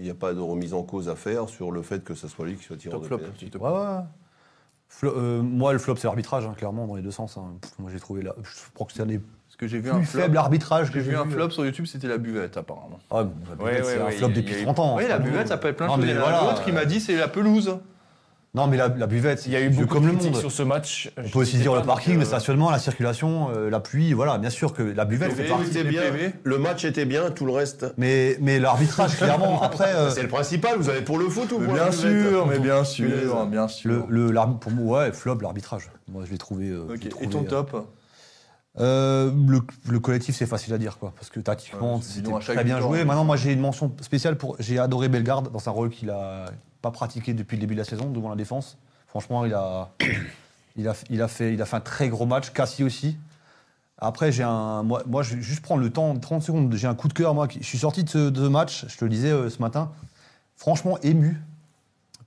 n'y 0.00 0.08
a 0.10 0.14
pas 0.14 0.32
de 0.32 0.40
remise 0.40 0.72
en 0.72 0.82
cause 0.82 1.08
à 1.10 1.16
faire 1.16 1.48
sur 1.50 1.70
le 1.70 1.82
fait 1.82 2.02
que 2.02 2.14
ce 2.14 2.28
soit 2.28 2.46
lui 2.46 2.56
qui 2.56 2.64
soit 2.64 2.76
tireur 2.76 2.94
Top 2.96 3.02
de 3.02 3.06
flop, 3.08 3.18
pénalty. 3.18 3.38
s'il 3.40 3.50
te 3.50 3.58
Ouais, 3.58 3.68
plaît. 3.70 3.78
ouais. 3.78 4.02
Flo- 4.88 5.14
euh, 5.16 5.42
moi, 5.42 5.72
le 5.72 5.78
flop, 5.78 5.96
c'est 5.96 6.06
l'arbitrage, 6.06 6.44
hein, 6.46 6.54
clairement, 6.56 6.86
dans 6.86 6.96
les 6.96 7.02
deux 7.02 7.10
sens. 7.10 7.36
hein. 7.38 7.54
Pff, 7.60 7.72
moi, 7.78 7.90
j'ai 7.90 7.98
trouvé 7.98 8.22
là. 8.22 8.34
Je 8.42 8.50
crois 8.74 8.86
que 8.86 8.92
c'est 8.92 9.02
un 9.02 9.06
des 9.06 9.20
que 9.62 9.68
j'ai 9.68 9.78
vu 9.78 9.90
un 9.90 10.02
flop. 10.02 10.22
que 10.28 10.90
J'ai 10.94 11.00
vu 11.00 11.16
un 11.16 11.20
euh. 11.20 11.30
flop 11.30 11.50
sur 11.50 11.64
YouTube, 11.64 11.86
c'était 11.86 12.08
la 12.08 12.18
buvette 12.18 12.56
apparemment. 12.56 12.98
Ah, 13.12 13.18
la 13.18 13.22
Ouais, 13.64 13.70
buvette, 13.70 13.84
c'est 13.84 13.96
ouais, 13.98 14.02
un 14.02 14.10
flop 14.10 14.28
depuis 14.28 14.42
il 14.42 14.52
y 14.52 14.54
a 14.56 14.60
eu- 14.60 14.64
30 14.64 14.78
ans. 14.80 14.96
Oui, 14.96 15.02
c'est 15.04 15.08
la 15.10 15.18
buvette, 15.20 15.48
ça 15.48 15.56
peut 15.56 15.68
être 15.68 15.76
plein 15.76 15.86
de 15.86 15.92
choses. 15.92 16.00
mais 16.00 16.08
Il 16.08 16.14
y 16.14 16.18
en 16.18 16.22
a 16.22 16.22
voilà, 16.24 16.40
L'autre, 16.50 16.62
il 16.66 16.74
m'a 16.74 16.84
dit, 16.84 17.00
c'est 17.00 17.14
la 17.16 17.28
pelouse. 17.28 17.78
Non, 18.54 18.66
mais 18.66 18.76
la, 18.76 18.88
la 18.88 19.06
buvette, 19.06 19.46
Il 19.46 19.52
y 19.52 19.56
a 19.56 19.60
eu 19.62 19.72
c'est 19.72 19.80
beaucoup 19.80 19.94
comme 19.94 20.02
de 20.02 20.08
le 20.08 20.12
critiques 20.14 20.32
monde. 20.32 20.40
sur 20.40 20.50
ce 20.52 20.62
match. 20.62 21.10
On 21.16 21.26
peut 21.30 21.38
aussi 21.38 21.56
dire 21.56 21.74
le 21.74 21.80
parking, 21.82 22.18
le 22.18 22.24
stationnement, 22.26 22.70
la 22.70 22.78
circulation, 22.80 23.48
euh, 23.56 23.70
la 23.70 23.80
pluie, 23.80 24.12
voilà, 24.12 24.36
bien 24.36 24.50
sûr 24.50 24.74
que 24.74 24.82
la 24.82 25.04
buvette 25.06 25.32
fait 25.32 25.44
partie. 25.44 25.82
Bien. 25.84 26.02
Le 26.44 26.58
match 26.58 26.84
était 26.84 27.06
bien, 27.06 27.30
tout 27.30 27.46
le 27.46 27.52
reste. 27.52 27.86
Mais, 27.96 28.36
mais 28.40 28.58
l'arbitrage, 28.58 29.16
clairement, 29.16 29.62
après, 29.62 29.94
euh, 29.94 30.10
C'est 30.10 30.22
le 30.22 30.28
principal, 30.28 30.76
vous 30.76 30.90
avez 30.90 31.00
pour 31.00 31.18
le 31.18 31.28
foot 31.30 31.50
ou 31.52 31.60
pour 31.60 31.72
bien 31.72 31.84
la 31.84 31.90
buvette 31.90 32.30
sûr, 32.30 32.46
mais 32.46 32.58
bien 32.58 32.84
sûr, 32.84 33.46
bien 33.46 33.62
le, 33.62 33.68
sûr. 33.68 34.06
le, 34.08 34.30
l'arbi- 34.32 34.58
pour 34.60 34.72
moi, 34.72 35.04
ouais, 35.04 35.12
flop, 35.12 35.38
l'arbitrage. 35.40 35.88
Moi, 36.10 36.24
je 36.26 36.32
l'ai 36.32 36.38
trouvé. 36.38 36.66
euh, 36.68 36.84
je 36.88 36.92
Ok. 36.94 37.00
l'ai 37.04 37.06
Et 37.06 37.10
trouvé, 37.10 37.28
ton 37.30 37.40
euh, 37.44 37.48
top? 37.48 37.86
Euh, 38.80 39.30
le, 39.48 39.60
le 39.90 40.00
collectif, 40.00 40.34
c'est 40.34 40.46
facile 40.46 40.72
à 40.72 40.78
dire, 40.78 40.98
quoi, 40.98 41.12
parce 41.14 41.28
que 41.28 41.40
tactiquement, 41.40 41.96
Ouais, 41.96 42.02
c'était 42.02 42.30
très 42.38 42.64
bien 42.64 42.80
joué. 42.80 43.00
hein. 43.02 43.04
Maintenant, 43.04 43.24
moi, 43.24 43.36
j'ai 43.36 43.52
une 43.52 43.60
mention 43.60 43.92
spéciale 44.00 44.36
pour. 44.38 44.56
J'ai 44.60 44.78
adoré 44.78 45.08
Bellegarde 45.08 45.52
dans 45.52 45.68
un 45.68 45.72
rôle 45.72 45.90
qu'il 45.90 46.08
a 46.10 46.46
pas 46.80 46.90
pratiqué 46.90 47.34
depuis 47.34 47.56
le 47.56 47.60
début 47.60 47.74
de 47.74 47.80
la 47.80 47.84
saison 47.84 48.06
devant 48.10 48.30
la 48.30 48.36
défense. 48.36 48.78
Franchement, 49.08 49.44
il 49.44 49.52
a, 49.52 49.90
il 50.76 50.88
a, 50.88 50.94
il 51.10 51.20
a 51.20 51.28
fait, 51.28 51.52
il 51.52 51.60
a 51.60 51.66
fait 51.66 51.76
un 51.76 51.80
très 51.80 52.08
gros 52.08 52.24
match. 52.24 52.50
Cassie 52.52 52.82
aussi. 52.82 53.18
Après, 53.98 54.32
j'ai 54.32 54.42
un, 54.42 54.82
moi, 54.82 55.02
moi, 55.06 55.22
je 55.22 55.34
vais 55.36 55.42
juste 55.42 55.60
prendre 55.60 55.82
le 55.82 55.90
temps, 55.90 56.16
30 56.18 56.42
secondes. 56.42 56.74
J'ai 56.74 56.86
un 56.88 56.94
coup 56.94 57.08
de 57.08 57.12
cœur, 57.12 57.34
moi. 57.34 57.46
Je 57.50 57.62
suis 57.64 57.78
sorti 57.78 58.04
de 58.04 58.08
ce, 58.08 58.30
de 58.30 58.44
ce 58.44 58.48
match. 58.48 58.86
Je 58.88 58.96
te 58.96 59.04
le 59.04 59.10
disais 59.10 59.30
euh, 59.30 59.50
ce 59.50 59.58
matin. 59.60 59.92
Franchement 60.56 60.98
ému. 61.02 61.40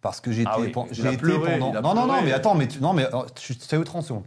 Parce 0.02 0.22
que 0.22 0.32
j'ai 0.32 0.44
Ah 0.46 0.58
été, 0.60 0.78
oui, 0.78 0.86
été 0.92 1.18
pleuré, 1.18 1.58
pendant. 1.58 1.82
Non, 1.82 1.96
non, 1.96 2.06
non, 2.06 2.22
mais 2.24 2.32
attends, 2.32 2.54
mais 2.54 2.68
tu- 2.68 2.80
non, 2.80 2.94
mais 2.94 3.06
euh, 3.12 3.24
je 3.42 3.54
c'est 3.60 3.76
eux 3.76 3.84
30 3.84 4.04
secondes. 4.04 4.24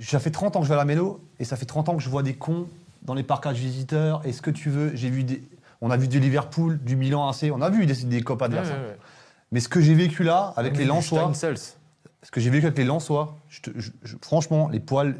Ça 0.00 0.18
fait 0.18 0.30
30 0.30 0.56
ans 0.56 0.60
que 0.60 0.64
je 0.64 0.70
vais 0.70 0.74
à 0.74 0.78
la 0.78 0.84
Méno 0.84 1.20
et 1.38 1.44
ça 1.44 1.56
fait 1.56 1.66
30 1.66 1.88
ans 1.90 1.96
que 1.96 2.02
je 2.02 2.08
vois 2.08 2.22
des 2.22 2.34
cons 2.34 2.66
dans 3.02 3.14
les 3.14 3.22
parcages 3.22 3.58
visiteurs 3.58 4.22
et 4.26 4.32
ce 4.32 4.42
que 4.42 4.50
tu 4.50 4.70
veux. 4.70 4.94
J'ai 4.94 5.10
vu 5.10 5.24
des, 5.24 5.42
on 5.80 5.90
a 5.90 5.96
vu 5.96 6.08
du 6.08 6.20
Liverpool, 6.20 6.78
du 6.82 6.96
Milan 6.96 7.28
AC, 7.28 7.50
on 7.54 7.60
a 7.60 7.70
vu 7.70 7.86
des, 7.86 7.94
des 8.04 8.22
copes 8.22 8.42
adverses. 8.42 8.68
hein. 8.70 8.82
Mais 9.52 9.60
ce 9.60 9.68
que 9.68 9.80
j'ai 9.80 9.94
vécu 9.94 10.22
là 10.22 10.52
avec 10.56 10.76
les 10.78 10.84
Lensois, 10.94 11.22
ce 12.22 12.30
que 12.30 12.40
j'ai 12.40 12.50
vécu 12.50 12.66
avec 12.66 12.78
les 12.78 12.84
Lensois, 12.84 13.36
je 13.48 13.60
te- 13.62 13.70
je- 13.76 13.90
je- 14.04 14.16
franchement, 14.22 14.68
les 14.68 14.80
poils 14.80 15.16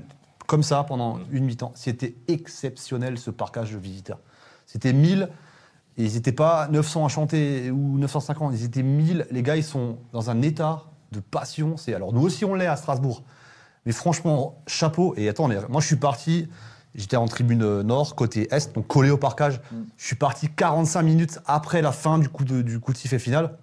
comme 0.47 0.63
ça 0.63 0.85
pendant 0.85 1.19
une 1.31 1.45
mi-temps, 1.45 1.73
c'était 1.75 2.15
exceptionnel 2.29 3.19
ce 3.19 3.31
parcage 3.31 3.73
de 3.73 3.79
visiteurs. 3.79 4.19
C'était 4.67 4.93
1000 4.93 5.29
et 5.99 6.05
ils 6.05 6.15
n'étaient 6.15 6.33
pas 6.33 6.69
900 6.69 7.05
à 7.05 7.09
chanter 7.09 7.71
ou 7.71 7.99
950, 7.99 8.53
ils 8.55 8.65
étaient 8.65 8.83
1000. 8.83 9.27
Les 9.31 9.43
gars, 9.43 9.57
ils 9.57 9.65
sont 9.65 9.99
dans 10.13 10.31
un 10.31 10.43
état 10.43 10.85
de 11.13 11.21
passion. 11.21 11.77
C'est 11.77 11.95
alors 11.95 12.13
nous 12.13 12.21
aussi 12.23 12.45
on 12.45 12.55
l'est 12.55 12.67
à 12.67 12.77
Strasbourg. 12.77 13.23
Mais 13.87 13.93
franchement, 13.93 14.63
chapeau. 14.67 15.15
Et 15.17 15.29
attends, 15.29 15.49
moi 15.69 15.81
je 15.81 15.87
suis 15.87 15.97
parti, 15.97 16.49
j'étais 16.95 17.17
en 17.17 17.27
tribune 17.27 17.83
nord, 17.83 18.15
côté 18.15 18.49
est, 18.55 18.75
donc 18.75 18.87
collé 18.87 19.11
au 19.11 19.17
parcage. 19.17 19.61
Je 19.97 20.07
suis 20.07 20.17
parti 20.17 20.49
45 20.49 21.03
minutes 21.03 21.39
après 21.47 21.83
la 21.83 21.93
fin 21.93 22.19
du 22.19 22.29
coup 22.29 22.45
de, 22.45 22.63
du 22.63 22.81
coup 22.81 22.93
de 22.93 22.99
sifflet 22.99 23.19
final. 23.19 23.57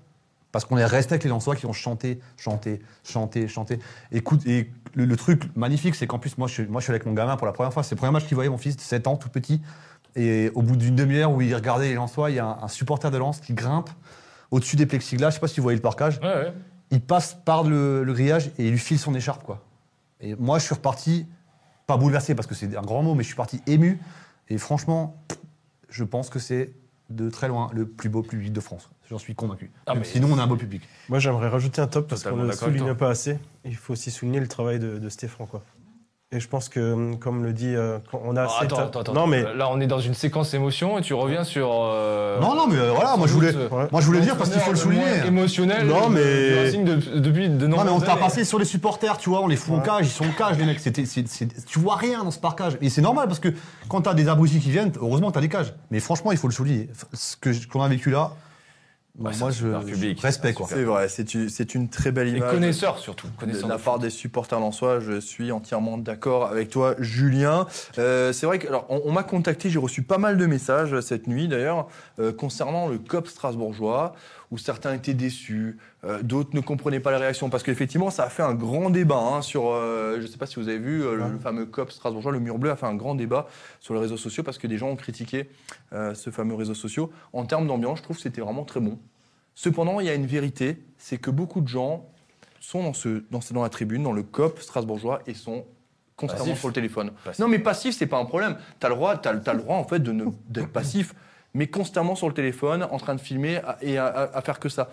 Parce 0.52 0.64
qu'on 0.66 0.78
est 0.78 0.86
resté 0.86 1.14
avec 1.14 1.24
les 1.24 1.30
Lensois 1.30 1.56
qui 1.56 1.66
ont 1.66 1.74
chanté, 1.74 2.20
chanté, 2.38 2.82
chanté, 3.04 3.48
chanté. 3.48 3.80
Écoute, 4.12 4.48
et 4.48 4.72
le, 4.96 5.06
le 5.06 5.16
truc 5.18 5.44
magnifique, 5.56 5.94
c'est 5.94 6.08
qu'en 6.08 6.20
plus, 6.20 6.38
moi 6.38 6.48
je, 6.48 6.54
suis, 6.54 6.66
moi, 6.68 6.80
je 6.80 6.86
suis 6.86 6.92
avec 6.92 7.06
mon 7.06 7.14
gamin 7.14 7.36
pour 7.36 7.46
la 7.46 7.54
première 7.54 7.74
fois. 7.74 7.84
C'est 7.84 7.96
le 7.96 7.98
premier 7.98 8.14
match 8.14 8.26
qu'il 8.26 8.36
voyait, 8.36 8.50
mon 8.50 8.58
fils 8.58 8.76
de 8.76 8.82
7 8.82 9.08
ans, 9.08 9.18
tout 9.18 9.30
petit. 9.30 9.62
Et 10.16 10.50
au 10.56 10.62
bout 10.64 10.78
d'une 10.78 10.96
demi-heure 10.96 11.32
où 11.32 11.42
il 11.42 11.54
regardait 11.54 11.90
les 11.90 11.96
Lensois, 11.96 12.32
il 12.32 12.38
y 12.38 12.40
a 12.40 12.46
un, 12.46 12.64
un 12.64 12.68
supporter 12.70 13.12
de 13.12 13.18
Lens 13.18 13.40
qui 13.40 13.54
grimpe 13.54 13.90
au-dessus 14.50 14.78
des 14.78 14.86
plexiglas. 14.86 15.30
Je 15.30 15.36
sais 15.36 15.42
pas 15.42 15.48
si 15.50 15.60
vous 15.60 15.64
voyez 15.64 15.76
le 15.76 15.82
parcage. 15.82 16.20
Ouais, 16.24 16.28
ouais. 16.28 16.54
Il 16.90 17.02
passe 17.02 17.38
par 17.46 17.64
le, 17.64 18.04
le 18.04 18.14
grillage 18.14 18.48
et 18.58 18.66
il 18.66 18.72
lui 18.72 18.80
file 18.80 18.98
son 18.98 19.14
écharpe, 19.14 19.44
quoi. 19.44 19.62
Et 20.22 20.36
moi, 20.36 20.60
je 20.60 20.66
suis 20.66 20.76
reparti, 20.76 21.26
pas 21.86 21.98
bouleversé 21.98 22.36
parce 22.36 22.48
que 22.48 22.56
c'est 22.56 22.76
un 22.76 22.82
grand 22.82 23.04
mot, 23.04 23.14
mais 23.16 23.24
je 23.24 23.28
suis 23.28 23.36
parti 23.36 23.62
ému. 23.68 24.00
Et 24.50 24.58
franchement, 24.58 25.22
je 25.90 26.04
pense 26.04 26.30
que 26.30 26.40
c'est 26.40 26.74
de 27.10 27.30
très 27.30 27.48
loin 27.48 27.70
le 27.74 27.88
plus 27.88 28.10
beau 28.10 28.22
public 28.22 28.52
de 28.52 28.60
France. 28.60 28.90
J'en 29.10 29.18
suis 29.18 29.36
convaincu. 29.36 29.72
Ah, 29.86 29.96
mais- 29.96 30.04
Sinon, 30.04 30.30
on 30.34 30.38
a 30.40 30.44
un 30.44 30.48
beau 30.48 30.58
public. 30.58 30.82
Moi, 31.08 31.20
j'aimerais 31.20 31.48
rajouter 31.48 31.80
un 31.82 31.88
top 31.88 32.08
parce 32.10 32.24
qu'on 32.24 32.36
ne 32.36 32.52
souligne 32.52 32.94
pas 32.96 33.10
assez. 33.10 33.40
Il 33.64 33.76
faut 33.76 33.94
aussi 33.94 34.12
souligner 34.12 34.40
le 34.42 34.48
travail 34.48 34.80
de, 34.80 34.98
de 34.98 35.10
Stéphane. 35.10 35.48
Quoi. 35.48 35.64
Et 36.34 36.42
je 36.42 36.50
pense 36.50 36.68
que, 36.68 36.92
hum, 36.92 37.18
comme 37.20 37.46
le 37.46 37.54
dit, 37.54 37.74
euh, 37.74 38.00
on 38.12 38.36
a 38.36 38.44
Ah, 38.44 38.48
cette- 38.60 38.74
attends, 38.74 38.82
attends, 38.88 39.00
attends. 39.00 39.14
Non, 39.14 39.28
mais 39.28 39.44
Là, 39.56 39.70
on 39.72 39.80
est 39.80 39.88
dans 39.88 40.02
une 40.02 40.14
séquence 40.14 40.54
émotion 40.54 41.00
et 41.00 41.02
tu 41.02 41.14
reviens 41.14 41.46
sur. 41.46 41.70
euh, 41.72 42.38
non, 42.42 42.54
non, 42.54 42.68
mais 42.68 42.76
euh, 42.78 42.92
voilà, 42.92 43.16
moi 43.16 43.28
je 43.28 43.32
voulais, 43.34 43.56
ouais. 43.56 43.88
moi, 43.94 44.02
je 44.02 44.06
voulais 44.06 44.20
dire 44.20 44.36
parce 44.36 44.50
qu'il 44.50 44.60
faut 44.60 44.72
le 44.72 44.78
souligner. 44.78 45.06
émotionnel. 45.26 45.88
Non, 45.88 46.10
mais- 46.10 46.64
Racing 46.66 46.84
de- 46.84 47.20
depuis 47.20 47.48
de 47.48 47.66
Non, 47.66 47.78
mais 47.78 47.84
nombreuses 47.86 48.04
on 48.04 48.06
t'a 48.06 48.18
passé 48.18 48.44
sur 48.44 48.60
les 48.60 48.66
supporters, 48.66 49.18
tu 49.18 49.30
vois, 49.30 49.40
on 49.42 49.48
les 49.48 49.56
fout 49.56 49.76
en 49.76 49.80
cage, 49.80 50.08
ils 50.08 50.10
sont 50.10 50.26
en 50.26 50.34
cage, 50.34 50.58
les 50.58 50.66
mecs. 50.66 50.80
C'était, 50.82 51.06
c'est- 51.06 51.26
c'est- 51.30 51.66
tu 51.66 51.80
vois 51.80 51.96
rien 51.96 52.26
dans 52.26 52.32
ce 52.32 52.40
parcage. 52.40 52.78
Et 52.82 52.90
c'est 52.90 53.02
normal 53.02 53.28
parce 53.30 53.40
que 53.40 53.54
quand 53.88 54.02
t'as 54.02 54.14
des 54.14 54.28
abrutis 54.28 54.60
qui 54.60 54.70
viennent, 54.72 54.92
heureusement 55.00 55.32
t'as 55.32 55.40
des 55.40 55.48
cages. 55.50 55.74
Mais 55.92 56.02
franchement, 56.02 56.34
il 56.34 56.38
faut 56.38 56.50
le 56.50 56.54
souligner. 56.54 56.90
Ce 57.14 57.38
que, 57.38 57.52
qu'on 57.72 57.82
a 57.82 57.88
vécu 57.88 58.10
là, 58.10 58.32
Ouais, 59.20 59.34
c'est 59.34 59.40
moi 59.40 59.50
je, 59.50 59.56
super 59.56 59.82
je- 59.82 59.88
public. 59.88 60.22
respect 60.22 60.48
C'est 60.50 60.54
quoi. 60.54 60.68
C'est 60.70 60.84
vrai, 60.84 61.10
c'est 61.10 61.34
une, 61.34 61.50
c'est 61.50 61.74
une 61.74 61.90
très 61.90 62.12
belle 62.12 62.28
Et 62.28 62.38
image. 62.38 62.52
connaisseurs 62.52 63.00
surtout. 63.00 63.28
De 63.28 63.32
Connaisseurs 63.40 63.68
la 63.68 63.78
de 63.78 63.82
part 63.82 63.94
foot. 63.96 64.04
des 64.04 64.10
supporters 64.12 64.60
lensois, 64.60 65.00
je 65.00 65.20
suis 65.20 65.52
entièrement 65.52 65.98
d'accord 65.98 66.46
avec 66.46 66.70
toi, 66.70 66.94
Julien. 67.00 67.66
Euh, 67.98 68.32
c'est 68.32 68.46
vrai 68.46 68.60
que, 68.60 68.68
alors, 68.68 68.86
on, 68.90 69.02
on 69.06 69.12
m'a 69.12 69.24
contacté, 69.24 69.70
j'ai 69.72 69.80
reçu 69.80 70.04
pas 70.04 70.20
mal 70.20 70.38
de 70.38 70.46
messages 70.46 71.00
cette 71.02 71.26
nuit 71.28 71.48
d'ailleurs 71.48 71.88
euh, 72.20 72.32
concernant 72.32 72.88
le 72.88 73.00
COP 73.00 73.28
strasbourgeois, 73.28 74.14
où 74.52 74.58
certains 74.58 74.94
étaient 74.94 75.14
déçus, 75.14 75.78
euh, 76.06 76.22
d'autres 76.24 76.52
ne 76.54 76.62
comprenaient 76.62 77.00
pas 77.02 77.12
les 77.12 77.18
réactions, 77.18 77.50
parce 77.50 77.64
qu'effectivement, 77.64 78.10
ça 78.10 78.24
a 78.24 78.30
fait 78.30 78.44
un 78.44 78.54
grand 78.54 78.90
débat 78.90 79.20
hein, 79.20 79.42
sur. 79.42 79.68
euh, 79.72 80.16
je 80.18 80.22
ne 80.22 80.28
sais 80.28 80.38
pas 80.38 80.46
si 80.46 80.56
vous 80.56 80.70
avez 80.70 80.78
vu 80.80 81.04
euh, 81.04 81.16
le, 81.16 81.28
le 81.34 81.38
fameux 81.40 81.66
COP 81.66 81.92
strasbourgeois, 81.92 82.32
le 82.32 82.40
mur 82.40 82.58
bleu 82.58 82.72
a 82.72 82.76
fait 82.78 82.86
un 82.86 82.96
grand 82.96 83.16
débat 83.16 83.48
sur 83.82 83.94
les 83.94 84.00
réseaux 84.00 84.16
sociaux 84.18 84.44
parce 84.44 84.58
que 84.58 84.68
des 84.68 84.78
gens 84.78 84.88
ont 84.90 84.96
critiqué 84.96 85.50
ce 85.92 86.30
fameux 86.30 86.56
réseau 86.56 86.74
social. 86.74 87.08
En 87.34 87.46
termes 87.46 87.68
d'ambiance, 87.68 87.98
je 88.00 88.04
trouve 88.04 88.16
que 88.18 88.22
c'était 88.24 88.42
vraiment 88.42 88.64
très 88.64 88.80
bon. 88.80 88.98
Cependant, 89.56 90.00
il 90.00 90.06
y 90.06 90.10
a 90.10 90.14
une 90.14 90.26
vérité, 90.28 90.78
c'est 90.98 91.18
que 91.18 91.32
beaucoup 91.32 91.62
de 91.62 91.68
gens 91.68 92.06
sont 92.60 92.84
dans, 92.84 92.94
ce, 92.94 93.24
dans, 93.32 93.42
ce- 93.42 93.54
dans 93.54 93.64
la 93.64 93.70
tribune, 93.70 94.04
dans 94.04 94.14
le 94.14 94.24
COP 94.24 94.60
strasbourgeois, 94.60 95.22
et 95.28 95.34
sont 95.34 95.66
constamment 96.16 96.46
Passif. 96.46 96.60
sur 96.60 96.68
le 96.70 96.74
téléphone. 96.74 97.12
Passif. 97.26 97.40
Non, 97.40 97.48
mais 97.48 97.60
passif, 97.60 97.96
c'est 97.98 98.08
pas 98.08 98.18
un 98.20 98.26
problème. 98.26 98.58
Tu 98.80 98.86
as 98.86 98.90
le 98.90 98.96
droit, 98.96 99.18
t'as 99.18 99.34
le 99.34 99.40
droit 99.60 99.76
en 99.78 99.84
fait 99.84 100.00
de 100.00 100.16
d'être 100.50 100.70
passif, 100.72 101.14
mais 101.54 101.68
constamment 101.68 102.16
sur 102.16 102.28
le 102.28 102.34
téléphone, 102.34 102.88
en 102.92 102.98
train 102.98 103.16
de 103.16 103.22
filmer 103.22 103.60
et 103.82 103.98
à, 103.98 104.06
à- 104.08 104.38
à 104.38 104.42
faire 104.42 104.60
que 104.60 104.70
ça. 104.70 104.90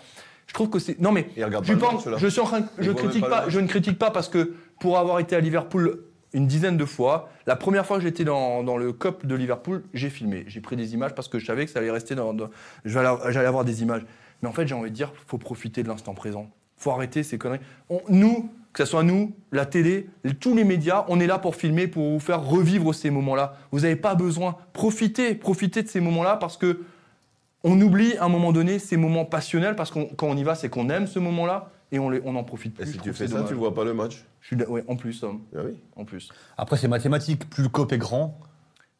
Je 0.47 0.53
trouve 0.53 0.69
que 0.69 0.79
c'est. 0.79 0.99
Non, 0.99 1.11
mais 1.11 1.27
je, 1.63 1.73
pense- 1.79 2.03
je 2.19 2.27
suis 2.27 2.39
en 2.39 2.45
train, 2.45 2.61
je 2.77 2.91
critique 2.91 3.21
pas 3.29 3.49
je 3.49 3.59
ne 3.59 3.67
critique 3.67 3.97
pas 3.99 4.11
parce 4.11 4.29
que 4.29 4.53
pour 4.79 4.97
avoir 4.97 5.19
été 5.19 5.35
à 5.35 5.39
Liverpool 5.39 6.01
une 6.33 6.47
dizaine 6.47 6.75
de 6.77 6.85
fois, 6.85 7.29
la 7.47 7.55
première 7.55 7.85
fois 7.85 7.97
que 7.97 8.03
j'étais 8.03 8.25
dans, 8.25 8.61
dans 8.63 8.77
le 8.77 8.91
COP 8.91 9.25
de 9.25 9.35
Liverpool, 9.35 9.83
j'ai 9.93 10.09
filmé, 10.09 10.43
j'ai 10.47 10.59
pris 10.61 10.75
des 10.75 10.93
images 10.93 11.15
parce 11.15 11.27
que 11.29 11.39
je 11.39 11.45
savais 11.45 11.65
que 11.65 11.71
ça 11.71 11.79
allait 11.79 11.91
rester 11.91 12.13
dans, 12.13 12.33
dans- 12.33 12.49
j'allais 12.83 13.09
j'allais 13.31 13.47
avoir 13.47 13.63
des 13.65 13.81
images. 13.83 14.01
Mais 14.41 14.49
en 14.49 14.51
fait, 14.51 14.67
j'ai 14.67 14.75
envie 14.75 14.91
de 14.91 14.95
dire, 14.95 15.11
faut 15.27 15.37
profiter 15.37 15.81
de 15.81 15.87
l'instant 15.87 16.13
présent. 16.13 16.49
Faut 16.77 16.91
arrêter 16.91 17.23
ces 17.23 17.37
conneries. 17.37 17.61
On- 17.89 18.01
nous, 18.09 18.51
que 18.75 18.83
ce 18.83 18.91
soit 18.91 19.03
nous, 19.03 19.33
la 19.53 19.65
télé, 19.65 20.09
tous 20.41 20.53
les 20.53 20.65
médias, 20.65 21.05
on 21.07 21.21
est 21.21 21.27
là 21.27 21.39
pour 21.39 21.55
filmer, 21.55 21.87
pour 21.87 22.11
vous 22.11 22.19
faire 22.19 22.43
revivre 22.43 22.93
ces 22.93 23.09
moments-là. 23.09 23.55
Vous 23.71 23.79
n'avez 23.79 23.95
pas 23.95 24.15
besoin. 24.15 24.57
Profitez, 24.73 25.33
profitez 25.33 25.81
de 25.81 25.87
ces 25.87 26.01
moments-là 26.01 26.35
parce 26.35 26.57
que 26.57 26.81
on 27.63 27.79
oublie 27.81 28.17
à 28.17 28.25
un 28.25 28.29
moment 28.29 28.51
donné 28.51 28.77
ces 28.77 28.97
moments 28.97 29.23
passionnels 29.25 29.75
parce 29.77 29.91
que 29.91 30.13
quand 30.15 30.27
on 30.27 30.35
y 30.35 30.43
va, 30.43 30.55
c'est 30.55 30.67
qu'on 30.69 30.89
aime 30.89 31.07
ce 31.07 31.19
moment-là 31.19 31.71
et 31.93 31.99
on, 31.99 32.09
les- 32.09 32.21
on 32.25 32.35
en 32.35 32.43
profite 32.43 32.75
plus. 32.75 32.83
Et 32.83 32.91
si 32.91 32.97
tu 32.99 33.13
fais 33.13 33.27
ça, 33.27 33.35
dommage. 33.35 33.47
tu 33.49 33.55
vois 33.55 33.73
pas 33.73 33.85
le 33.85 33.93
match? 33.93 34.25
Je 34.41 34.47
suis 34.55 34.65
ouais, 34.65 34.83
en 34.89 34.97
plus, 34.97 35.23
homme, 35.23 35.39
Ah 35.55 35.61
oui. 35.65 35.71
en 35.95 36.03
plus. 36.03 36.29
Après, 36.57 36.75
c'est 36.77 36.89
mathématique. 36.89 37.49
Plus 37.49 37.63
le 37.63 37.69
COP 37.69 37.93
est 37.93 37.97
grand, 37.97 38.37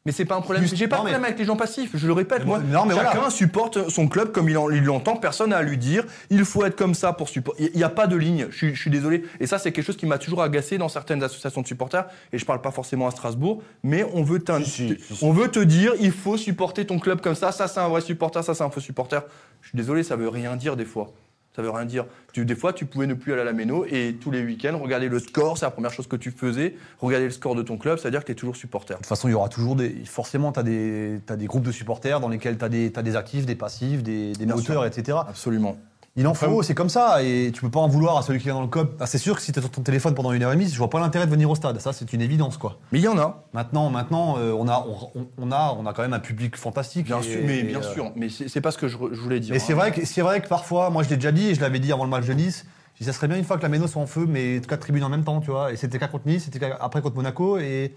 Mais 0.06 0.12
c'est 0.12 0.24
pas 0.24 0.36
un 0.36 0.40
problème. 0.40 0.64
J'ai 0.64 0.86
pas 0.88 0.96
de 0.96 1.02
mais- 1.02 1.10
problème 1.10 1.24
avec 1.24 1.38
les 1.38 1.44
gens 1.44 1.56
passifs. 1.56 1.90
Je 1.92 2.06
le 2.06 2.12
répète, 2.14 2.46
moi. 2.46 2.60
Non, 2.60 2.86
mais 2.86 2.94
chacun 2.94 3.10
voilà. 3.14 3.30
supporte 3.30 3.90
son 3.90 4.06
club 4.08 4.32
comme 4.32 4.48
il 4.48 4.56
en- 4.56 4.70
il 4.70 4.84
l'entend. 4.84 5.16
Personne 5.16 5.50
n'a 5.50 5.58
à 5.58 5.62
lui 5.62 5.76
dire. 5.76 6.04
Il 6.30 6.44
faut 6.44 6.64
être 6.64 6.76
comme 6.76 6.94
ça 6.94 7.12
pour 7.12 7.28
supporter. 7.28 7.70
Il 7.74 7.76
n'y 7.76 7.84
a 7.84 7.88
pas 7.90 8.06
de 8.06 8.16
ligne. 8.16 8.46
Je 8.50 8.56
suis, 8.56 8.74
je 8.74 8.80
suis 8.80 8.90
désolé. 8.90 9.24
Et 9.40 9.46
ça, 9.46 9.58
c'est 9.58 9.72
quelque 9.72 9.84
chose 9.84 9.96
qui 9.96 10.06
m'a 10.06 10.16
toujours 10.18 10.42
agacé 10.42 10.78
dans 10.78 10.88
certaines 10.88 11.22
associations 11.22 11.60
de 11.60 11.66
supporters. 11.66 12.06
Et 12.32 12.38
je 12.38 12.44
parle 12.46 12.60
pas 12.62 12.70
forcément 12.70 13.08
à 13.08 13.10
Strasbourg, 13.10 13.62
mais 13.82 14.06
on 14.14 14.22
veut, 14.22 14.38
t'in- 14.38 14.62
Si, 14.62 14.96
si, 15.00 15.14
si. 15.16 15.24
on 15.24 15.32
veut 15.32 15.48
te 15.48 15.58
dire, 15.58 15.92
il 16.00 16.12
faut 16.12 16.36
supporter 16.36 16.86
ton 16.86 16.98
club 17.00 17.20
comme 17.20 17.34
ça. 17.34 17.50
Ça, 17.50 17.66
c'est 17.66 17.80
un 17.80 17.88
vrai 17.88 18.00
supporter. 18.00 18.42
Ça, 18.44 18.54
c'est 18.54 18.62
un 18.64 18.70
faux 18.70 18.80
supporter. 18.80 19.22
Je 19.62 19.68
suis 19.70 19.76
désolé, 19.76 20.04
ça 20.04 20.14
veut 20.16 20.28
rien 20.28 20.54
dire 20.56 20.76
des 20.76 20.84
fois. 20.84 21.10
Ça 21.56 21.62
veut 21.62 21.70
rien 21.70 21.86
dire. 21.86 22.04
Tu- 22.34 22.44
des 22.44 22.54
fois, 22.54 22.74
tu 22.74 22.84
pouvais 22.84 23.06
ne 23.06 23.14
plus 23.14 23.32
aller 23.32 23.40
à 23.40 23.44
la 23.46 23.54
méno 23.54 23.86
et 23.86 24.16
tous 24.20 24.30
les 24.30 24.44
week-ends, 24.44 24.78
regarder 24.78 25.08
le 25.08 25.18
score, 25.18 25.56
c'est 25.56 25.64
la 25.64 25.70
première 25.70 25.90
chose 25.90 26.06
que 26.06 26.16
tu 26.16 26.30
faisais. 26.30 26.74
Regarder 27.00 27.24
le 27.24 27.30
score 27.30 27.54
de 27.54 27.62
ton 27.62 27.78
club, 27.78 27.98
c'est-à-dire 27.98 28.20
que 28.20 28.26
tu 28.26 28.32
es 28.32 28.34
toujours 28.34 28.56
supporter. 28.56 28.92
De 28.94 28.98
toute 28.98 29.06
façon, 29.06 29.26
il 29.28 29.30
y 29.30 29.34
aura 29.34 29.48
toujours 29.48 29.74
des. 29.74 30.04
Forcément, 30.04 30.52
tu 30.52 30.60
as 30.60 30.62
des, 30.62 31.20
t'as 31.24 31.36
des 31.36 31.46
groupes 31.46 31.64
de 31.64 31.72
supporters 31.72 32.20
dans 32.20 32.28
lesquels 32.28 32.58
tu 32.58 32.64
as 32.64 32.68
des, 32.68 33.16
actifs, 33.16 33.46
des 33.46 33.54
passifs, 33.54 34.02
des, 34.02 34.34
moteurs, 34.40 34.62
sûr. 34.62 34.84
etc. 34.84 35.18
Absolument. 35.26 35.78
Il 36.18 36.26
en 36.26 36.32
faut, 36.34 36.62
c'est 36.62 36.74
comme 36.74 36.88
ça, 36.88 37.22
et 37.22 37.50
tu 37.52 37.60
peux 37.60 37.70
pas 37.70 37.80
en 37.80 37.88
vouloir 37.88 38.16
à 38.16 38.22
celui 38.22 38.40
qui 38.40 38.48
est 38.48 38.52
dans 38.52 38.62
le 38.62 38.68
COP. 38.68 38.96
Ah, 39.00 39.06
c'est 39.06 39.18
sûr 39.18 39.36
que 39.36 39.42
si 39.42 39.52
tu 39.52 39.58
es 39.58 39.62
sur 39.62 39.70
ton 39.70 39.82
téléphone 39.82 40.14
pendant 40.14 40.32
une 40.32 40.42
heure 40.42 40.52
et 40.52 40.56
demie, 40.56 40.66
je 40.68 40.78
vois 40.78 40.88
pas 40.88 40.98
l'intérêt 40.98 41.26
de 41.26 41.30
venir 41.30 41.50
au 41.50 41.54
stade. 41.54 41.78
Ça, 41.80 41.92
c'est 41.92 42.10
une 42.12 42.22
évidence, 42.22 42.56
quoi. 42.56 42.78
Mais 42.90 42.98
il 43.00 43.02
y 43.04 43.08
en 43.08 43.18
a, 43.18 43.44
Maintenant, 43.52 43.90
maintenant, 43.90 44.36
euh, 44.38 44.52
on 44.58 44.66
a, 44.66 44.86
on, 45.14 45.26
on 45.36 45.52
a, 45.52 45.76
on 45.78 45.84
a 45.84 45.92
quand 45.92 46.00
même 46.02 46.14
un 46.14 46.18
public 46.18 46.56
fantastique. 46.56 47.06
bien 47.06 47.20
et- 47.20 47.22
sûr, 47.22 47.40
mais 47.44 47.58
et, 47.58 47.62
bien 47.64 47.80
euh, 47.80 47.92
sûr. 47.94 48.12
Mais 48.16 48.28
c'est 48.30 48.48
c'est 48.48 48.62
pas 48.62 48.70
ce 48.70 48.78
que 48.78 48.88
je, 48.88 48.96
je 49.12 49.20
voulais 49.20 49.40
dire. 49.40 49.52
Mais 49.52 49.58
c'est 49.58 49.74
hein. 49.74 49.76
vrai 49.76 49.92
que 49.92 50.06
c'est 50.06 50.22
vrai 50.22 50.40
que 50.40 50.48
parfois, 50.48 50.88
moi 50.90 51.02
je 51.02 51.10
l'ai 51.10 51.16
déjà 51.16 51.32
dit 51.32 51.48
et 51.48 51.54
je 51.54 51.60
l'avais 51.60 51.78
dit 51.80 51.92
avant 51.92 52.04
le 52.04 52.10
match 52.10 52.24
de 52.24 52.32
Nice. 52.32 52.64
je 52.94 53.00
dis, 53.00 53.04
ça 53.04 53.12
serait 53.12 53.28
bien 53.28 53.36
une 53.36 53.44
fois 53.44 53.58
que 53.58 53.62
la 53.62 53.68
Méno 53.68 53.86
soit 53.86 54.00
en 54.00 54.06
feu, 54.06 54.24
mais 54.26 54.60
quatre 54.66 54.80
tribunes 54.80 55.04
en 55.04 55.10
même 55.10 55.24
temps, 55.24 55.40
tu 55.40 55.50
vois. 55.50 55.70
Et 55.72 55.76
c'était 55.76 55.98
qu'à 55.98 56.08
contre 56.08 56.26
Nice, 56.26 56.48
c'était 56.50 56.64
après 56.80 57.02
contre 57.02 57.16
Monaco. 57.16 57.58
Et 57.58 57.94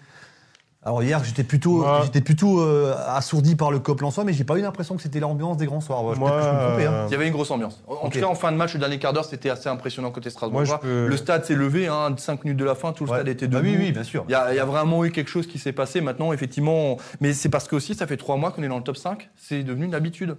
alors 0.82 1.04
hier, 1.04 1.22
j'étais 1.26 1.44
plutôt, 1.44 1.80
Moi- 1.80 2.02
j'étais 2.06 2.22
plutôt 2.22 2.62
euh, 2.62 2.96
assourdi 3.08 3.58
par 3.58 3.70
le 3.70 3.80
COP 3.80 4.00
Lensois, 4.00 4.24
mais 4.24 4.32
j'ai 4.32 4.46
pas 4.46 4.58
eu 4.58 4.62
l'impression 4.62 4.96
que 4.96 5.02
c'était 5.02 5.20
l'ambiance 5.20 5.58
des 5.58 5.66
grands 5.66 5.82
soirs. 5.82 6.06
Peut-être 6.06 6.20
Moi, 6.20 6.32
que 6.32 6.42
je 6.42 6.50
me 6.50 6.68
trompais, 6.68 6.86
hein. 6.86 7.06
Il 7.08 7.12
y 7.12 7.16
avait 7.16 7.28
une 7.28 7.34
grosse 7.34 7.52
ambiance. 7.52 7.84
En 7.86 7.94
en 7.96 7.96
Ok. 8.06 8.14
tout 8.14 8.20
cas, 8.22 8.28
en 8.28 8.36
fin 8.36 8.52
de 8.54 8.58
match, 8.58 8.74
le 8.76 8.80
dernier 8.80 8.98
quart 8.98 9.12
d'heure, 9.12 9.26
c'était 9.26 9.50
assez 9.50 9.68
impressionnant 9.68 10.10
côté 10.12 10.30
Strasbourg. 10.30 10.62
Moi, 10.62 10.64
je 10.64 10.74
peux- 10.82 11.08
Le 11.08 11.18
stade 11.18 11.44
s'est 11.44 11.56
levé, 11.56 11.88
hein, 11.88 12.16
5 12.18 12.46
minutes 12.46 12.58
de 12.60 12.64
la 12.64 12.76
fin, 12.76 12.94
tout 12.94 13.04
le 13.04 13.12
Ouais. 13.12 13.18
stade 13.18 13.28
était 13.28 13.48
Bah 13.50 13.60
debout. 13.60 13.72
oui, 13.72 13.78
oui, 13.78 13.92
bien 13.92 14.04
sûr. 14.04 14.24
Il 14.30 14.32
y, 14.32 14.36
a, 14.36 14.54
il 14.54 14.56
y 14.56 14.60
a 14.60 14.66
vraiment 14.66 15.04
eu 15.04 15.12
quelque 15.12 15.30
chose 15.30 15.48
qui 15.48 15.60
s'est 15.60 15.74
passé 15.74 16.00
maintenant, 16.00 16.32
effectivement. 16.32 16.96
Mais 17.20 17.34
c'est 17.34 17.50
parce 17.50 17.68
que 17.68 17.76
aussi, 17.76 17.94
ça 17.94 18.08
fait 18.08 18.16
trois 18.18 18.38
mois 18.38 18.52
qu'on 18.52 18.64
est 18.64 18.70
dans 18.70 18.78
le 18.78 18.84
top 18.84 18.96
5. 18.98 19.30
C'est 19.36 19.64
devenu 19.64 19.84
une 19.86 19.96
habitude. 19.96 20.38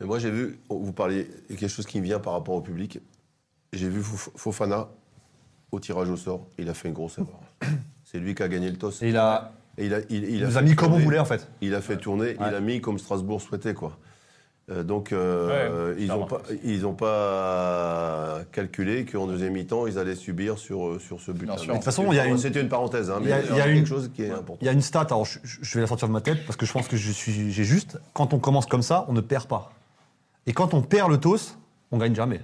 Mais 0.00 0.06
moi, 0.06 0.18
j'ai 0.18 0.30
vu, 0.30 0.60
vous 0.68 0.92
parliez, 0.92 1.30
il 1.48 1.54
y 1.54 1.56
a 1.56 1.60
quelque 1.60 1.70
chose 1.74 1.86
qui 1.86 1.98
me 1.98 2.04
vient 2.04 2.20
par 2.20 2.34
rapport 2.34 2.54
au 2.54 2.60
public. 2.60 3.00
J'ai 3.72 3.88
vu 3.88 4.00
Fof- 4.02 4.28
Fofana 4.36 4.88
au 5.72 5.80
tirage 5.80 6.10
au 6.10 6.16
sort. 6.16 6.46
Il 6.58 6.68
a 6.68 6.74
fait 6.74 6.88
une 6.88 6.94
grosse 6.94 7.16
erreur. 7.18 7.40
C'est 8.04 8.18
lui 8.18 8.34
qui 8.34 8.42
a 8.42 8.48
gagné 8.48 8.70
le 8.70 8.76
toss. 8.76 9.02
Et 9.02 9.08
il 9.08 9.16
a, 9.16 9.52
Et 9.78 9.86
il 9.86 9.94
a, 9.94 9.98
il, 10.10 10.24
il 10.24 10.30
il 10.36 10.42
a 10.42 10.46
nous 10.46 10.52
fait 10.52 10.58
a 10.58 10.62
mis 10.62 10.74
comme 10.74 10.88
on 10.88 10.90
tourner. 10.90 11.04
voulait 11.04 11.18
en 11.18 11.24
fait. 11.24 11.48
Il 11.60 11.74
a 11.74 11.80
fait 11.80 11.96
tourner, 11.96 12.36
il 12.38 12.54
a 12.54 12.60
mis 12.60 12.80
comme 12.80 12.98
Strasbourg 12.98 13.40
souhaitait, 13.40 13.74
quoi. 13.74 13.96
Euh, 14.70 14.82
donc, 14.82 15.12
euh, 15.12 15.94
Ouais, 15.94 15.96
ils 15.98 16.08
n'ont 16.08 16.26
pas, 16.26 16.42
ils 16.62 16.84
ont 16.86 16.92
pas 16.92 18.40
calculé 18.52 19.04
qu'en 19.06 19.26
deuxième 19.26 19.54
mi-temps, 19.54 19.86
ils 19.86 19.98
allaient 19.98 20.14
subir 20.14 20.58
sur, 20.58 21.00
sur 21.00 21.20
ce 21.20 21.32
but. 21.32 21.46
De 21.46 21.54
toute 21.54 21.84
façon, 21.84 22.06
il 22.12 22.16
y 22.16 22.20
a 22.20 22.26
une- 22.26 22.36
C'était 22.38 22.60
une 22.60 22.68
parenthèse, 22.68 23.10
hein, 23.10 23.16
il 23.20 23.24
mais 23.24 23.30
y 23.30 23.32
a- 23.32 23.40
il 23.42 23.56
y 23.56 23.60
a 23.60 23.64
quelque 23.64 23.78
une- 23.78 23.86
chose 23.86 24.10
qui 24.14 24.22
est 24.24 24.30
important. 24.30 24.58
Il 24.60 24.66
y 24.66 24.68
a 24.68 24.72
une 24.72 24.82
stat, 24.82 25.06
alors 25.10 25.24
je, 25.24 25.38
je- 25.42 25.58
je 25.62 25.74
vais 25.74 25.80
la 25.80 25.86
sortir 25.86 26.06
de 26.08 26.12
ma 26.12 26.20
tête 26.20 26.44
parce 26.44 26.56
que 26.56 26.66
je 26.66 26.72
pense 26.72 26.86
que 26.88 26.96
je 26.96 27.10
suis, 27.12 27.50
j'ai 27.50 27.64
juste. 27.64 27.98
Quand 28.12 28.34
on 28.34 28.38
commence 28.38 28.66
comme 28.66 28.82
ça, 28.82 29.06
on 29.08 29.12
ne 29.14 29.20
perd 29.22 29.46
pas. 29.46 29.72
Et 30.46 30.52
quand 30.52 30.74
on 30.74 30.82
perd 30.82 31.10
le 31.10 31.18
TOS, 31.18 31.56
on 31.90 31.96
gagne 31.98 32.14
jamais. 32.14 32.40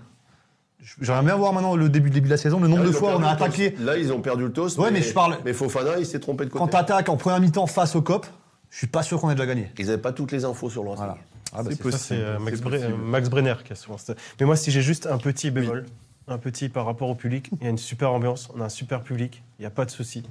J'aimerais 1.01 1.24
bien 1.24 1.37
voir 1.37 1.53
maintenant 1.53 1.76
le 1.76 1.89
début, 1.89 2.11
début 2.11 2.26
de 2.26 2.32
la 2.32 2.37
saison, 2.37 2.61
le 2.61 2.68
nombre 2.68 2.82
Là, 2.82 2.89
de 2.89 2.93
fois 2.95 3.09
on 3.16 3.20
perdu 3.20 3.24
a 3.26 3.30
attaqué. 3.30 3.74
Là, 3.80 3.97
ils 3.97 4.12
ont 4.12 4.20
perdu 4.20 4.45
le 4.45 4.53
toss. 4.53 4.76
Ouais, 4.78 4.91
mais 4.91 5.03
je 5.03 5.12
parle- 5.12 5.39
Mais 5.45 5.53
Fofana, 5.53 5.99
il 5.99 6.07
s'est 6.07 6.20
trompé 6.20 6.45
de 6.45 6.51
côté. 6.51 6.59
Quand 6.62 6.68
tu 6.68 6.76
attaques 6.76 7.09
en 7.09 7.16
première 7.16 7.41
mi-temps 7.41 7.66
face 7.66 7.97
au 7.97 8.03
COP, 8.03 8.26
je 8.70 8.78
suis 8.78 8.87
pas 8.87 9.03
sûr 9.03 9.20
qu'on 9.20 9.30
ait 9.30 9.35
déjà 9.35 9.47
gagné. 9.47 9.70
Ils 9.78 9.87
n'avaient 9.87 9.99
pas 9.99 10.12
toutes 10.12 10.32
les 10.32 10.45
infos 10.45 10.68
sur 10.68 10.82
le. 10.85 10.91
Voilà. 10.91 11.16
Ah 11.57 11.62
bah, 11.62 11.70
C'est 11.93 12.14
euh, 12.16 12.39
Max, 12.39 12.61
euh, 12.64 12.97
Max 12.97 13.28
Brenner 13.30 13.55
qui 13.64 13.72
a 13.72 13.76
souvent 13.76 13.97
ça. 13.97 14.14
Mais 14.41 14.47
moi, 14.47 14.57
si 14.57 14.70
j'ai 14.72 14.82
juste 14.82 15.07
un 15.07 15.18
petit 15.18 15.51
bémol, 15.51 15.87
un 16.26 16.39
petit 16.39 16.68
par 16.68 16.85
rapport 16.85 17.09
au 17.09 17.14
public, 17.14 17.49
il 17.61 17.64
y 17.64 17.66
a 17.66 17.70
une 17.70 17.78
super 17.78 18.12
ambiance, 18.12 18.49
on 18.57 18.61
a 18.61 18.64
un 18.64 18.68
super 18.68 19.03
public, 19.03 19.43
il 19.59 19.62
n'y 19.62 19.66
a 19.66 19.70
pas 19.70 19.85
de 19.85 19.91
souci. 19.91 20.24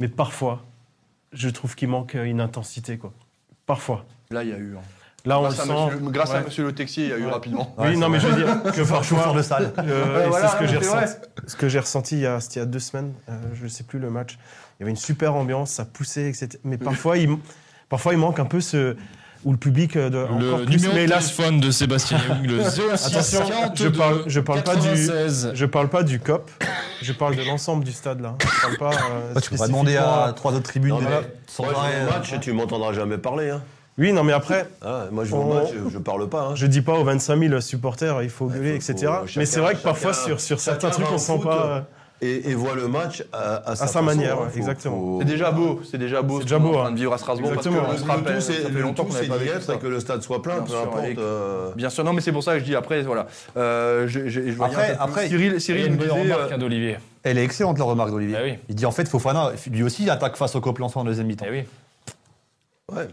Mais 0.00 0.08
parfois, 0.08 0.64
je 1.32 1.48
trouve 1.48 1.74
qu'il 1.76 1.88
manque 1.88 2.14
euh, 2.16 2.24
une 2.24 2.40
intensité, 2.40 2.98
quoi. 2.98 3.12
Parfois. 3.66 4.04
Là, 4.30 4.42
il 4.42 4.50
y 4.50 4.52
a 4.52 4.58
eu. 4.58 4.74
hein. 4.76 4.80
Là, 5.28 5.38
on 5.38 5.42
le 5.42 5.48
Grâce, 5.48 5.60
à 5.60 5.64
sent. 5.64 5.72
monsieur, 5.72 5.98
le- 6.04 6.10
grâce 6.10 6.30
à 6.30 6.34
Ouais. 6.38 6.44
monsieur 6.46 6.64
Le 6.64 6.72
Texier, 6.74 7.04
il 7.04 7.10
y 7.10 7.12
a 7.12 7.18
eu 7.18 7.24
Ouais. 7.26 7.30
rapidement. 7.30 7.74
Oui, 7.76 7.88
Ouais, 7.88 7.96
non, 7.96 8.08
mais 8.08 8.18
je 8.18 8.26
veux 8.28 8.36
dire 8.42 8.62
que 8.74 8.80
parfois, 8.88 9.32
de 9.34 9.42
salle. 9.42 9.72
Euh, 9.78 10.16
Ouais, 10.20 10.26
et 10.26 10.28
voilà, 10.30 10.48
c'est 10.48 10.54
ce 10.54 10.58
que 10.60 10.66
j'ai 10.66 10.76
vrai. 10.78 11.00
ressenti. 11.04 11.18
Ce 11.46 11.56
que 11.56 11.68
j'ai 11.68 11.78
ressenti 11.78 12.14
il 12.16 12.20
y 12.22 12.26
a, 12.26 12.40
c'était 12.40 12.54
il 12.56 12.58
y 12.60 12.62
a 12.62 12.66
deux 12.66 12.78
semaines, 12.78 13.12
euh, 13.28 13.32
je 13.54 13.64
ne 13.64 13.68
sais 13.68 13.84
plus 13.84 13.98
le 13.98 14.08
match. 14.10 14.38
Il 14.78 14.82
y 14.82 14.84
avait 14.84 14.90
une 14.90 14.96
super 14.96 15.34
ambiance, 15.34 15.70
ça 15.72 15.84
poussait, 15.84 16.28
etc. 16.30 16.48
Mais 16.64 16.78
parfois, 16.78 17.18
il, 17.18 17.28
parfois, 17.90 18.14
il 18.14 18.18
manque 18.18 18.38
un 18.38 18.46
peu 18.46 18.60
ce 18.62 18.96
où 19.44 19.52
le 19.52 19.56
public 19.58 19.96
euh, 19.96 20.08
de 20.10 20.18
encore 20.18 20.58
Le 20.58 20.64
plus. 20.64 20.76
numéro 20.76 20.94
Mais 20.94 21.04
de 21.04 21.10
là, 21.10 21.18
téléphone 21.18 21.60
de 21.60 21.70
Sébastien 21.70 22.18
Young, 22.26 22.44
le 22.46 22.62
06 22.64 22.80
Attention, 23.06 23.40
42 23.46 23.84
je 23.84 23.88
parle- 23.88 24.22
je 24.26 24.40
parle 24.40 24.62
pas 24.64 24.74
du- 24.76 24.80
96. 24.88 25.50
je 25.54 25.66
parle 25.66 25.88
pas 25.88 26.02
du 26.02 26.18
COP, 26.20 26.50
je 27.02 27.12
parle 27.12 27.36
de 27.36 27.42
l'ensemble 27.44 27.84
du 27.84 27.92
stade 27.92 28.20
là. 28.20 28.34
Je 28.40 28.60
parle 28.62 28.76
pas. 28.78 28.90
euh, 28.98 29.32
Bah, 29.34 29.40
tu 29.40 29.50
pourrais 29.54 29.68
demander 29.68 29.96
à 29.96 30.32
trois 30.34 30.52
autres 30.54 30.62
tribunes. 30.64 30.90
Non, 30.90 31.00
mais 31.00 31.06
au 31.58 31.64
euh, 31.70 32.10
match, 32.10 32.34
tu 32.40 32.52
m'entendras 32.52 32.92
jamais 32.92 33.18
parler. 33.18 33.50
Hein. 33.50 33.62
Oui, 33.98 34.12
non, 34.12 34.22
mais 34.22 34.32
après, 34.32 34.66
Ah, 34.82 35.06
moi, 35.10 35.24
je 35.24 35.34
On- 35.34 35.54
match, 35.54 35.68
je, 35.72 35.90
je 35.90 35.98
parle 35.98 36.28
pas. 36.28 36.42
Hein. 36.42 36.54
je 36.54 36.66
dis 36.66 36.82
pas 36.82 36.94
aux 36.94 37.04
25 37.04 37.36
000 37.48 37.60
supporters, 37.60 38.22
il 38.22 38.30
faut 38.30 38.46
gueuler, 38.46 38.78
faut- 38.80 38.92
etc. 38.92 39.12
faut- 39.26 39.38
mais 39.38 39.44
c'est 39.46 39.60
vrai 39.60 39.74
que 39.74 39.82
parfois 39.82 40.12
sur, 40.14 40.38
certains 40.60 40.90
trucs, 40.90 41.10
on 41.12 41.18
sent 41.18 41.40
pas. 41.42 41.66
euh, 41.66 41.80
Et, 42.20 42.50
et 42.50 42.54
voit 42.56 42.74
le 42.74 42.88
match 42.88 43.22
à, 43.32 43.58
à 43.70 43.76
sa, 43.76 43.86
sa 43.86 43.86
façon, 43.86 44.02
manière, 44.02 44.38
hein. 44.38 44.44
ouais, 44.46 44.50
Faut- 44.50 44.56
exactement. 44.58 44.96
faut- 44.96 45.18
C'est 45.20 45.24
déjà 45.26 45.52
beau, 45.52 45.80
c'est 45.88 45.98
déjà 45.98 46.20
beau. 46.20 46.34
C'est 46.38 46.40
ce 46.40 46.44
déjà 46.46 46.58
beau, 46.58 46.70
en 46.70 46.72
train 46.72 46.86
hein. 46.86 46.90
de 46.90 46.96
vivre 46.96 47.12
à 47.12 47.18
Strasbourg 47.18 47.48
Exactement. 47.52 47.76
parce 47.82 47.88
que 47.90 47.94
on 47.94 48.02
se 48.02 48.04
Le 48.06 48.10
rappelle, 48.12 48.34
tout, 48.34 48.40
ça 48.40 48.52
fait 48.72 48.80
longtemps 48.80 49.04
qu'on 49.04 49.12
n'avait 49.12 49.28
pas 49.28 49.36
vécu 49.36 49.60
ça. 49.62 49.76
que 49.76 49.86
le 49.86 50.00
stade 50.00 50.22
soit 50.22 50.42
plein, 50.42 50.54
Bien 50.54 50.62
peu 50.64 50.68
sûr, 50.70 50.80
importe. 50.82 51.04
et 51.04 51.14
que- 51.14 51.20
euh, 51.20 51.70
Bien 51.76 51.90
sûr, 51.90 52.02
non, 52.02 52.12
mais 52.12 52.20
c'est 52.20 52.32
pour 52.32 52.42
ça 52.42 52.54
que 52.54 52.58
je 52.58 52.64
dis 52.64 52.74
après, 52.74 53.02
voilà. 53.02 53.28
Euh, 53.56 54.08
je, 54.08 54.26
je, 54.28 54.50
je 54.50 54.60
Après- 54.62 54.96
après, 54.98 55.28
Cyril, 55.28 55.60
Cyril 55.60 55.86
une 55.86 55.92
nous 55.92 55.98
bonne 55.98 56.08
disait. 56.08 56.32
remarque 56.34 56.50
euh, 56.52 56.56
d'Olivier. 56.58 56.96
Elle 57.22 57.38
est 57.38 57.44
excellente, 57.44 57.78
la 57.78 57.84
remarque 57.84 58.10
d'Olivier. 58.10 58.36
Ah 58.36 58.42
oui. 58.44 58.58
Il 58.68 58.74
dit 58.74 58.86
en 58.86 58.90
fait, 58.90 59.06
Fofana, 59.08 59.52
lui 59.70 59.84
aussi, 59.84 60.02
il 60.02 60.10
attaque 60.10 60.36
face 60.36 60.56
au 60.56 60.60
COP 60.60 60.76
Lensois 60.80 61.02
en 61.02 61.04
deuxième 61.04 61.28
mi-temps. 61.28 61.46
Eh 61.48 61.52
oui. 61.52 61.62
Ouais. 62.96 63.06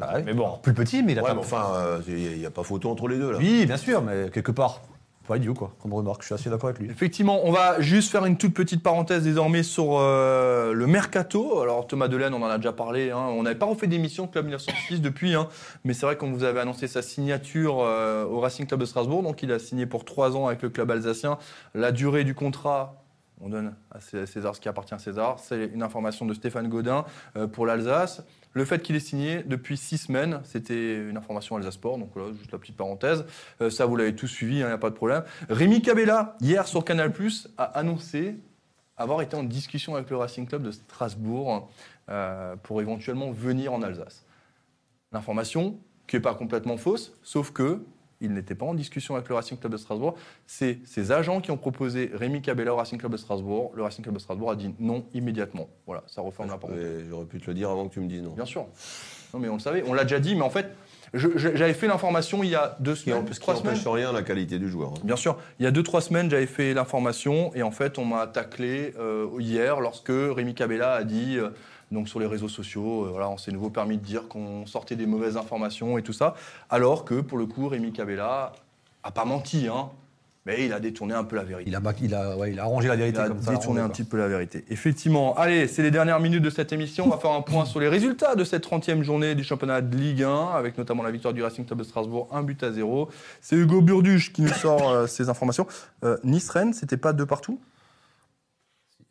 Ouais. 0.00 0.22
Mais 0.24 0.32
bon. 0.34 0.58
Plus 0.62 0.74
petit, 0.74 1.02
mais 1.02 1.12
il 1.12 1.18
Ouais, 1.18 1.24
attaque. 1.24 1.34
mais 1.36 1.40
enfin, 1.40 1.66
euh, 1.74 2.00
il 2.06 2.38
n'y 2.38 2.46
a, 2.46 2.50
pas 2.50 2.62
photo 2.62 2.90
entre 2.90 3.08
les 3.08 3.16
deux 3.18 3.32
là. 3.32 3.38
Oui, 3.38 3.66
bien 3.66 3.76
sûr, 3.76 4.00
mais 4.02 4.30
quelque 4.30 4.52
part, 4.52 4.80
pas 5.26 5.36
idiot 5.36 5.54
quoi, 5.54 5.72
comme 5.82 5.92
remarque. 5.92 6.22
Je 6.22 6.26
suis 6.26 6.34
assez 6.34 6.48
d'accord 6.50 6.70
avec 6.70 6.80
lui. 6.80 6.90
Effectivement, 6.90 7.40
on 7.44 7.52
va 7.52 7.80
juste 7.80 8.10
faire 8.10 8.24
une 8.24 8.38
toute 8.38 8.54
petite 8.54 8.82
parenthèse 8.82 9.24
désormais 9.24 9.62
sur 9.62 9.98
euh, 9.98 10.72
le 10.72 10.86
mercato. 10.86 11.60
Alors 11.60 11.86
Thomas 11.86 12.08
Delaine, 12.08 12.32
on 12.32 12.42
en 12.42 12.46
a 12.48 12.56
déjà 12.56 12.72
parlé. 12.72 13.10
hein. 13.10 13.18
On 13.18 13.42
n'avait 13.42 13.58
pas 13.58 13.66
refait 13.66 13.88
d'émission 13.88 14.26
Club 14.26 14.46
1906 14.46 15.00
depuis, 15.02 15.34
hein. 15.34 15.48
mais 15.84 15.92
c'est 15.94 16.06
vrai 16.06 16.16
qu'on 16.16 16.30
vous 16.32 16.44
avait 16.44 16.60
annoncé 16.60 16.86
sa 16.86 17.02
signature 17.02 17.78
euh, 17.80 18.24
au 18.24 18.40
Racing 18.40 18.66
Club 18.66 18.80
de 18.80 18.86
Strasbourg. 18.86 19.22
Donc 19.22 19.42
il 19.42 19.52
a 19.52 19.58
signé 19.58 19.84
pour 19.84 20.04
trois 20.04 20.36
ans 20.36 20.46
avec 20.46 20.62
le 20.62 20.70
club 20.70 20.90
alsacien. 20.90 21.38
La 21.74 21.92
durée 21.92 22.24
du 22.24 22.34
contrat. 22.34 23.02
On 23.40 23.48
donne 23.48 23.74
à 23.90 24.00
Cé- 24.00 24.26
César 24.26 24.54
ce 24.56 24.60
qui 24.60 24.68
appartient 24.68 24.94
à 24.94 24.98
César. 24.98 25.38
C'est 25.38 25.66
une 25.66 25.82
information 25.82 26.26
de 26.26 26.34
Stéphane 26.34 26.68
Godin 26.68 27.04
euh, 27.36 27.46
pour 27.46 27.66
l'Alsace. 27.66 28.22
Le 28.52 28.64
fait 28.64 28.82
qu'il 28.82 28.96
ait 28.96 29.00
signé 29.00 29.42
depuis 29.44 29.76
six 29.76 29.98
semaines, 29.98 30.40
c'était 30.44 30.96
une 31.08 31.16
information 31.16 31.56
Alsace 31.56 31.74
Sport. 31.74 31.98
Donc 31.98 32.10
voilà, 32.14 32.32
juste 32.32 32.50
la 32.50 32.58
petite 32.58 32.76
parenthèse. 32.76 33.24
Euh, 33.60 33.70
ça, 33.70 33.86
vous 33.86 33.94
l'avez 33.96 34.16
tous 34.16 34.26
suivi, 34.26 34.54
il 34.54 34.64
n'y 34.66 34.70
a 34.70 34.78
pas 34.78 34.90
de 34.90 34.94
problème. 34.96 35.22
Rémi 35.48 35.82
Cabella, 35.82 36.36
hier 36.40 36.66
sur 36.66 36.84
Canal, 36.84 37.12
a 37.56 37.64
annoncé 37.64 38.36
avoir 38.96 39.22
été 39.22 39.36
en 39.36 39.44
discussion 39.44 39.94
avec 39.94 40.10
le 40.10 40.16
Racing 40.16 40.46
Club 40.48 40.62
de 40.62 40.72
Strasbourg 40.72 41.70
euh, 42.08 42.56
pour 42.56 42.80
éventuellement 42.80 43.30
venir 43.30 43.72
en 43.72 43.82
Alsace. 43.82 44.24
L'information 45.12 45.78
qui 46.08 46.16
n'est 46.16 46.22
pas 46.22 46.34
complètement 46.34 46.76
fausse, 46.76 47.16
sauf 47.22 47.52
que 47.52 47.82
il 48.20 48.32
n'était 48.32 48.54
pas 48.54 48.66
en 48.66 48.74
discussion 48.74 49.14
avec 49.14 49.28
le 49.28 49.34
Racing 49.34 49.58
Club 49.58 49.72
de 49.72 49.76
Strasbourg. 49.76 50.14
C'est 50.46 50.78
ses 50.84 51.12
agents 51.12 51.40
qui 51.40 51.50
ont 51.50 51.56
proposé 51.56 52.10
Rémi 52.14 52.42
Cabella 52.42 52.72
au 52.74 52.76
Racing 52.76 52.98
Club 52.98 53.12
de 53.12 53.16
Strasbourg. 53.16 53.72
Le 53.76 53.82
Racing 53.82 54.02
Club 54.02 54.14
de 54.16 54.20
Strasbourg 54.20 54.50
a 54.50 54.56
dit 54.56 54.74
non 54.80 55.04
immédiatement. 55.14 55.68
Voilà, 55.86 56.02
ça 56.06 56.20
reforme 56.20 56.48
la 56.48 56.58
parenthèse. 56.58 57.04
J'aurais 57.08 57.26
pu 57.26 57.40
te 57.40 57.46
le 57.46 57.54
dire 57.54 57.70
avant 57.70 57.88
que 57.88 57.94
tu 57.94 58.00
me 58.00 58.08
dises 58.08 58.22
non. 58.22 58.30
Bien 58.32 58.44
sûr. 58.44 58.66
Non, 59.34 59.40
mais 59.40 59.48
on 59.48 59.54
le 59.54 59.60
savait, 59.60 59.84
on 59.86 59.92
l'a 59.94 60.04
déjà 60.04 60.20
dit, 60.20 60.34
mais 60.34 60.42
en 60.42 60.48
fait, 60.50 60.68
j'avais 61.14 61.74
fait 61.74 61.86
l'information 61.86 62.42
il 62.42 62.50
y 62.50 62.54
a 62.54 62.76
deux 62.80 62.94
semaines, 62.94 63.18
en- 63.22 63.26
ce 63.26 63.32
qui 63.32 63.40
trois 63.40 63.54
semaines. 63.56 63.74
n'empêche 63.74 63.86
rien 63.86 64.12
la 64.12 64.22
qualité 64.22 64.58
du 64.58 64.68
joueur. 64.70 64.90
hein. 64.92 65.00
Bien 65.04 65.16
sûr, 65.16 65.38
il 65.58 65.64
y 65.64 65.66
a 65.66 65.70
deux 65.70 65.82
trois 65.82 66.00
semaines, 66.00 66.30
j'avais 66.30 66.46
fait 66.46 66.74
l'information 66.74 67.50
et 67.54 67.62
en 67.62 67.70
fait, 67.70 67.98
on 67.98 68.04
m'a 68.04 68.26
taclé 68.26 68.94
euh, 68.98 69.26
hier 69.38 69.80
lorsque 69.80 70.08
Rémi 70.10 70.54
Cabella 70.54 70.94
a 70.94 71.04
dit 71.04 71.36
euh, 71.38 71.50
donc 71.90 72.08
sur 72.08 72.20
les 72.20 72.26
réseaux 72.26 72.48
sociaux, 72.48 73.04
euh, 73.06 73.08
voilà, 73.10 73.28
on 73.30 73.38
s'est 73.38 73.52
nouveau 73.52 73.70
permis 73.70 73.96
de 73.96 74.04
dire 74.04 74.28
qu'on 74.28 74.66
sortait 74.66 74.96
des 74.96 75.06
mauvaises 75.06 75.36
informations 75.36 75.98
et 75.98 76.02
tout 76.02 76.12
ça, 76.12 76.34
alors 76.70 77.04
que 77.04 77.20
pour 77.20 77.38
le 77.38 77.46
coup, 77.46 77.68
Rémi 77.68 77.92
Cabella 77.92 78.52
a 79.02 79.10
pas 79.10 79.24
menti, 79.24 79.68
hein, 79.68 79.88
mais 80.46 80.64
il 80.64 80.72
a 80.72 80.80
détourné 80.80 81.12
un 81.14 81.24
peu 81.24 81.36
la 81.36 81.44
vérité. 81.44 81.68
Il 81.68 81.76
a, 81.76 81.80
il 82.00 82.14
a, 82.14 82.36
ouais, 82.36 82.52
il 82.52 82.58
a 82.58 82.62
arrangé 82.62 82.88
la 82.88 82.94
Il 82.94 82.98
vérité 83.00 83.18
a 83.18 83.28
comme 83.28 83.42
ça. 83.42 83.52
détourné 83.52 83.80
un 83.82 83.88
petit 83.90 84.04
peu 84.04 84.16
la 84.16 84.28
vérité. 84.28 84.64
Effectivement. 84.70 85.34
Allez, 85.36 85.68
c'est 85.68 85.82
les 85.82 85.90
dernières 85.90 86.20
minutes 86.20 86.42
de 86.42 86.48
cette 86.48 86.72
émission. 86.72 87.04
On 87.06 87.10
va 87.10 87.18
faire 87.18 87.32
un 87.32 87.42
point 87.42 87.66
sur 87.66 87.80
les 87.80 87.88
résultats 87.88 88.34
de 88.34 88.44
cette 88.44 88.66
30e 88.66 89.02
journée 89.02 89.34
du 89.34 89.44
championnat 89.44 89.82
de 89.82 89.94
Ligue 89.94 90.22
1, 90.22 90.46
avec 90.54 90.78
notamment 90.78 91.02
la 91.02 91.10
victoire 91.10 91.34
du 91.34 91.42
Racing 91.42 91.66
Club 91.66 91.80
de 91.80 91.84
Strasbourg, 91.84 92.28
un 92.32 92.42
but 92.42 92.62
à 92.62 92.72
zéro. 92.72 93.10
C'est 93.42 93.56
Hugo 93.56 93.82
Burduche 93.82 94.32
qui 94.32 94.40
nous 94.40 94.48
sort 94.48 94.88
euh, 94.88 95.06
ces 95.06 95.28
informations. 95.28 95.66
Euh, 96.02 96.16
Nice-Rennes, 96.24 96.72
c'était 96.72 96.96
pas 96.96 97.12
deux 97.12 97.26
partout? 97.26 97.60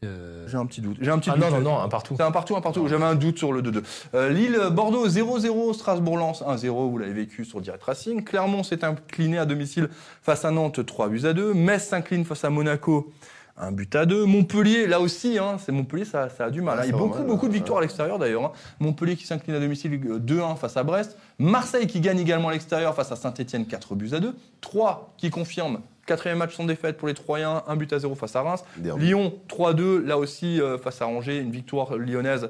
Euh, 0.06 0.46
J'ai 0.48 0.58
un 0.58 0.66
petit 0.68 0.82
doute. 0.82 0.98
J'ai 1.02 1.10
un 1.10 1.18
petit 1.18 1.32
Ah 1.32 1.38
doute. 1.38 1.44
non, 1.50 1.58
non, 1.58 1.62
non, 1.62 1.80
un 1.80 1.90
partout. 1.90 2.14
C'est 2.18 2.24
un 2.24 2.32
partout, 2.32 2.56
un 2.56 2.62
partout. 2.62 2.88
J'avais 2.88 3.04
un 3.06 3.16
doute 3.16 3.38
sur 3.40 3.52
le 3.52 3.62
2-2. 3.64 3.82
Euh, 4.14 4.30
Lille-Bordeaux 4.30 5.08
0-0, 5.08 5.74
Strasbourg-Lens 5.74 6.44
1-0, 6.44 6.70
vous 6.90 6.98
l'avez 7.00 7.14
vécu 7.14 7.46
sur 7.46 7.62
Direct 7.62 7.84
Racing. 7.84 8.24
Clermont 8.24 8.62
s'est 8.62 8.84
incliné 8.86 9.40
à 9.40 9.46
domicile 9.46 9.90
face 10.22 10.46
à 10.46 10.52
Nantes 10.52 10.86
3 10.86 11.10
buts 11.10 11.26
à 11.26 11.34
2. 11.34 11.54
Metz 11.56 11.84
s'incline 11.88 12.26
face 12.26 12.44
à 12.44 12.52
Monaco. 12.52 13.12
Un 13.60 13.72
but 13.72 13.96
à 13.96 14.06
2. 14.06 14.26
Montpellier, 14.26 14.86
là 14.86 15.00
aussi, 15.00 15.40
hein, 15.40 15.58
c'est 15.58 15.72
Montpellier, 15.72 16.06
ça, 16.06 16.30
ça 16.30 16.46
a 16.46 16.50
du 16.52 16.62
mal. 16.62 16.78
Hein. 16.78 16.84
Il 16.86 16.92
y 16.92 16.94
a 16.94 16.98
beaucoup, 16.98 17.24
beaucoup 17.24 17.48
de 17.48 17.54
victoires 17.54 17.80
à 17.80 17.82
l'extérieur 17.82 18.20
d'ailleurs. 18.20 18.46
hein. 18.46 18.52
Montpellier 18.80 19.16
qui 19.16 19.26
s'incline 19.26 19.56
à 19.56 19.60
domicile 19.60 20.00
euh, 20.08 20.20
2-1 20.20 20.58
face 20.58 20.78
à 20.78 20.84
Brest. 20.84 21.18
Marseille 21.40 21.88
qui 21.88 22.02
gagne 22.02 22.20
également 22.20 22.50
à 22.50 22.52
l'extérieur 22.52 22.94
face 22.94 23.12
à 23.12 23.16
Saint-Etienne 23.16 23.66
4 23.66 23.96
buts 23.96 24.12
à 24.14 24.20
2. 24.20 24.36
3 24.62 25.12
qui 25.18 25.32
confirme 25.32 25.80
quatrième 26.08 26.40
match 26.40 26.56
sans 26.56 26.64
défaite 26.64 26.98
pour 26.98 27.08
les 27.08 27.14
Troyens, 27.14 27.64
un 27.68 27.76
but 27.76 27.94
à 27.94 28.00
0 28.00 28.16
face 28.16 28.36
à 28.36 28.42
Reims. 28.42 28.64
Lyon 28.98 29.34
3-2, 29.50 30.04
là 30.04 30.18
aussi 30.18 30.60
euh, 30.60 30.80
face 30.80 31.02
à 31.02 31.08
Angers, 31.08 31.38
une 31.38 31.52
victoire 31.52 31.96
lyonnaise 31.98 32.50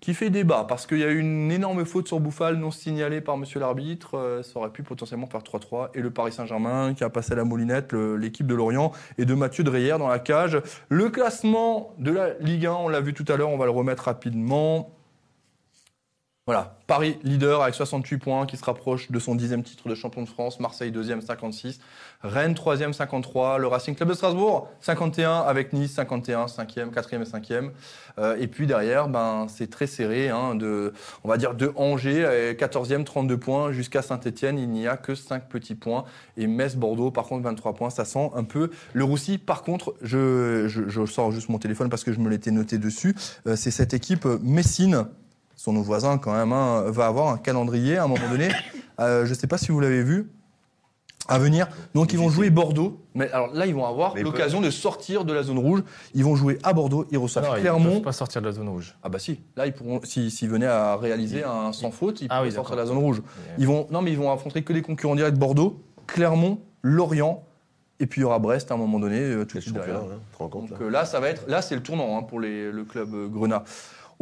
qui 0.00 0.14
fait 0.14 0.30
débat 0.30 0.64
parce 0.66 0.86
qu'il 0.86 0.96
y 0.96 1.04
a 1.04 1.10
eu 1.10 1.18
une 1.18 1.52
énorme 1.52 1.84
faute 1.84 2.08
sur 2.08 2.20
Bouffal 2.20 2.56
non 2.56 2.70
signalée 2.70 3.20
par 3.20 3.36
monsieur 3.36 3.60
l'arbitre. 3.60 4.16
Euh, 4.16 4.42
ça 4.42 4.58
aurait 4.58 4.70
pu 4.70 4.82
potentiellement 4.82 5.26
faire 5.26 5.42
3-3. 5.42 5.90
Et 5.92 6.00
le 6.00 6.10
Paris 6.10 6.32
Saint-Germain 6.32 6.94
qui 6.94 7.04
a 7.04 7.10
passé 7.10 7.32
à 7.32 7.36
la 7.36 7.44
moulinette, 7.44 7.92
l'équipe 7.92 8.46
de 8.46 8.54
Lorient 8.54 8.92
et 9.18 9.26
de 9.26 9.34
Mathieu 9.34 9.62
Dreyer 9.62 9.96
dans 9.98 10.08
la 10.08 10.18
cage. 10.18 10.58
Le 10.88 11.10
classement 11.10 11.94
de 11.98 12.12
la 12.12 12.32
Ligue 12.40 12.64
1, 12.64 12.72
on 12.72 12.88
l'a 12.88 13.00
vu 13.00 13.12
tout 13.12 13.30
à 13.30 13.36
l'heure, 13.36 13.50
on 13.50 13.58
va 13.58 13.66
le 13.66 13.72
remettre 13.72 14.04
rapidement. 14.04 14.99
Voilà, 16.46 16.78
Paris 16.86 17.18
leader 17.22 17.62
avec 17.62 17.74
68 17.74 18.18
points 18.18 18.46
qui 18.46 18.56
se 18.56 18.64
rapproche 18.64 19.10
de 19.10 19.18
son 19.18 19.34
dixième 19.34 19.62
titre 19.62 19.88
de 19.90 19.94
champion 19.94 20.22
de 20.22 20.28
France, 20.28 20.58
Marseille 20.58 20.90
deuxième 20.90 21.20
56, 21.20 21.78
Rennes 22.22 22.54
troisième 22.54 22.94
53, 22.94 23.58
le 23.58 23.66
Racing 23.66 23.94
Club 23.94 24.08
de 24.08 24.14
Strasbourg 24.14 24.68
51 24.80 25.40
avec 25.40 25.74
Nice 25.74 25.92
51, 25.92 26.48
cinquième, 26.48 26.92
quatrième 26.92 27.22
et 27.22 27.26
cinquième. 27.26 27.72
Euh, 28.18 28.36
et 28.40 28.46
puis 28.46 28.66
derrière, 28.66 29.08
ben 29.08 29.46
c'est 29.48 29.68
très 29.68 29.86
serré, 29.86 30.30
hein, 30.30 30.54
de, 30.54 30.94
on 31.24 31.28
va 31.28 31.36
dire 31.36 31.54
de 31.54 31.72
Angers 31.76 32.24
euh, 32.24 32.54
14e 32.54 33.04
32 33.04 33.36
points 33.36 33.70
jusqu'à 33.70 34.00
Saint-Etienne, 34.00 34.58
il 34.58 34.70
n'y 34.70 34.88
a 34.88 34.96
que 34.96 35.14
5 35.14 35.46
petits 35.46 35.74
points. 35.74 36.04
Et 36.38 36.46
Metz-Bordeaux 36.46 37.10
par 37.10 37.26
contre 37.26 37.44
23 37.44 37.74
points, 37.74 37.90
ça 37.90 38.06
sent 38.06 38.30
un 38.34 38.44
peu 38.44 38.70
le 38.94 39.04
roussi. 39.04 39.36
Par 39.36 39.62
contre, 39.62 39.94
je, 40.00 41.04
sors 41.06 41.32
juste 41.32 41.50
mon 41.50 41.58
téléphone 41.58 41.90
parce 41.90 42.02
que 42.02 42.14
je 42.14 42.18
me 42.18 42.30
l'étais 42.30 42.50
noté 42.50 42.78
dessus, 42.78 43.14
Euh, 43.46 43.56
c'est 43.56 43.70
cette 43.70 43.94
équipe 43.94 44.24
Messine 44.42 45.06
sont 45.62 45.72
nos 45.74 45.82
voisins 45.82 46.16
quand 46.16 46.32
même, 46.32 46.52
hein, 46.54 46.84
va 46.86 47.06
avoir 47.06 47.28
un 47.28 47.36
calendrier 47.38 47.98
à 47.98 48.04
un 48.04 48.08
moment 48.08 48.28
donné. 48.30 48.48
Euh, 48.98 49.24
je 49.24 49.30
ne 49.30 49.34
sais 49.34 49.46
pas 49.46 49.56
si 49.56 49.72
vous 49.72 49.80
l'avez 49.80 50.02
vu 50.02 50.30
à 51.26 51.38
venir. 51.38 51.68
Donc 51.94 52.12
ils 52.12 52.18
vont 52.18 52.28
jouer 52.28 52.50
Bordeaux. 52.50 53.00
Mais 53.14 53.30
alors 53.30 53.50
là, 53.54 53.64
ils 53.64 53.74
vont 53.74 53.86
avoir 53.86 54.14
l'occasion 54.14 54.60
de 54.60 54.68
sortir 54.68 55.24
de 55.24 55.32
la 55.32 55.42
zone 55.42 55.58
rouge. 55.58 55.82
Ils 56.12 56.22
vont 56.22 56.36
jouer 56.36 56.58
à 56.62 56.74
Bordeaux. 56.74 57.06
Ils 57.10 57.16
reçoivent 57.16 57.46
Non, 57.46 57.52
ils 57.52 57.56
ne 57.56 57.60
Clermont. 57.62 57.92
peuvent 57.92 58.02
pas 58.02 58.12
sortir 58.12 58.42
de 58.42 58.46
la 58.48 58.52
zone 58.52 58.68
rouge. 58.68 58.94
Ah 59.02 59.08
bah 59.08 59.18
si. 59.18 59.40
Là, 59.56 59.64
ils 59.66 59.72
pourront, 59.72 60.00
si- 60.04 60.30
s'ils 60.30 60.50
venaient 60.50 60.66
à 60.66 60.96
réaliser 60.96 61.42
un 61.44 61.72
sans 61.72 61.90
faute, 61.90 62.20
ils 62.20 62.26
Ah 62.28 62.36
pourraient 62.36 62.48
oui, 62.50 62.54
sortir 62.54 62.76
de 62.76 62.80
la 62.82 62.86
zone 62.86 62.98
rouge. 62.98 63.22
Ils 63.56 63.66
vont, 63.66 63.86
non, 63.90 64.02
mais 64.02 64.12
ils 64.12 64.18
vont 64.18 64.30
affronter 64.30 64.62
que 64.62 64.74
des 64.74 64.82
concurrents 64.82 65.16
directs 65.16 65.38
Bordeaux, 65.38 65.80
Clermont, 66.06 66.60
Lorient. 66.82 67.42
Et 68.00 68.06
puis 68.06 68.20
il 68.20 68.22
y 68.22 68.26
aura 68.26 68.38
Brest 68.38 68.70
à 68.70 68.74
un 68.74 68.78
moment 68.78 68.98
donné, 68.98 69.18
euh, 69.18 69.44
tout 69.46 69.56
de 69.56 69.62
suite 69.62 69.72
derrière. 69.74 69.96
hein, 69.96 70.06
tu 70.30 70.36
te 70.36 70.42
rends 70.42 70.48
compte 70.50 70.68
Donc 70.68 70.80
là 70.80 70.86
euh, 70.86 70.90
là, 70.90 71.04
ça 71.06 71.20
va 71.20 71.28
être, 71.30 71.44
là 71.48 71.62
c'est 71.62 71.74
le 71.74 71.82
tournant 71.82 72.18
hein, 72.18 72.22
pour 72.22 72.38
les- 72.40 72.70
le 72.70 72.84
club 72.84 73.14
euh, 73.14 73.28
Grenat. 73.28 73.62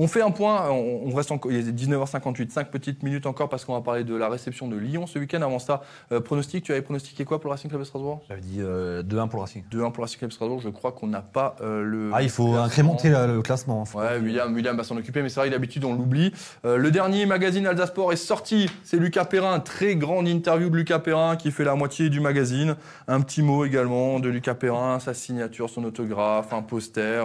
On 0.00 0.06
fait 0.06 0.22
un 0.22 0.30
point, 0.30 0.70
on, 0.70 1.02
on 1.06 1.14
reste 1.14 1.32
encore, 1.32 1.50
il 1.50 1.58
est 1.68 1.72
19h58, 1.72 2.50
5 2.50 2.70
petites 2.70 3.02
minutes 3.02 3.26
encore 3.26 3.48
parce 3.48 3.64
qu'on 3.64 3.74
va 3.74 3.80
parler 3.80 4.04
de 4.04 4.14
la 4.14 4.28
réception 4.28 4.68
de 4.68 4.76
Lyon 4.76 5.06
ce 5.08 5.18
week-end. 5.18 5.42
Avant 5.42 5.58
ça, 5.58 5.82
euh, 6.12 6.20
pronostic, 6.20 6.62
tu 6.64 6.70
avais 6.72 6.82
pronostiqué 6.82 7.24
quoi 7.24 7.40
pour 7.40 7.48
le 7.48 7.54
Racing 7.54 7.68
Club 7.68 7.80
de 7.80 7.86
Strasbourg? 7.86 8.22
J'avais 8.28 8.40
dit 8.40 8.58
euh, 8.60 9.02
2-1 9.02 9.28
pour 9.28 9.38
le 9.38 9.42
Racing. 9.42 9.64
2-1 9.72 9.90
pour 9.90 9.96
le 9.98 10.02
Racing 10.02 10.18
Club 10.18 10.30
de 10.30 10.34
Strasbourg, 10.34 10.60
je 10.60 10.68
crois 10.68 10.92
qu'on 10.92 11.08
n'a 11.08 11.20
pas 11.20 11.56
euh, 11.62 11.82
le... 11.82 12.10
Ah, 12.14 12.22
il 12.22 12.30
faut 12.30 12.44
classement. 12.52 12.64
incrémenter 12.64 13.10
la- 13.10 13.26
le 13.26 13.42
classement. 13.42 13.84
Faut- 13.84 13.98
Ouais, 13.98 14.18
William, 14.18 14.54
William 14.54 14.76
va 14.76 14.84
s'en 14.84 14.96
occuper, 14.96 15.20
mais 15.22 15.28
c'est 15.28 15.40
vrai 15.40 15.50
d'habitude 15.50 15.84
on 15.84 15.94
l'oublie. 15.94 16.32
Euh, 16.64 16.76
le 16.76 16.90
dernier 16.92 17.26
magazine 17.26 17.66
Alsasport 17.66 18.12
est 18.12 18.16
sorti, 18.16 18.70
c'est 18.84 18.98
Lucas 18.98 19.24
Perrin, 19.24 19.58
très 19.58 19.96
grande 19.96 20.28
interview 20.28 20.70
de 20.70 20.76
Lucas 20.76 21.00
Perrin 21.00 21.34
qui 21.36 21.50
fait 21.50 21.64
la 21.64 21.74
moitié 21.74 22.08
du 22.08 22.20
magazine. 22.20 22.76
Un 23.08 23.20
petit 23.20 23.42
mot 23.42 23.64
également 23.64 24.20
de 24.20 24.28
Lucas 24.28 24.54
Perrin, 24.54 25.00
sa 25.00 25.12
signature, 25.14 25.68
son 25.68 25.82
autographe, 25.82 26.52
un 26.52 26.62
poster 26.62 27.24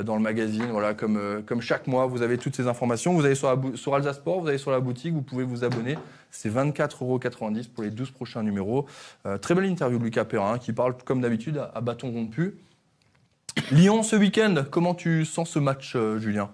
dans 0.00 0.16
le 0.16 0.22
magazine. 0.22 0.66
Voilà, 0.70 0.94
comme, 0.94 1.16
euh, 1.16 1.42
comme 1.44 1.60
chaque 1.60 1.86
mois, 1.86 2.06
vous 2.06 2.22
avez 2.22 2.38
toutes 2.38 2.56
ces 2.56 2.66
informations. 2.66 3.12
Vous 3.12 3.24
allez 3.24 3.34
sur, 3.34 3.48
sur 3.74 3.92
vous 3.98 4.48
allez 4.48 4.58
sur 4.58 4.70
la 4.70 4.80
boutique, 4.80 5.12
vous 5.12 5.22
pouvez 5.22 5.44
vous 5.44 5.64
abonner. 5.64 5.98
C'est 6.30 6.48
24,90 6.48 7.02
euros 7.02 7.20
pour 7.74 7.84
les 7.84 7.90
12 7.90 8.10
prochains 8.10 8.42
numéros. 8.42 8.86
Euh, 9.26 9.36
très 9.36 9.54
belle 9.54 9.66
interview 9.66 9.98
de 9.98 10.04
Lucas 10.04 10.24
Perrin 10.24 10.58
qui 10.58 10.72
parle 10.72 10.96
comme 11.04 11.20
d'habitude 11.20 11.62
à, 11.74 11.80
bâton 11.82 12.10
rompu. 12.10 12.54
Lyon 13.70 14.02
ce 14.02 14.16
week-end, 14.16 14.64
comment 14.70 14.94
tu 14.94 15.26
sens 15.26 15.50
ce 15.50 15.58
match, 15.58 15.92
euh, 15.94 16.18
Julien? 16.18 16.50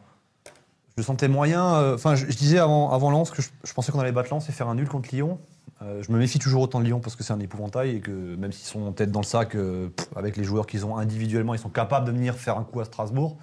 Je 0.97 1.03
sentais 1.03 1.28
moyen. 1.28 1.76
euh, 1.76 1.95
Enfin, 1.95 2.16
je, 2.16 2.26
je 2.26 2.36
disais 2.36 2.59
avant, 2.59 2.91
avant 2.91 3.11
Lens 3.12 3.30
que 3.30 3.41
je, 3.41 3.51
je 3.62 3.72
pensais 3.72 3.93
qu'on 3.93 4.01
allait 4.01 4.11
battre 4.11 4.30
Lens 4.30 4.49
et 4.49 4.53
faire 4.53 4.68
un 4.68 4.74
nul 4.74 4.89
contre 4.89 5.11
Lyon. 5.12 5.39
Euh, 5.83 6.03
je 6.03 6.11
me 6.11 6.18
méfie 6.18 6.39
toujours 6.39 6.62
autant 6.62 6.81
de 6.81 6.85
Lyon 6.85 7.01
parce 7.01 7.14
que 7.14 7.22
c'est 7.22 7.33
un 7.33 7.41
épouvantail 7.41 7.97
et 7.97 8.01
que 8.01 8.11
même 8.11 8.51
s'ils 8.53 8.66
sont 8.66 8.83
en 8.83 8.93
tête 8.93 9.12
dans 9.12 9.20
le 9.20 9.26
sac, 9.26 9.55
euh, 9.55 9.89
pff, 9.89 10.09
avec 10.16 10.37
les 10.37 10.45
joueurs 10.45 10.66
qu'ils 10.66 10.85
ont 10.85 10.97
individuellement, 10.97 11.55
ils 11.55 11.61
sont 11.61 11.68
capables 11.68 12.07
de 12.07 12.12
venir 12.12 12.35
faire 12.35 12.59
un 12.59 12.64
coup 12.64 12.81
à 12.81 12.85
Strasbourg. 12.85 13.37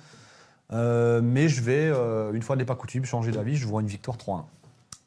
Euh, 0.73 1.21
mais 1.23 1.47
je 1.47 1.61
vais, 1.61 1.89
euh, 1.93 2.33
une 2.33 2.41
fois 2.41 2.55
n'est 2.55 2.65
pas 2.65 2.75
coutume, 2.75 3.05
changer 3.05 3.31
d'avis. 3.31 3.55
Je 3.55 3.67
vois 3.67 3.81
une 3.81 3.87
victoire 3.87 4.17
3-1. 4.17 4.43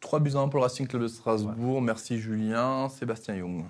3 0.01 0.21
buts 0.21 0.33
à 0.35 0.39
1 0.39 0.49
pour 0.49 0.61
le 0.61 0.65
Racing 0.65 0.87
Club 0.87 1.03
de 1.03 1.09
Strasbourg. 1.09 1.83
Merci 1.83 2.19
Julien. 2.19 2.89
Sébastien 2.89 3.35
Young. 3.35 3.65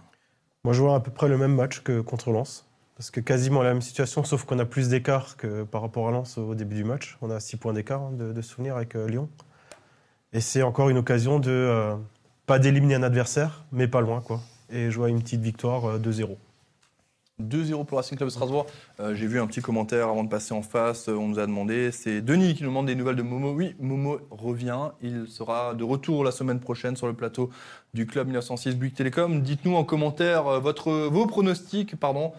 Moi, 0.64 0.74
je 0.74 0.82
vois 0.82 0.96
à 0.96 1.00
peu 1.00 1.10
près 1.10 1.28
le 1.28 1.38
même 1.38 1.54
match 1.54 1.80
que 1.80 2.00
contre 2.00 2.30
Lens. 2.30 2.66
Parce 2.96 3.10
que 3.10 3.20
quasiment 3.20 3.62
la 3.62 3.72
même 3.72 3.80
situation, 3.80 4.24
sauf 4.24 4.44
qu'on 4.44 4.58
a 4.58 4.64
plus 4.64 4.88
d'écart 4.88 5.36
que 5.36 5.62
par 5.62 5.82
rapport 5.82 6.08
à 6.08 6.10
Lens 6.10 6.36
au 6.36 6.54
début 6.54 6.74
du 6.74 6.84
match. 6.84 7.16
On 7.22 7.30
a 7.30 7.40
6 7.40 7.56
points 7.56 7.72
d'écart 7.72 8.02
hein, 8.02 8.12
de, 8.12 8.32
de 8.32 8.42
souvenir 8.42 8.76
avec 8.76 8.96
euh, 8.96 9.08
Lyon. 9.08 9.28
Et 10.32 10.40
c'est 10.40 10.62
encore 10.62 10.90
une 10.90 10.98
occasion 10.98 11.38
de, 11.38 11.50
euh, 11.50 11.96
pas 12.48 12.58
d'éliminer 12.58 12.94
un 12.96 13.02
adversaire, 13.02 13.62
mais 13.72 13.86
pas 13.86 14.00
loin. 14.00 14.20
quoi. 14.22 14.40
Et 14.70 14.90
je 14.90 14.96
vois 14.96 15.10
une 15.10 15.22
petite 15.22 15.42
victoire 15.42 15.84
euh, 15.84 15.98
2-0. 15.98 16.36
2-0 17.40 17.84
pour 17.84 17.98
Racing 17.98 18.16
Club 18.16 18.28
de 18.28 18.32
Strasbourg. 18.32 18.66
Euh, 18.98 19.14
J'ai 19.14 19.26
vu 19.28 19.38
un 19.38 19.46
petit 19.46 19.60
commentaire 19.60 20.08
avant 20.08 20.24
de 20.24 20.30
passer 20.30 20.54
en 20.54 20.62
face. 20.62 21.08
Euh, 21.08 21.12
On 21.14 21.28
nous 21.28 21.38
a 21.38 21.46
demandé. 21.46 21.92
C'est 21.92 22.22
Denis 22.22 22.54
qui 22.54 22.62
nous 22.64 22.70
demande 22.70 22.86
des 22.86 22.94
nouvelles 22.94 23.16
de 23.16 23.22
Momo. 23.22 23.52
Oui, 23.52 23.76
Momo 23.78 24.18
revient. 24.30 24.88
Il 25.02 25.28
sera 25.28 25.74
de 25.74 25.84
retour 25.84 26.24
la 26.24 26.32
semaine 26.32 26.58
prochaine 26.58 26.96
sur 26.96 27.06
le 27.06 27.12
plateau 27.12 27.50
du 27.92 28.06
Club 28.06 28.26
1906 28.28 28.74
Bouygues 28.76 28.94
Télécom. 28.94 29.42
Dites-nous 29.42 29.76
en 29.76 29.84
commentaire 29.84 30.58
votre, 30.60 30.90
vos 30.90 31.26
pronostics 31.26 31.94
pardon, 31.96 32.32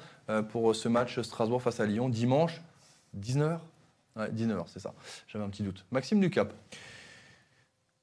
pour 0.50 0.76
ce 0.76 0.90
match 0.90 1.20
Strasbourg 1.22 1.62
face 1.62 1.80
à 1.80 1.86
Lyon 1.86 2.10
dimanche 2.10 2.62
19h. 3.18 3.60
Ouais, 4.18 4.30
19h, 4.32 4.64
c'est 4.68 4.80
ça. 4.80 4.94
J'avais 5.28 5.46
un 5.46 5.50
petit 5.50 5.64
doute. 5.64 5.86
Maxime 5.92 6.20
Ducap. 6.20 6.52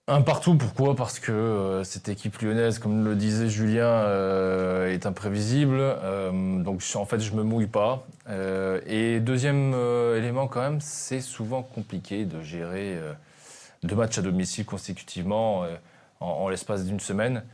Un 0.08 0.22
partout, 0.22 0.54
pourquoi? 0.54 0.94
Parce 0.94 1.18
que 1.18 1.32
euh, 1.32 1.82
cette 1.82 2.08
équipe 2.08 2.38
lyonnaise, 2.38 2.78
comme 2.78 3.04
le 3.04 3.16
disait 3.16 3.48
Julien, 3.48 3.86
euh, 3.86 4.92
est 4.92 5.04
imprévisible. 5.04 5.78
Euh, 5.80 6.62
donc 6.62 6.80
en 6.94 7.04
fait, 7.04 7.18
je 7.18 7.34
me 7.34 7.42
mouille 7.42 7.66
pas. 7.66 8.06
Et 8.86 9.18
deuxième 9.18 9.74
élément 10.16 10.46
quand 10.46 10.60
même, 10.60 10.80
c'est 10.80 11.20
souvent 11.20 11.62
compliqué 11.62 12.24
de 12.24 12.40
gérer 12.40 12.98
deux 13.82 13.96
matchs 13.96 14.18
à 14.18 14.22
domicile 14.22 14.64
consécutivement 14.64 15.64
en, 16.20 16.48
l'espace 16.48 16.84
d'une 16.84 17.00
semaine. 17.00 17.44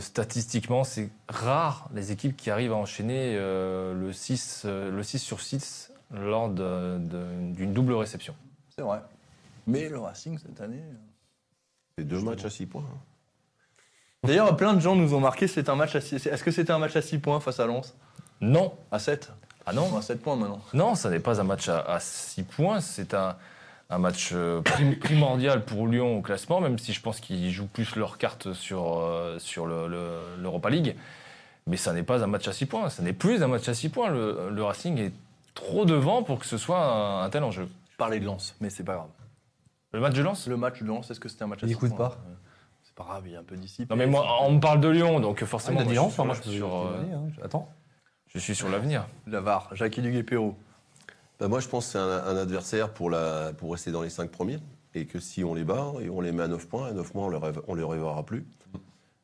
Statistiquement, 0.00 0.84
c'est 0.84 1.10
rare 1.28 1.88
les 1.94 2.12
équipes 2.12 2.36
qui 2.36 2.50
arrivent 2.50 2.72
à 2.72 2.76
enchaîner 2.76 3.36
le, 3.36 4.10
6, 4.12 4.62
euh, 4.64 4.90
le 4.90 5.02
6 5.02 5.18
sur 5.18 5.40
6 5.40 5.92
lors 6.12 6.48
d'une 6.50 7.72
double 7.72 7.94
réception. 7.94 8.34
C'est 8.76 8.82
vrai. 8.82 9.00
Mais 9.66 9.88
le 9.88 9.98
Racing 9.98 10.38
cette 10.38 10.60
année. 10.60 10.82
euh, 10.82 10.94
C'est 11.98 12.04
deux 12.04 12.20
matchs 12.20 12.44
à 12.44 12.50
6 12.50 12.66
points. 12.66 12.84
D'ailleurs, 14.24 14.56
plein 14.56 14.74
de 14.74 14.80
gens 14.80 14.96
nous 14.96 15.14
ont 15.14 15.20
marqué. 15.20 15.46
C'est 15.48 15.68
un 15.68 15.76
match 15.76 15.94
à 15.94 16.00
six- 16.00 16.26
Est-ce 16.26 16.42
que 16.44 16.50
c'était 16.50 16.72
un 16.72 16.78
match 16.78 16.96
à 16.96 17.02
6 17.02 17.18
points 17.18 17.40
face 17.40 17.60
à 17.60 17.66
Lens? 17.66 17.94
Non, 18.40 18.74
À 18.90 18.98
7 18.98 19.30
ah 19.68 19.72
non, 19.72 19.96
À 19.96 20.02
7 20.02 20.20
points 20.22 20.36
maintenant. 20.36 20.60
Non, 20.74 20.94
ça 20.94 21.10
n'est 21.10 21.18
pas 21.20 21.40
un 21.40 21.44
match 21.44 21.68
à 21.68 21.98
6 22.00 22.42
points. 22.44 22.80
C'est 22.80 23.14
un, 23.14 23.36
un 23.90 23.98
match 23.98 24.30
euh, 24.32 24.60
prim- 24.62 24.96
primordial 24.98 25.64
pour 25.64 25.88
Lyon 25.88 26.18
au 26.18 26.22
classement, 26.22 26.60
même 26.60 26.78
si 26.78 26.92
je 26.92 27.00
pense 27.00 27.18
qu'ils 27.20 27.50
jouent 27.50 27.66
plus 27.66 27.96
leurs 27.96 28.18
cartes 28.18 28.52
sur, 28.52 28.98
euh, 28.98 29.38
sur 29.40 29.66
le- 29.66 29.88
le- 29.88 30.20
l'Europa 30.40 30.70
League. 30.70 30.96
Mais 31.66 31.76
ça 31.76 31.92
n'est 31.92 32.04
pas 32.04 32.22
un 32.22 32.28
match 32.28 32.46
à 32.46 32.52
6 32.52 32.66
points. 32.66 32.90
Ça 32.90 33.02
n'est 33.02 33.12
plus 33.12 33.42
un 33.42 33.48
match 33.48 33.68
à 33.68 33.74
6 33.74 33.88
points. 33.88 34.08
Le, 34.10 34.50
le 34.52 34.62
Racing 34.62 34.98
est 34.98 35.12
trop 35.54 35.84
devant 35.84 36.22
pour 36.22 36.38
que 36.38 36.46
ce 36.46 36.58
soit 36.58 36.78
un, 36.84 37.24
un 37.24 37.30
tel 37.30 37.42
enjeu. 37.42 37.68
Parler 37.98 38.20
de 38.20 38.26
Lens, 38.26 38.54
mais 38.60 38.70
c'est 38.70 38.84
pas 38.84 38.94
grave. 38.94 39.08
Le 39.96 40.02
match 40.02 40.14
de 40.14 40.22
Lens 40.22 40.46
Le 40.46 40.56
match 40.58 40.82
de 40.82 40.86
Lens, 40.86 41.10
est-ce 41.10 41.18
que 41.20 41.28
c'était 41.30 41.44
un 41.44 41.46
match 41.46 41.62
à 41.62 41.66
Il 41.66 41.70
6 41.70 41.74
écoute 41.74 41.88
points 41.96 42.08
pas. 42.10 42.18
Euh, 42.28 42.34
C'est 42.82 42.94
pas 42.94 43.04
grave, 43.04 43.22
il 43.26 43.32
est 43.32 43.36
un 43.36 43.42
peu 43.42 43.56
dissipé. 43.56 43.86
Non, 43.88 43.96
mais 43.96 44.06
moi, 44.06 44.26
on 44.42 44.52
me 44.52 44.60
parle 44.60 44.80
de 44.80 44.88
Lyon, 44.88 45.20
donc 45.20 45.42
forcément. 45.44 45.80
il 45.80 45.82
a 45.82 45.84
dit 45.86 45.94
moi, 45.94 46.02
Lens, 46.02 46.10
je, 46.10 46.14
suis 46.14 46.24
moi 46.26 46.34
sur- 46.34 46.42
je 46.44 46.48
peux. 46.50 46.56
sur, 46.56 46.68
je 46.68 46.88
peux 47.06 47.14
euh, 47.14 47.16
hein. 47.16 47.28
Attends. 47.42 47.68
je 48.26 48.38
suis 48.38 48.54
sur 48.54 48.68
l'avenir. 48.68 49.08
La 49.26 49.40
VAR, 49.40 49.74
Jackie 49.74 50.02
Duguay-Perrault. 50.02 50.54
Bah, 51.40 51.48
moi, 51.48 51.60
je 51.60 51.68
pense 51.68 51.86
que 51.86 51.92
c'est 51.92 51.98
un, 51.98 52.08
un 52.10 52.36
adversaire 52.36 52.92
pour, 52.92 53.08
la, 53.08 53.54
pour 53.54 53.72
rester 53.72 53.90
dans 53.90 54.02
les 54.02 54.10
5 54.10 54.30
premiers. 54.30 54.58
Et 54.94 55.06
que 55.06 55.18
si 55.18 55.44
on 55.44 55.54
les 55.54 55.64
bat 55.64 55.92
et 56.02 56.10
on 56.10 56.20
les 56.20 56.32
met 56.32 56.42
à 56.42 56.48
9 56.48 56.68
points, 56.68 56.88
à 56.88 56.92
9 56.92 57.10
points, 57.12 57.24
on 57.24 57.74
ne 57.74 57.78
les, 57.78 57.84
reverra 57.84 58.22
plus. 58.22 58.46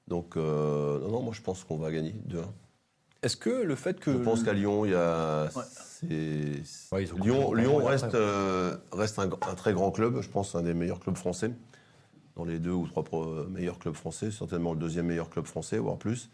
Donc, 0.08 0.36
euh, 0.38 1.00
non, 1.00 1.10
non, 1.10 1.22
moi, 1.22 1.34
je 1.34 1.42
pense 1.42 1.64
qu'on 1.64 1.76
va 1.76 1.90
gagner 1.90 2.14
2-1. 2.28 2.44
Est-ce 3.22 3.36
que 3.36 3.50
le 3.50 3.74
fait 3.76 4.00
que. 4.00 4.12
Je 4.12 4.18
pense 4.18 4.42
qu'à 4.42 4.52
Lyon, 4.52 4.84
il 4.84 4.92
y 4.92 4.94
a. 4.94 5.44
Ouais. 5.54 5.62
Ouais, 6.92 7.06
Lyon. 7.22 7.54
Lyon 7.54 7.76
reste, 7.84 8.04
euh, 8.14 8.76
reste 8.92 9.18
un, 9.18 9.30
un 9.48 9.54
très 9.54 9.72
grand 9.72 9.90
club, 9.92 10.20
je 10.20 10.28
pense 10.28 10.54
un 10.56 10.62
des 10.62 10.74
meilleurs 10.74 10.98
clubs 11.00 11.16
français. 11.16 11.52
Dans 12.34 12.44
les 12.44 12.58
deux 12.58 12.70
ou 12.72 12.86
trois 12.88 13.04
pro- 13.04 13.44
meilleurs 13.44 13.78
clubs 13.78 13.94
français, 13.94 14.30
certainement 14.30 14.72
le 14.72 14.78
deuxième 14.80 15.06
meilleur 15.06 15.30
club 15.30 15.44
français, 15.46 15.78
voire 15.78 15.98
plus. 15.98 16.30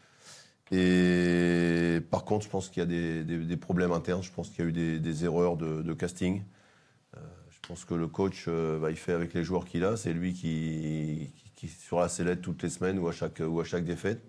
Et 0.71 2.01
par 2.11 2.25
contre, 2.25 2.45
je 2.45 2.51
pense 2.51 2.69
qu'il 2.69 2.81
y 2.81 2.83
a 2.83 2.87
des, 2.87 3.25
des- 3.25 3.39
des 3.45 3.57
problèmes 3.57 3.93
internes, 3.93 4.23
je 4.23 4.31
pense 4.33 4.49
qu'il 4.51 4.65
y 4.65 4.67
a 4.67 4.71
eu 4.71 4.73
des, 4.73 4.99
des 5.01 5.25
erreurs 5.25 5.57
de, 5.57 5.83
de 5.83 5.93
casting. 5.95 6.43
Euh, 7.17 7.21
je 7.51 7.59
pense 7.69 7.85
que 7.85 7.95
le 7.95 8.07
coach, 8.07 8.45
euh, 8.49 8.79
bah, 8.79 8.91
il 8.91 8.97
fait 8.97 9.13
avec 9.13 9.35
les 9.35 9.45
joueurs 9.45 9.65
qu'il 9.65 9.83
a, 9.85 9.97
c'est 9.97 10.13
lui 10.13 10.33
qui, 10.35 11.31
qui, 11.37 11.51
qui 11.57 11.69
sur 11.69 11.99
la 12.01 12.09
sellette 12.09 12.43
toutes 12.43 12.63
les 12.63 12.69
semaines 12.71 12.99
ou 12.99 13.09
à 13.09 13.13
chaque, 13.13 13.43
ou 13.47 13.61
à 13.61 13.65
chaque 13.65 13.85
défaite. 13.85 14.23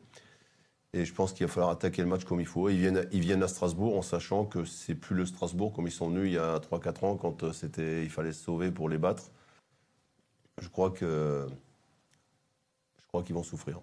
Et 0.93 1.05
je 1.05 1.13
pense 1.13 1.33
qu'il 1.33 1.45
va 1.45 1.51
falloir 1.51 1.69
attaquer 1.71 2.01
le 2.01 2.07
match 2.07 2.23
comme 2.23 2.39
il 2.39 2.47
faut. 2.47 2.67
Ils 2.69 2.79
viennent, 2.79 3.07
ils 3.11 3.19
viennent 3.19 3.43
à 3.43 3.47
Strasbourg 3.47 3.95
en 3.97 4.01
sachant 4.01 4.45
que 4.45 4.65
c'est 4.65 4.95
plus 4.95 5.15
le 5.15 5.25
Strasbourg 5.25 5.71
comme 5.73 5.85
ils 5.85 5.91
sont 5.91 6.09
venus 6.09 6.25
il 6.25 6.33
y 6.33 6.37
a 6.39 6.57
3-4 6.57 7.05
ans 7.05 7.15
quand 7.15 7.43
euh, 7.43 7.53
c'était, 7.53 8.03
il 8.03 8.09
fallait 8.09 8.31
se 8.31 8.43
sauver 8.43 8.71
pour 8.71 8.89
les 8.89 8.97
battre. 8.97 9.31
je 10.61 10.67
crois 10.67 10.89
que 10.89 11.45
je 13.01 13.07
crois 13.07 13.23
qu'ils 13.23 13.35
vont 13.35 13.43
souffrir. 13.43 13.81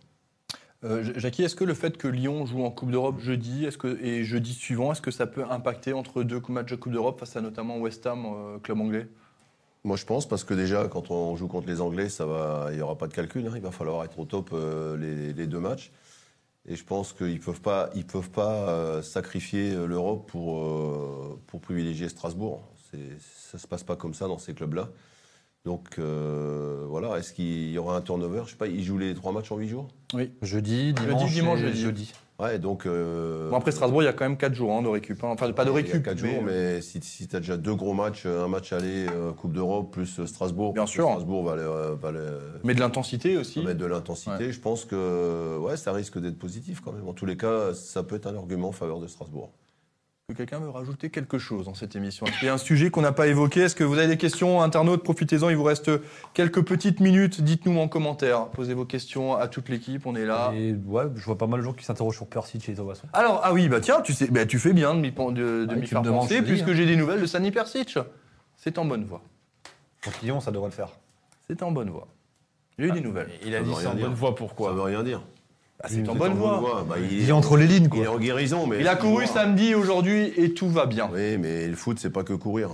Euh, 0.84 1.02
Jackie, 1.16 1.42
est-ce 1.42 1.56
que 1.56 1.64
le 1.64 1.74
fait 1.74 1.96
que 1.96 2.06
Lyon 2.06 2.44
joue 2.44 2.62
en 2.64 2.70
Coupe 2.70 2.90
d'Europe 2.90 3.18
jeudi 3.18 3.64
est-ce 3.64 3.78
que, 3.78 3.98
et 4.02 4.24
jeudi 4.24 4.52
suivant, 4.52 4.92
est-ce 4.92 5.00
que 5.00 5.10
ça 5.10 5.26
peut 5.26 5.44
impacter 5.48 5.92
entre 5.92 6.22
deux 6.22 6.40
matchs 6.48 6.70
de 6.70 6.76
Coupe 6.76 6.92
d'Europe 6.92 7.18
face 7.18 7.36
à 7.36 7.40
notamment 7.40 7.78
West 7.78 8.06
Ham, 8.06 8.24
euh, 8.26 8.58
club 8.58 8.80
anglais? 8.80 9.08
Moi, 9.84 9.96
je 9.96 10.04
pense 10.04 10.28
parce 10.28 10.42
que 10.44 10.52
déjà, 10.52 10.88
quand 10.88 11.10
on 11.12 11.36
joue 11.36 11.46
contre 11.46 11.68
les 11.68 11.80
Anglais, 11.80 12.08
ça 12.08 12.26
va, 12.26 12.70
il 12.72 12.78
y 12.78 12.82
aura 12.82 12.98
pas 12.98 13.06
de 13.06 13.14
calcul. 13.14 13.46
hein. 13.46 13.52
il 13.54 13.62
va 13.62 13.70
falloir 13.70 14.04
être 14.04 14.18
au 14.18 14.24
top 14.24 14.50
euh, 14.52 14.96
les, 14.96 15.32
les 15.32 15.46
deux 15.46 15.60
matchs. 15.60 15.92
Et 16.68 16.74
je 16.74 16.84
pense 16.84 17.12
qu'ils 17.12 17.40
peuvent 17.40 17.60
pas, 17.60 17.90
ils 17.94 18.04
peuvent 18.04 18.30
pas 18.30 18.68
euh, 18.68 19.02
sacrifier 19.02 19.72
euh, 19.72 19.86
l'Europe 19.86 20.28
pour 20.28 20.58
euh, 20.58 21.40
pour 21.46 21.60
privilégier 21.60 22.08
Strasbourg. 22.08 22.62
Ça 23.50 23.58
se 23.58 23.66
passe 23.66 23.84
pas 23.84 23.94
comme 23.94 24.14
ça 24.14 24.26
dans 24.26 24.38
ces 24.38 24.54
clubs-là. 24.54 24.88
Donc 25.64 25.98
euh, 25.98 26.84
voilà, 26.88 27.18
est-ce 27.18 27.32
qu'il 27.32 27.70
y 27.70 27.78
aura 27.78 27.96
un 27.96 28.00
turnover? 28.00 28.42
Je 28.46 28.50
sais 28.50 28.56
pas. 28.56 28.66
Ils 28.66 28.82
jouent 28.82 28.98
les 28.98 29.14
trois 29.14 29.32
matchs 29.32 29.52
en 29.52 29.58
huit 29.58 29.68
jours? 29.68 29.88
Jeudi, 30.42 30.92
dimanche, 30.92 31.32
dimanche, 31.32 31.60
et 31.60 31.72
jeudi. 31.74 32.12
Ouais, 32.38 32.58
donc. 32.58 32.84
euh, 32.86 33.48
Bon, 33.50 33.56
après 33.56 33.72
Strasbourg, 33.72 34.02
il 34.02 34.06
y 34.06 34.08
a 34.08 34.12
quand 34.12 34.24
même 34.26 34.36
4 34.36 34.54
jours 34.54 34.72
hein, 34.72 34.82
de 34.82 34.88
récup. 34.88 35.22
hein. 35.24 35.28
Enfin, 35.32 35.50
pas 35.52 35.64
de 35.64 35.70
récup, 35.70 36.02
quatre 36.02 36.18
jours, 36.18 36.42
mais 36.44 36.80
si, 36.82 37.00
si 37.02 37.26
tu 37.26 37.34
as 37.36 37.40
déjà 37.40 37.56
deux 37.56 37.74
gros 37.74 37.94
matchs, 37.94 38.26
un 38.26 38.48
match 38.48 38.72
aller 38.72 39.06
euh, 39.08 39.32
Coupe 39.32 39.52
d'Europe 39.52 39.90
plus 39.92 40.20
euh, 40.20 40.26
Strasbourg, 40.26 40.74
Bien 40.74 40.86
sûr. 40.86 41.08
Strasbourg 41.08 41.44
va, 41.44 41.56
mais 42.62 42.74
de 42.74 42.80
l'intensité 42.80 43.36
aussi. 43.38 43.62
mettre 43.64 43.78
de 43.78 43.86
l'intensité. 43.86 44.52
Je 44.52 44.60
pense 44.60 44.84
que 44.84 45.58
ouais, 45.58 45.76
ça 45.76 45.92
risque 45.92 46.18
d'être 46.18 46.38
positif 46.38 46.80
quand 46.84 46.92
même. 46.92 47.08
En 47.08 47.14
tous 47.14 47.26
les 47.26 47.36
cas, 47.36 47.72
ça 47.74 48.02
peut 48.02 48.16
être 48.16 48.26
un 48.26 48.36
argument 48.36 48.68
en 48.68 48.72
faveur 48.72 49.00
de 49.00 49.06
Strasbourg. 49.06 49.52
Que 50.28 50.32
quelqu'un 50.38 50.58
veut 50.58 50.70
rajouter 50.70 51.08
quelque 51.08 51.38
chose 51.38 51.66
dans 51.66 51.74
cette 51.74 51.94
émission 51.94 52.26
Est-ce 52.26 52.38
qu'il 52.40 52.46
y 52.46 52.48
a 52.48 52.54
un 52.54 52.58
sujet 52.58 52.90
qu'on 52.90 53.00
n'a 53.00 53.12
pas 53.12 53.28
évoqué? 53.28 53.60
Est-ce 53.60 53.76
que 53.76 53.84
vous 53.84 53.96
avez 53.96 54.08
des 54.08 54.16
questions, 54.16 54.60
internautes? 54.60 55.04
Profitez-en, 55.04 55.50
il 55.50 55.56
vous 55.56 55.62
reste 55.62 55.88
quelques 56.34 56.64
petites 56.64 56.98
minutes. 56.98 57.42
Dites-nous 57.42 57.78
en 57.78 57.86
commentaire. 57.86 58.48
Posez 58.48 58.74
vos 58.74 58.84
questions 58.84 59.36
à 59.36 59.46
toute 59.46 59.68
l'équipe, 59.68 60.04
on 60.04 60.16
est 60.16 60.24
là. 60.26 60.50
Et 60.52 60.74
ouais, 60.84 61.04
je 61.14 61.24
vois 61.24 61.38
pas 61.38 61.46
mal 61.46 61.60
de 61.60 61.64
gens 61.64 61.74
qui 61.74 61.84
s'interrogent 61.84 62.16
sur 62.16 62.26
Persic 62.26 62.68
et 62.68 62.74
Thomasson. 62.74 63.06
Alors, 63.12 63.40
ah 63.44 63.52
oui, 63.52 63.68
bah 63.68 63.78
tiens, 63.78 64.00
tu, 64.00 64.14
sais, 64.14 64.26
bah, 64.26 64.46
tu 64.46 64.58
fais 64.58 64.72
bien 64.72 64.94
de 64.96 64.98
m'y 65.00 65.12
de, 65.12 65.64
de 65.64 65.74
Ouais, 65.76 65.86
faire 65.86 66.02
penser, 66.02 66.42
puisque 66.42 66.70
hein. 66.70 66.74
j'ai 66.74 66.86
des 66.86 66.96
nouvelles 66.96 67.20
de 67.20 67.26
Sani 67.26 67.52
Persic. 67.52 67.96
C'est 68.56 68.78
en 68.78 68.84
bonne 68.84 69.04
voie. 69.04 69.22
Lyon, 70.24 70.40
ça 70.40 70.50
devrait 70.50 70.70
le 70.70 70.74
faire. 70.74 70.90
C'est 71.46 71.62
en 71.62 71.70
bonne 71.70 71.90
voie. 71.90 72.08
J'ai 72.80 72.86
eu 72.86 72.90
des 72.90 73.00
nouvelles. 73.00 73.30
Il 73.44 73.54
a 73.54 73.58
Ça 73.58 73.64
dit 73.64 73.74
c'est 73.78 73.86
en 73.86 73.94
dire. 73.94 74.06
bonne 74.06 74.16
voie, 74.16 74.30
Ça 74.30 74.34
pourquoi 74.34 74.72
veut 74.72 74.82
rien 74.82 75.04
dire. 75.04 75.22
Ah, 75.82 75.88
c'est 75.90 76.08
en 76.08 76.14
bonne 76.14 76.34
voie. 76.34 76.84
Bah, 76.88 76.96
Il 76.98 77.28
est 77.28 77.32
entre 77.32 77.56
les 77.56 77.66
lignes, 77.66 77.88
il 77.94 78.00
est 78.00 78.04
quoi. 78.06 78.14
en 78.14 78.18
guérison, 78.18 78.66
mais 78.66 78.78
Il 78.80 78.88
a 78.88 78.96
couru 78.96 79.26
samedi, 79.26 79.74
aujourd'hui, 79.74 80.32
et 80.36 80.54
tout 80.54 80.68
va 80.70 80.86
bien. 80.86 81.08
Oui, 81.12 81.36
mais 81.38 81.66
le 81.68 81.76
foot, 81.76 81.98
c'est 82.00 82.10
pas 82.10 82.22
que 82.24 82.32
courir. 82.32 82.70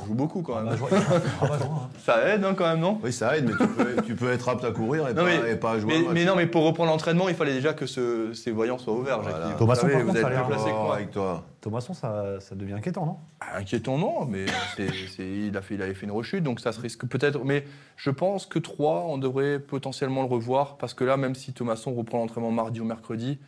On 0.00 0.06
joue 0.06 0.14
beaucoup 0.14 0.42
quand 0.42 0.54
Ah 0.56 0.62
même. 0.62 0.76
bah, 0.78 0.86
ah 1.42 1.46
bah, 1.48 1.58
hein. 1.62 1.88
Ça 2.04 2.28
aide 2.28 2.44
hein, 2.44 2.54
quand 2.56 2.64
même, 2.68 2.78
non? 2.78 3.00
Oui, 3.02 3.12
ça 3.12 3.36
aide, 3.36 3.46
mais 3.48 3.52
tu 3.58 3.66
peux, 3.66 4.02
tu 4.02 4.14
peux 4.14 4.30
être 4.30 4.48
apte 4.48 4.64
à 4.64 4.70
courir 4.70 5.08
et, 5.08 5.14
Non, 5.14 5.24
pas, 5.24 5.28
mais- 5.42 5.50
et 5.50 5.56
pas 5.56 5.80
jouer. 5.80 6.06
mais, 6.12 6.22
un 6.22 6.26
non, 6.26 6.36
mais 6.36 6.46
pour 6.46 6.64
reprendre 6.64 6.90
l'entraînement, 6.92 7.28
il 7.28 7.34
fallait 7.34 7.54
déjà 7.54 7.72
que 7.72 7.86
ce- 7.86 8.32
ces 8.32 8.52
voyants 8.52 8.78
soient 8.78 8.94
ouverts. 8.94 9.20
Voilà. 9.20 9.48
Vous 9.58 9.74
savez, 9.74 9.92
par 9.94 10.00
vous 10.02 10.06
contre, 10.12 10.18
êtes 10.20 10.28
l'air- 10.30 10.46
placé 10.46 10.64
que 10.66 10.70
moi. 10.70 10.94
avec 10.94 11.10
toi. 11.10 11.42
Thomasson, 11.60 11.92
ça, 11.92 12.38
ça 12.38 12.54
devient 12.54 12.74
inquiétant, 12.74 13.04
non? 13.04 13.16
Inquiétant, 13.56 13.98
non, 13.98 14.26
mais 14.26 14.46
il, 14.78 15.56
a 15.56 15.60
fait, 15.62 15.74
il 15.74 15.82
avait 15.82 15.94
fait 15.94 16.06
une 16.06 16.12
rechute, 16.12 16.44
donc 16.44 16.60
ça 16.60 16.70
se 16.70 16.80
risque 16.80 17.06
peut-être. 17.06 17.44
Mais 17.44 17.64
je 17.96 18.10
pense 18.10 18.46
que 18.46 18.60
3, 18.60 19.06
on 19.08 19.18
devrait 19.18 19.58
potentiellement 19.58 20.22
le 20.22 20.28
revoir, 20.28 20.76
parce 20.76 20.94
que 20.94 21.02
là, 21.02 21.16
même 21.16 21.34
si 21.34 21.52
Thomasson 21.52 21.92
reprend 21.94 22.18
l'entraînement 22.18 22.52
mardi 22.52 22.80
ou 22.80 22.84
mercredi, 22.84 23.38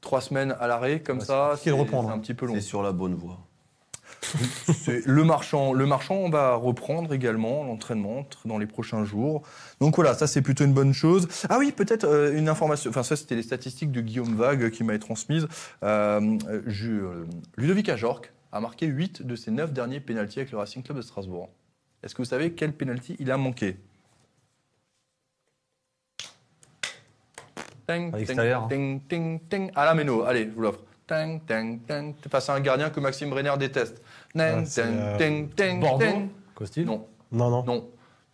trois 0.00 0.22
semaines 0.22 0.56
à 0.58 0.66
l'arrêt, 0.68 1.00
comme 1.00 1.18
Ouais, 1.18 1.24
ça, 1.24 1.52
c'est 1.58 1.68
de 1.68 1.74
reprendre, 1.74 2.08
c'est 2.08 2.14
hein. 2.14 2.16
un 2.16 2.20
petit 2.20 2.34
peu 2.34 2.46
long. 2.46 2.54
C'est 2.54 2.60
sur 2.62 2.82
la 2.82 2.92
bonne 2.92 3.14
voie. 3.14 3.38
Le 5.06 5.24
marchand. 5.24 5.72
Le 5.72 5.86
marchand 5.86 6.28
va 6.28 6.54
reprendre 6.54 7.12
également 7.12 7.64
l'entraînement 7.64 8.22
tr- 8.22 8.46
dans 8.46 8.58
les 8.58 8.66
prochains 8.66 9.04
jours. 9.04 9.42
Donc 9.80 9.96
voilà, 9.96 10.14
ça 10.14 10.26
c'est 10.26 10.42
plutôt 10.42 10.64
une 10.64 10.74
bonne 10.74 10.92
chose. 10.92 11.28
Ah 11.48 11.58
oui, 11.58 11.72
peut-être 11.72 12.04
euh, 12.04 12.36
une 12.36 12.48
information. 12.48 12.90
Enfin, 12.90 13.02
ça 13.02 13.16
c'était 13.16 13.34
les 13.36 13.42
statistiques 13.42 13.92
de 13.92 14.00
Guillaume 14.00 14.34
Vague 14.34 14.70
qui 14.70 14.84
m'avait 14.84 14.98
transmises. 14.98 15.46
Euh, 15.82 16.38
euh, 16.48 16.62
euh, 16.66 17.24
Ludovic 17.56 17.88
Ajorc 17.88 18.22
a 18.52 18.60
marqué 18.60 18.86
8 18.86 19.22
de 19.26 19.36
ses 19.36 19.50
9 19.50 19.72
derniers 19.72 20.00
pénaltys 20.00 20.40
avec 20.40 20.50
le 20.52 20.58
Racing 20.58 20.82
Club 20.82 20.96
de 20.96 21.02
Strasbourg. 21.02 21.48
Est-ce 22.02 22.14
que 22.14 22.22
vous 22.22 22.28
savez 22.28 22.52
quel 22.52 22.72
pénalty 22.72 23.16
il 23.18 23.30
a 23.30 23.36
manqué? 23.36 23.76
Ting, 27.88 28.12
ting, 28.26 28.38
hein. 28.40 28.66
ting, 28.68 29.00
ting, 29.08 29.40
ting. 29.48 29.70
À 29.76 29.84
la 29.84 29.94
méno, 29.94 30.22
allez, 30.24 30.44
je 30.44 30.50
vous 30.50 30.60
l'offre. 30.62 30.80
Ting, 31.06 31.40
ting, 31.46 31.78
ting. 31.86 32.14
Face 32.28 32.48
à 32.48 32.54
un 32.54 32.60
gardien 32.60 32.90
que 32.90 32.98
Maxime 32.98 33.30
Brenner 33.30 33.52
déteste. 33.58 34.02
Ting, 34.36 34.54
Ah, 34.58 34.62
c'est, 34.66 34.82
ting, 35.18 35.48
euh, 35.60 35.80
Bordeaux 35.80 36.04
ting. 36.06 36.28
Costil 36.54 36.84
Non, 36.86 37.06
Non, 37.32 37.50
non. 37.50 37.64
non, 37.66 37.84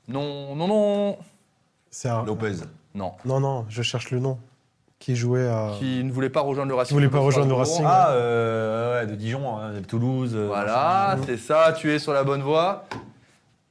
non, 0.09 0.55
non, 0.57 0.67
non, 0.69 1.17
C'est 1.91 2.09
un- 2.09 2.25
Lopez. 2.25 2.57
non. 2.95 3.13
Non, 3.25 3.41
non, 3.41 3.65
je 3.69 3.83
cherche 3.83 4.11
le 4.11 4.19
nom. 4.19 4.39
Qui 4.99 5.17
jouait 5.17 5.49
à. 5.49 5.71
Qui 5.79 6.05
ne 6.05 6.13
voulait 6.13 6.31
pas 6.31 6.43
rejoindre 6.43 6.69
le 6.71 6.77
Racing. 6.77 6.91
Qui 6.91 6.95
voulait 6.95 7.09
pas 7.11 7.19
de 7.19 7.25
rejoindre 7.25 7.49
le. 7.49 7.55
Racing. 7.55 7.85
Ah, 7.87 8.11
euh, 8.13 9.01
ouais, 9.01 9.07
de 9.07 9.17
Dijon, 9.17 9.59
hein, 9.59 9.73
de 9.73 9.81
Toulouse. 9.81 10.33
euh, 10.37 10.47
Voilà, 10.47 11.17
c'est 11.27 11.37
ça, 11.39 11.73
tu 11.77 11.91
es 11.91 11.99
sur 11.99 12.13
la 12.13 12.23
bonne 12.23 12.43
voie. 12.43 12.85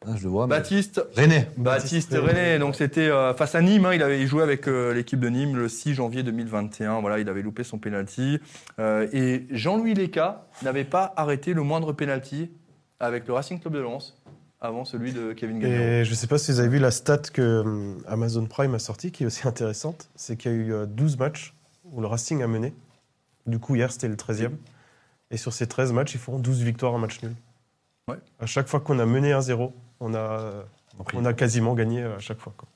Ah, 0.05 0.15
je 0.15 0.23
le 0.23 0.29
vois. 0.29 0.47
mais- 0.47 0.55
Baptiste, 0.55 1.01
René. 1.15 1.47
Baptiste 1.57 2.11
René, 2.13 2.57
donc 2.57 2.75
c'était 2.75 3.09
euh, 3.09 3.33
face 3.35 3.53
à 3.53 3.61
Nîmes, 3.61 3.85
hein, 3.85 3.93
il 3.93 4.01
avait 4.01 4.25
joué 4.25 4.41
avec 4.41 4.67
euh, 4.67 4.93
l'équipe 4.93 5.19
de 5.19 5.29
Nîmes 5.29 5.55
le 5.55 5.69
6 5.69 5.93
janvier 5.93 6.23
2021, 6.23 7.01
voilà, 7.01 7.19
il 7.19 7.29
avait 7.29 7.43
loupé 7.43 7.63
son 7.63 7.77
penalty. 7.77 8.39
Euh, 8.79 9.07
et 9.13 9.45
Jean-Louis 9.51 9.93
Leca 9.93 10.47
n'avait 10.63 10.85
pas 10.85 11.13
arrêté 11.17 11.53
le 11.53 11.61
moindre 11.61 11.93
penalty 11.93 12.49
avec 12.99 13.27
le 13.27 13.33
Racing 13.33 13.59
Club 13.59 13.75
de 13.75 13.79
Lens 13.79 14.17
avant 14.59 14.85
celui 14.85 15.11
de 15.13 15.33
Kevin 15.33 15.59
Gagnon. 15.59 15.75
Et 15.75 16.05
je 16.05 16.13
sais 16.15 16.27
pas 16.27 16.37
si 16.39 16.51
vous 16.51 16.59
avez 16.59 16.69
vu 16.69 16.79
la 16.79 16.91
stat 16.91 17.19
que 17.33 17.95
Amazon 18.07 18.45
Prime 18.45 18.73
a 18.75 18.79
sortie, 18.79 19.11
qui 19.11 19.23
est 19.23 19.25
aussi 19.27 19.47
intéressante. 19.47 20.07
C'est 20.15 20.35
qu'il 20.35 20.51
y 20.51 20.53
a 20.55 20.57
eu 20.57 20.73
euh, 20.73 20.85
12 20.87 21.17
matchs 21.17 21.53
où 21.91 22.01
le 22.01 22.07
Racing 22.07 22.41
a 22.41 22.47
mené. 22.47 22.73
Du 23.47 23.59
coup, 23.59 23.75
hier, 23.75 23.91
c'était 23.91 24.07
le 24.07 24.15
13e. 24.15 24.51
Et 25.31 25.37
sur 25.37 25.53
ces 25.53 25.65
13 25.67 25.93
matchs, 25.93 26.13
ils 26.15 26.19
feront 26.19 26.37
12 26.39 26.61
victoires, 26.63 26.93
un 26.93 26.99
match 26.99 27.21
nul. 27.23 27.33
Ouais. 28.07 28.17
À 28.39 28.45
chaque 28.45 28.67
fois 28.67 28.79
qu'on 28.79 28.99
a 28.99 29.05
mené 29.05 29.31
1-0, 29.31 29.71
on 30.01 30.13
a, 30.13 30.65
on 31.13 31.23
a 31.23 31.33
quasiment 31.33 31.73
gagné 31.73 32.03
euh, 32.03 32.17
à 32.17 32.19
chaque 32.19 32.39
fois. 32.39 32.53
quoi. 32.57 32.67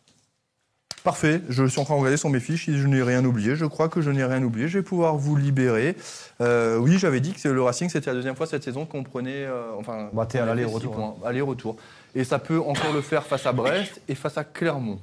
Parfait, 1.04 1.42
je 1.50 1.66
suis 1.68 1.80
en 1.80 1.84
train 1.84 1.94
de 1.94 2.00
regarder 2.00 2.18
sur 2.18 2.30
mes 2.30 2.40
fiches, 2.40 2.66
si 2.66 2.78
je 2.80 2.88
n'ai 2.88 3.04
rien 3.04 3.24
oublié, 3.24 3.56
je 3.56 3.66
crois 3.66 3.90
que 3.90 4.02
je 4.02 4.10
n'ai 4.10 4.24
rien 4.24 4.42
oublié, 4.42 4.68
je 4.68 4.80
vais 4.80 4.84
pouvoir 4.84 5.18
vous 5.18 5.36
libérer. 5.36 5.96
Euh, 6.42 6.78
oui, 6.78 6.98
j'avais 6.98 7.20
dit 7.20 7.34
que 7.34 7.48
le 7.48 7.62
Racing, 7.62 7.90
c'était 7.90 8.10
la 8.10 8.16
deuxième 8.16 8.36
fois 8.36 8.48
cette 8.48 8.64
saison 8.64 8.88
qu'on 8.88 9.04
prenait, 9.04 9.46
euh, 9.46 9.76
enfin, 9.78 10.10
Bah, 10.14 10.26
t'es 10.26 10.40
à 10.40 10.48
on 10.52 10.80
six 10.80 10.88
points, 10.88 11.16
aller-retour. 11.24 11.78
Et 12.16 12.24
ça 12.24 12.40
peut 12.40 12.60
encore 12.60 12.92
le 12.92 13.02
faire 13.02 13.24
face 13.24 13.46
à 13.46 13.54
Brest 13.54 14.02
et 14.08 14.16
face 14.16 14.36
à 14.40 14.44
Clermont. 14.44 15.00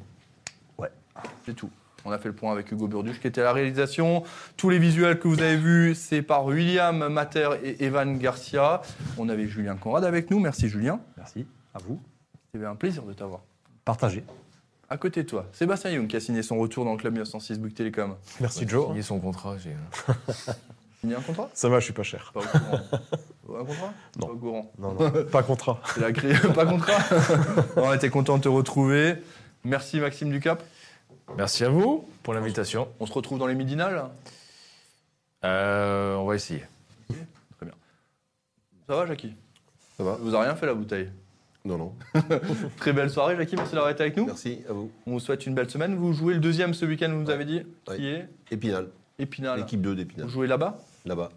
Ouais. 0.77 0.91
C'est 1.47 1.55
tout. 1.55 1.71
On 2.05 2.11
a 2.11 2.19
fait 2.19 2.29
le 2.29 2.35
point 2.35 2.51
avec 2.51 2.73
Hugo 2.73 2.89
Burduche 2.89 3.21
qui 3.21 3.29
était 3.29 3.43
à 3.43 3.45
la 3.45 3.53
réalisation. 3.53 4.25
Tous 4.57 4.71
les 4.71 4.81
visuels 4.81 5.21
que 5.21 5.29
vous 5.29 5.41
avez 5.41 5.57
vus, 5.57 5.95
c'est 5.95 6.23
par 6.23 6.47
William 6.47 7.07
Mater 7.09 7.51
et 7.63 7.85
Evan 7.85 8.19
Garcia. 8.19 8.83
On 9.19 9.29
avait 9.29 9.47
Julien 9.47 9.77
Conrad 9.77 10.05
avec 10.05 10.33
nous. 10.33 10.41
Merci 10.41 10.69
Julien. 10.69 10.99
Merci. 11.17 11.47
À 11.75 11.79
vous. 11.79 12.01
C'était 12.55 12.67
un 12.67 12.77
plaisir 12.77 13.03
de 13.05 13.15
t'avoir. 13.15 13.41
Partagez. 13.87 14.25
À 14.91 14.99
côté 14.99 15.23
de 15.23 15.29
toi, 15.29 15.47
Sébastien 15.53 15.91
Young 15.91 16.07
qui 16.07 16.17
a 16.17 16.21
signé 16.21 16.43
son 16.43 16.59
retour 16.59 16.85
dans 16.85 16.93
le 16.93 16.99
club 16.99 17.15
1906 17.15 17.59
Bouygues 17.59 17.73
Télécom. 17.75 18.15
Merci 18.41 18.69
Joe. 18.69 18.89
Signé 18.89 19.01
son 19.01 19.19
contrat. 19.21 19.57
j'ai- 19.57 19.75
Signé 21.01 21.15
un 21.15 21.21
contrat? 21.23 21.49
Ça 21.55 21.71
va, 21.71 21.81
je 21.81 21.85
suis 21.85 21.95
pas 21.95 22.03
cher. 22.03 22.31
Pas 22.35 22.41
au 22.41 22.45
courant. 22.45 23.59
un 23.59 23.65
contrat? 23.65 23.93
Non. 24.19 24.27
Pas 24.27 24.33
au 24.33 24.37
courant. 24.37 24.73
Non, 24.79 24.93
non, 24.93 25.25
pas 25.33 25.43
contrat. 25.43 25.81
C'est 25.95 26.01
la 26.01 26.13
cré... 26.13 26.35
pas 26.55 26.67
contrat? 26.67 26.99
On 27.77 27.91
était 27.95 28.11
content 28.11 28.37
de 28.37 28.43
te 28.43 28.49
retrouver. 28.51 29.15
Merci 29.65 29.99
Maxime 29.99 30.31
Ducap. 30.31 30.63
Merci 31.39 31.65
à 31.65 31.71
vous 31.71 32.07
pour 32.23 32.35
l'invitation. 32.35 32.87
On 33.01 33.07
se 33.07 33.13
retrouve 33.15 33.39
dans 33.39 33.47
les 33.47 33.55
midinales. 33.55 34.05
Euh, 35.45 36.17
on 36.17 36.27
va 36.27 36.35
essayer. 36.35 36.63
Ça 38.87 38.95
va 38.97 39.07
Jackie? 39.07 39.33
Ça 39.97 40.05
va 40.05 40.13
Ça 40.17 40.19
vous 40.21 40.35
a 40.35 40.43
rien 40.43 40.55
fait 40.55 40.67
la 40.67 40.75
bouteille 40.75 41.09
Non, 41.65 41.79
non. 41.79 41.95
Très 42.77 42.93
belle 42.93 43.09
soirée 43.11 43.37
Jackie, 43.37 43.55
merci 43.57 43.73
d'avoir 43.75 43.91
été 43.91 44.03
avec 44.03 44.17
nous. 44.17 44.27
Merci 44.27 44.61
à 44.69 44.73
vous. 44.73 44.91
On 45.07 45.13
vous 45.13 45.21
souhaite 45.21 45.47
une 45.47 45.55
belle 45.55 45.71
semaine. 45.71 45.95
Vous 45.95 46.13
jouez 46.13 46.35
le 46.35 46.41
deuxième 46.41 46.75
ce 46.75 46.85
week-end, 46.85 47.09
vous 47.11 47.23
nous 47.23 47.31
avez 47.31 47.45
dit, 47.45 47.63
qui 47.97 48.07
est 48.09 48.29
Épinal. 48.51 48.89
Épinal. 49.19 49.61
L'équipe 49.61 49.81
2 49.81 49.91
Vous 49.91 49.95
d'Épinal. 49.97 50.29
jouez 50.29 50.47
là-bas 50.49 50.79
Là-bas. 51.05 51.31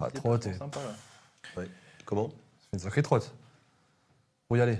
Ah, 0.00 0.08
C'est 0.12 0.14
trop 0.18 0.30
pas 0.30 0.38
t'es- 0.38 0.50
trop 0.50 0.58
sympa, 0.64 0.80
là. 1.56 1.62
Comment 2.04 2.28
C'est 2.60 2.74
une 2.74 2.78
sacrée 2.80 3.02
trotte. 3.02 3.34
Faut 4.48 4.56
y 4.56 4.60
aller. 4.60 4.78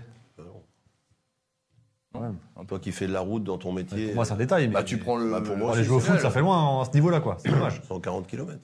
Toi 2.68 2.78
qui 2.78 2.92
fais 2.92 3.06
de 3.06 3.12
la 3.12 3.20
route 3.20 3.42
dans 3.44 3.58
ton 3.58 3.72
métier. 3.72 4.06
Pour 4.06 4.14
moi, 4.16 4.24
c'est 4.24 4.32
un 4.32 4.36
détail. 4.36 4.68
Mais 4.68 4.74
Bah 4.74 4.82
tu 4.84 4.98
prends 4.98 5.16
le. 5.16 5.30
Bah, 5.30 5.40
pour 5.40 5.56
moi, 5.56 5.66
Pour 5.66 5.70
aller 5.74 5.82
c'est 5.82 5.88
jouer 5.88 5.96
au 5.96 6.00
foot, 6.00 6.18
ça 6.20 6.30
fait 6.30 6.40
loin 6.40 6.80
à 6.80 6.84
ce 6.84 6.92
niveau-là, 6.92 7.20
quoi. 7.20 7.36
C'est 7.40 7.50
dommage. 7.50 7.82
140 7.88 8.26
km. 8.26 8.58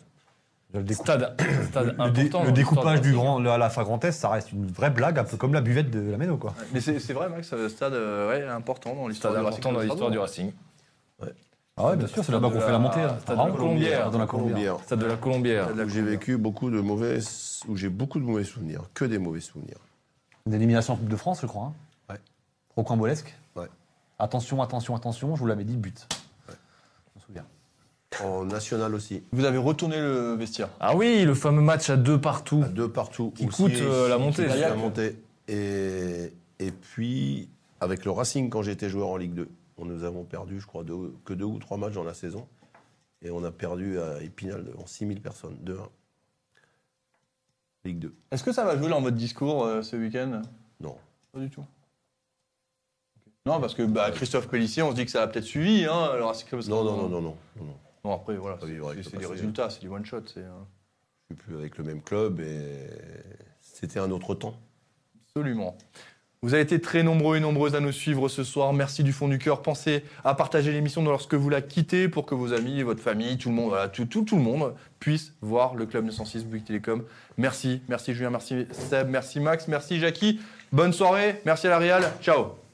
Le, 0.73 0.83
décou- 0.85 1.03
Stade, 1.03 1.35
stade 1.71 1.85
le 1.87 1.93
dé- 1.93 1.99
important. 1.99 2.09
le 2.09 2.13
dans 2.13 2.29
l'histoire 2.29 2.53
découpage 2.53 3.01
du 3.01 3.13
grand, 3.13 3.45
à 3.45 3.59
la 3.59 3.71
fin 3.71 3.83
Grand 3.83 4.05
Est, 4.05 4.13
ça 4.13 4.29
reste 4.29 4.53
une 4.53 4.67
vraie 4.67 4.91
blague, 4.91 5.19
un 5.19 5.25
peu 5.25 5.37
comme 5.37 5.53
la 5.53 5.61
buvette 5.61 5.91
de 5.91 6.11
la 6.11 6.17
Méno, 6.17 6.37
quoi. 6.37 6.55
Mais 6.73 6.81
c'est 6.81 7.13
vrai, 7.13 7.29
Max, 7.29 7.53
un 7.53 7.69
stade 7.69 7.95
euh, 7.95 8.29
ouais, 8.29 8.47
important 8.47 8.95
dans 8.95 9.09
l'histoire 9.09 9.33
du 9.35 9.41
important 9.41 9.71
Racing 9.71 9.73
dans 9.73 9.79
Club 9.81 9.91
l'histoire 9.91 10.11
du 10.11 10.17
Strasbourg. 10.19 10.53
Racing. 11.23 11.33
Ah 11.77 11.87
ouais, 11.87 11.97
bien 11.97 12.07
sûr, 12.09 12.23
c'est 12.25 12.33
là-bas 12.33 12.51
qu'on 12.51 12.61
fait 12.61 12.73
la 12.73 12.79
montée. 12.79 13.01
hein. 13.01 13.17
Stade 13.23 13.37
Ah, 13.41 13.45
de 13.45 13.49
la 13.51 13.57
Colombière. 13.57 14.11
Dans 14.11 14.19
la 14.19 14.27
Colombière. 14.27 14.77
Stade 14.85 14.99
de 14.99 15.07
la 15.07 15.17
Colombière. 15.17 15.69
Où 15.75 15.89
j'ai 15.89 16.03
vécu 16.03 16.37
beaucoup 16.37 16.71
de 16.71 16.81
mauvais, 16.81 17.19
où 17.69 17.77
j'ai 17.77 17.89
beaucoup 17.89 18.19
de 18.21 18.25
mauvais 18.25 18.45
souvenirs, 18.45 18.83
que 18.95 19.05
des 19.07 19.19
mauvais 19.19 19.41
souvenirs. 19.41 19.79
Une 20.47 20.53
élimination 20.55 20.95
en 20.95 20.97
Coupe 20.97 21.09
de 21.09 21.17
France, 21.17 21.41
je 21.43 21.47
crois. 21.47 21.73
hein. 22.09 22.15
Rocambolesque. 22.77 23.35
Ouais. 23.57 23.67
Attention, 24.19 24.63
attention, 24.63 24.95
attention, 24.95 25.35
je 25.35 25.41
vous 25.41 25.47
l'avais 25.47 25.65
dit, 25.65 25.77
but. 25.77 26.07
Ouais. 26.49 26.55
Je 27.15 27.21
me 27.21 27.25
souviens. 27.27 27.45
En 28.23 28.45
national 28.45 28.95
aussi. 28.95 29.23
Vous 29.33 29.45
avez 29.45 29.59
retourné 29.59 29.97
le 29.97 30.35
vestiaire. 30.35 30.69
Ah 30.81 30.97
oui, 30.97 31.25
le 31.25 31.35
fameux 31.35 31.63
match 31.63 31.89
à 31.91 31.97
deux 31.97 32.21
partout. 32.21 32.63
À 32.65 32.69
deux 32.69 32.91
partout. 32.91 33.33
Qui 33.37 33.47
aussi, 33.47 33.63
coûte, 33.63 33.73
euh, 33.81 34.09
la 34.09 34.19
montée. 34.19 34.47
qui. 34.49 34.59
La 34.59 34.75
montée. 34.75 35.17
Et, 35.47 36.33
et 36.59 36.73
puis, 36.73 37.49
avec 37.81 38.05
le 38.05 38.11
Racing, 38.11 38.51
quand 38.51 38.63
j'étais 38.63 38.89
joueur 38.89 39.09
en 39.11 39.17
Ligue 39.17 39.35
2, 39.35 39.49
on 39.79 39.85
nous 39.85 40.03
avons 40.05 40.25
perdu, 40.25 40.61
je 40.61 40.67
crois, 40.67 40.83
deux- 40.83 41.15
que 41.25 41.33
deux 41.35 41.45
ou 41.45 41.59
trois 41.61 41.77
matchs 41.77 41.95
dans 41.95 42.05
la 42.05 42.13
saison. 42.15 42.47
Et 43.23 43.31
on 43.31 43.45
a 43.45 43.51
perdu 43.53 44.01
à 44.01 44.21
Épinal 44.23 44.65
devant 44.65 44.87
6000 44.87 45.21
personnes, 45.23 45.57
2-1. 45.65 45.77
Ligue 47.85 47.99
2. 48.01 48.15
Est-ce 48.33 48.43
que 48.43 48.53
ça 48.53 48.65
va 48.65 48.77
jouer 48.77 48.89
dans 48.91 49.01
votre 49.01 49.17
discours 49.17 49.65
euh, 49.65 49.83
ce 49.83 49.97
week-end? 49.97 50.43
Non. 50.81 50.97
Pas 51.33 51.39
du 51.39 51.49
tout. 51.49 51.65
Non, 53.47 53.61
parce 53.61 53.75
que 53.75 53.83
bah, 53.83 54.11
Christophe 54.11 54.49
Pellissier, 54.49 54.83
on 54.83 54.91
se 54.91 54.97
dit 54.97 55.05
que 55.05 55.11
ça 55.11 55.23
a 55.23 55.27
peut-être 55.29 55.45
suivi, 55.45 55.85
hein, 55.87 56.11
le 56.17 56.25
Racing 56.25 56.49
Club. 56.49 56.63
Non, 56.69 56.85
non, 56.85 56.97
non, 56.97 57.09
non, 57.09 57.23
non. 57.23 57.37
non, 57.57 57.65
non. 57.65 57.77
Bon, 58.03 58.15
après, 58.15 58.37
voilà, 58.37 58.59
c'est 58.61 59.19
des 59.19 59.27
résultats, 59.27 59.71
c'est 59.71 59.81
du 59.81 59.89
one-shot. 59.89 60.23
c'est, 60.27 60.41
euh, 60.41 60.51
Je 61.31 61.35
suis 61.35 61.45
plus 61.45 61.57
avec 61.57 61.77
le 61.79 61.85
même 61.85 62.03
club 62.03 62.41
et 62.41 62.87
c'était 63.61 63.99
un 64.01 64.11
autre 64.11 64.35
temps. 64.35 64.57
Absolument. 65.27 65.77
Vous 66.43 66.55
avez 66.55 66.63
été 66.63 66.81
très 66.81 67.03
nombreux 67.03 67.37
et 67.37 67.41
nombreuses 67.41 67.75
à 67.75 67.81
nous 67.81 67.93
suivre 67.93 68.31
ce 68.31 68.45
soir. 68.45 68.73
Merci 68.73 69.05
du 69.05 69.13
fond 69.13 69.29
du 69.29 69.39
cœur. 69.39 69.61
Pensez 69.61 70.05
à 70.25 70.35
partager 70.35 70.73
l'émission 70.73 71.05
lorsque 71.05 71.35
vous 71.35 71.51
la 71.51 71.61
quittez 71.61 72.09
pour 72.09 72.25
que 72.25 72.35
vos 72.35 72.55
amis, 72.55 72.83
votre 72.83 73.03
famille, 73.03 73.37
tout 73.37 73.51
le 73.51 73.55
monde, 73.55 73.69
voilà, 73.69 73.89
tout, 73.89 74.07
tout, 74.07 74.23
tout 74.25 74.37
le 74.37 74.43
monde 74.43 74.75
puisse 75.01 75.35
voir 75.43 75.75
le 75.75 75.85
Club 75.85 76.07
906 76.07 76.47
Bouygues 76.47 76.65
Télécom. 76.65 77.05
Merci, 77.37 77.83
merci 77.89 78.15
Julien, 78.15 78.31
merci 78.31 78.67
Seb, 78.71 79.11
merci 79.11 79.39
Max, 79.39 79.69
merci 79.69 80.01
Jackie. 80.01 80.41
Bonne 80.73 80.95
soirée, 80.95 81.43
merci 81.45 81.67
à 81.67 81.71
la 81.71 81.79
Real. 81.79 82.11
Ciao. 82.23 82.70